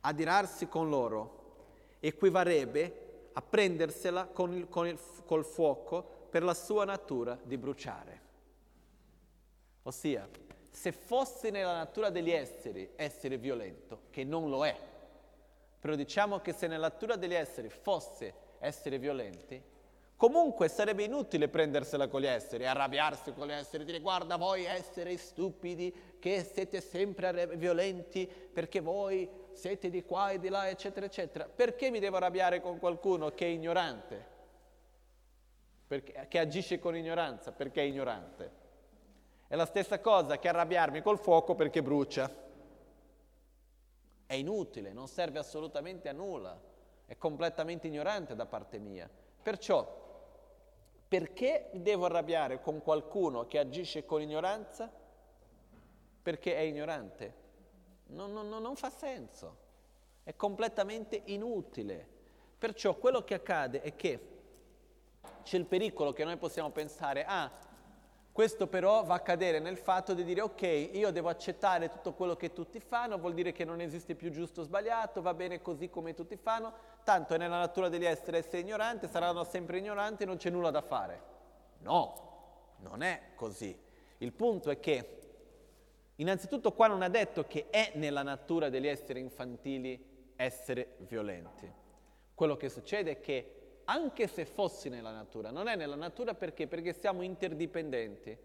Adirarsi 0.01 0.69
con 0.69 0.89
loro 0.89 1.45
equivarrebbe 2.01 3.31
a 3.33 3.43
prendersela 3.43 4.27
con 4.27 4.53
il, 4.55 4.69
con 4.69 4.87
il, 4.87 4.99
col 5.25 5.45
fuoco 5.45 6.29
per 6.31 6.43
la 6.43 6.55
sua 6.55 6.85
natura 6.85 7.39
di 7.43 7.57
bruciare. 7.57 8.21
Ossia, 9.83 10.29
se 10.77 10.93
fosse 10.93 11.49
nella 11.49 11.75
natura 11.75 12.11
degli 12.11 12.31
esseri 12.31 12.91
essere 12.97 13.39
violento, 13.39 14.03
che 14.11 14.25
non 14.25 14.51
lo 14.51 14.67
è, 14.67 14.77
però 15.81 15.95
diciamo 15.95 16.41
che 16.41 16.53
se 16.53 16.67
nella 16.67 16.89
natura 16.89 17.17
degli 17.17 17.33
esseri 17.33 17.71
fosse 17.71 18.35
essere 18.59 18.99
violenti, 18.99 19.75
Comunque 20.17 20.69
sarebbe 20.69 21.05
inutile 21.05 21.47
prendersela 21.49 22.09
con 22.09 22.23
gli 22.23 22.27
esseri, 22.27 22.65
arrabbiarsi 22.65 23.35
con 23.35 23.49
gli 23.49 23.53
esseri, 23.53 23.85
dire 23.85 24.01
guarda 24.01 24.37
voi 24.37 24.65
esseri 24.65 25.19
stupidi 25.19 25.95
che 26.19 26.43
siete 26.43 26.81
sempre 26.81 27.55
violenti 27.55 28.27
perché 28.27 28.81
voi 28.81 29.29
siete 29.53 29.91
di 29.91 30.03
qua 30.05 30.31
e 30.31 30.39
di 30.39 30.49
là, 30.49 30.71
eccetera, 30.71 31.05
eccetera. 31.05 31.45
Perché 31.45 31.91
mi 31.91 31.99
devo 31.99 32.17
arrabbiare 32.17 32.63
con 32.63 32.79
qualcuno 32.79 33.33
che 33.33 33.45
è 33.45 33.49
ignorante? 33.51 34.25
Perché, 35.87 36.25
che 36.29 36.39
agisce 36.39 36.79
con 36.79 36.97
ignoranza? 36.97 37.53
Perché 37.53 37.83
è 37.83 37.85
ignorante. 37.85 38.65
È 39.49 39.55
la 39.55 39.67
stessa 39.67 40.01
cosa 40.01 40.39
che 40.39 40.49
arrabbiarmi 40.49 41.03
col 41.03 41.19
fuoco 41.19 41.55
perché 41.55 41.83
brucia. 41.83 42.45
È 44.27 44.35
inutile, 44.35 44.93
non 44.93 45.07
serve 45.07 45.39
assolutamente 45.39 46.09
a 46.09 46.13
nulla, 46.13 46.61
è 47.07 47.17
completamente 47.17 47.87
ignorante 47.87 48.35
da 48.35 48.47
parte 48.47 48.79
mia. 48.79 49.09
Perciò 49.43 50.05
perché 51.09 51.71
devo 51.73 52.07
arrabbiare 52.07 52.61
con 52.61 52.83
qualcuno 52.83 53.47
che 53.47 53.59
agisce 53.59 54.05
con 54.05 54.21
ignoranza? 54.21 54.91
Perché 56.23 56.57
è 56.57 56.61
ignorante. 56.61 57.45
Non, 58.09 58.33
non, 58.33 58.49
non 58.49 58.75
fa 58.75 58.91
senso, 58.91 59.57
è 60.25 60.35
completamente 60.35 61.23
inutile. 61.27 62.15
Perciò 62.59 62.97
quello 62.97 63.23
che 63.23 63.35
accade 63.35 63.83
è 63.83 63.95
che 63.95 64.35
c'è 65.45 65.57
il 65.57 65.67
pericolo 65.67 66.13
che 66.13 66.25
noi 66.25 66.37
possiamo 66.37 66.71
pensare, 66.71 67.25
ah, 67.25 67.53
questo 68.37 68.67
però 68.67 69.03
va 69.03 69.15
a 69.15 69.21
cadere 69.21 69.61
nel 69.61 69.79
fatto 69.79 70.13
di 70.13 70.23
dire 70.23 70.43
ok, 70.43 70.91
io 70.93 71.11
devo 71.11 71.31
accettare 71.31 71.89
tutto 71.89 72.13
quello 72.13 72.37
che 72.37 72.53
tutti 72.53 72.81
fanno, 72.81 73.17
vuol 73.17 73.33
dire 73.33 73.51
che 73.51 73.65
non 73.65 73.81
esiste 73.81 74.15
più 74.15 74.31
giusto 74.31 74.61
o 74.61 74.65
sbagliato, 74.65 75.23
va 75.23 75.33
bene 75.33 75.63
così 75.63 75.89
come 75.89 76.13
tutti 76.13 76.37
fanno, 76.37 76.71
tanto 77.03 77.33
è 77.33 77.39
nella 77.39 77.59
natura 77.59 77.89
degli 77.89 78.05
esseri 78.05 78.37
essere 78.37 78.59
ignoranti, 78.59 79.09
saranno 79.09 79.43
sempre 79.43 79.79
ignoranti, 79.79 80.27
non 80.27 80.37
c'è 80.37 80.51
nulla 80.51 80.71
da 80.71 80.83
fare. 80.83 81.23
No, 81.79 82.75
non 82.81 83.01
è 83.01 83.31
così. 83.37 83.75
Il 84.19 84.35
punto 84.35 84.69
è 84.69 84.79
che, 84.79 85.19
innanzitutto 86.17 86.75
qua 86.75 86.89
non 86.89 87.01
ha 87.01 87.09
detto 87.09 87.47
che 87.47 87.71
è 87.71 87.93
nella 87.95 88.23
natura 88.23 88.69
degli 88.69 88.87
esseri 88.87 89.19
infantili 89.19 90.33
essere 90.37 90.97
violenti. 91.09 91.73
Quello 92.35 92.59
che 92.59 92.69
succede 92.69 93.13
è 93.13 93.21
che 93.21 93.56
anche 93.87 94.27
se 94.27 94.45
fossi 94.45 94.89
nella 94.89 95.11
natura. 95.11 95.51
Non 95.51 95.69
è 95.69 95.77
nella 95.77 95.97
natura 95.97 96.35
perché? 96.35 96.67
Perché 96.67 96.93
siamo 96.93 97.23
interdipendenti, 97.23 98.37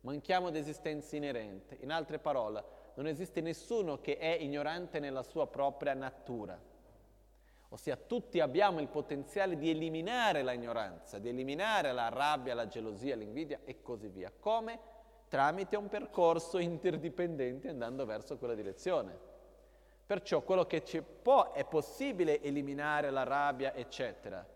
manchiamo 0.00 0.50
di 0.50 0.58
esistenza 0.58 1.16
inerente. 1.16 1.76
In 1.80 1.90
altre 1.90 2.18
parole, 2.18 2.80
non 2.94 3.06
esiste 3.06 3.40
nessuno 3.40 4.00
che 4.00 4.18
è 4.18 4.36
ignorante 4.38 4.98
nella 4.98 5.22
sua 5.22 5.46
propria 5.46 5.94
natura. 5.94 6.70
Ossia, 7.68 7.96
tutti 7.96 8.38
abbiamo 8.38 8.80
il 8.80 8.88
potenziale 8.88 9.56
di 9.56 9.70
eliminare 9.70 10.42
la 10.42 10.52
ignoranza, 10.52 11.18
di 11.18 11.30
eliminare 11.30 11.92
la 11.92 12.10
rabbia, 12.10 12.54
la 12.54 12.66
gelosia, 12.66 13.16
l'invidia 13.16 13.60
e 13.64 13.80
così 13.80 14.08
via. 14.08 14.30
Come? 14.38 14.90
Tramite 15.28 15.76
un 15.76 15.88
percorso 15.88 16.58
interdipendente 16.58 17.70
andando 17.70 18.04
verso 18.04 18.36
quella 18.36 18.54
direzione. 18.54 19.30
Perciò 20.04 20.42
quello 20.42 20.66
che 20.66 20.84
ci 20.84 21.00
può 21.00 21.52
è 21.52 21.64
possibile 21.64 22.42
eliminare 22.42 23.08
la 23.08 23.22
rabbia, 23.22 23.72
eccetera 23.72 24.46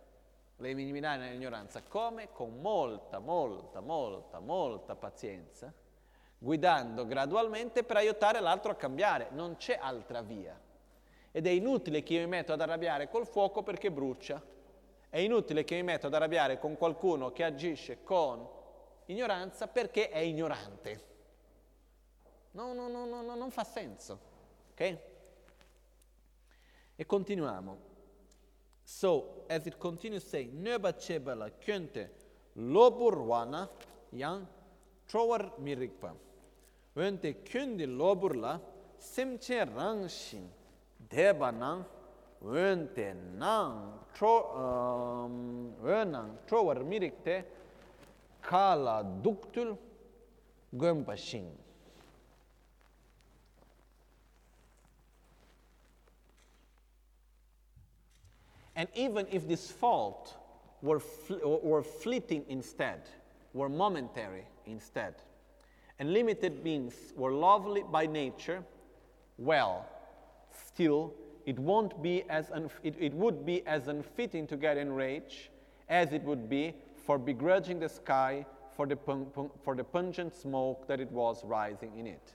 le 0.57 0.71
eliminare 0.71 1.25
nell'ignoranza. 1.25 1.83
Come? 1.83 2.31
Con 2.33 2.61
molta, 2.61 3.19
molta, 3.19 3.81
molta, 3.81 4.41
molta 4.41 4.95
pazienza, 4.95 5.73
guidando 6.39 7.07
gradualmente 7.07 7.83
per 7.83 7.97
aiutare 7.97 8.41
l'altro 8.41 8.73
a 8.73 8.77
cambiare, 8.77 9.29
non 9.31 9.57
c'è 9.57 9.79
altra 9.81 10.23
via. 10.23 10.59
Ed 11.31 11.47
è 11.47 11.51
inutile 11.51 12.03
che 12.03 12.15
io 12.15 12.21
mi 12.21 12.29
metto 12.29 12.53
ad 12.53 12.61
arrabbiare 12.61 13.09
col 13.09 13.27
fuoco 13.27 13.63
perché 13.63 13.91
brucia, 13.91 14.43
è 15.09 15.19
inutile 15.19 15.65
che 15.65 15.77
mi 15.77 15.83
metto 15.83 16.07
ad 16.07 16.15
arrabbiare 16.15 16.59
con 16.59 16.77
qualcuno 16.77 17.33
che 17.33 17.45
agisce 17.45 18.03
con 18.03 18.47
ignoranza 19.07 19.67
perché 19.67 20.09
è 20.09 20.19
ignorante. 20.19 21.15
No, 22.53 22.73
no, 22.73 22.89
no, 22.89 23.05
no, 23.05 23.23
no 23.23 23.35
non 23.35 23.51
fa 23.51 23.65
senso. 23.65 24.19
Ok? 24.73 24.99
E 26.97 27.07
continuiamo. 27.07 27.95
So, 28.89 29.25
as 29.51 29.67
it 29.67 29.81
continues 29.81 30.23
saying, 30.23 30.63
Nöba 30.63 30.93
chebala 30.93 31.51
könte 31.67 32.09
loburwana 32.57 33.69
yang 34.13 34.47
trowar 35.09 35.51
mirikpa. 35.61 36.15
Önte 36.97 37.35
kündi 37.45 37.87
loburla 37.87 38.61
simche 38.99 39.67
rangshin 39.67 40.47
deba 41.11 41.51
nang 41.51 41.85
önte 42.45 43.15
nang 43.37 43.99
tro 44.15 44.55
um, 44.55 45.73
önang 45.85 46.39
trowar 46.47 46.77
mirikte 46.77 47.45
kala 48.41 49.03
duktul 49.25 49.77
gömpashin. 50.73 51.51
And 58.77 58.89
even 58.95 59.27
if 59.33 59.49
this 59.49 59.71
fault 59.71 60.37
were, 60.83 61.01
fl- 61.01 61.59
were 61.63 61.83
fleeting 61.83 62.45
instead, 62.49 63.01
were 63.55 63.71
momentary 63.71 64.45
instead, 64.67 65.15
and 65.99 66.13
limited 66.13 66.63
beings 66.63 66.95
were 67.17 67.33
lovely 67.33 67.83
by 67.91 68.07
nature, 68.07 68.63
well, 69.39 69.87
still, 70.67 71.15
it 71.47 71.59
won't 71.59 72.03
be 72.03 72.25
as 72.29 72.49
unf- 72.51 72.81
it, 72.83 72.95
it 73.01 73.15
would 73.15 73.47
be 73.47 73.67
as 73.67 73.89
unfitting 73.89 74.47
to 74.49 74.57
get 74.57 74.77
enraged 74.77 75.49
as 75.89 76.13
it 76.13 76.23
would 76.23 76.49
be 76.49 76.75
for 77.07 77.19
begrudging 77.19 77.79
the 77.79 77.89
sky 77.89 78.45
for 78.77 78.87
the, 78.87 78.97
pung- 78.97 79.27
pung- 79.35 79.51
for 79.65 79.75
the 79.75 79.85
pungent 79.85 80.35
smoke 80.35 80.87
that 80.87 81.01
it 81.01 81.11
was 81.11 81.45
rising 81.45 81.93
in 81.97 82.07
it. 82.07 82.35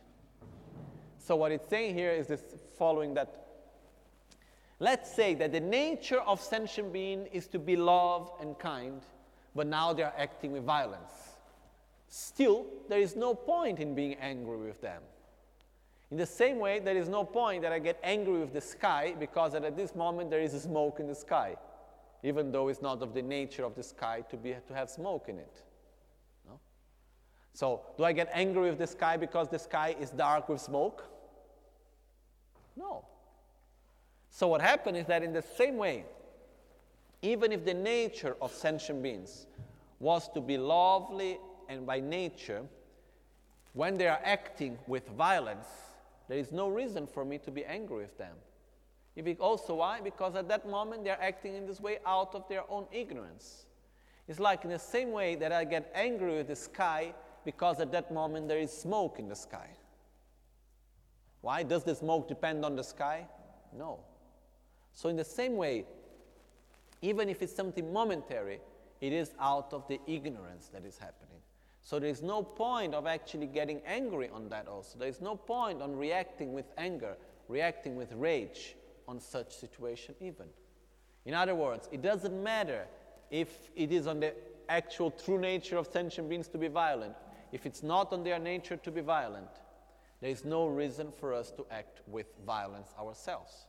So 1.19 1.35
what 1.35 1.51
it's 1.51 1.69
saying 1.69 1.93
here 1.93 2.11
is 2.11 2.27
this 2.27 2.41
following 2.77 3.13
that 3.13 3.51
Let's 4.82 5.14
say 5.14 5.36
that 5.36 5.52
the 5.52 5.60
nature 5.60 6.22
of 6.22 6.41
sentient 6.41 6.91
being 6.91 7.28
is 7.28 7.45
to 7.49 7.60
be 7.60 7.76
love 7.76 8.32
and 8.41 8.58
kind, 8.58 8.99
but 9.53 9.68
now 9.68 9.94
they 9.94 10.02
are 10.02 10.14
acting 10.18 10.53
with 10.53 10.64
violence. 10.64 11.12
Still, 12.08 12.66
there 12.90 12.99
is 12.99 13.16
no 13.16 13.36
point 13.36 13.78
in 13.78 13.94
being 13.94 14.16
angry 14.16 14.58
with 14.58 14.82
them. 14.82 15.03
In 16.10 16.18
the 16.18 16.26
same 16.26 16.58
way, 16.58 16.80
there 16.80 16.98
is 16.98 17.08
no 17.08 17.24
point 17.24 17.62
that 17.62 17.72
I 17.72 17.78
get 17.78 17.99
angry 18.02 18.40
with 18.40 18.53
the 18.53 18.60
sky 18.60 19.14
because 19.20 19.53
at 19.53 19.78
this 19.78 19.94
moment 19.94 20.32
there 20.32 20.41
is 20.41 20.60
smoke 20.60 20.99
in 20.99 21.06
the 21.06 21.14
sky, 21.14 21.58
even 22.24 22.52
though 22.52 22.68
it's 22.70 22.82
not 22.82 23.03
of 23.03 23.14
the 23.14 23.22
nature 23.22 23.64
of 23.64 23.76
the 23.76 23.84
sky 23.84 24.24
to, 24.32 24.36
be, 24.36 24.56
to 24.68 24.74
have 24.74 24.90
smoke 24.90 25.30
in 25.30 25.38
it. 25.38 25.62
No? 26.48 26.60
So, 27.53 27.82
do 27.99 28.03
I 28.03 28.14
get 28.14 28.32
angry 28.34 28.72
with 28.72 28.80
the 28.80 28.88
sky 28.88 29.16
because 29.16 29.48
the 29.48 29.60
sky 29.60 29.95
is 29.99 30.10
dark 30.10 30.49
with 30.49 30.60
smoke? 30.60 31.03
No. 32.76 33.06
So, 34.34 34.48
what 34.48 34.62
happened 34.62 34.95
is 34.98 35.06
that 35.08 35.24
in 35.24 35.34
the 35.34 35.41
same 35.41 35.78
way, 35.78 36.06
even 37.22 37.52
if 37.52 37.66
the 37.66 37.74
nature 37.74 38.36
of 38.41 38.52
sentient 38.53 39.03
beings 39.03 39.45
was 39.99 40.30
to 40.30 40.41
be 40.41 40.58
lovely 40.58 41.38
and 41.70 41.86
by 41.86 41.99
nature, 41.99 42.64
when 43.74 43.98
they 43.98 44.08
are 44.08 44.20
acting 44.24 44.80
with 44.88 45.08
violence, 45.10 45.68
there 46.28 46.38
is 46.38 46.52
no 46.52 46.70
reason 46.70 47.06
for 47.06 47.26
me 47.26 47.38
to 47.40 47.52
be 47.52 47.66
angry 47.66 47.98
with 47.98 48.18
them. 48.18 48.36
Also 49.40 49.76
why? 49.76 49.99
Because 50.02 50.36
at 50.36 50.48
that 50.48 50.68
moment 50.68 51.03
they 51.03 51.10
are 51.10 51.22
acting 51.22 51.56
in 51.56 51.68
this 51.68 51.82
way 51.82 51.99
out 52.06 52.34
of 52.34 52.48
their 52.48 52.64
own 52.72 52.86
ignorance. 52.91 53.66
It's 54.28 54.40
like 54.40 54.64
in 54.64 54.72
the 54.72 54.80
same 54.80 55.12
way 55.12 55.36
that 55.36 55.52
I 55.52 55.66
get 55.66 55.91
angry 55.94 56.38
with 56.38 56.48
the 56.48 56.56
sky 56.56 57.14
because 57.44 57.82
at 57.82 57.91
that 57.91 58.14
moment 58.14 58.48
there 58.48 58.60
is 58.60 58.72
smoke 58.72 59.20
in 59.20 59.28
the 59.28 59.36
sky. 59.36 59.70
Why? 61.41 61.64
Does 61.64 61.84
the 61.84 61.95
smoke 61.95 62.30
depend 62.30 62.64
on 62.64 62.78
the 62.78 62.84
sky? 62.84 63.28
No. 63.78 63.99
So, 64.93 65.09
in 65.09 65.15
the 65.15 65.23
same 65.23 65.55
way, 65.55 65.85
even 67.01 67.30
if 67.30 67.41
it's 67.41 67.55
something 67.55 67.91
momentary, 67.91 68.59
it 68.99 69.13
is 69.13 69.31
out 69.39 69.73
of 69.73 69.88
the 69.88 69.99
ignorance 70.05 70.69
that 70.73 70.85
is 70.85 70.97
happening. 70.97 71.39
So, 71.81 71.99
there 71.99 72.09
is 72.09 72.22
no 72.22 72.43
point 72.43 72.93
of 72.93 73.07
actually 73.07 73.47
getting 73.47 73.81
angry 73.85 74.30
on 74.30 74.49
that, 74.49 74.68
also. 74.68 74.99
There 74.99 75.07
is 75.07 75.22
no 75.22 75.35
point 75.35 75.81
on 75.81 75.95
reacting 75.95 76.53
with 76.53 76.65
anger, 76.77 77.15
reacting 77.47 77.95
with 77.95 78.11
rage 78.13 78.76
on 79.07 79.19
such 79.19 79.51
situation, 79.51 80.15
even. 80.22 80.45
In 81.26 81.34
other 81.34 81.55
words, 81.55 81.89
it 81.91 82.01
doesn't 82.01 82.43
matter 82.43 82.85
if 83.30 83.72
it 83.76 83.91
is 83.91 84.07
on 84.07 84.19
the 84.19 84.34
actual 84.69 85.11
true 85.11 85.39
nature 85.39 85.77
of 85.77 85.88
sentient 85.88 86.30
beings 86.30 86.47
to 86.49 86.57
be 86.57 86.68
violent. 86.68 87.15
If 87.51 87.65
it's 87.65 87.84
not 87.84 88.13
on 88.13 88.23
their 88.23 88.39
nature 88.39 88.77
to 88.77 88.91
be 88.91 89.01
violent, 89.01 89.49
there 90.22 90.30
is 90.30 90.45
no 90.45 90.68
reason 90.68 91.11
for 91.19 91.34
us 91.34 91.51
to 91.51 91.65
act 91.72 92.01
with 92.07 92.27
violence 92.45 92.93
ourselves. 92.99 93.65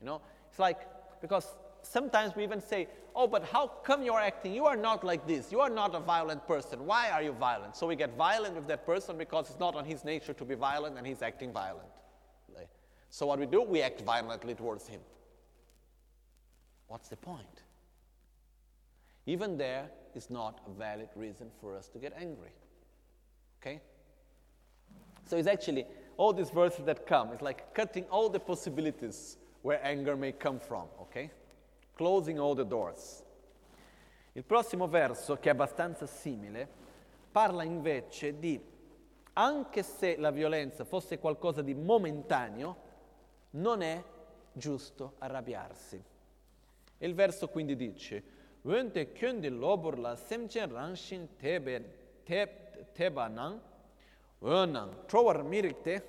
You 0.00 0.06
know, 0.06 0.20
it's 0.48 0.58
like, 0.58 0.80
because 1.20 1.46
sometimes 1.82 2.34
we 2.34 2.42
even 2.42 2.60
say, 2.60 2.88
oh, 3.14 3.26
but 3.26 3.44
how 3.44 3.66
come 3.84 4.02
you're 4.02 4.20
acting? 4.20 4.54
You 4.54 4.66
are 4.66 4.76
not 4.76 5.04
like 5.04 5.26
this. 5.26 5.52
You 5.52 5.60
are 5.60 5.70
not 5.70 5.94
a 5.94 6.00
violent 6.00 6.46
person. 6.46 6.86
Why 6.86 7.10
are 7.10 7.22
you 7.22 7.32
violent? 7.32 7.76
So 7.76 7.86
we 7.86 7.96
get 7.96 8.16
violent 8.16 8.54
with 8.54 8.66
that 8.68 8.86
person 8.86 9.18
because 9.18 9.50
it's 9.50 9.60
not 9.60 9.74
on 9.74 9.84
his 9.84 10.04
nature 10.04 10.32
to 10.32 10.44
be 10.44 10.54
violent 10.54 10.96
and 10.96 11.06
he's 11.06 11.22
acting 11.22 11.52
violent. 11.52 11.88
So 13.10 13.26
what 13.26 13.40
we 13.40 13.46
do, 13.46 13.62
we 13.62 13.82
act 13.82 14.02
violently 14.02 14.54
towards 14.54 14.86
him. 14.86 15.00
What's 16.86 17.08
the 17.08 17.16
point? 17.16 17.62
Even 19.26 19.58
there 19.58 19.88
is 20.14 20.30
not 20.30 20.60
a 20.66 20.70
valid 20.78 21.08
reason 21.16 21.48
for 21.60 21.76
us 21.76 21.88
to 21.88 21.98
get 21.98 22.14
angry. 22.18 22.52
Okay? 23.60 23.80
So 25.26 25.36
it's 25.36 25.48
actually 25.48 25.86
all 26.16 26.32
these 26.32 26.50
verses 26.50 26.84
that 26.86 27.06
come, 27.06 27.30
it's 27.32 27.42
like 27.42 27.74
cutting 27.74 28.04
all 28.04 28.28
the 28.28 28.40
possibilities 28.40 29.36
where 29.62 29.80
anger 29.82 30.16
may 30.16 30.36
come 30.36 30.58
from, 30.58 30.88
ok? 30.98 31.30
Closing 31.94 32.38
all 32.38 32.54
the 32.54 32.66
doors. 32.66 33.22
Il 34.32 34.44
prossimo 34.44 34.86
verso, 34.88 35.36
che 35.36 35.48
è 35.48 35.52
abbastanza 35.52 36.06
simile, 36.06 36.68
parla 37.30 37.62
invece 37.64 38.38
di, 38.38 38.60
anche 39.32 39.82
se 39.82 40.16
la 40.16 40.30
violenza 40.30 40.84
fosse 40.84 41.18
qualcosa 41.18 41.62
di 41.62 41.74
momentaneo, 41.74 42.76
non 43.50 43.82
è 43.82 44.02
giusto 44.52 45.14
arrabbiarsi. 45.18 46.02
Il 46.98 47.14
verso 47.14 47.48
quindi 47.48 47.76
dice, 47.76 48.22
Wente 48.62 49.12
kyundi 49.12 49.48
loburla 49.48 50.16
semchen 50.16 50.70
rangshin 50.70 51.28
tebanang, 52.92 53.58
wenang 54.40 55.06
trowar 55.06 55.42
mirikte, 55.42 56.02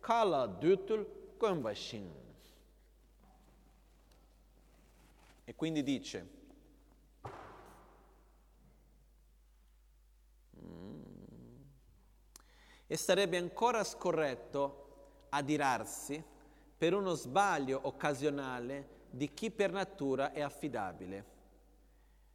kala 0.00 0.46
dutul 0.46 1.06
gombashin. 1.36 2.27
E 5.48 5.54
quindi 5.54 5.82
dice, 5.82 6.28
e 12.86 12.96
sarebbe 12.98 13.38
ancora 13.38 13.82
scorretto 13.82 15.24
adirarsi 15.30 16.22
per 16.76 16.92
uno 16.92 17.14
sbaglio 17.14 17.80
occasionale 17.84 19.06
di 19.08 19.32
chi 19.32 19.50
per 19.50 19.72
natura 19.72 20.32
è 20.32 20.42
affidabile. 20.42 21.24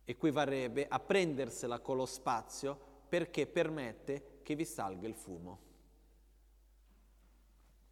Equivarrebbe 0.05 0.87
a 0.87 0.99
prendersela 0.99 1.77
con 1.81 1.97
lo 1.97 2.07
spazio 2.07 3.03
perché 3.07 3.45
permette 3.45 4.39
che 4.41 4.55
vi 4.55 4.65
salga 4.65 5.07
il 5.07 5.13
fumo. 5.13 5.59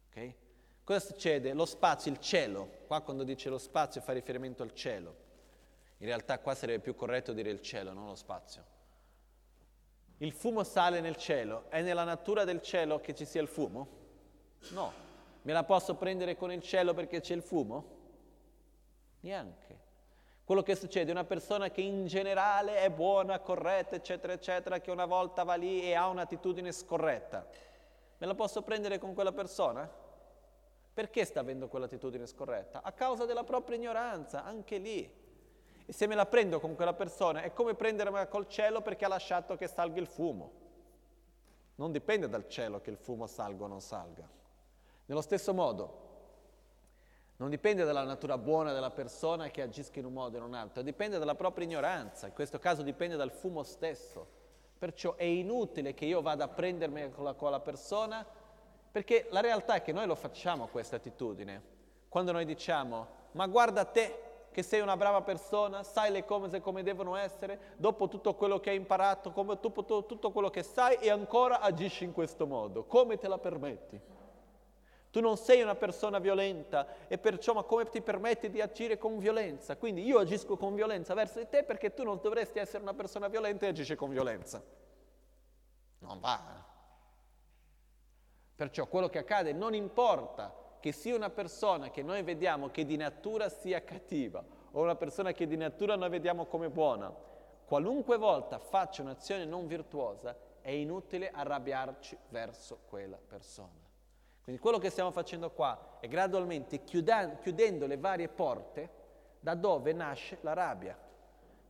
Okay? 0.08 0.41
Cosa 0.84 1.00
succede? 1.00 1.52
Lo 1.52 1.64
spazio, 1.64 2.10
il 2.10 2.18
cielo, 2.18 2.68
qua 2.86 3.00
quando 3.02 3.22
dice 3.22 3.48
lo 3.48 3.58
spazio 3.58 4.00
fa 4.00 4.12
riferimento 4.12 4.62
al 4.62 4.74
cielo, 4.74 5.14
in 5.98 6.06
realtà 6.06 6.40
qua 6.40 6.54
sarebbe 6.54 6.80
più 6.80 6.96
corretto 6.96 7.32
dire 7.32 7.50
il 7.50 7.62
cielo, 7.62 7.92
non 7.92 8.06
lo 8.06 8.16
spazio. 8.16 8.64
Il 10.18 10.32
fumo 10.32 10.64
sale 10.64 11.00
nel 11.00 11.16
cielo, 11.16 11.64
è 11.68 11.82
nella 11.82 12.04
natura 12.04 12.44
del 12.44 12.60
cielo 12.62 13.00
che 13.00 13.14
ci 13.14 13.24
sia 13.24 13.40
il 13.40 13.48
fumo? 13.48 13.86
No. 14.70 14.92
Me 15.42 15.52
la 15.52 15.64
posso 15.64 15.94
prendere 15.94 16.36
con 16.36 16.50
il 16.52 16.62
cielo 16.62 16.94
perché 16.94 17.20
c'è 17.20 17.34
il 17.34 17.42
fumo? 17.42 18.00
Neanche. 19.20 19.80
Quello 20.44 20.62
che 20.62 20.74
succede 20.74 21.08
è 21.08 21.12
una 21.12 21.24
persona 21.24 21.70
che 21.70 21.80
in 21.80 22.06
generale 22.06 22.76
è 22.78 22.90
buona, 22.90 23.38
corretta, 23.38 23.94
eccetera, 23.94 24.32
eccetera, 24.32 24.80
che 24.80 24.90
una 24.90 25.06
volta 25.06 25.44
va 25.44 25.54
lì 25.54 25.82
e 25.82 25.94
ha 25.94 26.08
un'attitudine 26.08 26.72
scorretta. 26.72 27.46
Me 28.18 28.26
la 28.26 28.34
posso 28.34 28.62
prendere 28.62 28.98
con 28.98 29.14
quella 29.14 29.32
persona? 29.32 29.88
Perché 30.92 31.24
sta 31.24 31.40
avendo 31.40 31.68
quell'attitudine 31.68 32.26
scorretta? 32.26 32.82
A 32.82 32.92
causa 32.92 33.24
della 33.24 33.44
propria 33.44 33.76
ignoranza, 33.76 34.44
anche 34.44 34.78
lì. 34.78 35.20
E 35.84 35.92
se 35.92 36.06
me 36.06 36.14
la 36.14 36.26
prendo 36.26 36.60
con 36.60 36.74
quella 36.74 36.92
persona 36.92 37.42
è 37.42 37.52
come 37.52 37.74
prendermela 37.74 38.26
col 38.28 38.46
cielo 38.46 38.82
perché 38.82 39.04
ha 39.04 39.08
lasciato 39.08 39.56
che 39.56 39.66
salga 39.66 40.00
il 40.00 40.06
fumo. 40.06 40.60
non 41.76 41.90
dipende 41.90 42.28
dal 42.28 42.46
cielo 42.48 42.80
che 42.80 42.90
il 42.90 42.98
fumo 42.98 43.26
salga 43.26 43.64
o 43.64 43.66
non 43.66 43.80
salga. 43.80 44.28
Nello 45.06 45.22
stesso 45.22 45.52
modo, 45.52 46.02
non 47.36 47.50
dipende 47.50 47.82
dalla 47.82 48.04
natura 48.04 48.38
buona 48.38 48.72
della 48.72 48.90
persona 48.90 49.48
che 49.48 49.62
agisca 49.62 49.98
in 49.98 50.04
un 50.04 50.12
modo 50.12 50.36
o 50.36 50.40
in 50.40 50.46
un 50.46 50.54
altro, 50.54 50.82
dipende 50.82 51.18
dalla 51.18 51.34
propria 51.34 51.66
ignoranza, 51.66 52.28
in 52.28 52.34
questo 52.34 52.60
caso 52.60 52.82
dipende 52.82 53.16
dal 53.16 53.32
fumo 53.32 53.64
stesso. 53.64 54.40
Perciò 54.78 55.16
è 55.16 55.24
inutile 55.24 55.92
che 55.94 56.04
io 56.04 56.22
vada 56.22 56.44
a 56.44 56.48
prendermi 56.48 57.10
con 57.10 57.24
la, 57.24 57.34
con 57.34 57.50
la 57.50 57.60
persona, 57.60 58.24
perché 58.92 59.26
la 59.30 59.40
realtà 59.40 59.74
è 59.74 59.82
che 59.82 59.92
noi 59.92 60.06
lo 60.06 60.14
facciamo 60.14 60.66
questa 60.66 60.96
attitudine. 60.96 61.70
Quando 62.10 62.30
noi 62.30 62.44
diciamo, 62.44 63.06
ma 63.32 63.46
guarda 63.46 63.86
te, 63.86 64.30
che 64.52 64.62
sei 64.62 64.80
una 64.80 64.98
brava 64.98 65.22
persona, 65.22 65.82
sai 65.82 66.12
le 66.12 66.26
cose 66.26 66.60
come 66.60 66.82
devono 66.82 67.16
essere, 67.16 67.74
dopo 67.78 68.08
tutto 68.08 68.34
quello 68.34 68.60
che 68.60 68.68
hai 68.68 68.76
imparato, 68.76 69.32
come, 69.32 69.56
dopo 69.58 69.84
tutto 69.84 70.30
quello 70.30 70.50
che 70.50 70.62
sai 70.62 70.96
e 70.96 71.08
ancora 71.08 71.60
agisci 71.60 72.04
in 72.04 72.12
questo 72.12 72.46
modo. 72.46 72.84
Come 72.84 73.16
te 73.16 73.28
la 73.28 73.38
permetti? 73.38 73.98
Tu 75.10 75.20
non 75.20 75.38
sei 75.38 75.62
una 75.62 75.74
persona 75.74 76.18
violenta 76.18 76.86
e 77.08 77.16
perciò 77.16 77.54
ma 77.54 77.62
come 77.62 77.84
ti 77.86 78.02
permetti 78.02 78.50
di 78.50 78.60
agire 78.60 78.98
con 78.98 79.18
violenza? 79.18 79.76
Quindi 79.76 80.04
io 80.04 80.18
agisco 80.18 80.56
con 80.58 80.74
violenza 80.74 81.14
verso 81.14 81.38
di 81.38 81.48
te 81.48 81.64
perché 81.64 81.94
tu 81.94 82.02
non 82.02 82.18
dovresti 82.22 82.58
essere 82.58 82.82
una 82.82 82.94
persona 82.94 83.28
violenta 83.28 83.64
e 83.64 83.70
agisci 83.70 83.94
con 83.94 84.10
violenza. 84.10 84.62
Non 85.98 86.20
va. 86.20 86.70
Perciò 88.54 88.86
quello 88.86 89.08
che 89.08 89.18
accade 89.18 89.52
non 89.52 89.74
importa 89.74 90.54
che 90.78 90.92
sia 90.92 91.14
una 91.14 91.30
persona 91.30 91.90
che 91.90 92.02
noi 92.02 92.22
vediamo 92.22 92.70
che 92.70 92.84
di 92.84 92.96
natura 92.96 93.48
sia 93.48 93.82
cattiva 93.84 94.44
o 94.72 94.82
una 94.82 94.96
persona 94.96 95.32
che 95.32 95.46
di 95.46 95.56
natura 95.56 95.96
noi 95.96 96.10
vediamo 96.10 96.46
come 96.46 96.68
buona, 96.70 97.12
qualunque 97.64 98.16
volta 98.16 98.58
faccia 98.58 99.02
un'azione 99.02 99.44
non 99.44 99.66
virtuosa, 99.66 100.36
è 100.60 100.70
inutile 100.70 101.30
arrabbiarci 101.30 102.16
verso 102.28 102.80
quella 102.88 103.18
persona. 103.24 103.80
Quindi 104.42 104.60
quello 104.60 104.78
che 104.78 104.90
stiamo 104.90 105.12
facendo 105.12 105.50
qua 105.50 105.98
è 106.00 106.08
gradualmente 106.08 106.82
chiudendo 106.82 107.86
le 107.86 107.96
varie 107.96 108.28
porte 108.28 108.90
da 109.38 109.54
dove 109.54 109.92
nasce 109.92 110.38
la 110.40 110.52
rabbia, 110.52 110.98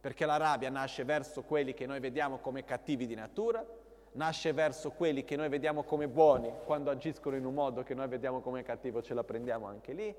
perché 0.00 0.24
la 0.24 0.36
rabbia 0.36 0.70
nasce 0.70 1.04
verso 1.04 1.42
quelli 1.42 1.74
che 1.74 1.86
noi 1.86 2.00
vediamo 2.00 2.38
come 2.38 2.64
cattivi 2.64 3.06
di 3.06 3.14
natura, 3.14 3.64
nasce 4.12 4.52
verso 4.52 4.90
quelli 4.90 5.24
che 5.24 5.36
noi 5.36 5.48
vediamo 5.48 5.82
come 5.84 6.08
buoni, 6.08 6.52
quando 6.64 6.90
agiscono 6.90 7.36
in 7.36 7.44
un 7.44 7.54
modo 7.54 7.82
che 7.82 7.94
noi 7.94 8.08
vediamo 8.08 8.40
come 8.40 8.62
cattivo 8.62 9.02
ce 9.02 9.14
la 9.14 9.24
prendiamo 9.24 9.66
anche 9.66 9.92
lì. 9.92 10.14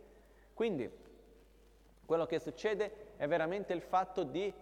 Quindi 0.53 0.89
quello 2.05 2.25
che 2.25 2.39
succede 2.39 3.13
è 3.17 3.27
veramente 3.27 3.73
il 3.73 3.81
fatto 3.81 4.23
di 4.23 4.53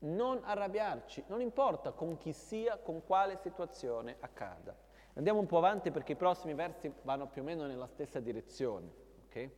non 0.00 0.40
arrabbiarci, 0.42 1.24
non 1.28 1.40
importa 1.40 1.92
con 1.92 2.16
chi 2.18 2.32
sia, 2.32 2.76
con 2.76 3.04
quale 3.04 3.36
situazione 3.36 4.16
accada. 4.20 4.76
Andiamo 5.14 5.38
un 5.38 5.46
po' 5.46 5.58
avanti 5.58 5.90
perché 5.90 6.12
i 6.12 6.16
prossimi 6.16 6.54
versi 6.54 6.92
vanno 7.02 7.28
più 7.28 7.42
o 7.42 7.44
meno 7.44 7.66
nella 7.66 7.86
stessa 7.86 8.20
direzione. 8.20 8.90
Okay? 9.28 9.50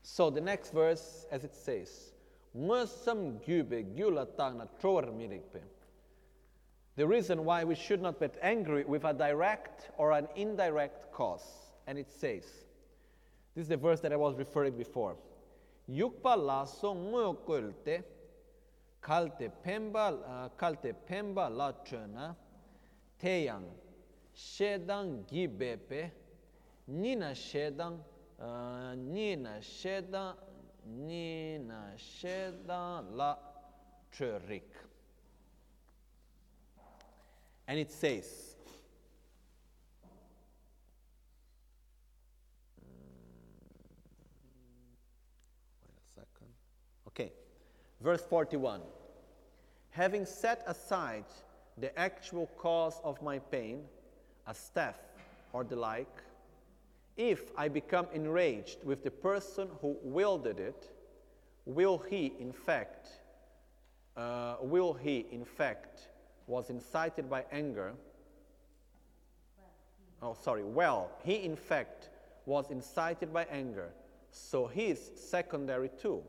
So 0.00 0.30
the 0.30 0.40
next 0.40 0.72
verse, 0.72 1.26
as 1.30 1.42
it 1.42 1.54
says, 1.54 2.12
Musam 2.52 3.38
gyube 3.40 3.92
gyulatana 3.94 4.66
troar 4.78 5.10
mirikpe. 5.12 5.76
The 6.98 7.06
reason 7.06 7.44
why 7.44 7.62
we 7.62 7.76
should 7.76 8.02
not 8.02 8.18
get 8.18 8.36
angry 8.42 8.84
with 8.84 9.04
a 9.04 9.12
direct 9.12 9.88
or 9.98 10.10
an 10.10 10.26
indirect 10.34 11.12
cause. 11.12 11.46
And 11.86 11.96
it 11.96 12.10
says, 12.10 12.42
this 13.54 13.62
is 13.62 13.68
the 13.68 13.76
verse 13.76 14.00
that 14.00 14.12
I 14.12 14.16
was 14.16 14.36
referring 14.36 14.76
before. 14.76 15.14
Yukpa 15.88 16.36
laso 16.36 16.94
ngoyokolte 16.94 18.02
kalte 19.00 19.48
pemba 19.64 20.18
uh, 20.26 20.48
kalte 20.58 20.92
pemba 21.08 21.48
la 21.48 21.72
chena 21.84 22.34
teyang 23.22 23.66
shedang 24.36 25.24
gibepe 25.30 26.10
nina 26.88 27.30
shedang 27.30 28.00
uh, 28.42 28.94
nina 28.96 29.60
shedang 29.60 30.34
nina 30.84 31.92
shedang 31.96 33.14
la 33.14 33.36
cherik. 34.12 34.87
And 37.68 37.78
it 37.78 37.92
says. 37.92 38.56
Okay, 47.06 47.30
verse 48.00 48.24
41. 48.24 48.80
Having 49.90 50.24
set 50.24 50.62
aside 50.66 51.24
the 51.76 51.96
actual 51.98 52.46
cause 52.56 53.00
of 53.04 53.20
my 53.20 53.38
pain, 53.38 53.82
a 54.46 54.54
staff 54.54 54.96
or 55.52 55.62
the 55.62 55.76
like, 55.76 56.22
if 57.18 57.50
I 57.56 57.68
become 57.68 58.06
enraged 58.14 58.82
with 58.82 59.04
the 59.04 59.10
person 59.10 59.68
who 59.82 59.96
wielded 60.02 60.58
it, 60.58 60.90
will 61.66 61.98
he 61.98 62.32
in 62.40 62.52
fact, 62.52 63.08
uh, 64.16 64.56
will 64.62 64.94
he 64.94 65.26
in 65.30 65.44
fact 65.44 66.08
was 66.48 66.70
incited 66.70 67.30
by 67.30 67.44
anger. 67.52 67.92
Oh, 70.20 70.36
sorry. 70.42 70.64
Well, 70.64 71.12
he 71.22 71.36
in 71.44 71.54
fact 71.54 72.08
was 72.46 72.70
incited 72.70 73.32
by 73.32 73.44
anger, 73.44 73.90
so 74.32 74.66
he 74.66 74.86
is 74.86 75.10
secondary 75.14 75.90
too. 76.00 76.22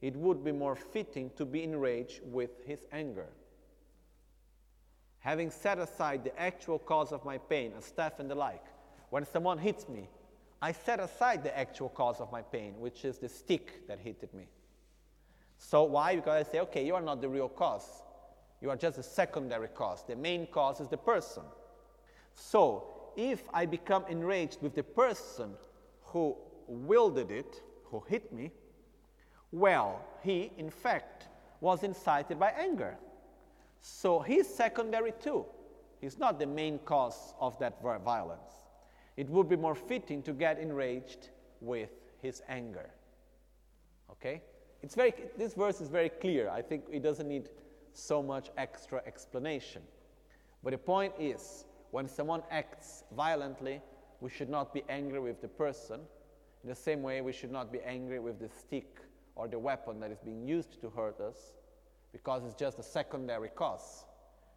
It 0.00 0.14
would 0.14 0.44
be 0.44 0.52
more 0.52 0.76
fitting 0.76 1.30
to 1.36 1.44
be 1.44 1.64
enraged 1.64 2.20
with 2.24 2.50
his 2.66 2.86
anger. 2.92 3.26
Having 5.18 5.50
set 5.50 5.78
aside 5.78 6.24
the 6.24 6.38
actual 6.40 6.78
cause 6.78 7.12
of 7.12 7.24
my 7.24 7.36
pain, 7.36 7.72
a 7.78 7.82
staff 7.82 8.20
and 8.20 8.30
the 8.30 8.34
like, 8.34 8.64
when 9.10 9.26
someone 9.26 9.58
hits 9.58 9.88
me, 9.88 10.08
I 10.62 10.72
set 10.72 11.00
aside 11.00 11.42
the 11.42 11.56
actual 11.58 11.88
cause 11.88 12.20
of 12.20 12.30
my 12.30 12.42
pain, 12.42 12.74
which 12.78 13.04
is 13.04 13.18
the 13.18 13.28
stick 13.28 13.86
that 13.88 13.98
hit 13.98 14.32
me. 14.34 14.46
So 15.58 15.82
why? 15.84 16.16
Because 16.16 16.46
I 16.46 16.50
say, 16.50 16.60
okay, 16.60 16.86
you 16.86 16.94
are 16.94 17.02
not 17.02 17.20
the 17.20 17.28
real 17.28 17.48
cause. 17.48 18.02
You 18.60 18.70
are 18.70 18.76
just 18.76 18.98
a 18.98 19.02
secondary 19.02 19.68
cause. 19.68 20.04
The 20.06 20.16
main 20.16 20.46
cause 20.46 20.80
is 20.80 20.88
the 20.88 20.96
person. 20.96 21.42
So, 22.34 22.84
if 23.16 23.42
I 23.52 23.66
become 23.66 24.04
enraged 24.08 24.62
with 24.62 24.74
the 24.74 24.82
person 24.82 25.52
who 26.04 26.36
wielded 26.66 27.30
it, 27.30 27.62
who 27.84 28.02
hit 28.08 28.32
me, 28.32 28.50
well, 29.52 30.00
he, 30.22 30.52
in 30.58 30.70
fact, 30.70 31.28
was 31.60 31.82
incited 31.82 32.38
by 32.38 32.50
anger. 32.50 32.96
So 33.80 34.20
he's 34.20 34.48
secondary 34.48 35.12
too. 35.20 35.44
He's 36.00 36.18
not 36.18 36.38
the 36.38 36.46
main 36.46 36.78
cause 36.80 37.34
of 37.40 37.58
that 37.58 37.82
violence. 37.82 38.52
It 39.16 39.28
would 39.28 39.48
be 39.48 39.56
more 39.56 39.74
fitting 39.74 40.22
to 40.22 40.32
get 40.32 40.58
enraged 40.58 41.28
with 41.60 41.90
his 42.22 42.42
anger. 42.48 42.90
Okay? 44.10 44.42
It's 44.82 44.94
very, 44.94 45.12
this 45.36 45.54
verse 45.54 45.80
is 45.80 45.88
very 45.88 46.08
clear. 46.08 46.48
I 46.48 46.62
think 46.62 46.84
it 46.90 47.02
doesn't 47.02 47.28
need 47.28 47.50
so 47.92 48.22
much 48.22 48.50
extra 48.56 49.02
explanation. 49.06 49.82
But 50.62 50.72
the 50.72 50.78
point 50.78 51.14
is, 51.18 51.64
when 51.90 52.08
someone 52.08 52.42
acts 52.50 53.04
violently, 53.16 53.80
we 54.20 54.30
should 54.30 54.50
not 54.50 54.72
be 54.74 54.82
angry 54.88 55.20
with 55.20 55.40
the 55.40 55.48
person. 55.48 56.00
In 56.62 56.68
the 56.68 56.74
same 56.74 57.02
way, 57.02 57.20
we 57.20 57.32
should 57.32 57.50
not 57.50 57.72
be 57.72 57.80
angry 57.80 58.20
with 58.20 58.38
the 58.38 58.48
stick 58.48 58.98
or 59.34 59.48
the 59.48 59.58
weapon 59.58 60.00
that 60.00 60.10
is 60.10 60.18
being 60.18 60.46
used 60.46 60.80
to 60.82 60.90
hurt 60.90 61.20
us 61.20 61.54
because 62.12 62.44
it's 62.44 62.54
just 62.54 62.78
a 62.78 62.82
secondary 62.82 63.48
cause. 63.48 64.04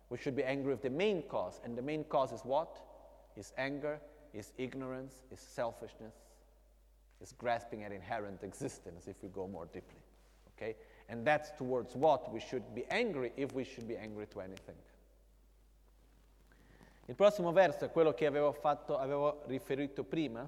We 0.10 0.18
should 0.18 0.36
be 0.36 0.44
angry 0.44 0.74
with 0.74 0.82
the 0.82 0.90
main 0.90 1.24
cause, 1.24 1.62
and 1.64 1.78
the 1.78 1.82
main 1.82 2.04
cause 2.04 2.32
is 2.32 2.42
what? 2.42 2.80
Is 3.36 3.54
anger, 3.58 4.00
is 4.34 4.52
ignorance, 4.58 5.24
is 5.32 5.40
selfishness, 5.40 6.14
is 7.22 7.32
grasping 7.32 7.84
at 7.84 7.92
inherent 7.92 8.44
existence 8.44 9.08
if 9.08 9.16
we 9.24 9.30
go 9.30 9.48
more 9.48 9.66
deeply. 9.66 10.02
Okay? 10.56 10.76
And 11.08 11.26
that's 11.26 11.52
towards 11.56 11.96
what 11.96 12.32
we 12.32 12.40
should 12.40 12.64
be 12.74 12.86
angry 12.90 13.32
if 13.36 13.54
we 13.54 13.64
should 13.64 13.88
be 13.88 13.98
angry 13.98 14.28
to 14.30 14.40
anything. 14.40 14.78
Il 17.06 17.16
prossimo 17.16 17.52
verso 17.52 17.86
è 17.86 17.92
quello 17.92 18.14
che 18.14 18.26
avevo, 18.26 18.54
fatto, 18.54 18.98
avevo 18.98 19.42
riferito 19.46 20.06
prima, 20.06 20.48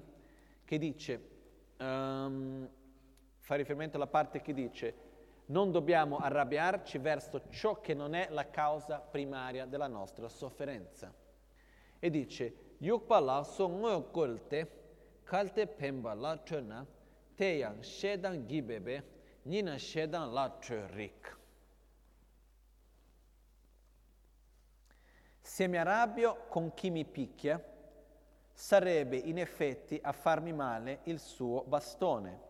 che 0.64 0.78
dice, 0.78 1.20
um, 1.78 2.66
fa 3.40 3.54
riferimento 3.56 3.96
alla 3.96 4.06
parte 4.06 4.40
che 4.40 4.54
dice, 4.54 4.94
non 5.46 5.70
dobbiamo 5.70 6.16
arrabbiarci 6.16 6.98
verso 6.98 7.42
ciò 7.50 7.80
che 7.80 7.92
non 7.92 8.14
è 8.14 8.28
la 8.30 8.48
causa 8.48 8.98
primaria 8.98 9.66
della 9.66 9.86
nostra 9.86 10.28
sofferenza. 10.28 11.12
E 11.98 12.10
dice, 12.10 12.74
Yukpala 12.78 13.42
songo 13.44 14.10
kolte, 14.10 14.70
kalte 15.24 15.66
pemba 15.66 16.14
la 16.14 16.40
chena, 16.42 16.86
teyang 17.34 17.82
shedan 17.82 18.46
gibebe, 18.46 19.04
Nina 19.46 19.78
shedan 19.78 20.32
la 20.32 20.52
rik. 20.88 21.36
Se 25.40 25.68
mi 25.68 25.76
arrabbio 25.76 26.46
con 26.48 26.74
chi 26.74 26.90
mi 26.90 27.04
picchia, 27.04 27.62
sarebbe 28.52 29.16
in 29.16 29.38
effetti 29.38 30.00
a 30.02 30.10
farmi 30.10 30.52
male 30.52 30.98
il 31.04 31.20
suo 31.20 31.62
bastone. 31.62 32.40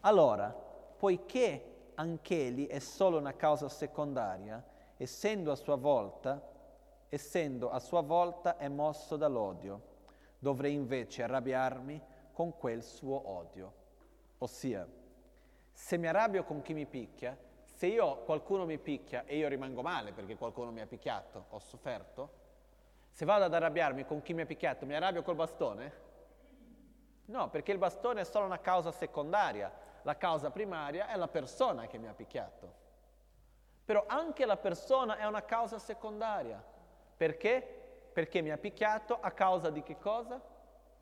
Allora, 0.00 0.50
poiché 0.50 1.92
anch'egli 1.94 2.66
è 2.66 2.80
solo 2.80 3.18
una 3.18 3.36
causa 3.36 3.68
secondaria, 3.68 4.60
essendo 4.96 5.52
a 5.52 5.56
sua 5.56 5.76
volta, 5.76 6.42
essendo 7.08 7.70
a 7.70 7.78
sua 7.78 8.00
volta 8.00 8.56
è 8.56 8.66
mosso 8.66 9.16
dall'odio. 9.16 9.80
Dovrei 10.40 10.74
invece 10.74 11.22
arrabbiarmi 11.22 12.02
con 12.32 12.56
quel 12.56 12.82
suo 12.82 13.28
odio. 13.28 13.74
Ossia, 14.38 14.84
se 15.72 15.96
mi 15.96 16.06
arrabbio 16.06 16.44
con 16.44 16.62
chi 16.62 16.74
mi 16.74 16.86
picchia, 16.86 17.36
se 17.64 17.86
io 17.86 18.18
qualcuno 18.18 18.64
mi 18.64 18.78
picchia 18.78 19.24
e 19.24 19.36
io 19.36 19.48
rimango 19.48 19.82
male 19.82 20.12
perché 20.12 20.36
qualcuno 20.36 20.70
mi 20.70 20.80
ha 20.80 20.86
picchiato, 20.86 21.46
ho 21.48 21.58
sofferto, 21.58 22.40
se 23.10 23.24
vado 23.24 23.44
ad 23.44 23.54
arrabbiarmi 23.54 24.04
con 24.06 24.22
chi 24.22 24.34
mi 24.34 24.42
ha 24.42 24.46
picchiato, 24.46 24.86
mi 24.86 24.94
arrabbio 24.94 25.22
col 25.22 25.34
bastone? 25.34 26.10
No, 27.26 27.50
perché 27.50 27.72
il 27.72 27.78
bastone 27.78 28.22
è 28.22 28.24
solo 28.24 28.46
una 28.46 28.60
causa 28.60 28.90
secondaria, 28.90 29.72
la 30.02 30.16
causa 30.16 30.50
primaria 30.50 31.08
è 31.08 31.16
la 31.16 31.28
persona 31.28 31.86
che 31.86 31.98
mi 31.98 32.08
ha 32.08 32.14
picchiato. 32.14 32.80
Però 33.84 34.04
anche 34.06 34.46
la 34.46 34.56
persona 34.56 35.16
è 35.16 35.24
una 35.26 35.44
causa 35.44 35.78
secondaria. 35.78 36.62
Perché? 37.16 38.10
Perché 38.12 38.40
mi 38.40 38.50
ha 38.50 38.58
picchiato 38.58 39.18
a 39.20 39.30
causa 39.30 39.70
di 39.70 39.82
che 39.82 39.98
cosa? 39.98 40.40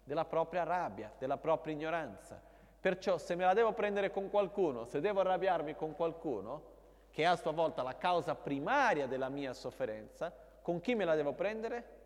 Della 0.02 0.24
propria 0.24 0.64
rabbia, 0.64 1.12
della 1.18 1.36
propria 1.36 1.74
ignoranza. 1.74 2.40
Perciò 2.80 3.18
se 3.18 3.34
me 3.34 3.44
la 3.44 3.52
devo 3.52 3.72
prendere 3.72 4.10
con 4.10 4.30
qualcuno, 4.30 4.86
se 4.86 5.00
devo 5.00 5.20
arrabbiarmi 5.20 5.74
con 5.74 5.94
qualcuno, 5.94 6.78
che 7.10 7.22
è 7.22 7.26
a 7.26 7.36
sua 7.36 7.52
volta 7.52 7.82
la 7.82 7.96
causa 7.96 8.34
primaria 8.34 9.06
della 9.06 9.28
mia 9.28 9.52
sofferenza, 9.52 10.32
con 10.62 10.80
chi 10.80 10.94
me 10.94 11.04
la 11.04 11.14
devo 11.14 11.34
prendere? 11.34 11.98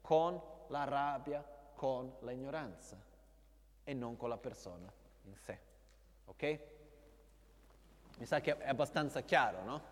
Con 0.00 0.40
la 0.68 0.84
rabbia, 0.84 1.44
con 1.74 2.14
l'ignoranza 2.20 2.96
e 3.84 3.92
non 3.92 4.16
con 4.16 4.28
la 4.28 4.38
persona 4.38 4.90
in 5.24 5.36
sé. 5.36 5.58
Ok? 6.26 6.60
Mi 8.18 8.26
sa 8.26 8.40
che 8.40 8.56
è 8.56 8.68
abbastanza 8.68 9.20
chiaro, 9.22 9.62
no? 9.64 9.82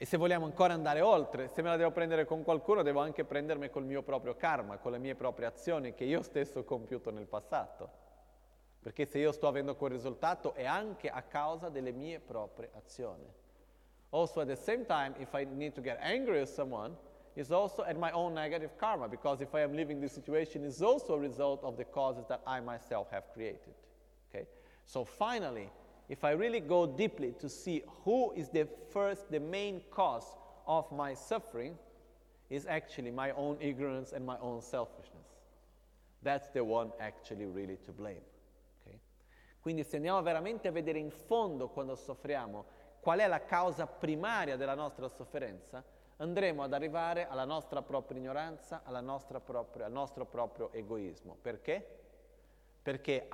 E 0.00 0.04
se 0.04 0.16
vogliamo 0.16 0.44
ancora 0.44 0.74
andare 0.74 1.00
oltre, 1.00 1.48
se 1.48 1.60
me 1.60 1.70
la 1.70 1.76
devo 1.76 1.90
prendere 1.90 2.24
con 2.24 2.44
qualcuno, 2.44 2.82
devo 2.82 3.00
anche 3.00 3.24
prendermi 3.24 3.68
col 3.68 3.82
mio 3.84 4.02
proprio 4.02 4.36
karma, 4.36 4.78
con 4.78 4.92
le 4.92 4.98
mie 4.98 5.16
proprie 5.16 5.48
azioni 5.48 5.92
che 5.92 6.04
io 6.04 6.22
stesso 6.22 6.60
ho 6.60 6.64
compiuto 6.64 7.10
nel 7.10 7.26
passato. 7.26 7.90
Perché 8.80 9.06
se 9.06 9.18
io 9.18 9.32
sto 9.32 9.48
avendo 9.48 9.74
quel 9.74 9.90
risultato 9.90 10.54
è 10.54 10.64
anche 10.64 11.08
a 11.08 11.22
causa 11.22 11.68
delle 11.68 11.90
mie 11.90 12.20
proprie 12.20 12.70
azioni. 12.76 13.26
Also, 14.10 14.40
at 14.40 14.46
the 14.46 14.54
same 14.54 14.84
time, 14.86 15.14
if 15.18 15.32
I 15.34 15.44
need 15.44 15.74
to 15.74 15.80
get 15.80 15.98
angry 16.00 16.38
with 16.38 16.48
someone, 16.48 16.96
it's 17.34 17.50
also 17.50 17.82
at 17.82 17.96
my 17.96 18.12
own 18.12 18.32
negative 18.32 18.76
karma, 18.76 19.08
because 19.08 19.42
if 19.42 19.52
I 19.52 19.62
am 19.62 19.72
living 19.72 20.00
this 20.00 20.12
situation, 20.12 20.64
it's 20.64 20.80
also 20.80 21.14
a 21.14 21.18
result 21.18 21.64
of 21.64 21.76
the 21.76 21.84
causes 21.84 22.24
that 22.28 22.40
I 22.46 22.60
myself 22.60 23.10
have 23.10 23.24
created. 23.34 23.74
Okay? 24.30 24.46
So 24.84 25.04
finally, 25.04 25.68
if 26.08 26.24
I 26.24 26.30
really 26.32 26.60
go 26.60 26.86
deeply 26.86 27.32
to 27.38 27.48
see 27.48 27.82
who 28.04 28.32
is 28.34 28.48
the 28.48 28.66
first, 28.92 29.30
the 29.30 29.40
main 29.40 29.82
cause 29.90 30.36
of 30.66 30.90
my 30.90 31.14
suffering, 31.14 31.76
is 32.48 32.66
actually 32.66 33.10
my 33.10 33.30
own 33.32 33.58
ignorance 33.60 34.12
and 34.12 34.24
my 34.24 34.38
own 34.40 34.62
selfishness. 34.62 35.26
That's 36.22 36.48
the 36.50 36.64
one 36.64 36.92
actually 36.98 37.44
really 37.44 37.76
to 37.84 37.92
blame. 37.92 38.22
Okay? 38.80 38.98
Quindi 39.60 39.84
se 39.84 39.96
andiamo 39.96 40.22
veramente 40.22 40.68
a 40.68 40.72
vedere 40.72 40.98
in 40.98 41.10
fondo 41.10 41.68
quando 41.68 41.94
soffriamo 41.94 42.64
qual 43.00 43.18
è 43.18 43.26
la 43.26 43.44
causa 43.44 43.86
primaria 43.86 44.56
della 44.56 44.74
nostra 44.74 45.08
sofferenza, 45.08 45.84
andremo 46.16 46.62
ad 46.62 46.72
arrivare 46.72 47.28
alla 47.28 47.44
nostra 47.44 47.82
propria 47.82 48.18
ignoranza, 48.18 48.82
nostra 49.00 49.40
propria, 49.40 49.86
al 49.86 49.92
nostro 49.92 50.24
proprio 50.24 50.72
egoismo. 50.72 51.36
Perché? 51.40 51.97
Perché, 52.88 53.28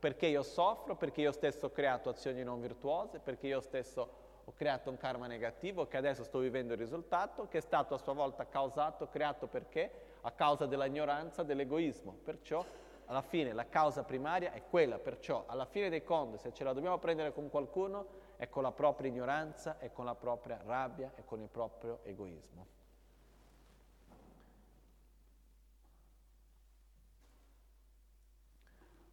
perché 0.00 0.26
io 0.26 0.42
soffro, 0.42 0.96
perché 0.96 1.20
io 1.20 1.30
stesso 1.30 1.66
ho 1.66 1.70
creato 1.70 2.08
azioni 2.08 2.42
non 2.42 2.60
virtuose, 2.60 3.20
perché 3.20 3.46
io 3.46 3.60
stesso 3.60 4.10
ho 4.44 4.52
creato 4.52 4.90
un 4.90 4.96
karma 4.96 5.28
negativo 5.28 5.86
che 5.86 5.96
adesso 5.96 6.24
sto 6.24 6.40
vivendo 6.40 6.72
il 6.72 6.80
risultato, 6.80 7.46
che 7.46 7.58
è 7.58 7.60
stato 7.60 7.94
a 7.94 7.98
sua 7.98 8.14
volta 8.14 8.48
causato, 8.48 9.06
creato 9.08 9.46
perché? 9.46 9.92
A 10.22 10.32
causa 10.32 10.66
dell'ignoranza, 10.66 11.44
dell'egoismo. 11.44 12.18
Perciò 12.24 12.66
alla 13.04 13.22
fine 13.22 13.52
la 13.52 13.68
causa 13.68 14.02
primaria 14.02 14.50
è 14.50 14.64
quella, 14.68 14.98
perciò 14.98 15.44
alla 15.46 15.66
fine 15.66 15.88
dei 15.88 16.02
conti 16.02 16.38
se 16.38 16.52
ce 16.52 16.64
la 16.64 16.72
dobbiamo 16.72 16.98
prendere 16.98 17.32
con 17.32 17.48
qualcuno 17.48 18.06
è 18.34 18.48
con 18.48 18.64
la 18.64 18.72
propria 18.72 19.08
ignoranza, 19.08 19.78
è 19.78 19.92
con 19.92 20.04
la 20.04 20.16
propria 20.16 20.60
rabbia, 20.64 21.12
è 21.14 21.22
con 21.24 21.40
il 21.40 21.48
proprio 21.48 22.00
egoismo. 22.02 22.66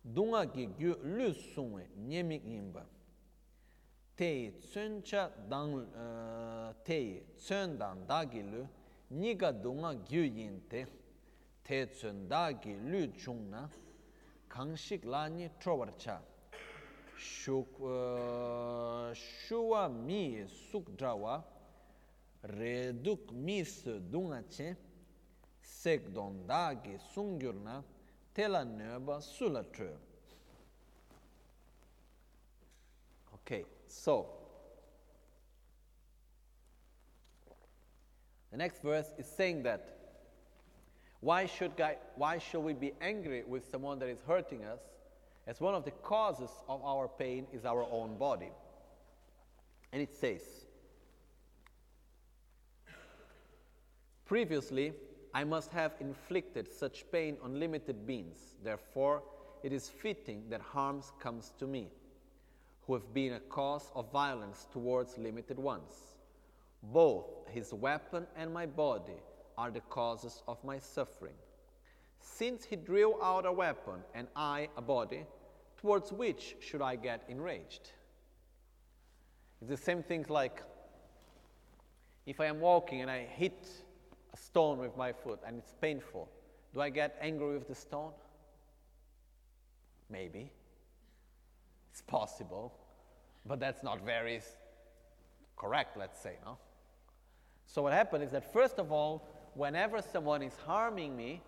dunga 0.04 0.52
ki 0.52 0.70
gyu 0.78 0.98
lu 1.04 1.34
sungwe 1.34 1.88
nyemik 2.08 2.44
yinba. 2.46 2.86
Teyi 4.16 4.60
tsön 4.60 5.02
cha 5.02 5.32
dang, 5.50 5.88
eh, 5.96 6.74
teyi 6.84 7.24
tsön 7.38 7.80
dang 7.80 8.08
dagi 8.08 8.44
lu, 8.44 8.68
niga 9.10 9.52
dunga 9.52 9.94
gyu 9.94 10.24
yin 10.24 10.62
te, 10.70 10.86
te 11.64 11.86
tsön 11.88 12.28
dagi 12.30 12.76
lu 12.76 13.12
chung 13.18 13.50
na, 13.50 13.70
kangshik 14.48 15.06
la 15.06 15.28
ni 15.28 15.50
trobar 15.60 15.98
cha. 15.98 16.22
Shuk, 17.18 17.80
eh, 17.80 19.14
Shuwa 19.14 19.88
mi 19.90 20.46
suk 20.48 20.96
drawa, 20.98 21.44
reduk 22.42 23.32
mi 23.32 23.64
su 23.64 24.00
dunga 24.00 24.44
che, 24.48 24.76
sek 25.62 26.10
don 26.14 26.46
dagi 26.46 26.98
sungyur 27.14 27.56
na, 27.56 27.84
tela 28.34 28.66
nöba 28.66 29.22
sulla 29.22 29.64
trö. 29.64 29.90
Okay, 33.34 33.66
so 33.88 34.28
the 38.52 38.58
next 38.58 38.82
verse 38.82 39.14
is 39.18 39.26
saying 39.26 39.64
that 39.64 40.00
why 41.20 41.46
should, 41.46 41.78
guy, 41.78 41.98
why 42.16 42.38
should 42.38 42.62
we 42.62 42.74
be 42.74 42.92
angry 43.00 43.44
with 43.48 43.70
someone 43.70 43.98
that 44.00 44.10
is 44.10 44.20
hurting 44.28 44.66
us? 44.66 44.82
As 45.48 45.62
one 45.62 45.74
of 45.74 45.86
the 45.86 45.92
causes 45.92 46.50
of 46.68 46.84
our 46.84 47.08
pain 47.08 47.48
is 47.54 47.66
our 47.66 47.84
own 47.92 48.18
body. 48.18 48.52
And 49.94 50.02
it 50.02 50.14
says, 50.14 50.42
previously, 54.26 54.94
I 55.34 55.44
must 55.44 55.72
have 55.72 55.94
inflicted 56.00 56.72
such 56.72 57.06
pain 57.12 57.38
on 57.42 57.60
limited 57.60 58.06
beings. 58.06 58.56
Therefore, 58.64 59.24
it 59.64 59.74
is 59.74 59.90
fitting 59.90 60.44
that 60.50 60.62
harms 60.62 61.12
comes 61.20 61.54
to 61.58 61.66
me, 61.66 61.88
who 62.86 62.94
have 62.94 63.14
been 63.14 63.34
a 63.34 63.40
cause 63.40 63.92
of 63.96 64.12
violence 64.12 64.68
towards 64.72 65.18
limited 65.18 65.58
ones. 65.58 65.94
Both 66.84 67.26
his 67.50 67.74
weapon 67.74 68.28
and 68.36 68.54
my 68.54 68.66
body 68.66 69.22
are 69.58 69.72
the 69.72 69.80
causes 69.82 70.44
of 70.48 70.64
my 70.64 70.80
suffering. 70.80 71.36
Since 72.20 72.66
he 72.66 72.76
drew 72.76 73.22
out 73.24 73.46
a 73.46 73.52
weapon 73.52 74.02
and 74.14 74.28
I 74.36 74.70
a 74.78 74.82
body, 74.82 75.26
towards 75.78 76.12
which 76.12 76.56
should 76.60 76.82
I 76.82 76.96
get 76.96 77.24
enraged? 77.28 77.92
It's 79.62 79.70
the 79.70 79.78
same 79.78 80.04
thing 80.04 80.26
like 80.30 80.62
if 82.26 82.40
I 82.40 82.46
am 82.46 82.60
walking 82.60 83.02
and 83.02 83.10
I 83.10 83.26
hit 83.26 83.68
a 84.34 84.38
stone 84.38 84.80
with 84.80 84.98
my 84.98 85.12
foot 85.12 85.40
and 85.46 85.58
it's 85.58 85.74
painful, 85.82 86.30
do 86.74 86.82
I 86.82 86.90
get 86.90 87.16
angry 87.22 87.58
with 87.58 87.68
the 87.68 87.76
stone? 87.76 88.12
Maybe. 90.10 90.52
It's 91.92 92.02
possible, 92.02 92.74
but 93.46 93.60
that's 93.60 93.84
not 93.84 94.04
very 94.04 94.42
correct, 95.56 95.96
let's 95.98 96.20
say, 96.20 96.38
no? 96.44 96.58
So 97.68 97.84
what 97.84 97.94
happened 97.94 98.24
is 98.24 98.32
that 98.32 98.52
first 98.52 98.80
of 98.80 98.92
all, 98.92 99.28
whenever 99.54 100.02
someone 100.02 100.42
is 100.42 100.54
harming 100.66 101.16
me, 101.16 101.42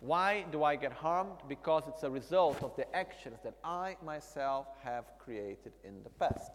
why 0.00 0.44
do 0.50 0.64
I 0.64 0.76
get 0.76 0.92
harmed? 0.92 1.38
Because 1.48 1.84
it's 1.88 2.02
a 2.02 2.10
result 2.10 2.62
of 2.62 2.76
the 2.76 2.94
actions 2.94 3.38
that 3.44 3.54
I 3.62 3.96
myself 4.04 4.66
have 4.82 5.04
created 5.18 5.72
in 5.82 6.02
the 6.02 6.10
past. 6.10 6.50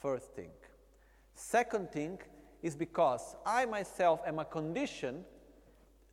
First 0.00 0.32
thing. 0.32 0.50
Second 1.34 1.90
thing 1.92 2.18
is 2.62 2.76
because 2.76 3.36
I 3.44 3.66
myself 3.66 4.20
am 4.26 4.38
a 4.38 4.44
condition 4.44 5.24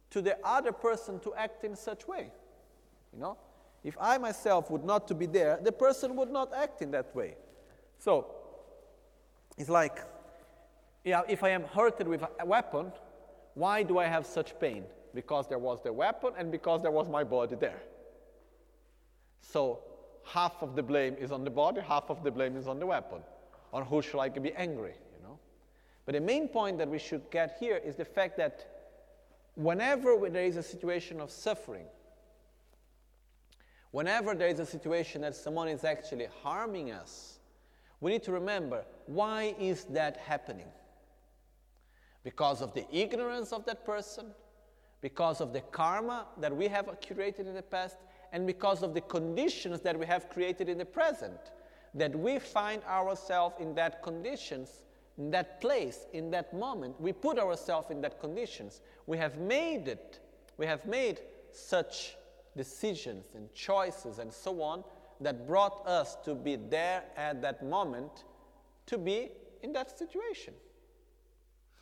to 0.09 0.21
the 0.21 0.37
other 0.43 0.71
person 0.71 1.19
to 1.19 1.33
act 1.35 1.63
in 1.63 1.75
such 1.75 2.07
way. 2.07 2.31
You 3.13 3.19
know? 3.19 3.37
If 3.83 3.97
I 3.99 4.17
myself 4.17 4.71
would 4.71 4.83
not 4.83 5.07
to 5.09 5.15
be 5.15 5.25
there, 5.25 5.59
the 5.61 5.71
person 5.71 6.15
would 6.15 6.31
not 6.31 6.53
act 6.53 6.81
in 6.81 6.91
that 6.91 7.15
way. 7.15 7.35
So, 7.99 8.27
it's 9.57 9.69
like, 9.69 9.99
yeah, 11.03 11.21
if 11.27 11.43
I 11.43 11.49
am 11.49 11.63
hurted 11.63 12.07
with 12.07 12.23
a 12.39 12.45
weapon, 12.45 12.91
why 13.53 13.83
do 13.83 13.97
I 13.97 14.05
have 14.05 14.25
such 14.25 14.59
pain? 14.59 14.83
Because 15.13 15.47
there 15.47 15.57
was 15.57 15.81
the 15.81 15.91
weapon 15.91 16.33
and 16.37 16.51
because 16.51 16.81
there 16.81 16.91
was 16.91 17.09
my 17.09 17.23
body 17.23 17.55
there. 17.55 17.81
So, 19.41 19.79
half 20.25 20.61
of 20.61 20.75
the 20.75 20.83
blame 20.83 21.15
is 21.19 21.31
on 21.31 21.43
the 21.43 21.49
body, 21.49 21.81
half 21.81 22.09
of 22.09 22.23
the 22.23 22.31
blame 22.31 22.55
is 22.57 22.67
on 22.67 22.79
the 22.79 22.85
weapon. 22.85 23.19
On 23.73 23.83
who 23.85 24.01
should 24.01 24.19
I 24.19 24.29
be 24.29 24.53
angry? 24.53 24.93
But 26.07 26.15
the 26.15 26.21
main 26.21 26.47
point 26.47 26.79
that 26.79 26.89
we 26.89 26.97
should 26.97 27.29
get 27.29 27.57
here 27.59 27.77
is 27.77 27.95
the 27.95 28.05
fact 28.05 28.37
that 28.37 28.65
whenever 29.53 30.27
there 30.27 30.45
is 30.45 30.57
a 30.57 30.63
situation 30.63 31.21
of 31.21 31.29
suffering, 31.29 31.85
whenever 33.91 34.33
there 34.33 34.47
is 34.47 34.59
a 34.59 34.65
situation 34.65 35.21
that 35.21 35.35
someone 35.35 35.67
is 35.67 35.83
actually 35.83 36.29
harming 36.41 36.91
us, 36.91 37.37
we 38.01 38.09
need 38.09 38.23
to 38.23 38.31
remember 38.31 38.83
why 39.05 39.53
is 39.59 39.83
that 39.91 40.17
happening? 40.17 40.71
because 42.27 42.61
of 42.61 42.73
the 42.73 42.85
ignorance 42.91 43.53
of 43.53 43.63
that 43.63 43.85
person, 43.85 44.25
because 44.99 45.39
of 45.39 45.53
the 45.53 45.61
karma 45.61 46.25
that 46.37 46.53
we 46.53 46.67
have 46.67 46.89
created 47.07 47.47
in 47.47 47.53
the 47.53 47.61
past, 47.61 47.95
and 48.33 48.45
because 48.45 48.83
of 48.83 48.93
the 48.93 48.99
conditions 48.99 49.79
that 49.79 49.97
we 49.97 50.05
have 50.05 50.27
created 50.27 50.67
in 50.67 50.77
the 50.77 50.83
present, 50.83 51.39
that 51.93 52.13
we 52.13 52.37
find 52.37 52.83
ourselves 52.83 53.55
in 53.61 53.73
that 53.75 54.03
conditions, 54.03 54.83
in 55.17 55.31
that 55.31 55.59
place, 55.61 56.05
in 56.13 56.29
that 56.31 56.53
moment. 56.53 56.99
We 56.99 57.13
put 57.13 57.39
ourselves 57.39 57.89
in 57.91 58.01
that 58.01 58.19
conditions. 58.19 58.81
We 59.05 59.17
have 59.17 59.37
made 59.37 59.87
it. 59.87 60.19
We 60.57 60.65
have 60.65 60.85
made 60.85 61.21
such 61.51 62.15
decisions 62.55 63.25
and 63.35 63.53
choices 63.53 64.19
and 64.19 64.31
so 64.31 64.61
on 64.61 64.83
that 65.21 65.47
brought 65.47 65.85
us 65.87 66.15
to 66.25 66.35
be 66.35 66.55
there 66.55 67.03
at 67.15 67.41
that 67.41 67.65
moment 67.65 68.25
to 68.85 68.97
be 68.97 69.29
in 69.63 69.73
that 69.73 69.97
situation. 69.97 70.53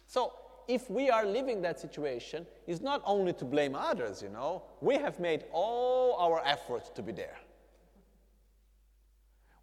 So, 0.07 0.33
if 0.67 0.89
we 0.89 1.09
are 1.09 1.25
living 1.25 1.61
that 1.61 1.79
situation, 1.79 2.45
it's 2.65 2.81
not 2.81 3.01
only 3.05 3.33
to 3.33 3.45
blame 3.45 3.75
others, 3.75 4.21
you 4.21 4.29
know. 4.29 4.63
We 4.81 4.95
have 4.95 5.19
made 5.19 5.43
all 5.51 6.15
our 6.17 6.43
efforts 6.43 6.89
to 6.95 7.03
be 7.03 7.11
there. 7.11 7.37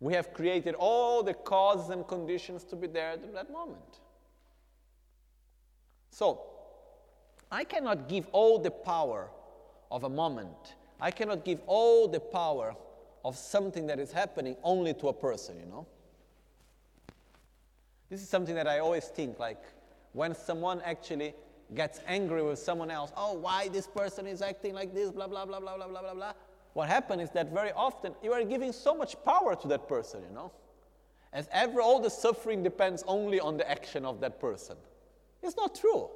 We 0.03 0.15
have 0.15 0.35
created 0.35 0.74
all 0.74 1.23
the 1.23 1.33
causes 1.33 1.91
and 1.91 2.05
conditions 2.09 2.65
to 2.65 2.77
be 2.77 2.89
there 2.89 3.11
at 3.11 3.33
that 3.35 3.53
moment. 3.53 4.01
So, 6.11 6.41
I 7.53 7.62
cannot 7.62 8.09
give 8.09 8.27
all 8.33 8.59
the 8.59 8.73
power 8.73 9.31
of 9.93 10.03
a 10.03 10.09
moment. 10.09 10.74
I 11.01 11.12
cannot 11.12 11.45
give 11.45 11.61
all 11.69 12.09
the 12.09 12.19
power 12.19 12.74
of 13.24 13.37
something 13.37 13.87
that 13.87 14.01
is 14.01 14.11
happening 14.11 14.57
only 14.65 14.93
to 14.95 15.07
a 15.07 15.12
person, 15.12 15.61
you 15.61 15.66
know. 15.66 15.87
This 18.11 18.23
is 18.23 18.29
something 18.29 18.57
that 18.57 18.66
I 18.66 18.81
always 18.81 19.05
think 19.05 19.39
like 19.39 19.62
when 20.15 20.35
someone 20.35 20.83
actually 20.85 21.33
gets 21.77 22.01
angry 22.09 22.43
with 22.43 22.59
someone 22.59 22.91
else, 22.91 23.12
oh, 23.16 23.35
why 23.35 23.69
this 23.69 23.87
person 23.87 24.27
is 24.27 24.43
acting 24.43 24.74
like 24.74 24.93
this, 24.93 25.12
blah, 25.12 25.29
blah, 25.29 25.47
blah, 25.47 25.61
blah, 25.61 25.77
blah, 25.77 25.87
blah, 25.87 26.01
blah, 26.03 26.15
blah. 26.15 26.33
What 26.74 26.89
happens 26.89 27.23
is 27.23 27.31
that 27.31 27.53
very 27.53 27.73
often 27.73 28.15
you 28.23 28.32
are 28.32 28.44
giving 28.44 28.73
so 28.73 28.94
much 28.94 29.16
power 29.24 29.55
to 29.57 29.69
that 29.69 29.89
person, 29.89 30.23
you 30.28 30.35
know. 30.35 30.51
As 31.32 31.49
ever, 31.53 31.81
all 31.81 32.01
the 32.01 32.11
suffering 32.11 32.62
depends 32.62 33.03
only 33.07 33.40
on 33.40 33.57
the 33.57 33.70
action 33.70 34.05
of 34.05 34.20
that 34.20 34.40
person. 34.40 34.77
It's 35.43 35.57
not 35.57 35.74
true. 35.74 36.09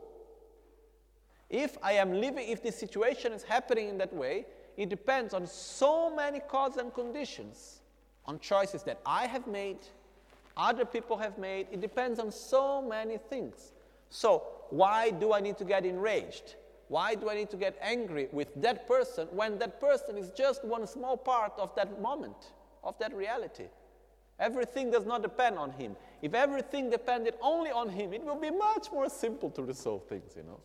If 1.48 1.78
I 1.82 1.92
am 1.92 2.12
living, 2.12 2.48
if 2.48 2.62
the 2.62 2.72
situation 2.72 3.32
is 3.32 3.42
happening 3.42 3.88
in 3.88 3.98
that 3.98 4.12
way, 4.12 4.46
it 4.76 4.88
depends 4.88 5.32
on 5.32 5.46
so 5.46 6.14
many 6.14 6.40
causes 6.40 6.78
and 6.78 6.92
conditions, 6.92 7.80
on 8.26 8.38
choices 8.40 8.82
that 8.82 9.00
I 9.06 9.26
have 9.26 9.46
made, 9.46 9.78
other 10.56 10.84
people 10.84 11.16
have 11.18 11.38
made. 11.38 11.68
It 11.70 11.80
depends 11.80 12.18
on 12.18 12.30
so 12.30 12.82
many 12.82 13.18
things. 13.18 13.72
So, 14.10 14.42
why 14.70 15.10
do 15.10 15.32
I 15.32 15.40
need 15.40 15.56
to 15.58 15.64
get 15.64 15.84
enraged? 15.86 16.56
Why 16.88 17.14
do 17.14 17.28
I 17.28 17.34
need 17.34 17.50
to 17.50 17.56
get 17.56 17.76
angry 17.80 18.28
with 18.32 18.54
that 18.62 18.86
person 18.86 19.28
when 19.32 19.58
that 19.58 19.80
person 19.80 20.16
is 20.16 20.30
just 20.30 20.64
one 20.64 20.86
small 20.86 21.16
part 21.16 21.52
of 21.58 21.74
that 21.74 22.00
moment, 22.00 22.52
of 22.84 22.98
that 22.98 23.14
reality? 23.14 23.64
Everything 24.38 24.90
does 24.90 25.06
not 25.06 25.22
depend 25.22 25.58
on 25.58 25.72
him. 25.72 25.96
If 26.22 26.34
everything 26.34 26.90
depended 26.90 27.34
only 27.40 27.70
on 27.70 27.88
him, 27.88 28.12
it 28.12 28.22
would 28.22 28.40
be 28.40 28.50
much 28.50 28.92
more 28.92 29.08
simple 29.08 29.50
to 29.50 29.62
resolve 29.62 30.04
things, 30.04 30.34
you 30.36 30.42
know. 30.42 30.60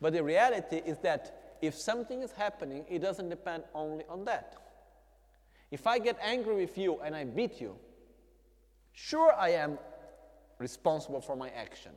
But 0.00 0.12
the 0.12 0.22
reality 0.22 0.82
is 0.84 0.98
that 0.98 1.56
if 1.62 1.74
something 1.74 2.22
is 2.22 2.32
happening, 2.32 2.84
it 2.90 2.98
doesn't 2.98 3.30
depend 3.30 3.62
only 3.74 4.04
on 4.08 4.24
that. 4.26 4.56
If 5.70 5.86
I 5.86 5.98
get 5.98 6.18
angry 6.20 6.56
with 6.56 6.76
you 6.76 7.00
and 7.02 7.16
I 7.16 7.24
beat 7.24 7.60
you, 7.60 7.76
sure 8.92 9.32
I 9.32 9.50
am 9.50 9.78
responsible 10.58 11.20
for 11.20 11.36
my 11.36 11.48
action. 11.50 11.92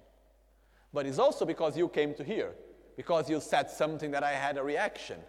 But 0.93 1.05
it's 1.05 1.19
also 1.19 1.45
because 1.45 1.77
you 1.77 1.87
came 1.89 2.13
to 2.15 2.23
here, 2.23 2.53
because 2.95 3.29
you 3.29 3.39
said 3.41 3.69
something 3.69 4.11
that 4.11 4.23
I 4.23 4.31
had 4.31 4.57
a 4.57 4.63
reaction. 4.63 5.19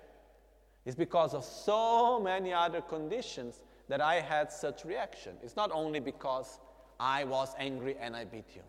It's 0.85 0.97
because 0.97 1.35
of 1.35 1.45
so 1.45 2.21
many 2.21 2.53
other 2.53 2.81
conditions 2.81 3.63
that 3.89 4.01
I 4.01 4.21
had 4.21 4.51
such 4.53 4.85
reaction. 4.85 5.37
It's 5.43 5.57
not 5.57 5.71
only 5.73 6.01
because 6.01 6.61
I 7.01 7.25
was 7.25 7.55
angry 7.59 7.97
and 8.01 8.17
I 8.17 8.25
beat 8.25 8.47
you. 8.55 8.63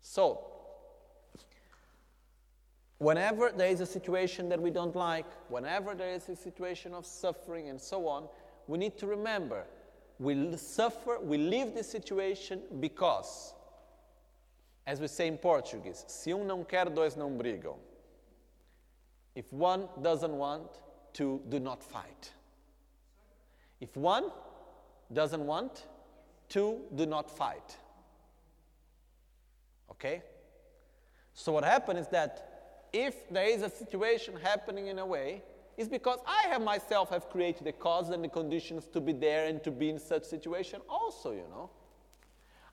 So, 0.00 0.44
whenever 2.98 3.50
there 3.50 3.68
is 3.68 3.80
a 3.80 3.86
situation 3.86 4.48
that 4.48 4.60
we 4.60 4.70
don't 4.70 4.96
like, 4.96 5.26
whenever 5.48 5.94
there 5.94 6.12
is 6.12 6.28
a 6.28 6.36
situation 6.36 6.94
of 6.94 7.04
suffering 7.04 7.68
and 7.68 7.80
so 7.80 8.06
on, 8.08 8.28
we 8.66 8.78
need 8.78 8.96
to 8.98 9.06
remember 9.06 9.64
we 10.18 10.56
suffer, 10.56 11.18
we 11.20 11.38
live 11.38 11.74
this 11.74 11.88
situation 11.88 12.60
because, 12.80 13.54
as 14.88 15.00
we 15.00 15.06
say 15.06 15.28
in 15.28 15.36
Portuguese, 15.36 16.02
se 16.08 16.32
um 16.32 16.44
não 16.44 16.64
quer, 16.64 16.88
dois 16.88 17.14
não 17.14 17.36
brigam. 17.36 17.76
If 19.34 19.52
one 19.52 19.86
doesn't 20.00 20.32
want, 20.32 20.70
two 21.12 21.42
do 21.46 21.60
not 21.60 21.82
fight. 21.82 22.32
If 23.82 23.94
one 23.98 24.32
doesn't 25.12 25.46
want, 25.46 25.86
two 26.48 26.86
do 26.94 27.04
not 27.04 27.30
fight. 27.30 27.76
Okay? 29.90 30.22
So, 31.34 31.52
what 31.52 31.64
happens 31.64 32.00
is 32.00 32.08
that 32.08 32.88
if 32.90 33.28
there 33.28 33.46
is 33.46 33.60
a 33.60 33.68
situation 33.68 34.34
happening 34.42 34.86
in 34.86 34.98
a 34.98 35.04
way 35.06 35.42
it's 35.76 35.88
because 35.88 36.18
I 36.26 36.48
have 36.48 36.60
myself 36.60 37.10
have 37.10 37.30
created 37.30 37.64
the 37.64 37.72
causes 37.72 38.10
and 38.10 38.24
the 38.24 38.28
conditions 38.28 38.88
to 38.88 39.00
be 39.00 39.12
there 39.12 39.46
and 39.46 39.62
to 39.62 39.70
be 39.70 39.90
in 39.90 39.98
such 40.00 40.24
situation 40.24 40.80
also, 40.88 41.30
you 41.30 41.44
know. 41.50 41.70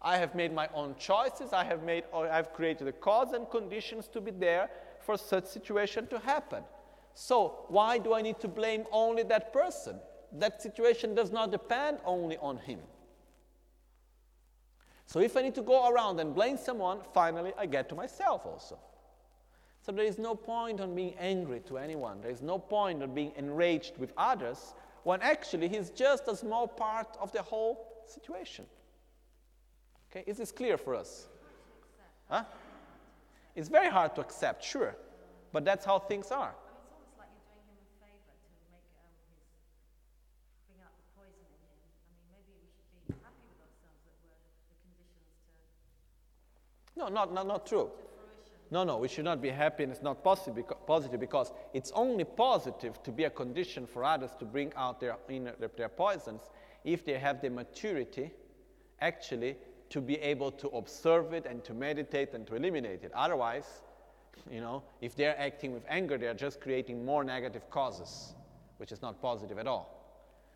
I 0.06 0.18
have 0.18 0.36
made 0.36 0.54
my 0.54 0.70
own 0.76 0.94
choices. 1.00 1.52
I 1.52 1.64
have 1.64 1.82
made 1.82 2.04
I've 2.14 2.54
created 2.54 2.86
the 2.86 2.92
cause 2.92 3.34
and 3.34 3.50
conditions 3.50 4.08
to 4.10 4.22
be 4.22 4.30
there 4.30 4.70
for 5.02 5.18
such 5.18 5.46
situation 5.46 6.06
to 6.08 6.20
happen. 6.20 6.64
So 7.16 7.66
why 7.70 7.98
do 7.98 8.14
I 8.14 8.22
need 8.22 8.40
to 8.42 8.48
blame 8.48 8.86
only 8.92 9.24
that 9.24 9.52
person? 9.52 10.00
That 10.32 10.62
situation 10.62 11.16
does 11.16 11.32
not 11.32 11.52
depend 11.52 11.98
only 12.06 12.38
on 12.38 12.58
him. 12.58 12.80
So 15.08 15.20
if 15.20 15.36
I 15.36 15.42
need 15.42 15.56
to 15.56 15.64
go 15.64 15.90
around 15.90 16.20
and 16.20 16.36
blame 16.36 16.58
someone, 16.58 17.00
finally 17.12 17.54
I 17.58 17.66
get 17.66 17.90
to 17.90 17.96
myself 17.96 18.46
also. 18.46 18.78
So 19.82 19.92
there 19.92 20.06
is 20.06 20.20
no 20.20 20.36
point 20.36 20.82
on 20.82 20.94
being 20.94 21.16
angry 21.20 21.62
to 21.62 21.80
anyone. 21.80 22.22
There 22.22 22.32
is 22.32 22.44
no 22.44 22.60
point 22.60 23.02
on 23.02 23.16
being 23.16 23.32
enraged 23.38 23.98
with 23.98 24.12
others 24.18 24.76
when 25.04 25.22
actually 25.22 25.68
he's 25.68 25.90
just 25.90 26.28
a 26.28 26.36
small 26.36 26.68
part 26.68 27.18
of 27.20 27.32
the 27.32 27.42
whole 27.42 28.04
situation. 28.06 28.66
Okay, 30.16 30.24
is 30.28 30.38
this 30.38 30.52
clear 30.52 30.78
for 30.78 30.96
us? 30.96 31.28
Huh? 32.30 32.46
It's 33.54 33.68
very 33.68 33.90
hard 33.90 34.16
to 34.16 34.22
accept, 34.22 34.64
sure, 34.64 34.96
but 35.52 35.66
that's 35.66 35.86
how 35.86 36.00
things 36.00 36.32
are. 36.32 36.56
No, 46.98 47.10
not, 47.10 47.34
not, 47.34 47.46
not 47.46 47.68
true. 47.68 47.90
No, 48.72 48.86
no, 48.86 48.98
we 48.98 49.10
should 49.10 49.26
not 49.26 49.42
be 49.42 49.50
happy 49.50 49.84
and 49.84 49.92
it's 49.92 50.02
not 50.02 50.24
positive, 50.24 50.64
positive 50.88 51.20
because 51.20 51.52
it's 51.74 51.92
only 51.94 52.24
positive 52.24 53.04
to 53.04 53.12
be 53.12 53.26
a 53.26 53.30
condition 53.30 53.86
for 53.86 54.06
others 54.06 54.32
to 54.40 54.46
bring 54.46 54.74
out 54.78 55.02
their, 55.02 55.18
inner, 55.28 55.54
their 55.76 55.90
poisons 55.90 56.44
if 56.86 57.04
they 57.04 57.20
have 57.20 57.42
the 57.42 57.50
maturity 57.50 58.32
actually 59.02 59.58
to 59.90 60.02
be 60.02 60.16
able 60.16 60.52
to 60.52 60.68
observe 60.70 61.34
it 61.34 61.46
and 61.46 61.64
to 61.64 61.74
meditate 61.74 62.34
and 62.34 62.46
to 62.48 62.56
eliminate 62.56 63.04
it. 63.04 63.12
Otherwise, 63.14 63.82
you 64.52 64.62
know, 64.62 64.84
if 65.02 65.16
they're 65.16 65.40
acting 65.40 65.72
with 65.72 65.84
anger, 65.90 66.18
they're 66.18 66.34
just 66.34 66.62
creating 66.62 67.06
more 67.06 67.24
negative 67.24 67.70
causes, 67.70 68.34
which 68.78 68.92
is 68.92 69.02
not 69.02 69.22
positive 69.22 69.58
at 69.58 69.68
all. 69.68 69.96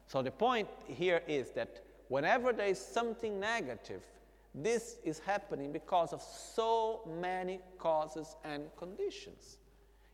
So 0.08 0.22
the 0.22 0.32
point 0.32 0.68
here 0.88 1.22
is 1.28 1.52
that 1.52 1.82
whenever 2.08 2.52
there 2.52 2.68
is 2.68 2.80
something 2.80 3.40
negative, 3.40 4.02
this 4.56 4.98
is 5.04 5.20
happening 5.20 5.72
because 5.72 6.12
of 6.14 6.22
so 6.22 7.02
many 7.22 7.60
causes 7.78 8.36
and 8.44 8.64
conditions. 8.78 9.58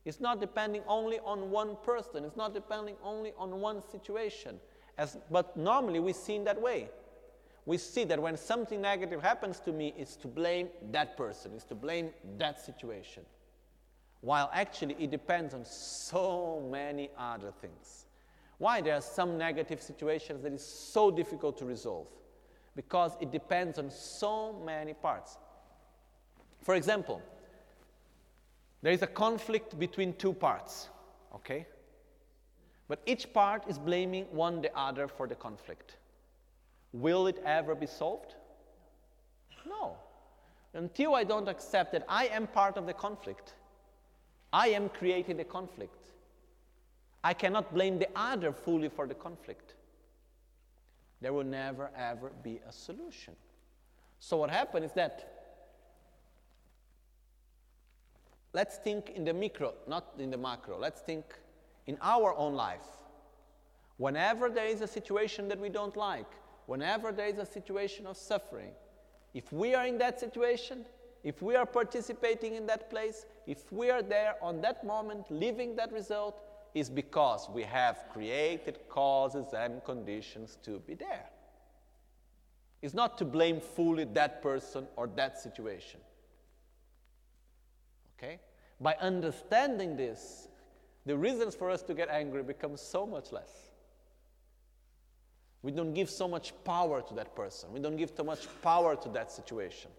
It's 0.04 0.20
not 0.20 0.40
depending 0.40 0.84
only 0.88 1.20
on 1.20 1.50
one 1.50 1.78
person, 1.84 2.26
it's 2.26 2.36
not 2.36 2.54
depending 2.54 2.96
only 3.04 3.34
on 3.38 3.60
one 3.60 3.82
situation. 3.90 4.60
As, 4.98 5.18
but 5.32 5.58
normally 5.58 6.00
we 6.00 6.14
see 6.14 6.36
in 6.36 6.44
that 6.44 6.62
way. 6.62 6.90
We 7.66 7.78
see 7.78 8.04
that 8.06 8.22
when 8.22 8.38
something 8.38 8.82
negative 8.82 9.22
happens 9.22 9.60
to 9.62 9.72
me, 9.72 9.94
it's 9.98 10.16
to 10.18 10.28
blame 10.28 10.70
that 10.92 11.18
person, 11.18 11.52
it's 11.56 11.66
to 11.66 11.76
blame 11.76 12.12
that 12.38 12.60
situation. 12.60 13.24
While 14.22 14.50
actually 14.54 14.96
it 15.00 15.12
depends 15.12 15.54
on 15.54 15.66
so 15.66 16.68
many 16.72 17.10
other 17.18 17.52
things. 17.62 18.06
Why 18.58 18.82
there 18.82 18.96
are 18.96 19.02
some 19.02 19.38
negative 19.38 19.82
situations 19.82 20.44
that 20.44 20.54
is 20.54 20.66
so 20.66 21.12
difficult 21.12 21.58
to 21.58 21.66
resolve? 21.66 22.08
because 22.76 23.16
it 23.22 23.32
depends 23.32 23.80
on 23.80 23.90
so 23.90 24.54
many 24.66 24.94
parts. 24.94 25.38
For 26.62 26.76
example, 26.76 27.22
there 28.82 28.92
is 28.92 29.02
a 29.02 29.08
conflict 29.08 29.80
between 29.80 30.14
two 30.14 30.34
parts, 30.34 30.90
okay? 31.34 31.66
But 32.88 33.02
each 33.06 33.34
part 33.34 33.64
is 33.68 33.80
blaming 33.80 34.26
one 34.32 34.62
the 34.62 34.78
other 34.78 35.08
for 35.08 35.28
the 35.28 35.36
conflict. 35.36 35.96
Will 36.96 37.28
it 37.28 37.42
ever 37.46 37.76
be 37.76 37.88
solved? 37.88 38.36
No. 39.66 39.98
Until 40.74 41.14
I 41.14 41.26
don't 41.26 41.50
accept 41.50 41.92
that 41.92 42.06
I 42.08 42.28
am 42.28 42.48
part 42.48 42.78
of 42.78 42.86
the 42.86 42.94
conflict, 42.94 43.54
I 44.54 44.70
am 44.70 44.88
creating 44.88 45.36
the 45.36 45.44
conflict. 45.44 46.06
I 47.22 47.34
cannot 47.34 47.74
blame 47.74 48.00
the 48.00 48.08
other 48.16 48.54
fully 48.54 48.88
for 48.88 49.08
the 49.08 49.14
conflict. 49.14 49.74
There 51.20 51.34
will 51.34 51.44
never 51.44 51.92
ever 51.98 52.32
be 52.44 52.62
a 52.66 52.72
solution. 52.72 53.36
So, 54.20 54.38
what 54.38 54.50
happened 54.50 54.86
is 54.86 54.94
that 54.94 55.50
let's 58.54 58.78
think 58.78 59.10
in 59.10 59.26
the 59.26 59.34
micro, 59.34 59.74
not 59.86 60.14
in 60.18 60.32
the 60.32 60.38
macro. 60.38 60.78
Let's 60.80 61.02
think 61.02 61.26
in 61.88 61.98
our 62.02 62.34
own 62.36 62.54
life. 62.54 62.88
Whenever 63.98 64.50
there 64.50 64.68
is 64.68 64.80
a 64.80 64.88
situation 64.88 65.50
that 65.50 65.60
we 65.60 65.68
don't 65.68 65.98
like, 65.98 66.32
whenever 66.66 67.12
there 67.12 67.28
is 67.28 67.38
a 67.38 67.46
situation 67.46 68.06
of 68.06 68.18
suffering, 68.18 68.72
if 69.34 69.52
we 69.52 69.76
are 69.76 69.86
in 69.86 69.98
that 69.98 70.20
situation, 70.20 70.86
if 71.24 71.42
we 71.42 71.56
are 71.56 71.66
participating 71.66 72.56
in 72.56 72.66
that 72.68 72.90
place, 72.90 73.26
if 73.48 73.72
we 73.72 73.90
are 73.90 74.02
there 74.02 74.36
on 74.42 74.62
that 74.62 74.86
moment, 74.86 75.30
living 75.30 75.76
that 75.76 75.92
result, 75.92 76.42
is 76.74 76.90
because 76.90 77.50
we 77.50 77.64
have 77.64 78.06
created 78.12 78.80
causes 78.90 79.54
and 79.58 79.84
conditions 79.84 80.58
to 80.64 80.80
be 80.80 80.94
there. 80.94 81.26
It's 82.82 82.94
not 82.94 83.18
to 83.18 83.26
blame 83.26 83.60
fully 83.60 84.04
that 84.14 84.42
person 84.44 84.86
or 84.96 85.08
that 85.16 85.40
situation. 85.40 86.00
Okay? 88.18 88.40
By 88.80 88.96
understanding 89.00 89.96
this, 89.96 90.50
the 91.06 91.18
reasons 91.18 91.56
for 91.56 91.72
us 91.72 91.82
to 91.84 91.94
get 91.94 92.10
angry 92.10 92.44
become 92.44 92.78
so 92.78 93.06
much 93.06 93.32
less. 93.32 93.65
We 95.66 95.72
don't 95.72 95.94
give 95.94 96.12
so 96.12 96.28
much 96.28 96.54
power 96.64 97.02
to 97.02 97.14
that 97.16 97.34
person. 97.34 97.72
We 97.72 97.80
don't 97.80 97.96
give 97.96 98.12
so 98.16 98.24
much 98.24 98.48
power 98.62 98.96
to 98.96 99.10
that 99.10 99.32
situation 99.32 99.90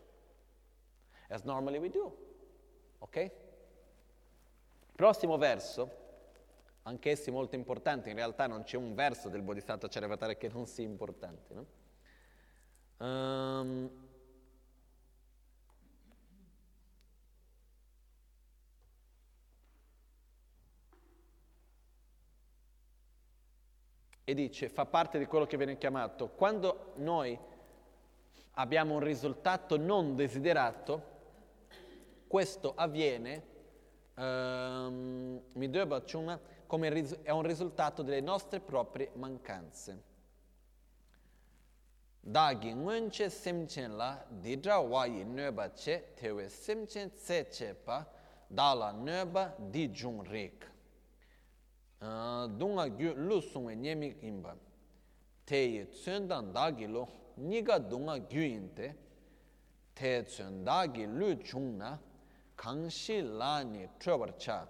as 1.28 1.42
normally 1.42 1.80
we 1.80 1.88
do. 1.88 2.12
Ok? 3.00 3.30
Prossimo 4.94 5.36
verso, 5.36 5.90
anch'essi 6.84 7.32
molto 7.32 7.56
importanti, 7.56 8.10
in 8.10 8.14
realtà 8.14 8.46
non 8.46 8.62
c'è 8.62 8.76
un 8.76 8.94
verso 8.94 9.28
del 9.28 9.42
Bodhisattva 9.42 9.88
Charyavatara 9.88 10.34
che 10.36 10.48
non 10.48 10.66
sia 10.66 10.84
importante. 10.84 11.52
No? 11.52 11.66
Um, 13.04 13.90
e 24.28 24.34
dice, 24.34 24.68
fa 24.68 24.84
parte 24.86 25.20
di 25.20 25.26
quello 25.26 25.46
che 25.46 25.56
viene 25.56 25.78
chiamato, 25.78 26.30
quando 26.30 26.94
noi 26.96 27.38
abbiamo 28.54 28.94
un 28.94 29.00
risultato 29.00 29.76
non 29.76 30.16
desiderato, 30.16 31.14
questo 32.26 32.72
avviene 32.74 33.42
um, 34.14 35.40
come 36.66 36.88
ris- 36.90 37.20
è 37.22 37.30
un 37.30 37.42
risultato 37.42 38.02
delle 38.02 38.20
nostre 38.20 38.58
proprie 38.58 39.10
mancanze. 39.12 40.02
Dagi 42.18 42.74
ngunche 42.74 43.30
semchen 43.30 43.94
la 43.94 44.26
didra 44.28 44.78
wayi 44.78 45.22
nöba 45.22 45.70
che 45.70 46.14
tewe 46.14 46.48
semchen 46.48 47.12
tse 47.12 47.46
che 47.46 47.74
pa 47.74 48.04
dala 48.48 48.90
nöba 48.90 49.54
di 49.56 49.88
jung 49.90 50.26
rik. 50.26 50.74
dunga 52.00 52.88
gyu 52.88 53.14
lu 53.14 53.40
sungwe 53.40 53.76
nyemik 53.76 54.22
imba 54.22 54.56
teye 55.44 55.86
tsundan 55.90 56.52
dagi 56.52 56.86
lo 56.86 57.08
niga 57.36 57.78
dunga 57.78 58.18
gyu 58.18 58.42
inte 58.42 58.96
te 59.94 60.22
tsundagi 60.22 61.06
lu 61.06 61.36
chung 61.42 61.78
na 61.78 61.98
kangshi 62.56 63.22
lani 63.22 63.88
trebar 63.98 64.36
cha 64.38 64.68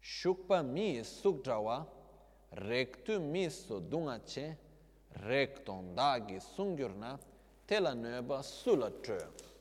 shukpa 0.00 0.62
mi 0.62 1.02
sukdrawa 1.02 1.86
rektu 2.50 3.20
mi 3.20 3.48
su 3.50 3.80
dunga 3.80 4.20
che 4.24 4.56
rekton 5.10 5.94
dagi 5.94 6.40
sungyurna 6.40 7.18
tela 7.66 7.94
nueba 7.94 8.42
sula 8.42 8.90
trebar 8.90 9.53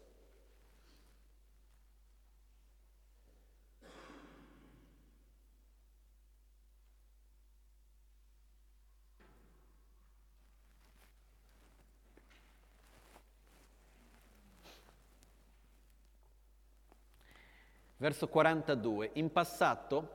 Verso 18.04 18.28
42. 18.28 19.12
In 19.14 19.32
passato 19.32 20.10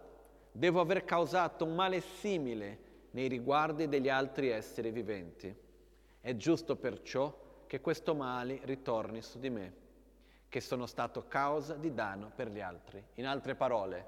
devo 0.53 0.79
aver 0.79 1.07
causato 1.07 1.65
un 1.65 1.75
male 1.75 2.03
simile 2.03 3.07
nei 3.13 3.29
riguardi 3.29 3.89
degli 3.89 4.11
altri 4.11 4.51
esseri 4.51 4.91
viventi. 4.91 5.57
È 6.21 6.37
giusto 6.37 6.77
perciò 6.77 7.65
che 7.67 7.81
questo 7.81 8.15
male 8.15 8.61
ritorni 8.65 9.23
su 9.23 9.39
di 9.39 9.49
me, 9.49 9.75
che 10.51 10.61
sono 10.61 10.85
stato 10.85 11.29
causa 11.29 11.77
di 11.77 11.95
danno 11.95 12.31
per 12.35 12.51
gli 12.51 12.61
altri. 12.61 13.03
In 13.15 13.27
altre 13.27 13.55
parole, 13.55 14.07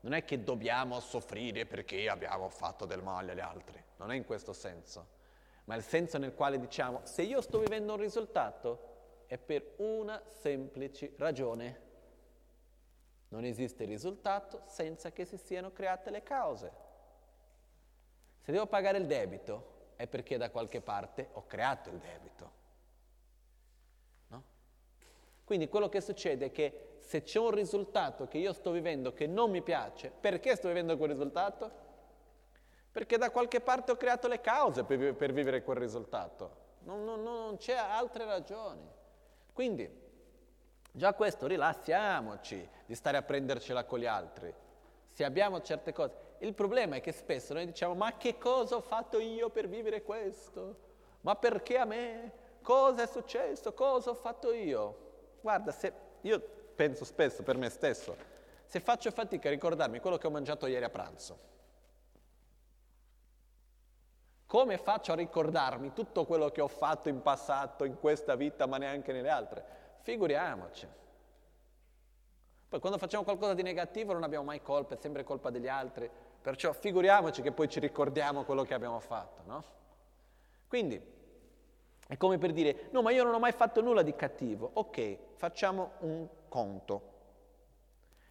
non 0.00 0.12
è 0.12 0.26
che 0.26 0.44
dobbiamo 0.44 1.00
soffrire 1.00 1.64
perché 1.64 2.10
abbiamo 2.10 2.50
fatto 2.50 2.84
del 2.84 3.02
male 3.02 3.32
agli 3.32 3.40
altri, 3.40 3.82
non 3.96 4.12
è 4.12 4.16
in 4.16 4.26
questo 4.26 4.52
senso, 4.52 5.06
ma 5.64 5.74
il 5.76 5.82
senso 5.82 6.18
nel 6.18 6.34
quale 6.34 6.60
diciamo 6.60 7.00
se 7.04 7.22
io 7.22 7.40
sto 7.40 7.58
vivendo 7.58 7.94
un 7.94 8.00
risultato 8.00 9.24
è 9.24 9.38
per 9.38 9.76
una 9.78 10.20
semplice 10.26 11.14
ragione 11.16 11.83
non 13.34 13.44
esiste 13.44 13.84
risultato 13.84 14.62
senza 14.66 15.10
che 15.10 15.24
si 15.24 15.36
siano 15.36 15.72
create 15.72 16.10
le 16.10 16.22
cause. 16.22 16.72
Se 18.40 18.52
devo 18.52 18.66
pagare 18.66 18.98
il 18.98 19.06
debito 19.06 19.72
è 19.96 20.06
perché 20.06 20.36
da 20.36 20.50
qualche 20.50 20.80
parte 20.80 21.30
ho 21.32 21.44
creato 21.44 21.90
il 21.90 21.98
debito. 21.98 22.52
No? 24.28 24.42
Quindi 25.42 25.68
quello 25.68 25.88
che 25.88 26.00
succede 26.00 26.46
è 26.46 26.52
che 26.52 26.98
se 27.00 27.24
c'è 27.24 27.40
un 27.40 27.50
risultato 27.50 28.28
che 28.28 28.38
io 28.38 28.52
sto 28.52 28.70
vivendo 28.70 29.12
che 29.12 29.26
non 29.26 29.50
mi 29.50 29.62
piace, 29.62 30.12
perché 30.12 30.54
sto 30.54 30.68
vivendo 30.68 30.96
quel 30.96 31.10
risultato? 31.10 31.82
Perché 32.92 33.18
da 33.18 33.32
qualche 33.32 33.60
parte 33.60 33.90
ho 33.90 33.96
creato 33.96 34.28
le 34.28 34.40
cause 34.40 34.84
per, 34.84 35.16
per 35.16 35.32
vivere 35.32 35.64
quel 35.64 35.78
risultato. 35.78 36.62
Non, 36.84 37.04
non, 37.04 37.20
non 37.20 37.56
c'è 37.56 37.74
altre 37.74 38.26
ragioni. 38.26 38.88
Quindi 39.52 40.03
Già 40.96 41.12
questo, 41.12 41.48
rilassiamoci 41.48 42.68
di 42.86 42.94
stare 42.94 43.16
a 43.16 43.22
prendercela 43.22 43.82
con 43.82 43.98
gli 43.98 44.06
altri. 44.06 44.54
Se 45.10 45.24
abbiamo 45.24 45.60
certe 45.60 45.92
cose. 45.92 46.14
Il 46.38 46.54
problema 46.54 46.94
è 46.94 47.00
che 47.00 47.10
spesso 47.10 47.52
noi 47.52 47.66
diciamo, 47.66 47.94
ma 47.94 48.16
che 48.16 48.38
cosa 48.38 48.76
ho 48.76 48.80
fatto 48.80 49.18
io 49.18 49.50
per 49.50 49.66
vivere 49.66 50.02
questo? 50.02 50.76
Ma 51.22 51.34
perché 51.34 51.78
a 51.78 51.84
me? 51.84 52.32
Cosa 52.62 53.02
è 53.02 53.06
successo? 53.08 53.72
Cosa 53.72 54.10
ho 54.10 54.14
fatto 54.14 54.52
io? 54.52 55.38
Guarda, 55.40 55.72
se 55.72 55.92
io 56.20 56.40
penso 56.76 57.04
spesso 57.04 57.42
per 57.42 57.56
me 57.56 57.70
stesso, 57.70 58.16
se 58.64 58.78
faccio 58.78 59.10
fatica 59.10 59.48
a 59.48 59.50
ricordarmi 59.50 59.98
quello 59.98 60.16
che 60.16 60.28
ho 60.28 60.30
mangiato 60.30 60.66
ieri 60.68 60.84
a 60.84 60.90
pranzo, 60.90 61.38
come 64.46 64.78
faccio 64.78 65.10
a 65.10 65.16
ricordarmi 65.16 65.92
tutto 65.92 66.24
quello 66.24 66.50
che 66.50 66.60
ho 66.60 66.68
fatto 66.68 67.08
in 67.08 67.20
passato, 67.20 67.82
in 67.82 67.98
questa 67.98 68.36
vita, 68.36 68.66
ma 68.66 68.78
neanche 68.78 69.12
nelle 69.12 69.30
altre? 69.30 69.82
Figuriamoci. 70.04 70.86
Poi 72.68 72.78
quando 72.78 72.98
facciamo 72.98 73.24
qualcosa 73.24 73.54
di 73.54 73.62
negativo 73.62 74.12
non 74.12 74.22
abbiamo 74.22 74.44
mai 74.44 74.60
colpa, 74.60 74.94
è 74.94 74.98
sempre 74.98 75.24
colpa 75.24 75.48
degli 75.48 75.66
altri, 75.66 76.10
perciò 76.42 76.74
figuriamoci 76.74 77.40
che 77.40 77.52
poi 77.52 77.70
ci 77.70 77.80
ricordiamo 77.80 78.44
quello 78.44 78.64
che 78.64 78.74
abbiamo 78.74 79.00
fatto, 79.00 79.40
no? 79.46 79.64
Quindi 80.68 81.00
è 82.06 82.18
come 82.18 82.36
per 82.36 82.52
dire, 82.52 82.88
no 82.90 83.00
ma 83.00 83.12
io 83.12 83.24
non 83.24 83.32
ho 83.32 83.38
mai 83.38 83.52
fatto 83.52 83.80
nulla 83.80 84.02
di 84.02 84.14
cattivo, 84.14 84.68
ok, 84.74 85.16
facciamo 85.36 85.92
un 86.00 86.28
conto. 86.48 87.12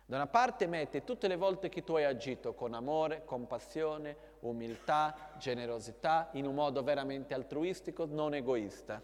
Da 0.06 0.18
una 0.18 0.28
parte 0.28 0.68
mette 0.68 1.04
tutte 1.04 1.28
le 1.28 1.38
volte 1.38 1.70
che 1.70 1.84
tu 1.84 1.96
hai 1.96 2.04
agito 2.04 2.54
con 2.54 2.76
amore, 2.76 3.26
compassione, 3.26 4.16
umiltà, 4.42 5.32
generosità, 5.40 6.30
in 6.34 6.46
un 6.46 6.54
modo 6.54 6.84
veramente 6.84 7.34
altruistico, 7.34 8.06
non 8.06 8.36
egoista. 8.36 9.02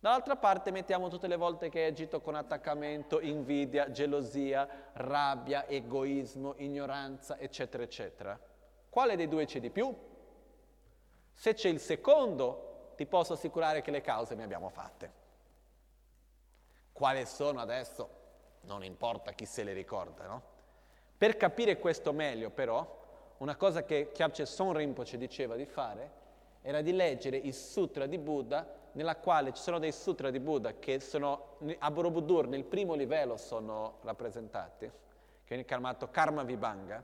Dall'altra 0.00 0.36
parte 0.36 0.70
mettiamo 0.70 1.08
tutte 1.08 1.26
le 1.26 1.34
volte 1.34 1.68
che 1.68 1.86
agito 1.86 2.20
con 2.20 2.36
attaccamento, 2.36 3.20
invidia, 3.20 3.90
gelosia, 3.90 4.90
rabbia, 4.92 5.66
egoismo, 5.66 6.54
ignoranza, 6.58 7.36
eccetera, 7.36 7.82
eccetera. 7.82 8.38
Quale 8.88 9.16
dei 9.16 9.26
due 9.26 9.44
c'è 9.44 9.58
di 9.58 9.70
più? 9.70 9.92
Se 11.34 11.54
c'è 11.54 11.68
il 11.68 11.80
secondo, 11.80 12.92
ti 12.94 13.06
posso 13.06 13.32
assicurare 13.32 13.82
che 13.82 13.90
le 13.90 14.00
cause 14.00 14.36
ne 14.36 14.44
abbiamo 14.44 14.68
fatte. 14.68 15.12
Quali 16.92 17.26
sono 17.26 17.60
adesso? 17.60 18.08
Non 18.62 18.84
importa 18.84 19.32
chi 19.32 19.46
se 19.46 19.64
le 19.64 19.72
ricorda, 19.72 20.26
no? 20.26 20.42
Per 21.16 21.36
capire 21.36 21.78
questo 21.78 22.12
meglio, 22.12 22.50
però, 22.50 23.34
una 23.38 23.56
cosa 23.56 23.82
che 23.82 24.12
Kyabche 24.12 24.46
Son 24.46 24.72
Rinpoche 24.72 25.18
diceva 25.18 25.56
di 25.56 25.66
fare 25.66 26.12
era 26.62 26.82
di 26.82 26.92
leggere 26.92 27.36
il 27.36 27.54
Sutra 27.54 28.06
di 28.06 28.18
Buddha 28.18 28.77
nella 28.92 29.16
quale 29.16 29.52
ci 29.52 29.62
sono 29.62 29.78
dei 29.78 29.92
sutra 29.92 30.30
di 30.30 30.40
Buddha 30.40 30.74
che 30.78 31.00
sono, 31.00 31.56
a 31.78 31.90
Borobudur 31.90 32.46
nel 32.48 32.64
primo 32.64 32.94
livello 32.94 33.36
sono 33.36 33.98
rappresentati, 34.02 34.86
che 34.86 34.92
viene 35.46 35.64
chiamato 35.64 36.08
Karma 36.10 36.42
Vibhanga, 36.42 37.02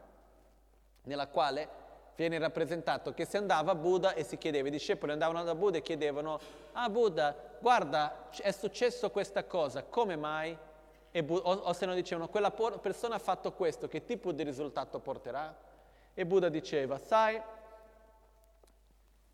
nella 1.02 1.28
quale 1.28 1.82
viene 2.16 2.38
rappresentato 2.38 3.12
che 3.12 3.24
si 3.24 3.36
andava 3.36 3.72
a 3.72 3.74
Buddha 3.74 4.14
e 4.14 4.22
si 4.22 4.38
chiedeva, 4.38 4.68
i 4.68 4.70
discepoli 4.70 5.12
andavano 5.12 5.42
da 5.42 5.54
Buddha 5.54 5.78
e 5.78 5.82
chiedevano, 5.82 6.38
ah 6.72 6.88
Buddha, 6.88 7.34
guarda, 7.60 8.28
è 8.30 8.52
successo 8.52 9.10
questa 9.10 9.44
cosa, 9.44 9.82
come 9.82 10.16
mai? 10.16 10.56
Buddha, 11.22 11.48
o, 11.48 11.52
o, 11.52 11.72
se 11.72 11.86
no 11.86 11.94
dicevano, 11.94 12.28
quella 12.28 12.50
persona 12.50 13.16
ha 13.16 13.20
fatto 13.20 13.52
questo, 13.52 13.88
che 13.88 14.04
tipo 14.04 14.32
di 14.32 14.42
risultato 14.42 14.98
porterà? 14.98 15.54
E 16.12 16.26
Buddha 16.26 16.48
diceva, 16.48 16.98
sai, 16.98 17.40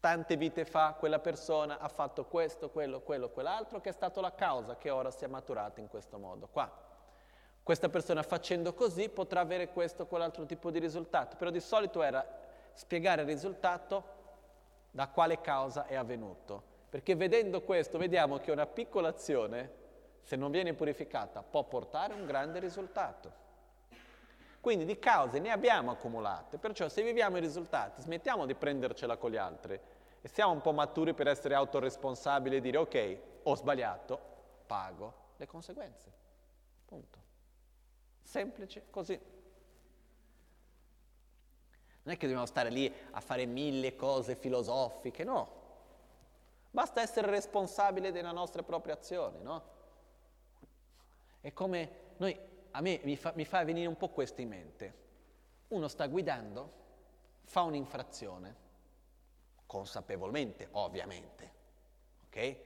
tante 0.01 0.37
vite 0.37 0.65
fa 0.65 0.97
quella 0.99 1.19
persona 1.19 1.79
ha 1.79 1.89
fatto 1.89 2.25
questo, 2.25 2.71
quello, 2.71 3.01
quello, 3.01 3.29
quell'altro, 3.29 3.81
che 3.81 3.91
è 3.91 3.93
stata 3.93 4.21
la 4.21 4.35
causa 4.35 4.77
che 4.77 4.89
ora 4.91 5.11
si 5.11 5.25
è 5.25 5.29
maturata 5.29 5.81
in 5.81 5.89
questo 5.89 6.19
modo 6.19 6.49
qua. 6.49 6.89
Questa 7.63 7.91
persona 7.91 8.23
facendo 8.23 8.73
così 8.73 9.11
potrà 9.11 9.41
avere 9.41 9.69
questo 9.69 10.03
o 10.03 10.07
quell'altro 10.07 10.47
tipo 10.47 10.71
di 10.71 10.79
risultato, 10.79 11.37
però 11.37 11.51
di 11.51 11.61
solito 11.61 12.03
era 12.03 12.27
spiegare 12.73 13.21
il 13.23 13.29
risultato 13.29 14.19
da 14.91 15.09
quale 15.09 15.41
causa 15.41 15.87
è 15.87 15.95
avvenuto. 15.95 16.63
Perché 16.89 17.15
vedendo 17.15 17.61
questo 17.63 17.99
vediamo 17.99 18.39
che 18.39 18.51
una 18.51 18.67
piccola 18.67 19.09
azione, 19.09 19.79
se 20.23 20.35
non 20.35 20.51
viene 20.51 20.73
purificata, 20.75 21.43
può 21.43 21.63
portare 21.65 22.15
un 22.15 22.27
grande 22.27 22.59
risultato. 22.59 23.49
Quindi 24.61 24.85
di 24.85 24.99
cause 24.99 25.39
ne 25.39 25.51
abbiamo 25.51 25.91
accumulate, 25.91 26.59
perciò 26.59 26.89
se 26.89 27.03
viviamo 27.03 27.39
i 27.39 27.41
risultati 27.41 28.03
smettiamo 28.03 28.45
di 28.45 28.55
prendercela 28.55 29.17
con 29.17 29.31
gli 29.31 29.39
altri 29.39 29.81
e 30.21 30.29
siamo 30.29 30.53
un 30.53 30.61
po' 30.61 30.73
maturi 30.73 31.15
per 31.15 31.29
essere 31.29 31.55
autoresponsabili 31.55 32.57
e 32.57 32.61
dire 32.61 32.77
ok, 32.77 33.19
ho 33.45 33.55
sbagliato, 33.55 34.21
pago 34.67 35.15
le 35.37 35.47
conseguenze. 35.47 36.13
Punto. 36.85 37.19
Semplice 38.23 38.85
così. 38.91 39.19
Non 42.03 42.15
è 42.15 42.19
che 42.19 42.27
dobbiamo 42.27 42.47
stare 42.47 42.69
lì 42.69 42.93
a 43.13 43.21
fare 43.21 43.47
mille 43.47 43.97
cose 43.97 44.35
filosofiche, 44.35 45.25
no. 45.25 45.59
Basta 46.71 47.01
essere 47.01 47.31
responsabile 47.31 48.13
delle 48.13 48.31
nostre 48.31 48.63
proprie 48.63 48.93
azioni, 48.93 49.43
no? 49.43 49.63
È 51.41 51.53
come 51.55 51.91
noi, 52.19 52.39
a 52.73 52.81
me 52.81 53.01
mi 53.05 53.17
fa, 53.17 53.33
mi 53.35 53.45
fa 53.45 53.65
venire 53.65 53.87
un 53.87 53.97
po' 53.97 54.09
questo 54.09 54.41
in 54.41 54.49
mente. 54.49 54.95
Uno 55.69 55.89
sta 55.89 56.07
guidando, 56.07 56.73
fa 57.45 57.63
un'infrazione, 57.63 58.57
consapevolmente, 59.67 60.69
ovviamente, 60.73 61.53
ok? 62.27 62.57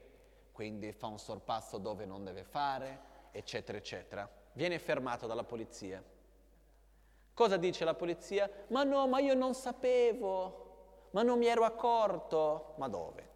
Quindi 0.51 0.91
fa 0.91 1.07
un 1.07 1.19
sorpasso 1.19 1.77
dove 1.77 2.05
non 2.05 2.23
deve 2.23 2.43
fare, 2.43 2.99
eccetera, 3.31 3.77
eccetera. 3.77 4.29
Viene 4.53 4.79
fermato 4.79 5.27
dalla 5.27 5.43
polizia 5.43 6.01
Cosa 7.35 7.57
dice 7.57 7.83
la 7.83 7.93
polizia? 7.93 8.49
Ma 8.67 8.83
no, 8.83 9.07
ma 9.07 9.19
io 9.19 9.33
non 9.33 9.53
sapevo, 9.53 11.09
ma 11.11 11.21
non 11.21 11.37
mi 11.37 11.47
ero 11.47 11.65
accorto. 11.65 12.75
Ma 12.77 12.87
dove? 12.87 13.33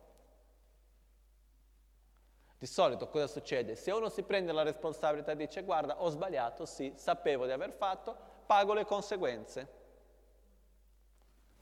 Di 2.59 2.65
solito 2.65 3.07
cosa 3.07 3.27
succede? 3.27 3.77
Se 3.77 3.89
uno 3.91 4.09
si 4.09 4.21
prende 4.21 4.51
la 4.51 4.63
responsabilità 4.63 5.31
e 5.31 5.37
dice 5.37 5.63
guarda 5.63 6.01
ho 6.01 6.09
sbagliato, 6.09 6.65
sì, 6.65 6.91
sapevo 6.97 7.45
di 7.45 7.53
aver 7.53 7.71
fatto, 7.71 8.13
pago 8.45 8.73
le 8.73 8.83
conseguenze. 8.83 9.77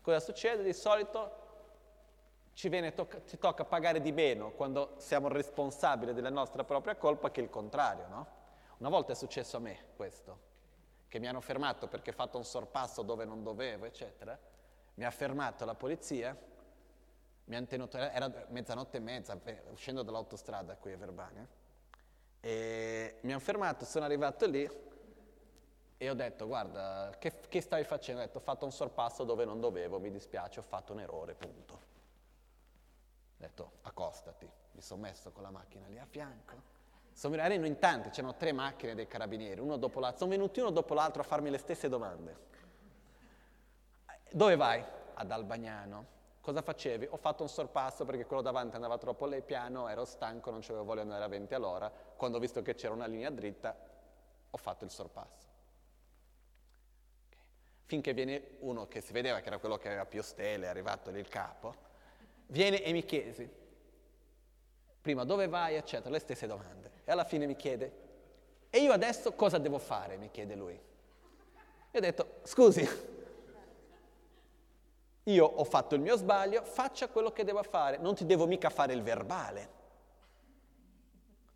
Cosa 0.01 0.19
succede? 0.19 0.63
Di 0.63 0.73
solito 0.73 1.45
ci, 2.53 2.71
tocca, 2.95 3.21
ci 3.27 3.37
tocca 3.37 3.63
pagare 3.63 4.01
di 4.01 4.11
meno 4.11 4.53
quando 4.53 4.95
siamo 4.97 5.27
responsabili 5.27 6.13
della 6.13 6.31
nostra 6.31 6.63
propria 6.63 6.95
colpa 6.95 7.29
che 7.29 7.41
il 7.41 7.51
contrario, 7.51 8.07
no? 8.07 8.27
Una 8.79 8.89
volta 8.89 9.11
è 9.11 9.15
successo 9.15 9.57
a 9.57 9.59
me 9.59 9.89
questo 9.95 10.45
che 11.07 11.19
mi 11.19 11.27
hanno 11.27 11.41
fermato 11.41 11.87
perché 11.87 12.09
ho 12.09 12.13
fatto 12.13 12.37
un 12.37 12.43
sorpasso 12.43 13.03
dove 13.03 13.23
non 13.23 13.43
dovevo, 13.43 13.85
eccetera, 13.85 14.37
mi 14.95 15.05
ha 15.05 15.11
fermato 15.11 15.63
la 15.63 15.75
polizia, 15.75 16.35
mi 17.47 17.55
hanno 17.55 17.65
tenuto, 17.65 17.97
era 17.97 18.31
mezzanotte 18.49 18.97
e 18.97 18.99
mezza, 18.99 19.39
uscendo 19.71 20.03
dall'autostrada 20.03 20.75
qui 20.77 20.93
a 20.93 20.97
Verbania, 20.97 21.47
e 22.39 23.17
mi 23.21 23.31
hanno 23.31 23.41
fermato, 23.41 23.83
sono 23.85 24.05
arrivato 24.05 24.45
lì 24.45 24.69
e 25.97 26.09
ho 26.09 26.13
detto, 26.13 26.45
guarda, 26.45 27.15
che, 27.19 27.33
che 27.49 27.61
stavi 27.61 27.83
facendo? 27.83 28.21
Ho 28.21 28.25
detto, 28.25 28.37
ho 28.37 28.41
fatto 28.41 28.65
un 28.65 28.71
sorpasso 28.71 29.23
dove 29.23 29.45
non 29.45 29.59
dovevo, 29.59 29.99
mi 29.99 30.11
dispiace, 30.11 30.59
ho 30.59 30.63
fatto 30.63 30.93
un 30.93 30.99
errore, 30.99 31.33
punto. 31.33 31.73
Ho 31.73 33.37
detto, 33.37 33.71
accostati, 33.81 34.49
mi 34.71 34.81
sono 34.81 35.01
messo 35.01 35.31
con 35.31 35.43
la 35.43 35.51
macchina 35.51 35.87
lì 35.87 35.97
a 35.97 36.05
fianco 36.05 36.75
sono, 37.17 37.33
erano 37.33 37.65
in 37.65 37.79
tanti, 37.79 38.09
c'erano 38.09 38.35
tre 38.35 38.51
macchine 38.51 38.93
dei 38.93 39.07
carabinieri, 39.07 39.59
uno 39.59 39.77
dopo 39.77 39.99
l'altro. 39.99 40.19
Sono 40.19 40.29
venuti 40.29 40.59
uno 40.59 40.69
dopo 40.69 40.93
l'altro 40.93 41.23
a 41.23 41.25
farmi 41.25 41.49
le 41.49 41.57
stesse 41.57 41.89
domande. 41.89 42.37
Dove 44.31 44.55
vai? 44.55 44.83
Ad 45.15 45.31
Albagnano. 45.31 46.16
Cosa 46.47 46.61
facevi? 46.61 47.09
Ho 47.09 47.17
fatto 47.17 47.43
un 47.43 47.49
sorpasso 47.49 48.05
perché 48.05 48.25
quello 48.25 48.41
davanti 48.41 48.75
andava 48.75 48.97
troppo 48.97 49.27
piano, 49.41 49.89
ero 49.89 50.05
stanco, 50.05 50.49
non 50.49 50.61
avevo 50.63 50.85
voglia 50.85 51.01
di 51.01 51.09
andare 51.09 51.25
a 51.25 51.27
20 51.27 51.53
all'ora. 51.53 51.91
Quando 52.15 52.37
ho 52.37 52.39
visto 52.39 52.61
che 52.61 52.73
c'era 52.73 52.93
una 52.93 53.05
linea 53.05 53.29
dritta, 53.29 53.75
ho 54.49 54.55
fatto 54.57 54.85
il 54.85 54.89
sorpasso. 54.89 55.45
Finché 57.83 58.13
viene 58.13 58.51
uno 58.59 58.87
che 58.87 59.01
si 59.01 59.11
vedeva 59.11 59.41
che 59.41 59.47
era 59.47 59.57
quello 59.57 59.75
che 59.75 59.89
aveva 59.89 60.05
più 60.05 60.21
stelle, 60.21 60.67
è 60.67 60.69
arrivato 60.69 61.11
lì 61.11 61.19
il 61.19 61.27
capo, 61.27 61.75
viene 62.45 62.81
e 62.81 62.93
mi 62.93 63.03
chiesi, 63.03 63.51
prima 65.01 65.25
dove 65.25 65.49
vai, 65.49 65.75
eccetera, 65.75 66.11
le 66.11 66.19
stesse 66.19 66.47
domande. 66.47 66.91
E 67.03 67.11
alla 67.11 67.25
fine 67.25 67.45
mi 67.45 67.57
chiede, 67.57 67.91
e 68.69 68.79
io 68.79 68.93
adesso 68.93 69.33
cosa 69.33 69.57
devo 69.57 69.79
fare? 69.79 70.15
mi 70.15 70.31
chiede 70.31 70.55
lui. 70.55 70.79
E 71.91 71.97
ho 71.97 72.01
detto, 72.01 72.35
scusi, 72.43 73.15
io 75.27 75.45
ho 75.45 75.63
fatto 75.63 75.95
il 75.95 76.01
mio 76.01 76.15
sbaglio, 76.15 76.63
faccia 76.63 77.09
quello 77.09 77.31
che 77.31 77.43
devo 77.43 77.61
fare, 77.63 77.97
non 77.97 78.15
ti 78.15 78.25
devo 78.25 78.47
mica 78.47 78.69
fare 78.69 78.93
il 78.93 79.01
verbale. 79.01 79.75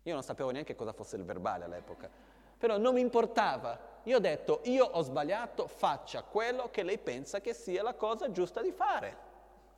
Io 0.02 0.14
non 0.14 0.22
sapevo 0.22 0.50
neanche 0.50 0.74
cosa 0.74 0.92
fosse 0.92 1.16
il 1.16 1.24
verbale 1.24 1.64
all'epoca, 1.64 2.10
però 2.58 2.76
non 2.76 2.94
mi 2.94 3.00
importava. 3.00 3.90
Io 4.04 4.16
ho 4.16 4.20
detto, 4.20 4.60
io 4.64 4.84
ho 4.84 5.00
sbagliato, 5.02 5.68
faccia 5.68 6.22
quello 6.22 6.68
che 6.70 6.82
lei 6.82 6.98
pensa 6.98 7.40
che 7.40 7.54
sia 7.54 7.82
la 7.82 7.94
cosa 7.94 8.30
giusta 8.30 8.60
di 8.60 8.72
fare. 8.72 9.30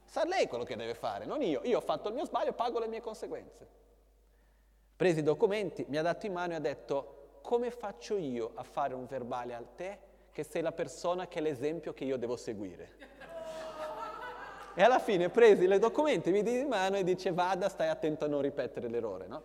Sa 0.04 0.24
lei 0.24 0.48
quello 0.48 0.64
che 0.64 0.76
deve 0.76 0.94
fare, 0.94 1.24
non 1.24 1.40
io. 1.42 1.60
Io 1.64 1.78
ho 1.78 1.82
fatto 1.82 2.08
il 2.08 2.14
mio 2.14 2.24
sbaglio, 2.24 2.52
pago 2.52 2.78
le 2.78 2.88
mie 2.88 3.00
conseguenze. 3.00 3.68
Presi 4.96 5.20
i 5.20 5.22
documenti, 5.22 5.84
mi 5.88 5.98
ha 5.98 6.02
dato 6.02 6.26
in 6.26 6.32
mano 6.32 6.52
e 6.52 6.56
ha 6.56 6.60
detto, 6.60 7.38
come 7.42 7.70
faccio 7.70 8.16
io 8.16 8.52
a 8.54 8.62
fare 8.64 8.94
un 8.94 9.06
verbale 9.06 9.54
a 9.54 9.62
te 9.62 9.98
che 10.32 10.42
sei 10.42 10.62
la 10.62 10.72
persona 10.72 11.28
che 11.28 11.38
è 11.38 11.42
l'esempio 11.42 11.92
che 11.92 12.04
io 12.04 12.16
devo 12.16 12.36
seguire? 12.36 13.14
E 14.74 14.82
alla 14.82 14.98
fine 14.98 15.28
presi 15.30 15.64
i 15.64 15.78
documenti, 15.78 16.30
mi 16.30 16.42
diede 16.42 16.60
in 16.60 16.68
mano 16.68 16.96
e 16.96 17.04
dice 17.04 17.32
vada, 17.32 17.68
stai 17.68 17.88
attento 17.88 18.24
a 18.24 18.28
non 18.28 18.42
ripetere 18.42 18.88
l'errore, 18.88 19.26
no? 19.26 19.42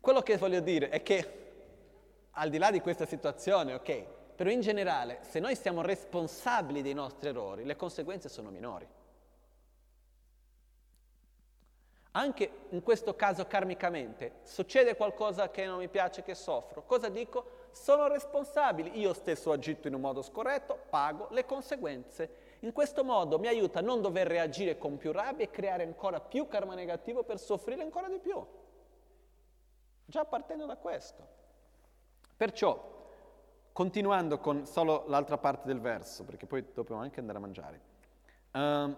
Quello 0.00 0.20
che 0.20 0.36
voglio 0.36 0.60
dire 0.60 0.90
è 0.90 1.02
che 1.02 1.42
al 2.32 2.50
di 2.50 2.58
là 2.58 2.70
di 2.70 2.80
questa 2.80 3.06
situazione, 3.06 3.74
ok, 3.74 4.04
però 4.36 4.50
in 4.50 4.60
generale, 4.60 5.20
se 5.22 5.40
noi 5.40 5.56
siamo 5.56 5.80
responsabili 5.80 6.82
dei 6.82 6.92
nostri 6.92 7.28
errori, 7.28 7.64
le 7.64 7.76
conseguenze 7.76 8.28
sono 8.28 8.50
minori. 8.50 8.86
Anche 12.16 12.50
in 12.68 12.82
questo 12.82 13.16
caso 13.16 13.46
karmicamente, 13.46 14.40
succede 14.42 14.94
qualcosa 14.94 15.50
che 15.50 15.64
non 15.64 15.78
mi 15.78 15.88
piace, 15.88 16.22
che 16.22 16.34
soffro, 16.34 16.84
cosa 16.84 17.08
dico? 17.08 17.62
Sono 17.72 18.06
responsabile, 18.06 18.90
io 18.90 19.12
stesso 19.14 19.50
ho 19.50 19.52
agito 19.52 19.88
in 19.88 19.94
un 19.94 20.00
modo 20.00 20.22
scorretto, 20.22 20.78
pago 20.90 21.28
le 21.30 21.44
conseguenze. 21.44 22.43
In 22.64 22.72
questo 22.72 23.04
modo 23.04 23.38
mi 23.38 23.46
aiuta 23.46 23.78
a 23.78 23.82
non 23.82 24.00
dover 24.00 24.26
reagire 24.26 24.78
con 24.78 24.96
più 24.96 25.12
rabbia 25.12 25.44
e 25.44 25.50
creare 25.50 25.82
ancora 25.82 26.20
più 26.20 26.48
karma 26.48 26.74
negativo 26.74 27.22
per 27.22 27.38
soffrire 27.38 27.82
ancora 27.82 28.08
di 28.08 28.18
più. 28.18 28.42
Già 30.06 30.24
partendo 30.24 30.66
da 30.66 30.76
questo. 30.76 31.26
Perciò 32.36 32.92
Continuando 33.74 34.38
con 34.38 34.66
solo 34.66 35.02
l'altra 35.08 35.36
parte 35.36 35.66
del 35.66 35.80
verso, 35.80 36.22
perché 36.22 36.46
poi 36.46 36.64
dobbiamo 36.72 37.00
anche 37.00 37.18
andare 37.18 37.38
a 37.38 37.40
mangiare. 37.40 37.80
Um, 38.52 38.96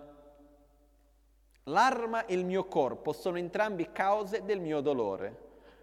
L'arma 1.62 2.26
e 2.26 2.34
il 2.34 2.44
mio 2.44 2.66
corpo 2.66 3.14
sono 3.14 3.38
entrambi 3.38 3.90
cause 3.90 4.44
del 4.44 4.60
mio 4.60 4.82
dolore, 4.82 5.34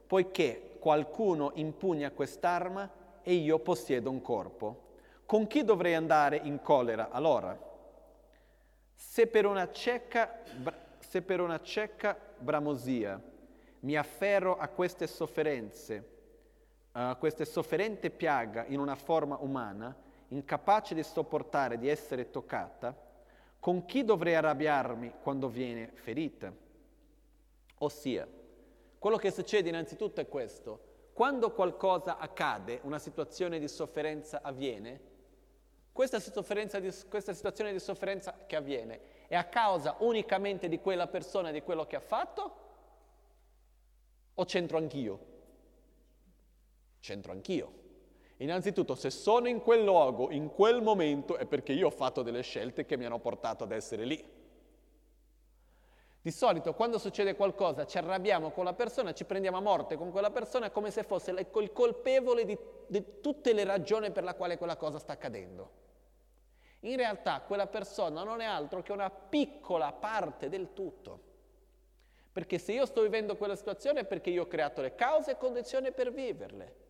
poiché 0.05 0.77
qualcuno 0.77 1.53
impugna 1.55 2.11
quest'arma 2.11 2.87
e 3.23 3.33
io 3.33 3.57
possiedo 3.57 4.11
un 4.11 4.21
corpo. 4.21 4.91
Con 5.25 5.47
chi 5.47 5.63
dovrei 5.63 5.95
andare 5.95 6.39
in 6.43 6.61
collera 6.61 7.09
allora? 7.09 7.57
Se 9.05 9.27
per 9.27 9.45
una 9.45 9.71
cieca, 9.71 10.41
se 10.97 11.21
per 11.21 11.39
una 11.39 11.61
cieca 11.61 12.17
bramosia 12.39 13.21
mi 13.81 13.95
afferro 13.95 14.57
a 14.57 14.67
queste 14.69 15.05
sofferenze, 15.05 16.09
uh, 16.93 17.15
questa 17.19 17.45
sofferente 17.45 18.09
piaga 18.09 18.65
in 18.65 18.79
una 18.79 18.95
forma 18.95 19.37
umana, 19.39 19.95
incapace 20.29 20.95
di 20.95 21.03
sopportare 21.03 21.77
di 21.77 21.87
essere 21.89 22.31
toccata, 22.31 22.97
con 23.59 23.85
chi 23.85 24.03
dovrei 24.03 24.33
arrabbiarmi 24.33 25.13
quando 25.21 25.47
viene 25.47 25.91
ferita? 25.93 26.51
Ossia, 27.77 28.27
quello 28.97 29.17
che 29.17 29.29
succede 29.29 29.69
innanzitutto 29.69 30.21
è 30.21 30.27
questo. 30.27 30.91
Quando 31.13 31.51
qualcosa 31.51 32.17
accade, 32.17 32.79
una 32.81 32.97
situazione 32.97 33.59
di 33.59 33.67
sofferenza 33.67 34.39
avviene, 34.41 35.11
questa, 35.93 36.17
di, 36.79 36.93
questa 37.07 37.33
situazione 37.33 37.71
di 37.71 37.79
sofferenza 37.79 38.35
che 38.47 38.55
avviene 38.55 38.99
è 39.27 39.35
a 39.35 39.45
causa 39.45 39.95
unicamente 39.99 40.67
di 40.67 40.79
quella 40.79 41.07
persona 41.07 41.49
e 41.49 41.53
di 41.53 41.61
quello 41.61 41.85
che 41.85 41.95
ha 41.95 42.01
fatto? 42.01 42.55
O 44.33 44.43
c'entro 44.45 44.77
anch'io? 44.77 45.19
C'entro 46.99 47.31
anch'io. 47.31 47.81
Innanzitutto, 48.37 48.95
se 48.95 49.11
sono 49.11 49.47
in 49.47 49.61
quel 49.61 49.83
luogo, 49.83 50.31
in 50.31 50.49
quel 50.49 50.81
momento, 50.81 51.37
è 51.37 51.45
perché 51.45 51.73
io 51.73 51.87
ho 51.87 51.91
fatto 51.91 52.23
delle 52.23 52.41
scelte 52.41 52.85
che 52.85 52.97
mi 52.97 53.05
hanno 53.05 53.19
portato 53.19 53.63
ad 53.63 53.71
essere 53.71 54.03
lì. 54.03 54.41
Di 56.23 56.31
solito 56.31 56.73
quando 56.73 56.97
succede 56.97 57.35
qualcosa 57.35 57.85
ci 57.85 57.97
arrabbiamo 57.97 58.49
con 58.51 58.63
la 58.63 58.73
persona, 58.73 59.13
ci 59.13 59.25
prendiamo 59.25 59.57
a 59.57 59.61
morte 59.61 59.95
con 59.95 60.09
quella 60.09 60.31
persona 60.31 60.71
come 60.71 60.89
se 60.89 61.03
fosse 61.03 61.31
il 61.31 61.71
colpevole 61.71 62.45
di, 62.45 62.57
di 62.87 63.19
tutte 63.21 63.53
le 63.53 63.65
ragioni 63.65 64.09
per 64.09 64.23
la 64.23 64.33
quale 64.33 64.57
quella 64.57 64.77
cosa 64.77 64.99
sta 64.99 65.13
accadendo. 65.13 65.82
In 66.83 66.97
realtà 66.97 67.41
quella 67.41 67.67
persona 67.67 68.23
non 68.23 68.41
è 68.41 68.45
altro 68.45 68.81
che 68.81 68.91
una 68.91 69.09
piccola 69.09 69.91
parte 69.91 70.49
del 70.49 70.73
tutto. 70.73 71.31
Perché 72.31 72.57
se 72.57 72.73
io 72.73 72.85
sto 72.85 73.01
vivendo 73.01 73.37
quella 73.37 73.55
situazione 73.55 74.01
è 74.01 74.05
perché 74.05 74.29
io 74.29 74.43
ho 74.43 74.47
creato 74.47 74.81
le 74.81 74.95
cause 74.95 75.31
e 75.31 75.37
condizioni 75.37 75.91
per 75.91 76.11
viverle. 76.11 76.81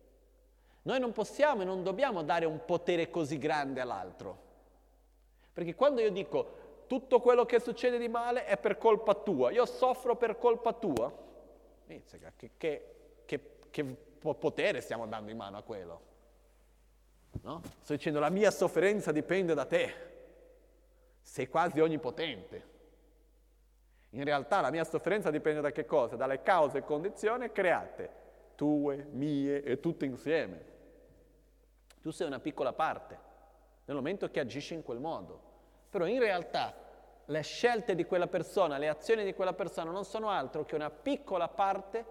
Noi 0.82 0.98
non 0.98 1.12
possiamo 1.12 1.62
e 1.62 1.64
non 1.64 1.82
dobbiamo 1.82 2.22
dare 2.22 2.44
un 2.44 2.64
potere 2.64 3.08
così 3.08 3.38
grande 3.38 3.80
all'altro. 3.80 4.42
Perché 5.52 5.74
quando 5.74 6.00
io 6.00 6.10
dico 6.10 6.62
tutto 6.86 7.20
quello 7.20 7.44
che 7.44 7.60
succede 7.60 7.98
di 7.98 8.08
male 8.08 8.46
è 8.46 8.56
per 8.58 8.78
colpa 8.78 9.14
tua, 9.14 9.52
io 9.52 9.64
soffro 9.64 10.16
per 10.16 10.38
colpa 10.38 10.72
tua, 10.72 11.12
che, 11.86 12.50
che, 12.56 12.94
che, 13.24 13.40
che 13.70 13.84
potere 14.18 14.80
stiamo 14.80 15.06
dando 15.06 15.30
in 15.30 15.36
mano 15.36 15.58
a 15.58 15.62
quello? 15.62 16.12
No? 17.42 17.60
Sto 17.82 17.92
dicendo 17.92 18.20
la 18.20 18.30
mia 18.30 18.50
sofferenza 18.50 19.12
dipende 19.12 19.54
da 19.54 19.64
te, 19.64 19.94
sei 21.20 21.48
quasi 21.48 21.80
onnipotente. 21.80 22.72
In 24.10 24.24
realtà 24.24 24.60
la 24.60 24.70
mia 24.70 24.84
sofferenza 24.84 25.30
dipende 25.30 25.60
da 25.60 25.72
che 25.72 25.84
cosa? 25.84 26.16
Dalle 26.16 26.42
cause 26.42 26.78
e 26.78 26.84
condizioni 26.84 27.50
create, 27.50 28.10
tue, 28.54 29.08
mie 29.10 29.62
e 29.62 29.80
tutte 29.80 30.04
insieme. 30.04 30.72
Tu 32.00 32.10
sei 32.10 32.26
una 32.26 32.38
piccola 32.38 32.72
parte 32.72 33.18
nel 33.86 33.96
momento 33.96 34.30
che 34.30 34.40
agisci 34.40 34.74
in 34.74 34.82
quel 34.82 35.00
modo. 35.00 35.52
Però 35.90 36.06
in 36.06 36.20
realtà 36.20 36.74
le 37.26 37.42
scelte 37.42 37.94
di 37.94 38.04
quella 38.04 38.26
persona, 38.26 38.78
le 38.78 38.88
azioni 38.88 39.24
di 39.24 39.34
quella 39.34 39.52
persona 39.52 39.90
non 39.90 40.04
sono 40.04 40.28
altro 40.28 40.64
che 40.64 40.74
una 40.74 40.90
piccola 40.90 41.48
parte 41.48 42.04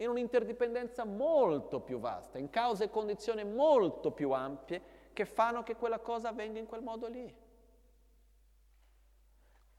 in 0.00 0.08
un'interdipendenza 0.08 1.04
molto 1.04 1.80
più 1.80 1.98
vasta, 1.98 2.38
in 2.38 2.50
cause 2.50 2.84
e 2.84 2.90
condizioni 2.90 3.44
molto 3.44 4.10
più 4.12 4.30
ampie 4.30 4.96
che 5.12 5.24
fanno 5.24 5.62
che 5.62 5.76
quella 5.76 5.98
cosa 5.98 6.28
avvenga 6.28 6.58
in 6.58 6.66
quel 6.66 6.82
modo 6.82 7.08
lì. 7.08 7.34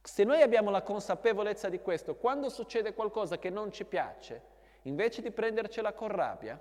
Se 0.02 0.24
noi 0.24 0.41
abbiamo 0.41 0.70
la 0.72 0.82
consapevolezza 0.82 1.70
di 1.70 1.80
questo, 1.80 2.16
quando 2.16 2.50
succede 2.50 2.94
qualcosa 2.94 3.38
che 3.38 3.50
non 3.50 3.72
ci 3.72 3.86
piace, 3.86 4.41
invece 4.84 5.22
di 5.22 5.32
prendercela 5.32 5.94
con 5.94 6.10
rabbia, 6.10 6.60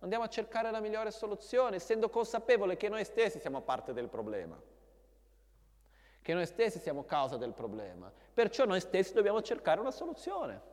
andiamo 0.00 0.24
a 0.24 0.28
cercare 0.28 0.70
la 0.70 0.80
migliore 0.80 1.10
soluzione, 1.10 1.76
essendo 1.76 2.10
consapevole 2.10 2.76
che 2.76 2.88
noi 2.88 3.04
stessi 3.04 3.40
siamo 3.40 3.62
parte 3.62 3.92
del 3.92 4.08
problema, 4.08 4.60
che 6.22 6.34
noi 6.34 6.46
stessi 6.46 6.78
siamo 6.78 7.04
causa 7.04 7.36
del 7.36 7.52
problema. 7.52 8.12
Perciò 8.32 8.64
noi 8.64 8.80
stessi 8.80 9.14
dobbiamo 9.14 9.42
cercare 9.42 9.80
una 9.80 9.90
soluzione. 9.90 10.72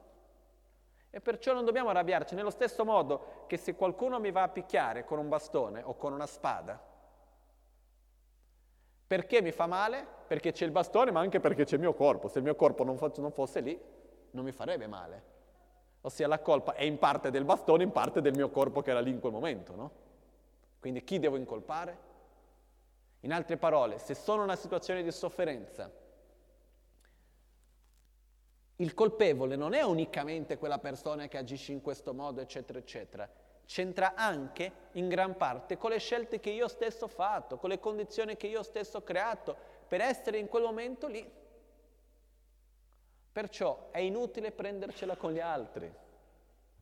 E 1.14 1.20
perciò 1.20 1.54
non 1.54 1.66
dobbiamo 1.66 1.90
arrabbiarci, 1.90 2.36
nello 2.36 2.50
stesso 2.50 2.86
modo 2.86 3.44
che 3.46 3.58
se 3.58 3.76
qualcuno 3.76 4.18
mi 4.20 4.32
va 4.32 4.44
a 4.44 4.50
picchiare 4.50 5.04
con 5.04 5.20
un 5.20 5.28
bastone 5.28 5.84
o 5.84 5.96
con 5.98 6.14
una 6.14 6.26
spada, 6.26 6.82
perché 9.06 9.42
mi 9.42 9.52
fa 9.52 9.68
male? 9.68 10.08
Perché 10.26 10.54
c'è 10.54 10.64
il 10.64 10.72
bastone, 10.72 11.12
ma 11.12 11.20
anche 11.20 11.42
perché 11.42 11.66
c'è 11.66 11.76
il 11.76 11.82
mio 11.82 11.94
corpo. 11.94 12.30
Se 12.30 12.38
il 12.38 12.46
mio 12.46 12.56
corpo 12.56 12.86
non, 12.86 12.98
fosse 12.98 13.60
lì, 13.60 13.78
non 14.32 14.46
mi 14.46 14.54
farebbe 14.54 14.88
male. 14.88 15.24
Ossia 16.00 16.30
la 16.30 16.40
colpa 16.40 16.76
è 16.76 16.84
in 16.84 16.98
parte 16.98 17.30
del 17.30 17.44
bastone, 17.44 17.84
in 17.84 17.92
parte 17.92 18.22
del 18.22 18.34
mio 18.34 18.50
corpo 18.50 18.82
che 18.82 18.92
era 18.92 19.02
lì 19.02 19.10
in 19.10 19.20
quel 19.20 19.34
momento, 19.34 19.76
no? 19.76 19.92
Quindi 20.80 21.04
chi 21.04 21.20
devo 21.20 21.36
incolpare? 21.36 22.10
In 23.20 23.34
altre 23.34 23.58
parole, 23.58 24.00
se 24.00 24.16
sono 24.16 24.38
in 24.38 24.44
una 24.46 24.56
situazione 24.56 25.04
di 25.04 25.12
sofferenza 25.12 25.92
il 28.82 28.96
colpevole 28.96 29.56
non 29.56 29.74
è 29.74 29.84
unicamente 29.84 30.58
quella 30.58 30.80
persona 30.80 31.28
che 31.28 31.38
agisce 31.38 31.72
in 31.72 31.82
questo 31.82 32.14
modo, 32.14 32.42
eccetera, 32.42 32.80
eccetera. 32.80 33.30
C'entra 33.66 34.16
anche 34.16 34.72
in 34.94 35.08
gran 35.08 35.38
parte 35.38 35.78
con 35.78 35.92
le 35.92 36.00
scelte 36.00 36.40
che 36.40 36.50
io 36.50 36.68
stesso 36.68 37.06
ho 37.06 37.08
fatto, 37.08 37.58
con 37.58 37.70
le 37.70 37.80
condizioni 37.80 38.36
che 38.36 38.48
io 38.48 38.64
stesso 38.64 38.98
ho 38.98 39.04
creato 39.04 39.56
per 39.88 40.02
essere 40.02 40.40
in 40.40 40.48
quel 40.48 40.64
momento 40.64 41.08
lì. 41.08 41.30
Perciò 43.32 43.90
è 43.92 44.00
inutile 44.00 44.52
prendercela 44.52 45.16
con 45.16 45.32
gli 45.32 45.40
altri. 45.40 45.94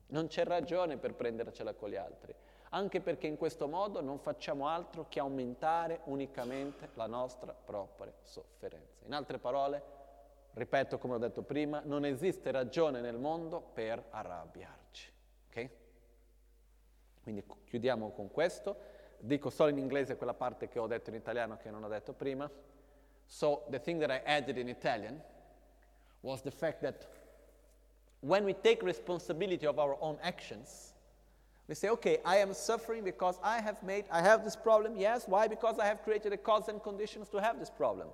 Non 0.06 0.26
c'è 0.26 0.44
ragione 0.44 0.96
per 0.96 1.14
prendercela 1.14 1.74
con 1.74 1.90
gli 1.90 1.96
altri, 1.96 2.34
anche 2.70 3.00
perché 3.02 3.26
in 3.26 3.36
questo 3.36 3.68
modo 3.68 4.00
non 4.00 4.18
facciamo 4.18 4.66
altro 4.66 5.06
che 5.08 5.20
aumentare 5.20 6.00
unicamente 6.04 6.88
la 6.94 7.06
nostra 7.06 7.52
propria 7.52 8.12
sofferenza. 8.22 9.04
In 9.04 9.12
altre 9.12 9.38
parole, 9.38 9.99
ripeto 10.54 10.98
come 10.98 11.14
ho 11.14 11.18
detto 11.18 11.42
prima, 11.42 11.80
non 11.84 12.04
esiste 12.04 12.50
ragione 12.50 13.00
nel 13.00 13.16
mondo 13.16 13.60
per 13.60 14.02
arrabbiarci. 14.10 15.12
Okay? 15.48 15.70
Quindi 17.22 17.44
chiudiamo 17.64 18.10
con 18.10 18.30
questo. 18.30 18.98
Dico 19.18 19.50
solo 19.50 19.70
in 19.70 19.78
inglese 19.78 20.16
quella 20.16 20.34
parte 20.34 20.68
che 20.68 20.78
ho 20.78 20.86
detto 20.86 21.10
in 21.10 21.16
italiano 21.16 21.56
che 21.58 21.70
non 21.70 21.84
ho 21.84 21.88
detto 21.88 22.12
prima. 22.12 22.50
So 23.26 23.64
the 23.68 23.78
thing 23.78 24.00
that 24.00 24.10
I 24.10 24.22
added 24.24 24.56
in 24.56 24.68
Italian 24.68 25.22
was 26.22 26.42
the 26.42 26.50
fact 26.50 26.80
that 26.82 27.06
when 28.20 28.44
we 28.44 28.54
take 28.54 28.82
responsibility 28.82 29.66
of 29.66 29.78
our 29.78 29.96
own 30.00 30.18
actions, 30.22 30.92
we 31.68 31.74
say, 31.74 31.88
okay, 31.90 32.18
I 32.24 32.38
am 32.38 32.52
suffering 32.52 33.04
because 33.04 33.38
I 33.42 33.60
have 33.60 33.82
made, 33.82 34.04
I 34.10 34.20
have 34.20 34.42
this 34.42 34.56
problem. 34.56 34.96
Yes, 34.96 35.28
why? 35.28 35.46
Because 35.46 35.78
I 35.78 35.86
have 35.86 36.02
created 36.02 36.32
the 36.32 36.36
cause 36.36 36.68
and 36.68 36.82
conditions 36.82 37.28
to 37.28 37.40
have 37.40 37.58
this 37.60 37.70
problem. 37.70 38.08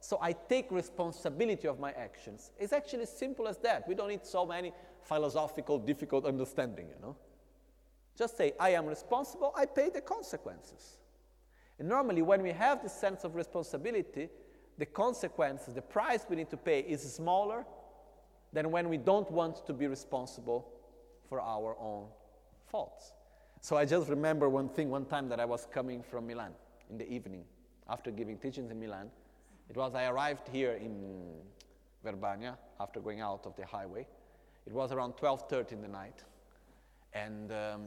So 0.00 0.18
I 0.20 0.32
take 0.32 0.70
responsibility 0.70 1.68
of 1.68 1.78
my 1.78 1.92
actions. 1.92 2.50
It's 2.58 2.72
actually 2.72 3.02
as 3.02 3.16
simple 3.16 3.46
as 3.46 3.58
that. 3.58 3.86
We 3.86 3.94
don't 3.94 4.08
need 4.08 4.24
so 4.24 4.46
many 4.46 4.72
philosophical, 5.02 5.78
difficult 5.78 6.24
understanding, 6.24 6.88
you 6.88 7.00
know. 7.02 7.16
Just 8.16 8.36
say, 8.36 8.52
I 8.58 8.70
am 8.70 8.86
responsible, 8.86 9.52
I 9.56 9.66
pay 9.66 9.90
the 9.90 10.00
consequences. 10.00 10.98
And 11.78 11.88
normally, 11.88 12.22
when 12.22 12.42
we 12.42 12.50
have 12.50 12.82
this 12.82 12.92
sense 12.92 13.24
of 13.24 13.34
responsibility, 13.34 14.28
the 14.78 14.86
consequences, 14.86 15.74
the 15.74 15.82
price 15.82 16.26
we 16.28 16.36
need 16.36 16.50
to 16.50 16.56
pay 16.56 16.80
is 16.80 17.00
smaller 17.14 17.64
than 18.52 18.70
when 18.70 18.88
we 18.88 18.96
don't 18.96 19.30
want 19.30 19.66
to 19.66 19.72
be 19.72 19.86
responsible 19.86 20.66
for 21.28 21.40
our 21.40 21.76
own 21.78 22.06
faults. 22.66 23.12
So 23.60 23.76
I 23.76 23.84
just 23.84 24.08
remember 24.08 24.48
one 24.48 24.68
thing 24.68 24.90
one 24.90 25.04
time 25.04 25.28
that 25.28 25.38
I 25.40 25.44
was 25.44 25.66
coming 25.70 26.02
from 26.02 26.26
Milan 26.26 26.52
in 26.88 26.98
the 26.98 27.08
evening 27.10 27.44
after 27.88 28.10
giving 28.10 28.38
teachings 28.38 28.70
in 28.70 28.80
Milan. 28.80 29.10
It 29.70 29.76
was, 29.76 29.94
I 29.94 30.06
arrived 30.06 30.48
here 30.48 30.72
in 30.72 31.38
Verbania 32.04 32.56
after 32.80 32.98
going 32.98 33.20
out 33.20 33.46
of 33.46 33.54
the 33.54 33.64
highway. 33.64 34.04
It 34.66 34.72
was 34.72 34.90
around 34.90 35.12
12.30 35.12 35.72
in 35.72 35.82
the 35.82 35.88
night. 35.88 36.24
And 37.12 37.52
um, 37.52 37.82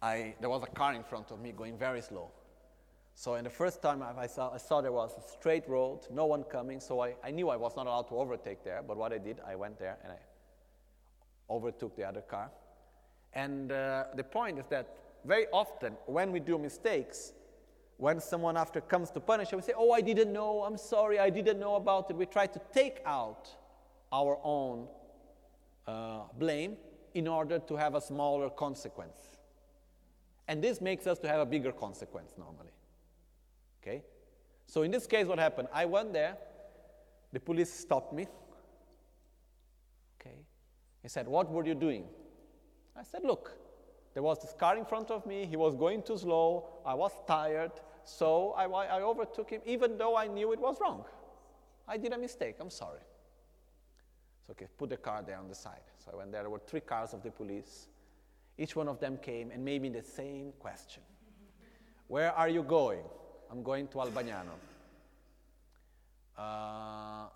I, 0.00 0.36
there 0.40 0.48
was 0.48 0.62
a 0.62 0.68
car 0.68 0.94
in 0.94 1.02
front 1.02 1.32
of 1.32 1.40
me 1.40 1.50
going 1.50 1.76
very 1.76 2.00
slow. 2.00 2.30
So 3.14 3.34
in 3.34 3.44
the 3.44 3.50
first 3.50 3.82
time 3.82 4.00
I 4.00 4.28
saw, 4.28 4.54
I 4.54 4.58
saw 4.58 4.80
there 4.80 4.92
was 4.92 5.10
a 5.18 5.28
straight 5.28 5.68
road, 5.68 6.00
no 6.12 6.26
one 6.26 6.44
coming, 6.44 6.78
so 6.78 7.00
I, 7.00 7.14
I 7.24 7.32
knew 7.32 7.48
I 7.48 7.56
was 7.56 7.74
not 7.74 7.86
allowed 7.86 8.08
to 8.08 8.16
overtake 8.16 8.62
there, 8.62 8.82
but 8.86 8.96
what 8.96 9.12
I 9.12 9.18
did, 9.18 9.40
I 9.44 9.56
went 9.56 9.78
there 9.78 9.96
and 10.04 10.12
I 10.12 10.18
overtook 11.50 11.96
the 11.96 12.04
other 12.04 12.20
car. 12.20 12.50
And 13.32 13.72
uh, 13.72 14.04
the 14.14 14.22
point 14.22 14.58
is 14.58 14.66
that 14.66 14.86
very 15.24 15.46
often 15.52 15.94
when 16.06 16.30
we 16.30 16.38
do 16.38 16.58
mistakes, 16.58 17.32
when 17.98 18.20
someone 18.20 18.56
after 18.56 18.80
comes 18.80 19.10
to 19.12 19.20
punish 19.20 19.48
us, 19.48 19.54
we 19.54 19.62
say, 19.62 19.72
Oh, 19.76 19.92
I 19.92 20.00
didn't 20.00 20.32
know, 20.32 20.64
I'm 20.64 20.76
sorry, 20.76 21.18
I 21.18 21.30
didn't 21.30 21.58
know 21.58 21.76
about 21.76 22.10
it. 22.10 22.16
We 22.16 22.26
try 22.26 22.46
to 22.46 22.60
take 22.72 23.00
out 23.06 23.48
our 24.12 24.38
own 24.42 24.88
uh, 25.86 26.20
blame 26.38 26.76
in 27.14 27.26
order 27.26 27.58
to 27.58 27.76
have 27.76 27.94
a 27.94 28.00
smaller 28.00 28.50
consequence. 28.50 29.18
And 30.48 30.62
this 30.62 30.80
makes 30.80 31.06
us 31.06 31.18
to 31.20 31.28
have 31.28 31.40
a 31.40 31.46
bigger 31.46 31.72
consequence 31.72 32.34
normally. 32.38 32.72
Okay? 33.82 34.02
So 34.66 34.82
in 34.82 34.90
this 34.90 35.06
case, 35.06 35.26
what 35.26 35.38
happened? 35.38 35.68
I 35.72 35.86
went 35.86 36.12
there, 36.12 36.36
the 37.32 37.40
police 37.40 37.72
stopped 37.72 38.12
me. 38.12 38.26
Okay? 40.20 40.36
He 41.02 41.08
said, 41.08 41.26
What 41.26 41.50
were 41.50 41.64
you 41.64 41.74
doing? 41.74 42.04
I 42.94 43.02
said, 43.02 43.22
Look, 43.24 43.56
there 44.16 44.22
was 44.22 44.38
this 44.38 44.54
car 44.54 44.78
in 44.78 44.86
front 44.86 45.10
of 45.10 45.26
me. 45.26 45.44
He 45.44 45.56
was 45.56 45.74
going 45.74 46.02
too 46.02 46.16
slow. 46.16 46.64
I 46.86 46.94
was 46.94 47.12
tired. 47.26 47.72
So 48.02 48.54
I, 48.56 48.64
I 48.64 49.02
overtook 49.02 49.50
him, 49.50 49.60
even 49.66 49.98
though 49.98 50.16
I 50.16 50.26
knew 50.26 50.54
it 50.54 50.58
was 50.58 50.78
wrong. 50.80 51.04
I 51.86 51.98
did 51.98 52.14
a 52.14 52.18
mistake. 52.18 52.56
I'm 52.58 52.70
sorry. 52.70 53.02
So 54.46 54.52
okay, 54.52 54.68
put 54.78 54.88
the 54.88 54.96
car 54.96 55.22
there 55.22 55.36
on 55.36 55.48
the 55.48 55.54
side. 55.54 55.82
So 56.02 56.12
I 56.14 56.16
went 56.16 56.32
there. 56.32 56.40
There 56.40 56.48
were 56.48 56.62
three 56.66 56.80
cars 56.80 57.12
of 57.12 57.22
the 57.22 57.30
police. 57.30 57.88
Each 58.56 58.74
one 58.74 58.88
of 58.88 59.00
them 59.00 59.18
came 59.18 59.50
and 59.50 59.62
made 59.62 59.82
me 59.82 59.90
the 59.90 60.02
same 60.02 60.52
question. 60.60 61.02
Where 62.06 62.32
are 62.32 62.48
you 62.48 62.62
going? 62.62 63.04
I'm 63.50 63.62
going 63.62 63.86
to 63.88 63.98
Albagnano. 63.98 64.56
Uh, 66.38 67.26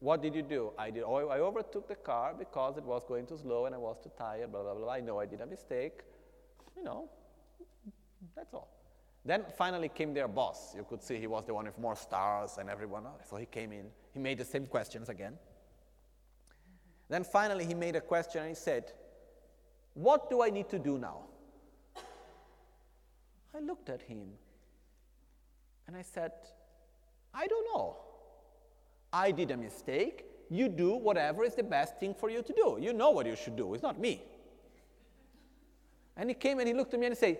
what 0.00 0.22
did 0.22 0.34
you 0.34 0.42
do? 0.42 0.72
I 0.78 0.90
did. 0.90 1.02
I 1.02 1.40
overtook 1.40 1.88
the 1.88 1.96
car 1.96 2.34
because 2.38 2.76
it 2.76 2.84
was 2.84 3.02
going 3.06 3.26
too 3.26 3.38
slow 3.38 3.66
and 3.66 3.74
I 3.74 3.78
was 3.78 3.96
too 4.02 4.10
tired. 4.16 4.52
Blah 4.52 4.62
blah 4.62 4.74
blah. 4.74 4.92
I 4.92 5.00
know 5.00 5.18
I 5.18 5.26
did 5.26 5.40
a 5.40 5.46
mistake. 5.46 6.00
You 6.76 6.84
know, 6.84 7.08
that's 8.36 8.54
all. 8.54 8.68
Then 9.24 9.44
finally 9.56 9.88
came 9.88 10.14
their 10.14 10.28
boss. 10.28 10.74
You 10.74 10.86
could 10.88 11.02
see 11.02 11.18
he 11.18 11.26
was 11.26 11.44
the 11.44 11.54
one 11.54 11.66
with 11.66 11.78
more 11.78 11.96
stars 11.96 12.58
and 12.58 12.70
everyone 12.70 13.06
else. 13.06 13.26
So 13.28 13.36
he 13.36 13.46
came 13.46 13.72
in. 13.72 13.86
He 14.12 14.20
made 14.20 14.38
the 14.38 14.44
same 14.44 14.66
questions 14.66 15.08
again. 15.08 15.34
Then 17.08 17.24
finally 17.24 17.64
he 17.64 17.74
made 17.74 17.96
a 17.96 18.00
question 18.00 18.42
and 18.42 18.50
he 18.50 18.54
said, 18.54 18.92
"What 19.94 20.30
do 20.30 20.42
I 20.42 20.50
need 20.50 20.68
to 20.68 20.78
do 20.78 20.98
now?" 20.98 21.24
I 23.54 23.60
looked 23.60 23.88
at 23.88 24.02
him 24.02 24.28
and 25.88 25.96
I 25.96 26.02
said, 26.02 26.32
I 27.34 27.46
don't 27.46 27.66
know. 27.74 27.96
I 29.12 29.30
did 29.30 29.50
a 29.50 29.56
mistake. 29.56 30.24
You 30.50 30.68
do 30.68 30.94
whatever 30.94 31.44
is 31.44 31.54
the 31.54 31.62
best 31.62 31.98
thing 31.98 32.14
for 32.14 32.30
you 32.30 32.42
to 32.42 32.52
do. 32.52 32.78
You 32.80 32.92
know 32.92 33.10
what 33.10 33.26
you 33.26 33.36
should 33.36 33.56
do. 33.56 33.74
It's 33.74 33.82
not 33.82 33.98
me. 33.98 34.22
And 36.16 36.30
he 36.30 36.34
came 36.34 36.58
and 36.58 36.66
he 36.66 36.74
looked 36.74 36.94
at 36.94 37.00
me 37.00 37.06
and 37.06 37.14
he 37.14 37.18
said, 37.18 37.38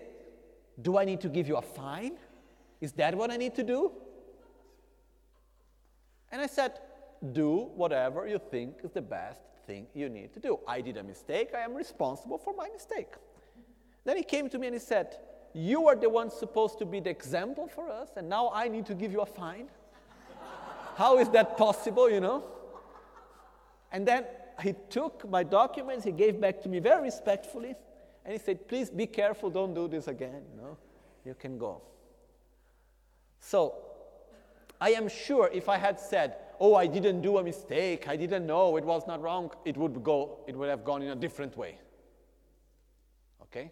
Do 0.81 0.97
I 0.97 1.05
need 1.05 1.21
to 1.21 1.29
give 1.29 1.47
you 1.47 1.57
a 1.57 1.61
fine? 1.61 2.17
Is 2.79 2.93
that 2.93 3.15
what 3.15 3.31
I 3.31 3.37
need 3.37 3.55
to 3.55 3.63
do? 3.63 3.91
And 6.31 6.41
I 6.41 6.47
said, 6.47 6.79
Do 7.33 7.69
whatever 7.75 8.27
you 8.27 8.39
think 8.39 8.77
is 8.83 8.91
the 8.91 9.01
best 9.01 9.41
thing 9.65 9.87
you 9.93 10.09
need 10.09 10.33
to 10.33 10.39
do. 10.39 10.59
I 10.67 10.81
did 10.81 10.97
a 10.97 11.03
mistake. 11.03 11.49
I 11.53 11.61
am 11.61 11.73
responsible 11.73 12.37
for 12.37 12.53
my 12.55 12.69
mistake. 12.69 13.13
Then 14.05 14.17
he 14.17 14.23
came 14.23 14.49
to 14.49 14.57
me 14.57 14.67
and 14.67 14.75
he 14.75 14.79
said, 14.79 15.17
You 15.53 15.87
are 15.87 15.95
the 15.95 16.09
one 16.09 16.29
supposed 16.29 16.79
to 16.79 16.85
be 16.85 16.99
the 16.99 17.09
example 17.09 17.67
for 17.67 17.89
us, 17.89 18.09
and 18.15 18.29
now 18.29 18.51
I 18.53 18.67
need 18.67 18.85
to 18.85 18.95
give 18.95 19.11
you 19.11 19.21
a 19.21 19.25
fine? 19.25 19.67
How 20.99 21.17
is 21.17 21.29
that 21.29 21.55
possible, 21.55 22.11
you 22.11 22.19
know? 22.19 22.43
And 23.89 24.05
then 24.05 24.25
he 24.61 24.75
took 24.89 25.29
my 25.29 25.43
documents, 25.43 26.03
he 26.03 26.11
gave 26.11 26.41
back 26.41 26.61
to 26.63 26.67
me 26.67 26.79
very 26.79 27.03
respectfully, 27.03 27.73
and 28.25 28.33
he 28.33 28.37
said, 28.37 28.67
Please 28.67 28.89
be 28.89 29.07
careful, 29.07 29.49
don't 29.49 29.73
do 29.73 29.87
this 29.87 30.09
again, 30.09 30.41
you 30.53 30.61
know? 30.61 30.77
You 31.23 31.35
can 31.35 31.57
go. 31.57 31.81
So, 33.39 33.75
I 34.81 34.89
am 34.89 35.07
sure 35.07 35.49
if 35.53 35.69
I 35.69 35.77
had 35.77 36.01
said, 36.01 36.35
Oh, 36.59 36.75
I 36.75 36.85
didn't 36.85 37.21
do 37.21 37.37
a 37.37 37.43
mistake, 37.43 38.09
I 38.09 38.17
didn't 38.17 38.45
know, 38.45 38.75
it 38.75 38.83
was 38.83 39.07
not 39.07 39.21
wrong, 39.21 39.51
it 39.63 39.77
would 39.77 40.03
go, 40.03 40.39
it 40.47 40.55
would 40.57 40.67
have 40.67 40.83
gone 40.83 41.01
in 41.01 41.11
a 41.11 41.15
different 41.15 41.55
way. 41.55 41.79
Okay? 43.43 43.71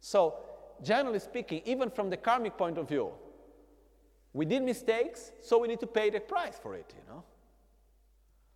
So, 0.00 0.34
generally 0.82 1.20
speaking, 1.20 1.62
even 1.66 1.88
from 1.88 2.10
the 2.10 2.16
karmic 2.16 2.58
point 2.58 2.78
of 2.78 2.88
view, 2.88 3.12
we 4.38 4.44
did 4.44 4.62
mistakes, 4.62 5.32
so 5.42 5.58
we 5.58 5.66
need 5.66 5.80
to 5.80 5.86
pay 5.88 6.10
the 6.10 6.20
price 6.20 6.56
for 6.62 6.76
it, 6.76 6.94
you 6.96 7.12
know. 7.12 7.24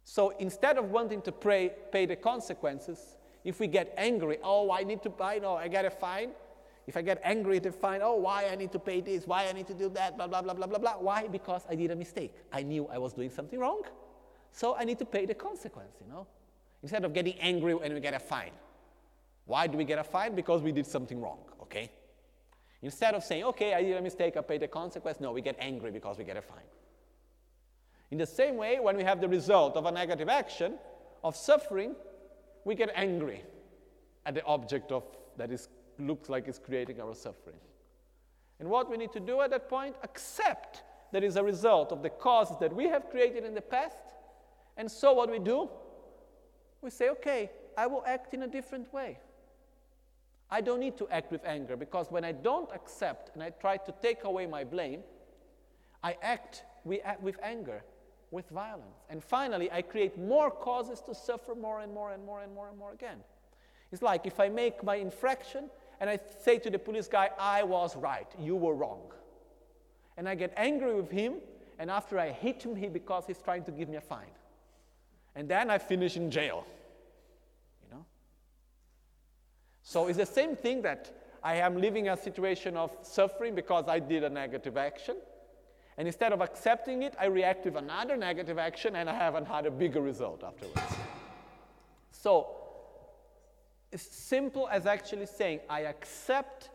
So 0.04 0.32
instead 0.38 0.78
of 0.78 0.92
wanting 0.92 1.22
to 1.22 1.32
pay, 1.32 1.72
pay 1.90 2.06
the 2.06 2.14
consequences, 2.14 3.16
if 3.42 3.58
we 3.58 3.66
get 3.66 3.92
angry, 3.96 4.38
oh, 4.44 4.70
I 4.70 4.84
need 4.84 5.02
to 5.02 5.10
buy, 5.10 5.38
no, 5.38 5.56
I 5.56 5.66
get 5.66 5.84
a 5.84 5.90
fine. 5.90 6.30
If 6.86 6.96
I 6.96 7.02
get 7.02 7.20
angry 7.24 7.56
at 7.56 7.64
the 7.64 7.72
fine, 7.72 7.98
oh, 8.00 8.14
why 8.14 8.46
I 8.48 8.54
need 8.54 8.70
to 8.70 8.78
pay 8.78 9.00
this, 9.00 9.26
why 9.26 9.48
I 9.48 9.52
need 9.52 9.66
to 9.66 9.74
do 9.74 9.88
that, 9.88 10.16
blah, 10.16 10.28
blah, 10.28 10.40
blah, 10.42 10.54
blah, 10.54 10.68
blah, 10.68 10.78
blah. 10.78 10.94
Why? 11.00 11.26
Because 11.26 11.66
I 11.68 11.74
did 11.74 11.90
a 11.90 11.96
mistake. 11.96 12.32
I 12.52 12.62
knew 12.62 12.86
I 12.86 12.98
was 12.98 13.12
doing 13.12 13.30
something 13.30 13.58
wrong, 13.58 13.82
so 14.52 14.76
I 14.76 14.84
need 14.84 15.00
to 15.00 15.04
pay 15.04 15.26
the 15.26 15.34
consequence, 15.34 15.96
you 16.00 16.06
know. 16.08 16.28
Instead 16.84 17.04
of 17.04 17.12
getting 17.12 17.34
angry 17.40 17.74
when 17.74 17.92
we 17.92 17.98
get 17.98 18.14
a 18.14 18.20
fine. 18.20 18.52
Why 19.46 19.66
do 19.66 19.76
we 19.76 19.82
get 19.82 19.98
a 19.98 20.04
fine? 20.04 20.36
Because 20.36 20.62
we 20.62 20.70
did 20.70 20.86
something 20.86 21.20
wrong, 21.20 21.40
okay? 21.60 21.90
Instead 22.82 23.14
of 23.14 23.22
saying, 23.22 23.44
okay, 23.44 23.74
I 23.74 23.82
did 23.82 23.96
a 23.96 24.02
mistake, 24.02 24.36
I 24.36 24.40
pay 24.40 24.58
the 24.58 24.68
consequence, 24.68 25.20
no, 25.20 25.32
we 25.32 25.40
get 25.40 25.56
angry 25.60 25.92
because 25.92 26.18
we 26.18 26.24
get 26.24 26.36
a 26.36 26.42
fine. 26.42 26.58
In 28.10 28.18
the 28.18 28.26
same 28.26 28.56
way, 28.56 28.78
when 28.80 28.96
we 28.96 29.04
have 29.04 29.20
the 29.20 29.28
result 29.28 29.76
of 29.76 29.86
a 29.86 29.92
negative 29.92 30.28
action, 30.28 30.74
of 31.22 31.36
suffering, 31.36 31.94
we 32.64 32.74
get 32.74 32.90
angry 32.94 33.42
at 34.26 34.34
the 34.34 34.44
object 34.44 34.92
of 34.92 35.04
that 35.36 35.50
is 35.50 35.68
looks 35.98 36.28
like 36.28 36.48
it's 36.48 36.58
creating 36.58 37.00
our 37.00 37.14
suffering. 37.14 37.56
And 38.60 38.68
what 38.68 38.90
we 38.90 38.96
need 38.96 39.12
to 39.12 39.20
do 39.20 39.40
at 39.40 39.50
that 39.50 39.68
point, 39.68 39.96
accept 40.02 40.82
that 41.12 41.22
is 41.22 41.36
a 41.36 41.42
result 41.42 41.92
of 41.92 42.02
the 42.02 42.10
causes 42.10 42.56
that 42.60 42.74
we 42.74 42.88
have 42.88 43.10
created 43.10 43.44
in 43.44 43.54
the 43.54 43.60
past. 43.60 44.14
And 44.76 44.90
so 44.90 45.12
what 45.12 45.30
we 45.30 45.38
do, 45.38 45.68
we 46.80 46.90
say, 46.90 47.10
okay, 47.10 47.50
I 47.76 47.86
will 47.86 48.02
act 48.06 48.34
in 48.34 48.42
a 48.42 48.48
different 48.48 48.92
way. 48.92 49.18
I 50.52 50.60
don't 50.60 50.80
need 50.80 50.98
to 50.98 51.08
act 51.08 51.32
with 51.32 51.42
anger 51.46 51.78
because 51.78 52.10
when 52.10 52.26
I 52.26 52.32
don't 52.32 52.70
accept 52.74 53.30
and 53.32 53.42
I 53.42 53.48
try 53.48 53.78
to 53.78 53.94
take 54.02 54.24
away 54.24 54.44
my 54.46 54.64
blame, 54.64 55.00
I 56.04 56.14
act 56.20 56.64
with 56.84 57.38
anger, 57.42 57.82
with 58.30 58.50
violence. 58.50 58.98
And 59.08 59.24
finally, 59.24 59.72
I 59.72 59.80
create 59.80 60.18
more 60.18 60.50
causes 60.50 61.00
to 61.06 61.14
suffer 61.14 61.54
more 61.54 61.80
and 61.80 61.94
more 61.94 62.12
and 62.12 62.22
more 62.26 62.42
and 62.42 62.54
more 62.54 62.68
and 62.68 62.78
more 62.78 62.92
again. 62.92 63.16
It's 63.92 64.02
like 64.02 64.26
if 64.26 64.38
I 64.38 64.50
make 64.50 64.84
my 64.84 64.96
infraction 64.96 65.70
and 66.00 66.10
I 66.10 66.18
say 66.44 66.58
to 66.58 66.68
the 66.68 66.78
police 66.78 67.08
guy, 67.08 67.30
I 67.38 67.62
was 67.62 67.96
right, 67.96 68.30
you 68.38 68.54
were 68.54 68.74
wrong. 68.74 69.10
And 70.18 70.28
I 70.28 70.34
get 70.34 70.52
angry 70.58 70.94
with 70.94 71.10
him, 71.10 71.36
and 71.78 71.90
after 71.90 72.18
I 72.18 72.30
hit 72.30 72.62
him, 72.62 72.76
he 72.76 72.88
because 72.88 73.24
he's 73.26 73.40
trying 73.40 73.64
to 73.64 73.70
give 73.70 73.88
me 73.88 73.96
a 73.96 74.02
fine. 74.02 74.34
And 75.34 75.48
then 75.48 75.70
I 75.70 75.78
finish 75.78 76.18
in 76.18 76.30
jail. 76.30 76.66
So 79.82 80.06
it's 80.06 80.18
the 80.18 80.26
same 80.26 80.56
thing 80.56 80.82
that 80.82 81.10
I 81.42 81.56
am 81.56 81.80
living 81.80 82.08
a 82.08 82.16
situation 82.16 82.76
of 82.76 82.96
suffering 83.02 83.54
because 83.54 83.86
I 83.88 83.98
did 83.98 84.22
a 84.24 84.30
negative 84.30 84.76
action. 84.76 85.16
And 85.98 86.06
instead 86.06 86.32
of 86.32 86.40
accepting 86.40 87.02
it, 87.02 87.14
I 87.20 87.26
react 87.26 87.64
with 87.64 87.76
another 87.76 88.16
negative 88.16 88.58
action 88.58 88.96
and 88.96 89.10
I 89.10 89.14
have 89.14 89.34
another 89.34 89.70
bigger 89.70 90.00
result 90.00 90.42
afterwards. 90.44 90.94
So 92.12 92.46
it's 93.90 94.02
simple 94.02 94.68
as 94.70 94.86
actually 94.86 95.26
saying, 95.26 95.60
I 95.68 95.80
accept 95.80 96.70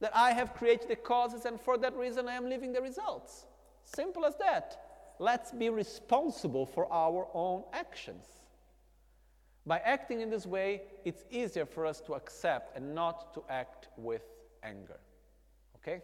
that 0.00 0.12
I 0.14 0.32
have 0.32 0.54
created 0.54 0.88
the 0.88 0.96
causes 0.96 1.44
and 1.44 1.60
for 1.60 1.76
that 1.78 1.96
reason 1.96 2.28
I 2.28 2.34
am 2.34 2.48
living 2.48 2.72
the 2.72 2.80
results. 2.80 3.44
Simple 3.84 4.24
as 4.24 4.36
that. 4.36 4.80
Let's 5.18 5.52
be 5.52 5.68
responsible 5.68 6.66
for 6.66 6.90
our 6.92 7.28
own 7.34 7.64
actions. 7.72 8.24
By 9.68 9.78
acting 9.80 10.22
in 10.22 10.30
this 10.30 10.46
way, 10.46 10.80
it's 11.04 11.24
easier 11.30 11.66
for 11.66 11.84
us 11.84 12.00
to 12.06 12.14
accept 12.14 12.74
and 12.74 12.94
not 12.94 13.34
to 13.34 13.44
act 13.50 13.88
with 13.98 14.22
anger. 14.62 14.98
Okay? 15.76 16.00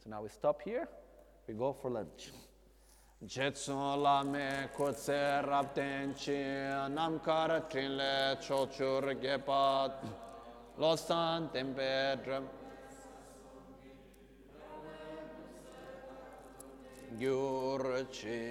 So 0.00 0.10
now 0.10 0.22
we 0.22 0.28
stop 0.28 0.62
here, 0.62 0.88
we 1.48 1.54
go 1.54 1.72
for 1.72 1.90
lunch. 1.90 2.30
Kotse 3.24 3.82
chochur 8.46 9.14
gepat 9.20 9.94
losan 10.78 11.50
gyurchi 17.18 18.46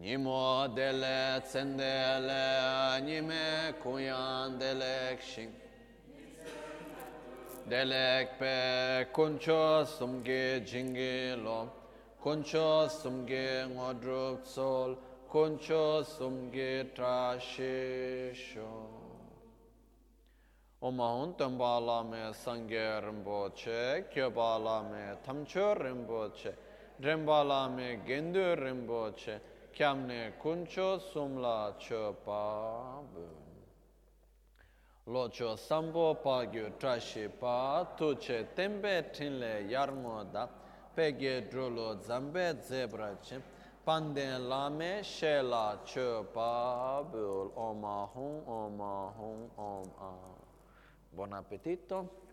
Nimo 0.00 0.68
dele 0.76 1.40
tsendele 1.42 3.00
nime 3.02 3.74
kuyan 3.82 4.56
delek 4.56 5.20
shing. 5.20 5.50
Delek 7.68 8.38
pe 8.38 9.06
kuncho 9.12 9.84
sumge 9.84 10.60
jingi 10.64 11.34
lo, 11.42 11.68
kuncho 12.22 12.88
sumge 12.88 13.66
ngodrup 13.74 14.46
sol, 14.46 14.96
kuncho 15.28 16.04
sumge 16.04 16.94
trashisho. 16.94 18.70
Omahun 20.80 21.34
tambala 21.36 22.08
me 22.08 22.32
sangye 22.32 23.02
rinpoche, 23.02 24.04
kyobala 24.14 24.88
me 24.88 25.16
tamcho 25.26 25.74
rinpoche, 25.74 26.54
rimbala 27.02 27.68
me 27.68 27.98
gendu 28.06 28.54
rinpoche, 28.56 29.40
kyamne 29.78 30.32
kuncho 30.42 30.98
sumla 30.98 31.72
cho 31.78 32.12
pa 32.24 33.00
lo 35.06 35.28
cho 35.28 35.54
sambo 35.54 36.14
pa 36.14 36.44
gyu 36.44 36.68
trashi 36.80 37.28
pa 37.28 37.84
tu 37.96 38.16
che 38.16 38.44
tembe 38.54 39.08
tinle 39.12 39.68
yarmo 39.68 40.24
da. 40.32 40.48
Pege 40.92 41.46
drolo 41.48 41.96
zambe 42.02 42.60
zebra 42.60 43.16
che 43.22 43.40
pande 43.84 44.36
lame 44.38 45.00
shela 45.04 45.78
cho 45.84 46.26
pa 46.32 47.00
bul 47.08 47.52
oma 47.54 48.08
hum 48.12 48.42
oma 48.46 49.12
hum 49.16 49.48
om 49.54 49.90
buon 51.14 51.32
appetito 51.34 52.26